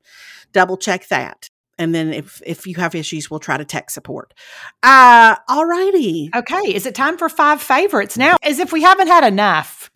double 0.53 0.77
check 0.77 1.09
that. 1.09 1.49
and 1.77 1.93
then 1.93 2.13
if 2.13 2.41
if 2.47 2.69
you 2.69 2.77
have 2.77 2.95
issues, 2.95 3.29
we'll 3.31 3.41
try 3.41 3.57
to 3.57 3.65
tech 3.65 3.91
support. 3.91 4.33
Uh, 4.85 5.35
all 5.49 5.67
righty. 5.67 6.31
Okay, 6.35 6.73
is 6.73 6.87
it 6.87 6.95
time 6.95 7.19
for 7.19 7.29
five 7.29 7.61
favorites 7.61 8.17
now? 8.17 8.37
As 8.45 8.61
if 8.61 8.71
we 8.73 8.83
haven't 8.83 9.09
had 9.09 9.25
enough. 9.25 9.91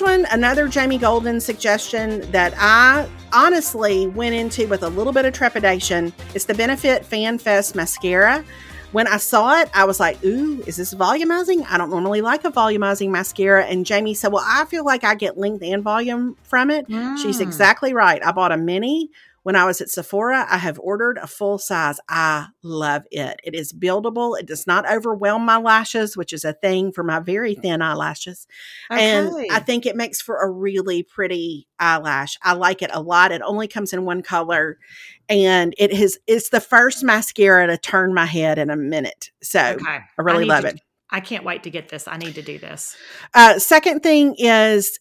First 0.00 0.18
one, 0.18 0.26
another 0.30 0.66
Jamie 0.66 0.96
Golden 0.96 1.40
suggestion 1.40 2.22
that 2.30 2.54
I 2.56 3.06
honestly 3.34 4.06
went 4.06 4.34
into 4.34 4.66
with 4.66 4.82
a 4.82 4.88
little 4.88 5.12
bit 5.12 5.26
of 5.26 5.34
trepidation. 5.34 6.14
It's 6.34 6.46
the 6.46 6.54
Benefit 6.54 7.04
Fan 7.04 7.36
Fest 7.36 7.74
mascara. 7.74 8.42
When 8.92 9.06
I 9.06 9.18
saw 9.18 9.60
it, 9.60 9.68
I 9.74 9.84
was 9.84 10.00
like, 10.00 10.24
ooh, 10.24 10.62
is 10.66 10.76
this 10.76 10.94
volumizing? 10.94 11.66
I 11.68 11.76
don't 11.76 11.90
normally 11.90 12.22
like 12.22 12.46
a 12.46 12.50
volumizing 12.50 13.10
mascara. 13.10 13.66
And 13.66 13.84
Jamie 13.84 14.14
said, 14.14 14.32
well, 14.32 14.42
I 14.46 14.64
feel 14.64 14.86
like 14.86 15.04
I 15.04 15.14
get 15.16 15.36
length 15.36 15.62
and 15.62 15.82
volume 15.82 16.34
from 16.44 16.70
it. 16.70 16.88
Mm. 16.88 17.18
She's 17.18 17.38
exactly 17.38 17.92
right. 17.92 18.24
I 18.24 18.32
bought 18.32 18.52
a 18.52 18.56
mini 18.56 19.10
when 19.42 19.56
I 19.56 19.64
was 19.64 19.80
at 19.80 19.88
Sephora, 19.88 20.46
I 20.50 20.58
have 20.58 20.78
ordered 20.78 21.18
a 21.18 21.26
full 21.26 21.58
size. 21.58 21.98
I 22.08 22.48
love 22.62 23.04
it. 23.10 23.40
It 23.42 23.54
is 23.54 23.72
buildable. 23.72 24.38
It 24.38 24.46
does 24.46 24.66
not 24.66 24.90
overwhelm 24.90 25.44
my 25.44 25.56
lashes, 25.56 26.16
which 26.16 26.32
is 26.32 26.44
a 26.44 26.52
thing 26.52 26.92
for 26.92 27.02
my 27.02 27.20
very 27.20 27.54
thin 27.54 27.80
eyelashes. 27.80 28.46
Okay. 28.90 29.02
And 29.02 29.46
I 29.50 29.60
think 29.60 29.86
it 29.86 29.96
makes 29.96 30.20
for 30.20 30.40
a 30.40 30.50
really 30.50 31.02
pretty 31.02 31.66
eyelash. 31.78 32.36
I 32.42 32.52
like 32.52 32.82
it 32.82 32.90
a 32.92 33.00
lot. 33.00 33.32
It 33.32 33.42
only 33.42 33.66
comes 33.66 33.92
in 33.92 34.04
one 34.04 34.22
color 34.22 34.78
and 35.28 35.74
it 35.78 35.90
is 35.90 36.18
it's 36.26 36.50
the 36.50 36.60
first 36.60 37.02
mascara 37.02 37.66
to 37.66 37.78
turn 37.78 38.12
my 38.12 38.26
head 38.26 38.58
in 38.58 38.68
a 38.68 38.76
minute. 38.76 39.30
So 39.42 39.60
okay. 39.60 40.00
I 40.18 40.22
really 40.22 40.44
I 40.44 40.54
love 40.54 40.62
to, 40.62 40.68
it. 40.70 40.80
I 41.08 41.20
can't 41.20 41.44
wait 41.44 41.62
to 41.62 41.70
get 41.70 41.88
this. 41.88 42.06
I 42.06 42.18
need 42.18 42.34
to 42.34 42.42
do 42.42 42.58
this. 42.58 42.96
Uh, 43.34 43.58
second 43.58 44.02
thing 44.02 44.34
is 44.38 44.98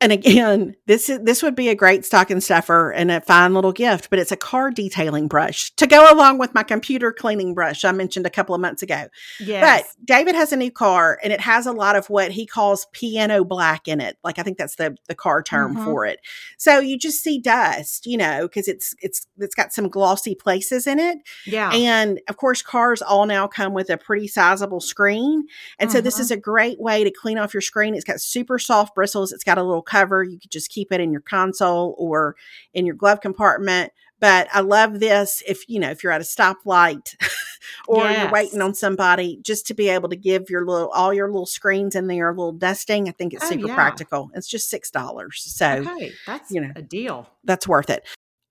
and 0.00 0.12
again, 0.12 0.76
this 0.86 1.08
is 1.08 1.20
this 1.22 1.42
would 1.42 1.56
be 1.56 1.68
a 1.68 1.74
great 1.74 2.04
stocking 2.04 2.40
stuffer 2.40 2.90
and 2.90 3.10
a 3.10 3.20
fine 3.20 3.52
little 3.52 3.72
gift, 3.72 4.10
but 4.10 4.20
it's 4.20 4.30
a 4.30 4.36
car 4.36 4.70
detailing 4.70 5.26
brush 5.26 5.72
to 5.72 5.88
go 5.88 6.12
along 6.12 6.38
with 6.38 6.54
my 6.54 6.62
computer 6.62 7.12
cleaning 7.12 7.52
brush 7.52 7.84
I 7.84 7.90
mentioned 7.90 8.24
a 8.24 8.30
couple 8.30 8.54
of 8.54 8.60
months 8.60 8.82
ago. 8.82 9.06
Yes. 9.40 9.94
But 9.96 10.06
David 10.06 10.36
has 10.36 10.52
a 10.52 10.56
new 10.56 10.70
car 10.70 11.18
and 11.22 11.32
it 11.32 11.40
has 11.40 11.66
a 11.66 11.72
lot 11.72 11.96
of 11.96 12.08
what 12.08 12.30
he 12.30 12.46
calls 12.46 12.86
piano 12.92 13.44
black 13.44 13.88
in 13.88 14.00
it. 14.00 14.16
Like 14.22 14.38
I 14.38 14.44
think 14.44 14.56
that's 14.56 14.76
the 14.76 14.96
the 15.08 15.16
car 15.16 15.42
term 15.42 15.74
mm-hmm. 15.74 15.84
for 15.84 16.06
it. 16.06 16.20
So 16.58 16.78
you 16.78 16.96
just 16.96 17.24
see 17.24 17.40
dust, 17.40 18.06
you 18.06 18.16
know, 18.16 18.42
because 18.42 18.68
it's 18.68 18.94
it's 19.00 19.26
it's 19.38 19.54
got 19.56 19.72
some 19.72 19.88
glossy 19.88 20.36
places 20.36 20.86
in 20.86 21.00
it. 21.00 21.18
Yeah. 21.44 21.72
And 21.72 22.20
of 22.28 22.36
course, 22.36 22.62
cars 22.62 23.02
all 23.02 23.26
now 23.26 23.48
come 23.48 23.74
with 23.74 23.90
a 23.90 23.98
pretty 23.98 24.28
sizable 24.28 24.80
screen. 24.80 25.46
And 25.80 25.88
mm-hmm. 25.88 25.96
so 25.96 26.00
this 26.00 26.14
mm-hmm. 26.14 26.22
is 26.22 26.30
a 26.30 26.36
great 26.36 26.80
way 26.80 27.02
to 27.02 27.10
clean 27.10 27.36
off 27.36 27.52
your 27.52 27.62
screen. 27.62 27.96
It's 27.96 28.04
got 28.04 28.20
super 28.20 28.60
soft 28.60 28.94
bristles. 28.94 29.32
It's 29.32 29.42
got 29.42 29.58
a 29.58 29.62
little 29.64 29.82
cover. 29.88 30.22
You 30.22 30.38
could 30.38 30.50
just 30.50 30.70
keep 30.70 30.92
it 30.92 31.00
in 31.00 31.10
your 31.10 31.20
console 31.20 31.94
or 31.98 32.36
in 32.74 32.86
your 32.86 32.94
glove 32.94 33.20
compartment. 33.20 33.92
But 34.20 34.48
I 34.52 34.60
love 34.60 34.98
this 34.98 35.42
if 35.46 35.68
you 35.68 35.78
know 35.78 35.90
if 35.90 36.02
you're 36.02 36.12
at 36.12 36.20
a 36.20 36.24
stoplight 36.24 37.14
or 37.88 38.04
yes. 38.04 38.22
you're 38.22 38.32
waiting 38.32 38.60
on 38.60 38.74
somebody, 38.74 39.38
just 39.42 39.66
to 39.68 39.74
be 39.74 39.88
able 39.88 40.08
to 40.08 40.16
give 40.16 40.50
your 40.50 40.66
little 40.66 40.88
all 40.88 41.14
your 41.14 41.28
little 41.28 41.46
screens 41.46 41.94
in 41.94 42.08
there 42.08 42.28
a 42.28 42.32
little 42.32 42.52
dusting. 42.52 43.08
I 43.08 43.12
think 43.12 43.32
it's 43.32 43.44
oh, 43.44 43.50
super 43.50 43.68
yeah. 43.68 43.74
practical. 43.74 44.30
It's 44.34 44.48
just 44.48 44.70
six 44.70 44.90
dollars, 44.90 45.42
so 45.46 45.68
okay, 45.68 46.12
that's 46.26 46.50
you 46.50 46.60
know 46.60 46.72
a 46.74 46.82
deal. 46.82 47.28
That's 47.44 47.68
worth 47.68 47.90
it. 47.90 48.04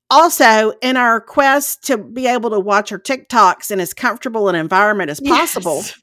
Also, 0.09 0.71
in 0.81 0.95
our 0.95 1.19
quest 1.19 1.83
to 1.87 1.97
be 1.97 2.27
able 2.27 2.49
to 2.49 2.59
watch 2.61 2.93
our 2.93 2.99
TikToks 2.99 3.71
in 3.71 3.81
as 3.81 3.93
comfortable 3.93 4.47
an 4.47 4.55
environment 4.55 5.09
as 5.09 5.19
possible, 5.19 5.77
yes. 5.77 6.01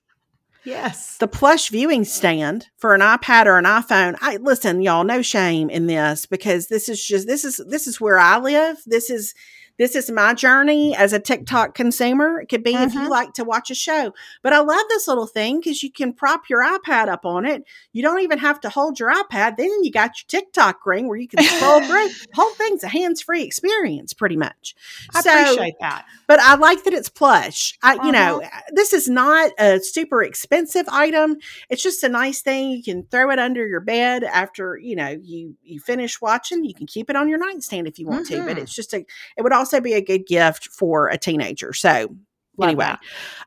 Yes. 0.65 1.19
The 1.19 1.29
plush 1.29 1.69
viewing 1.69 2.05
stand 2.05 2.69
for 2.77 2.95
an 2.95 3.01
iPad 3.01 3.47
or 3.47 3.59
an 3.59 3.65
iPhone. 3.65 4.17
I 4.21 4.37
listen, 4.37 4.81
y'all, 4.81 5.05
no 5.05 5.21
shame 5.23 5.69
in 5.69 5.87
this 5.87 6.27
because 6.27 6.69
this 6.69 6.89
is 6.89 7.05
just 7.05 7.27
this 7.27 7.45
is 7.45 7.61
this 7.69 7.87
is 7.87 8.01
where 8.01 8.19
I 8.19 8.39
live. 8.39 8.79
This 8.87 9.11
is 9.11 9.35
this 9.79 9.97
is 9.97 10.11
my 10.11 10.35
journey 10.35 10.95
as 10.97 11.13
a 11.13 11.19
TikTok 11.19 11.75
consumer. 11.75 12.41
It 12.41 12.49
could 12.49 12.63
be 12.63 12.75
mm-hmm. 12.75 12.85
if 12.85 12.95
you 12.95 13.01
mm-hmm. 13.01 13.11
like 13.11 13.33
to 13.35 13.45
watch 13.45 13.71
a 13.71 13.75
show. 13.75 14.15
But 14.43 14.53
I 14.53 14.61
love 14.61 14.85
this 14.89 15.09
little 15.09 15.27
thing 15.27 15.59
because 15.59 15.83
you 15.83 15.91
can 15.91 16.13
prop 16.13 16.49
your 16.49 16.63
iPad 16.63 17.09
up 17.09 17.25
on 17.25 17.45
it. 17.45 17.65
You 17.93 18.03
don't 18.03 18.21
even 18.21 18.39
have 18.39 18.61
to 18.61 18.69
hold 18.69 19.01
your 19.01 19.13
iPad. 19.13 19.57
Then 19.57 19.83
you 19.83 19.91
got 19.91 20.13
your 20.19 20.41
TikTok 20.41 20.87
ring 20.87 21.09
where 21.09 21.19
you 21.19 21.29
can 21.29 21.43
scroll 21.43 21.81
through. 21.85 22.09
The 22.09 22.29
whole 22.35 22.51
thing's 22.51 22.85
a 22.85 22.89
hands-free 22.89 23.43
experience, 23.43 24.13
pretty 24.13 24.37
much. 24.37 24.75
I 25.15 25.21
so, 25.23 25.33
appreciate 25.33 25.75
that. 25.81 26.05
But 26.27 26.41
I 26.41 26.55
like 26.55 26.85
that 26.85 26.95
it's 26.95 27.09
plush. 27.09 27.77
I, 27.83 27.95
uh-huh. 27.95 28.07
you 28.07 28.13
know, 28.13 28.43
uh-huh. 28.43 28.61
this 28.73 28.93
is 28.93 29.09
not 29.09 29.51
a 29.59 29.81
super 29.81 30.23
expensive 30.23 30.87
item. 30.89 31.37
It's 31.69 31.83
just 31.83 32.05
a 32.05 32.09
nice 32.09 32.43
thing. 32.43 32.71
You 32.71 32.83
can 32.83 33.05
throw 33.05 33.31
it 33.31 33.39
under 33.39 33.67
your 33.67 33.81
bed 33.81 34.23
after, 34.25 34.77
you 34.77 34.95
know, 34.95 35.19
you 35.21 35.57
you 35.63 35.81
finish 35.81 36.21
watching. 36.21 36.65
You 36.65 36.75
can 36.75 36.87
keep 36.87 37.11
it 37.11 37.17
on 37.17 37.29
your 37.29 37.39
nightstand 37.39 37.89
if 37.89 37.99
you 37.99 38.07
want 38.07 38.27
mm-hmm. 38.27 38.37
to. 38.37 38.43
But 38.43 38.53
mm-hmm. 38.53 38.63
it's 38.63 38.75
just 38.75 38.95
a 38.95 39.05
it 39.37 39.43
would 39.43 39.53
also 39.53 39.64
also 39.65 39.81
be 39.81 39.95
a 39.95 40.05
good 40.05 40.27
gift 40.27 40.69
for 40.69 41.09
a 41.09 41.17
teenager. 41.17 41.73
So 41.73 42.15
Love 42.59 42.69
anyway, 42.69 42.95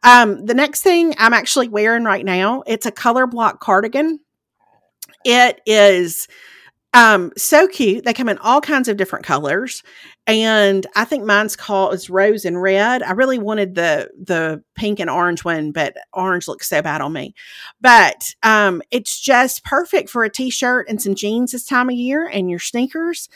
um, 0.04 0.46
the 0.46 0.56
next 0.56 0.82
thing 0.82 1.14
I'm 1.20 1.34
actually 1.34 1.68
wearing 1.68 2.04
right 2.04 2.26
now, 2.26 2.64
it's 2.66 2.88
a 2.88 2.92
color 2.92 3.28
block 3.28 3.60
cardigan. 3.62 4.20
It 5.24 5.62
is 5.68 6.28
um, 6.94 7.32
so 7.38 7.68
cute. 7.68 8.04
They 8.04 8.14
come 8.14 8.30
in 8.30 8.40
all 8.40 8.62
kinds 8.62 8.88
of 8.88 8.98
different 8.98 9.26
colors 9.26 9.84
and 10.26 10.88
I 10.96 11.06
think 11.06 11.24
mine's 11.24 11.56
called 11.56 11.94
is 11.94 12.10
rose 12.10 12.44
and 12.44 12.60
red. 12.60 13.04
I 13.04 13.12
really 13.12 13.38
wanted 13.38 13.76
the 13.76 14.10
the 14.22 14.64
pink 14.78 15.00
and 15.00 15.10
orange 15.10 15.44
one, 15.44 15.72
but 15.72 15.98
orange 16.14 16.48
looks 16.48 16.70
so 16.70 16.82
bad 16.82 17.02
on 17.02 17.12
me. 17.12 17.34
But 17.82 18.34
um, 18.44 18.82
it's 18.92 19.20
just 19.20 19.66
perfect 19.66 20.10
for 20.10 20.24
a 20.24 20.30
t-shirt 20.30 20.88
and 20.88 21.02
some 21.02 21.16
jeans 21.16 21.52
this 21.52 21.66
time 21.66 21.90
of 21.90 21.96
year 21.96 22.26
and 22.26 22.50
your 22.50 22.60
sneakers. 22.60 23.28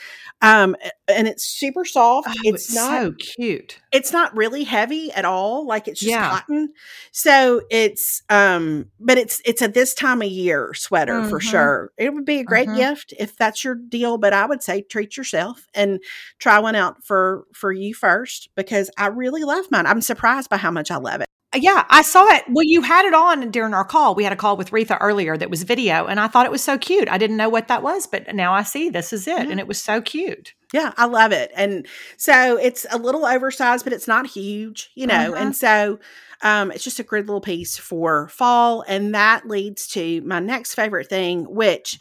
Um, 0.41 0.75
and 1.07 1.27
it's 1.27 1.43
super 1.43 1.83
soft. 1.83 2.29
Oh, 2.29 2.33
it's, 2.43 2.69
it's, 2.69 2.75
not 2.75 3.01
so 3.01 3.11
cute. 3.13 3.79
It's 3.91 4.13
not 4.13 4.35
really 4.35 4.63
heavy 4.63 5.11
at 5.11 5.25
all. 5.25 5.65
Like 5.65 5.87
it's 5.87 5.99
just 5.99 6.11
yeah. 6.11 6.29
cotton. 6.29 6.73
So 7.11 7.61
it's 7.69 8.23
um, 8.29 8.91
but 8.99 9.17
it's 9.17 9.41
it's 9.43 9.61
a 9.61 9.67
this 9.67 9.93
time 9.93 10.21
of 10.21 10.29
year 10.29 10.73
sweater 10.73 11.19
mm-hmm. 11.19 11.29
for 11.29 11.39
sure. 11.39 11.91
It 11.97 12.13
would 12.13 12.25
be 12.25 12.39
a 12.39 12.43
great 12.43 12.67
mm-hmm. 12.67 12.77
gift 12.77 13.13
if 13.19 13.35
that's 13.35 13.63
your 13.63 13.75
deal. 13.75 14.17
But 14.17 14.33
I 14.33 14.45
would 14.45 14.63
say 14.63 14.81
treat 14.81 15.17
yourself 15.17 15.67
and 15.73 15.99
try 16.39 16.59
one 16.59 16.75
out 16.75 17.03
for 17.03 17.45
for 17.53 17.71
you 17.71 17.93
first 17.93 18.49
because 18.55 18.89
I 18.97 19.07
really 19.07 19.43
love 19.43 19.65
mine. 19.71 19.85
I'm 19.85 20.01
surprised 20.01 20.49
by 20.49 20.57
how 20.57 20.71
much 20.71 20.91
I 20.91 20.97
love 20.97 21.21
it. 21.21 21.30
Yeah, 21.53 21.85
I 21.89 22.01
saw 22.01 22.27
it. 22.27 22.45
Well, 22.47 22.63
you 22.63 22.81
had 22.81 23.05
it 23.05 23.13
on 23.13 23.51
during 23.51 23.73
our 23.73 23.83
call. 23.83 24.15
We 24.15 24.23
had 24.23 24.31
a 24.31 24.37
call 24.37 24.55
with 24.55 24.71
Retha 24.71 24.97
earlier 25.01 25.35
that 25.35 25.49
was 25.49 25.63
video, 25.63 26.05
and 26.05 26.17
I 26.19 26.27
thought 26.27 26.45
it 26.45 26.51
was 26.51 26.63
so 26.63 26.77
cute. 26.77 27.09
I 27.09 27.17
didn't 27.17 27.35
know 27.35 27.49
what 27.49 27.67
that 27.67 27.83
was, 27.83 28.07
but 28.07 28.33
now 28.33 28.53
I 28.53 28.63
see 28.63 28.89
this 28.89 29.11
is 29.11 29.27
it, 29.27 29.37
yeah. 29.37 29.51
and 29.51 29.59
it 29.59 29.67
was 29.67 29.81
so 29.81 29.99
cute. 30.01 30.53
Yeah, 30.71 30.93
I 30.95 31.05
love 31.05 31.33
it. 31.33 31.51
And 31.53 31.85
so 32.15 32.57
it's 32.57 32.85
a 32.89 32.97
little 32.97 33.25
oversized, 33.25 33.83
but 33.83 33.91
it's 33.91 34.07
not 34.07 34.27
huge, 34.27 34.91
you 34.95 35.05
know. 35.07 35.33
Uh-huh. 35.33 35.35
And 35.35 35.55
so 35.55 35.99
um, 36.41 36.71
it's 36.71 36.83
just 36.83 36.99
a 36.99 37.03
great 37.03 37.25
little 37.25 37.41
piece 37.41 37.77
for 37.77 38.29
fall. 38.29 38.85
And 38.87 39.13
that 39.13 39.47
leads 39.47 39.87
to 39.89 40.21
my 40.21 40.39
next 40.39 40.75
favorite 40.75 41.09
thing, 41.09 41.43
which 41.53 41.99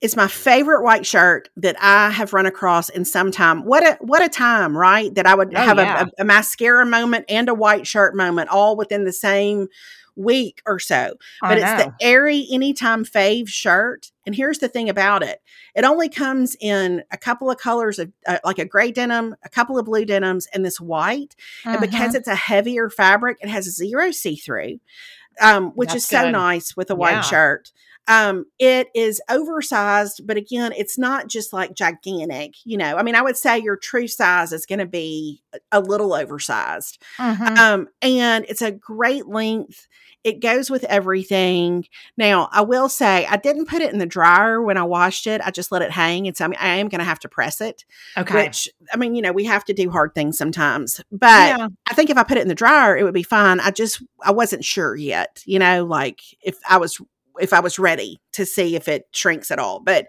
it's 0.00 0.16
my 0.16 0.28
favorite 0.28 0.82
white 0.82 1.06
shirt 1.06 1.48
that 1.56 1.76
I 1.80 2.10
have 2.10 2.32
run 2.32 2.46
across 2.46 2.88
in 2.88 3.04
some 3.04 3.30
time. 3.30 3.64
What 3.64 3.82
a 3.82 3.96
what 4.00 4.22
a 4.22 4.28
time, 4.28 4.76
right? 4.76 5.14
That 5.14 5.26
I 5.26 5.34
would 5.34 5.54
oh, 5.54 5.60
have 5.60 5.78
yeah. 5.78 6.00
a, 6.00 6.04
a, 6.04 6.10
a, 6.18 6.24
mascara 6.24 6.84
moment 6.84 7.24
and 7.28 7.48
a 7.48 7.54
white 7.54 7.86
shirt 7.86 8.14
moment 8.14 8.50
all 8.50 8.76
within 8.76 9.04
the 9.04 9.12
same 9.12 9.68
week 10.14 10.62
or 10.66 10.78
so. 10.78 11.14
But 11.40 11.58
it's 11.58 11.84
the 11.84 11.94
Aerie 12.00 12.46
Anytime 12.50 13.04
Fave 13.04 13.48
shirt. 13.48 14.12
And 14.26 14.34
here's 14.34 14.58
the 14.58 14.68
thing 14.68 14.90
about 14.90 15.22
it: 15.22 15.40
it 15.74 15.84
only 15.84 16.10
comes 16.10 16.56
in 16.60 17.02
a 17.10 17.16
couple 17.16 17.50
of 17.50 17.56
colors 17.56 17.98
of 17.98 18.12
uh, 18.26 18.38
like 18.44 18.58
a 18.58 18.66
gray 18.66 18.92
denim, 18.92 19.34
a 19.44 19.48
couple 19.48 19.78
of 19.78 19.86
blue 19.86 20.04
denims, 20.04 20.46
and 20.52 20.64
this 20.64 20.78
white. 20.78 21.34
Uh-huh. 21.64 21.70
And 21.70 21.80
because 21.80 22.08
mm-hmm. 22.08 22.16
it's 22.16 22.28
a 22.28 22.34
heavier 22.34 22.90
fabric, 22.90 23.38
it 23.40 23.48
has 23.48 23.64
zero 23.64 24.10
see 24.10 24.36
through. 24.36 24.80
Um, 25.38 25.72
which 25.72 25.90
That's 25.90 26.04
is 26.04 26.08
so 26.08 26.30
nice 26.30 26.74
with 26.78 26.90
a 26.90 26.94
white 26.94 27.10
yeah. 27.10 27.20
shirt. 27.20 27.70
Um, 28.08 28.46
it 28.58 28.88
is 28.94 29.20
oversized, 29.28 30.26
but 30.26 30.36
again, 30.36 30.72
it's 30.76 30.96
not 30.96 31.28
just 31.28 31.52
like 31.52 31.74
gigantic. 31.74 32.54
You 32.64 32.78
know, 32.78 32.96
I 32.96 33.02
mean, 33.02 33.14
I 33.14 33.22
would 33.22 33.36
say 33.36 33.58
your 33.58 33.76
true 33.76 34.08
size 34.08 34.52
is 34.52 34.66
going 34.66 34.78
to 34.78 34.86
be 34.86 35.42
a 35.72 35.80
little 35.80 36.14
oversized. 36.14 37.02
Mm-hmm. 37.18 37.58
Um, 37.58 37.88
and 38.02 38.44
it's 38.48 38.62
a 38.62 38.70
great 38.70 39.26
length. 39.26 39.88
It 40.24 40.40
goes 40.40 40.70
with 40.70 40.82
everything. 40.84 41.86
Now, 42.16 42.48
I 42.50 42.62
will 42.62 42.88
say 42.88 43.26
I 43.26 43.36
didn't 43.36 43.68
put 43.68 43.80
it 43.80 43.92
in 43.92 43.98
the 43.98 44.06
dryer 44.06 44.60
when 44.60 44.76
I 44.76 44.82
washed 44.82 45.28
it. 45.28 45.40
I 45.44 45.52
just 45.52 45.70
let 45.70 45.82
it 45.82 45.92
hang. 45.92 46.26
And 46.26 46.36
so 46.36 46.44
I, 46.44 46.48
mean, 46.48 46.58
I 46.60 46.76
am 46.76 46.88
going 46.88 46.98
to 46.98 47.04
have 47.04 47.20
to 47.20 47.28
press 47.28 47.60
it. 47.60 47.84
Okay. 48.16 48.34
Which, 48.34 48.68
I 48.92 48.96
mean, 48.96 49.14
you 49.14 49.22
know, 49.22 49.30
we 49.32 49.44
have 49.44 49.64
to 49.66 49.72
do 49.72 49.88
hard 49.88 50.14
things 50.14 50.36
sometimes. 50.36 51.00
But 51.12 51.58
yeah. 51.58 51.68
I 51.88 51.94
think 51.94 52.10
if 52.10 52.16
I 52.16 52.24
put 52.24 52.38
it 52.38 52.42
in 52.42 52.48
the 52.48 52.56
dryer, 52.56 52.96
it 52.96 53.04
would 53.04 53.14
be 53.14 53.22
fine. 53.22 53.60
I 53.60 53.70
just, 53.70 54.02
I 54.20 54.32
wasn't 54.32 54.64
sure 54.64 54.96
yet, 54.96 55.44
you 55.46 55.60
know, 55.60 55.84
like 55.84 56.20
if 56.42 56.58
I 56.68 56.78
was 56.78 57.00
if 57.40 57.52
I 57.52 57.60
was 57.60 57.78
ready 57.78 58.20
to 58.32 58.46
see 58.46 58.76
if 58.76 58.88
it 58.88 59.04
shrinks 59.12 59.50
at 59.50 59.58
all. 59.58 59.80
But 59.80 60.08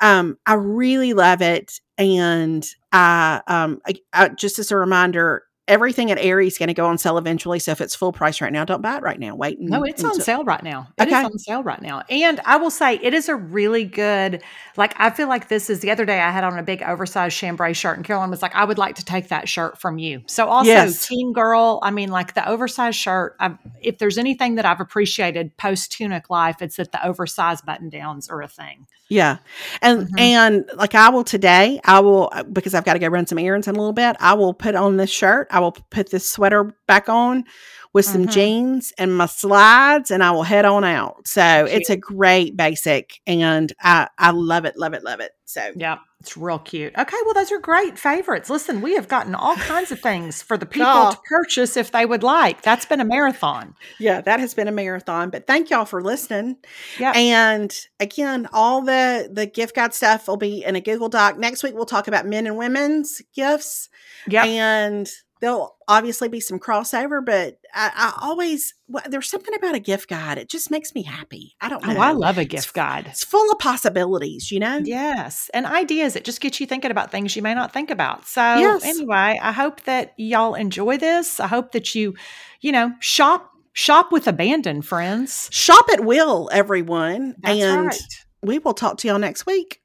um, 0.00 0.38
I 0.46 0.54
really 0.54 1.12
love 1.12 1.42
it, 1.42 1.80
and 1.98 2.66
I, 2.92 3.42
um, 3.46 3.80
I, 3.86 3.94
I 4.12 4.28
just 4.28 4.58
as 4.58 4.70
a 4.70 4.76
reminder, 4.76 5.44
everything 5.70 6.10
at 6.10 6.18
Aerie 6.18 6.48
is 6.48 6.58
going 6.58 6.66
to 6.66 6.74
go 6.74 6.86
on 6.86 6.98
sale 6.98 7.16
eventually. 7.16 7.60
So 7.60 7.70
if 7.70 7.80
it's 7.80 7.94
full 7.94 8.12
price 8.12 8.40
right 8.40 8.52
now, 8.52 8.64
don't 8.64 8.82
buy 8.82 8.96
it 8.96 9.02
right 9.02 9.18
now. 9.18 9.34
Wait. 9.34 9.60
no, 9.60 9.84
it's 9.84 10.02
on 10.04 10.20
sale 10.20 10.44
right 10.44 10.62
now. 10.62 10.88
It 10.98 11.02
okay. 11.08 11.20
is 11.20 11.24
on 11.24 11.38
sale 11.38 11.62
right 11.62 11.80
now. 11.80 12.02
And 12.10 12.40
I 12.44 12.56
will 12.56 12.70
say 12.70 12.96
it 12.96 13.14
is 13.14 13.28
a 13.28 13.36
really 13.36 13.84
good, 13.84 14.42
like, 14.76 14.94
I 14.98 15.10
feel 15.10 15.28
like 15.28 15.48
this 15.48 15.70
is 15.70 15.80
the 15.80 15.90
other 15.90 16.04
day 16.04 16.20
I 16.20 16.30
had 16.30 16.44
on 16.44 16.58
a 16.58 16.62
big 16.62 16.82
oversized 16.82 17.36
chambray 17.36 17.72
shirt 17.72 17.96
and 17.96 18.04
Carolyn 18.04 18.30
was 18.30 18.42
like, 18.42 18.54
I 18.54 18.64
would 18.64 18.78
like 18.78 18.96
to 18.96 19.04
take 19.04 19.28
that 19.28 19.48
shirt 19.48 19.80
from 19.80 19.98
you. 19.98 20.22
So 20.26 20.46
also 20.46 20.68
yes. 20.68 21.06
teen 21.06 21.32
girl, 21.32 21.78
I 21.82 21.92
mean, 21.92 22.10
like 22.10 22.34
the 22.34 22.46
oversized 22.48 22.98
shirt, 22.98 23.36
I've, 23.38 23.56
if 23.80 23.98
there's 23.98 24.18
anything 24.18 24.56
that 24.56 24.66
I've 24.66 24.80
appreciated 24.80 25.56
post 25.56 25.92
tunic 25.92 26.28
life, 26.28 26.60
it's 26.60 26.76
that 26.76 26.92
the 26.92 27.06
oversized 27.06 27.64
button 27.64 27.88
downs 27.88 28.28
are 28.28 28.42
a 28.42 28.48
thing. 28.48 28.86
Yeah. 29.10 29.38
And, 29.82 30.06
mm-hmm. 30.06 30.18
and 30.18 30.70
like 30.76 30.94
I 30.94 31.10
will 31.10 31.24
today, 31.24 31.80
I 31.84 31.98
will, 31.98 32.32
because 32.52 32.74
I've 32.74 32.84
got 32.84 32.92
to 32.92 33.00
go 33.00 33.08
run 33.08 33.26
some 33.26 33.38
errands 33.38 33.66
in 33.66 33.74
a 33.74 33.78
little 33.78 33.92
bit, 33.92 34.16
I 34.20 34.34
will 34.34 34.54
put 34.54 34.76
on 34.76 34.96
this 34.96 35.10
shirt. 35.10 35.48
I 35.50 35.58
will 35.58 35.72
put 35.72 36.10
this 36.10 36.30
sweater 36.30 36.74
back 36.86 37.08
on 37.08 37.44
with 37.92 38.04
some 38.04 38.22
mm-hmm. 38.22 38.30
jeans 38.30 38.92
and 38.98 39.16
my 39.16 39.26
slides 39.26 40.12
and 40.12 40.22
I 40.22 40.30
will 40.30 40.44
head 40.44 40.64
on 40.64 40.84
out. 40.84 41.26
So 41.26 41.66
Cute. 41.66 41.80
it's 41.80 41.90
a 41.90 41.96
great 41.96 42.56
basic 42.56 43.20
and 43.26 43.72
I, 43.80 44.06
I 44.16 44.30
love 44.30 44.64
it, 44.64 44.76
love 44.76 44.94
it, 44.94 45.02
love 45.02 45.18
it. 45.18 45.32
So 45.44 45.72
yeah, 45.74 45.98
it's 46.20 46.36
real 46.36 46.58
cute. 46.58 46.92
Okay, 46.98 47.16
well, 47.24 47.32
those 47.32 47.50
are 47.50 47.58
great 47.58 47.98
favorites. 47.98 48.50
Listen, 48.50 48.82
we 48.82 48.94
have 48.94 49.08
gotten 49.08 49.34
all 49.34 49.56
kinds 49.56 49.90
of 49.90 50.00
things 50.00 50.42
for 50.42 50.58
the 50.58 50.66
people 50.66 50.86
oh. 50.86 51.10
to 51.12 51.18
purchase 51.24 51.78
if 51.78 51.92
they 51.92 52.04
would 52.04 52.22
like. 52.22 52.60
That's 52.60 52.84
been 52.84 53.00
a 53.00 53.06
marathon. 53.06 53.74
Yeah, 53.98 54.20
that 54.20 54.38
has 54.38 54.52
been 54.52 54.68
a 54.68 54.72
marathon. 54.72 55.30
But 55.30 55.46
thank 55.46 55.70
y'all 55.70 55.86
for 55.86 56.02
listening. 56.02 56.56
Yeah. 56.98 57.12
And 57.16 57.74
again, 57.98 58.48
all 58.52 58.82
the 58.82 59.30
the 59.32 59.46
gift 59.46 59.74
guide 59.74 59.94
stuff 59.94 60.28
will 60.28 60.36
be 60.36 60.62
in 60.62 60.76
a 60.76 60.80
Google 60.80 61.08
Doc. 61.08 61.38
Next 61.38 61.62
week 61.62 61.74
we'll 61.74 61.86
talk 61.86 62.06
about 62.06 62.26
men 62.26 62.46
and 62.46 62.58
women's 62.58 63.22
gifts. 63.34 63.88
Yeah. 64.28 64.44
And 64.44 65.10
there'll 65.40 65.76
obviously 65.88 66.28
be 66.28 66.40
some 66.40 66.58
crossover, 66.58 67.24
but 67.24 67.58
I, 67.74 67.90
I, 67.94 68.26
always 68.26 68.74
well, 68.88 69.02
there's 69.08 69.28
something 69.28 69.54
about 69.54 69.74
a 69.74 69.80
gift 69.80 70.08
guide. 70.08 70.38
It 70.38 70.48
just 70.48 70.70
makes 70.70 70.94
me 70.94 71.02
happy. 71.02 71.56
I 71.60 71.68
don't 71.68 71.84
know. 71.84 71.96
Oh, 71.96 72.00
I 72.00 72.12
love 72.12 72.38
a 72.38 72.44
gift 72.44 72.74
guide. 72.74 73.06
It's 73.08 73.24
full 73.24 73.50
of 73.50 73.58
possibilities, 73.58 74.52
you 74.52 74.60
know. 74.60 74.80
Yes, 74.84 75.50
and 75.52 75.66
ideas. 75.66 76.14
It 76.16 76.24
just 76.24 76.40
gets 76.40 76.60
you 76.60 76.66
thinking 76.66 76.90
about 76.90 77.10
things 77.10 77.34
you 77.34 77.42
may 77.42 77.54
not 77.54 77.72
think 77.72 77.90
about. 77.90 78.26
So 78.26 78.40
yes. 78.40 78.84
anyway, 78.84 79.38
I 79.42 79.52
hope 79.52 79.82
that 79.82 80.14
y'all 80.16 80.54
enjoy 80.54 80.98
this. 80.98 81.40
I 81.40 81.46
hope 81.46 81.72
that 81.72 81.94
you, 81.94 82.14
you 82.60 82.72
know, 82.72 82.92
shop 83.00 83.50
shop 83.72 84.12
with 84.12 84.26
abandon, 84.28 84.82
friends. 84.82 85.48
Shop 85.50 85.86
at 85.92 86.04
will, 86.04 86.50
everyone. 86.52 87.34
That's 87.38 87.60
and 87.60 87.86
right. 87.86 88.00
we 88.42 88.58
will 88.58 88.74
talk 88.74 88.98
to 88.98 89.08
y'all 89.08 89.18
next 89.18 89.46
week. 89.46 89.80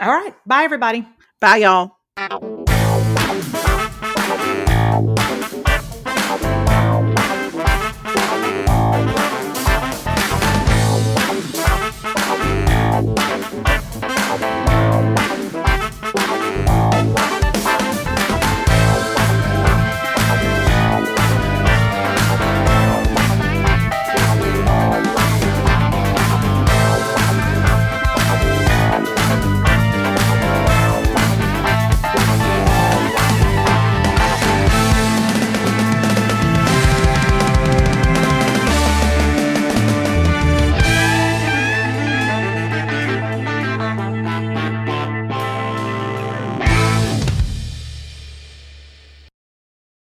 All 0.00 0.08
right. 0.08 0.34
Bye, 0.46 0.62
everybody. 0.62 1.06
Bye, 1.40 1.58
y'all. 1.58 1.94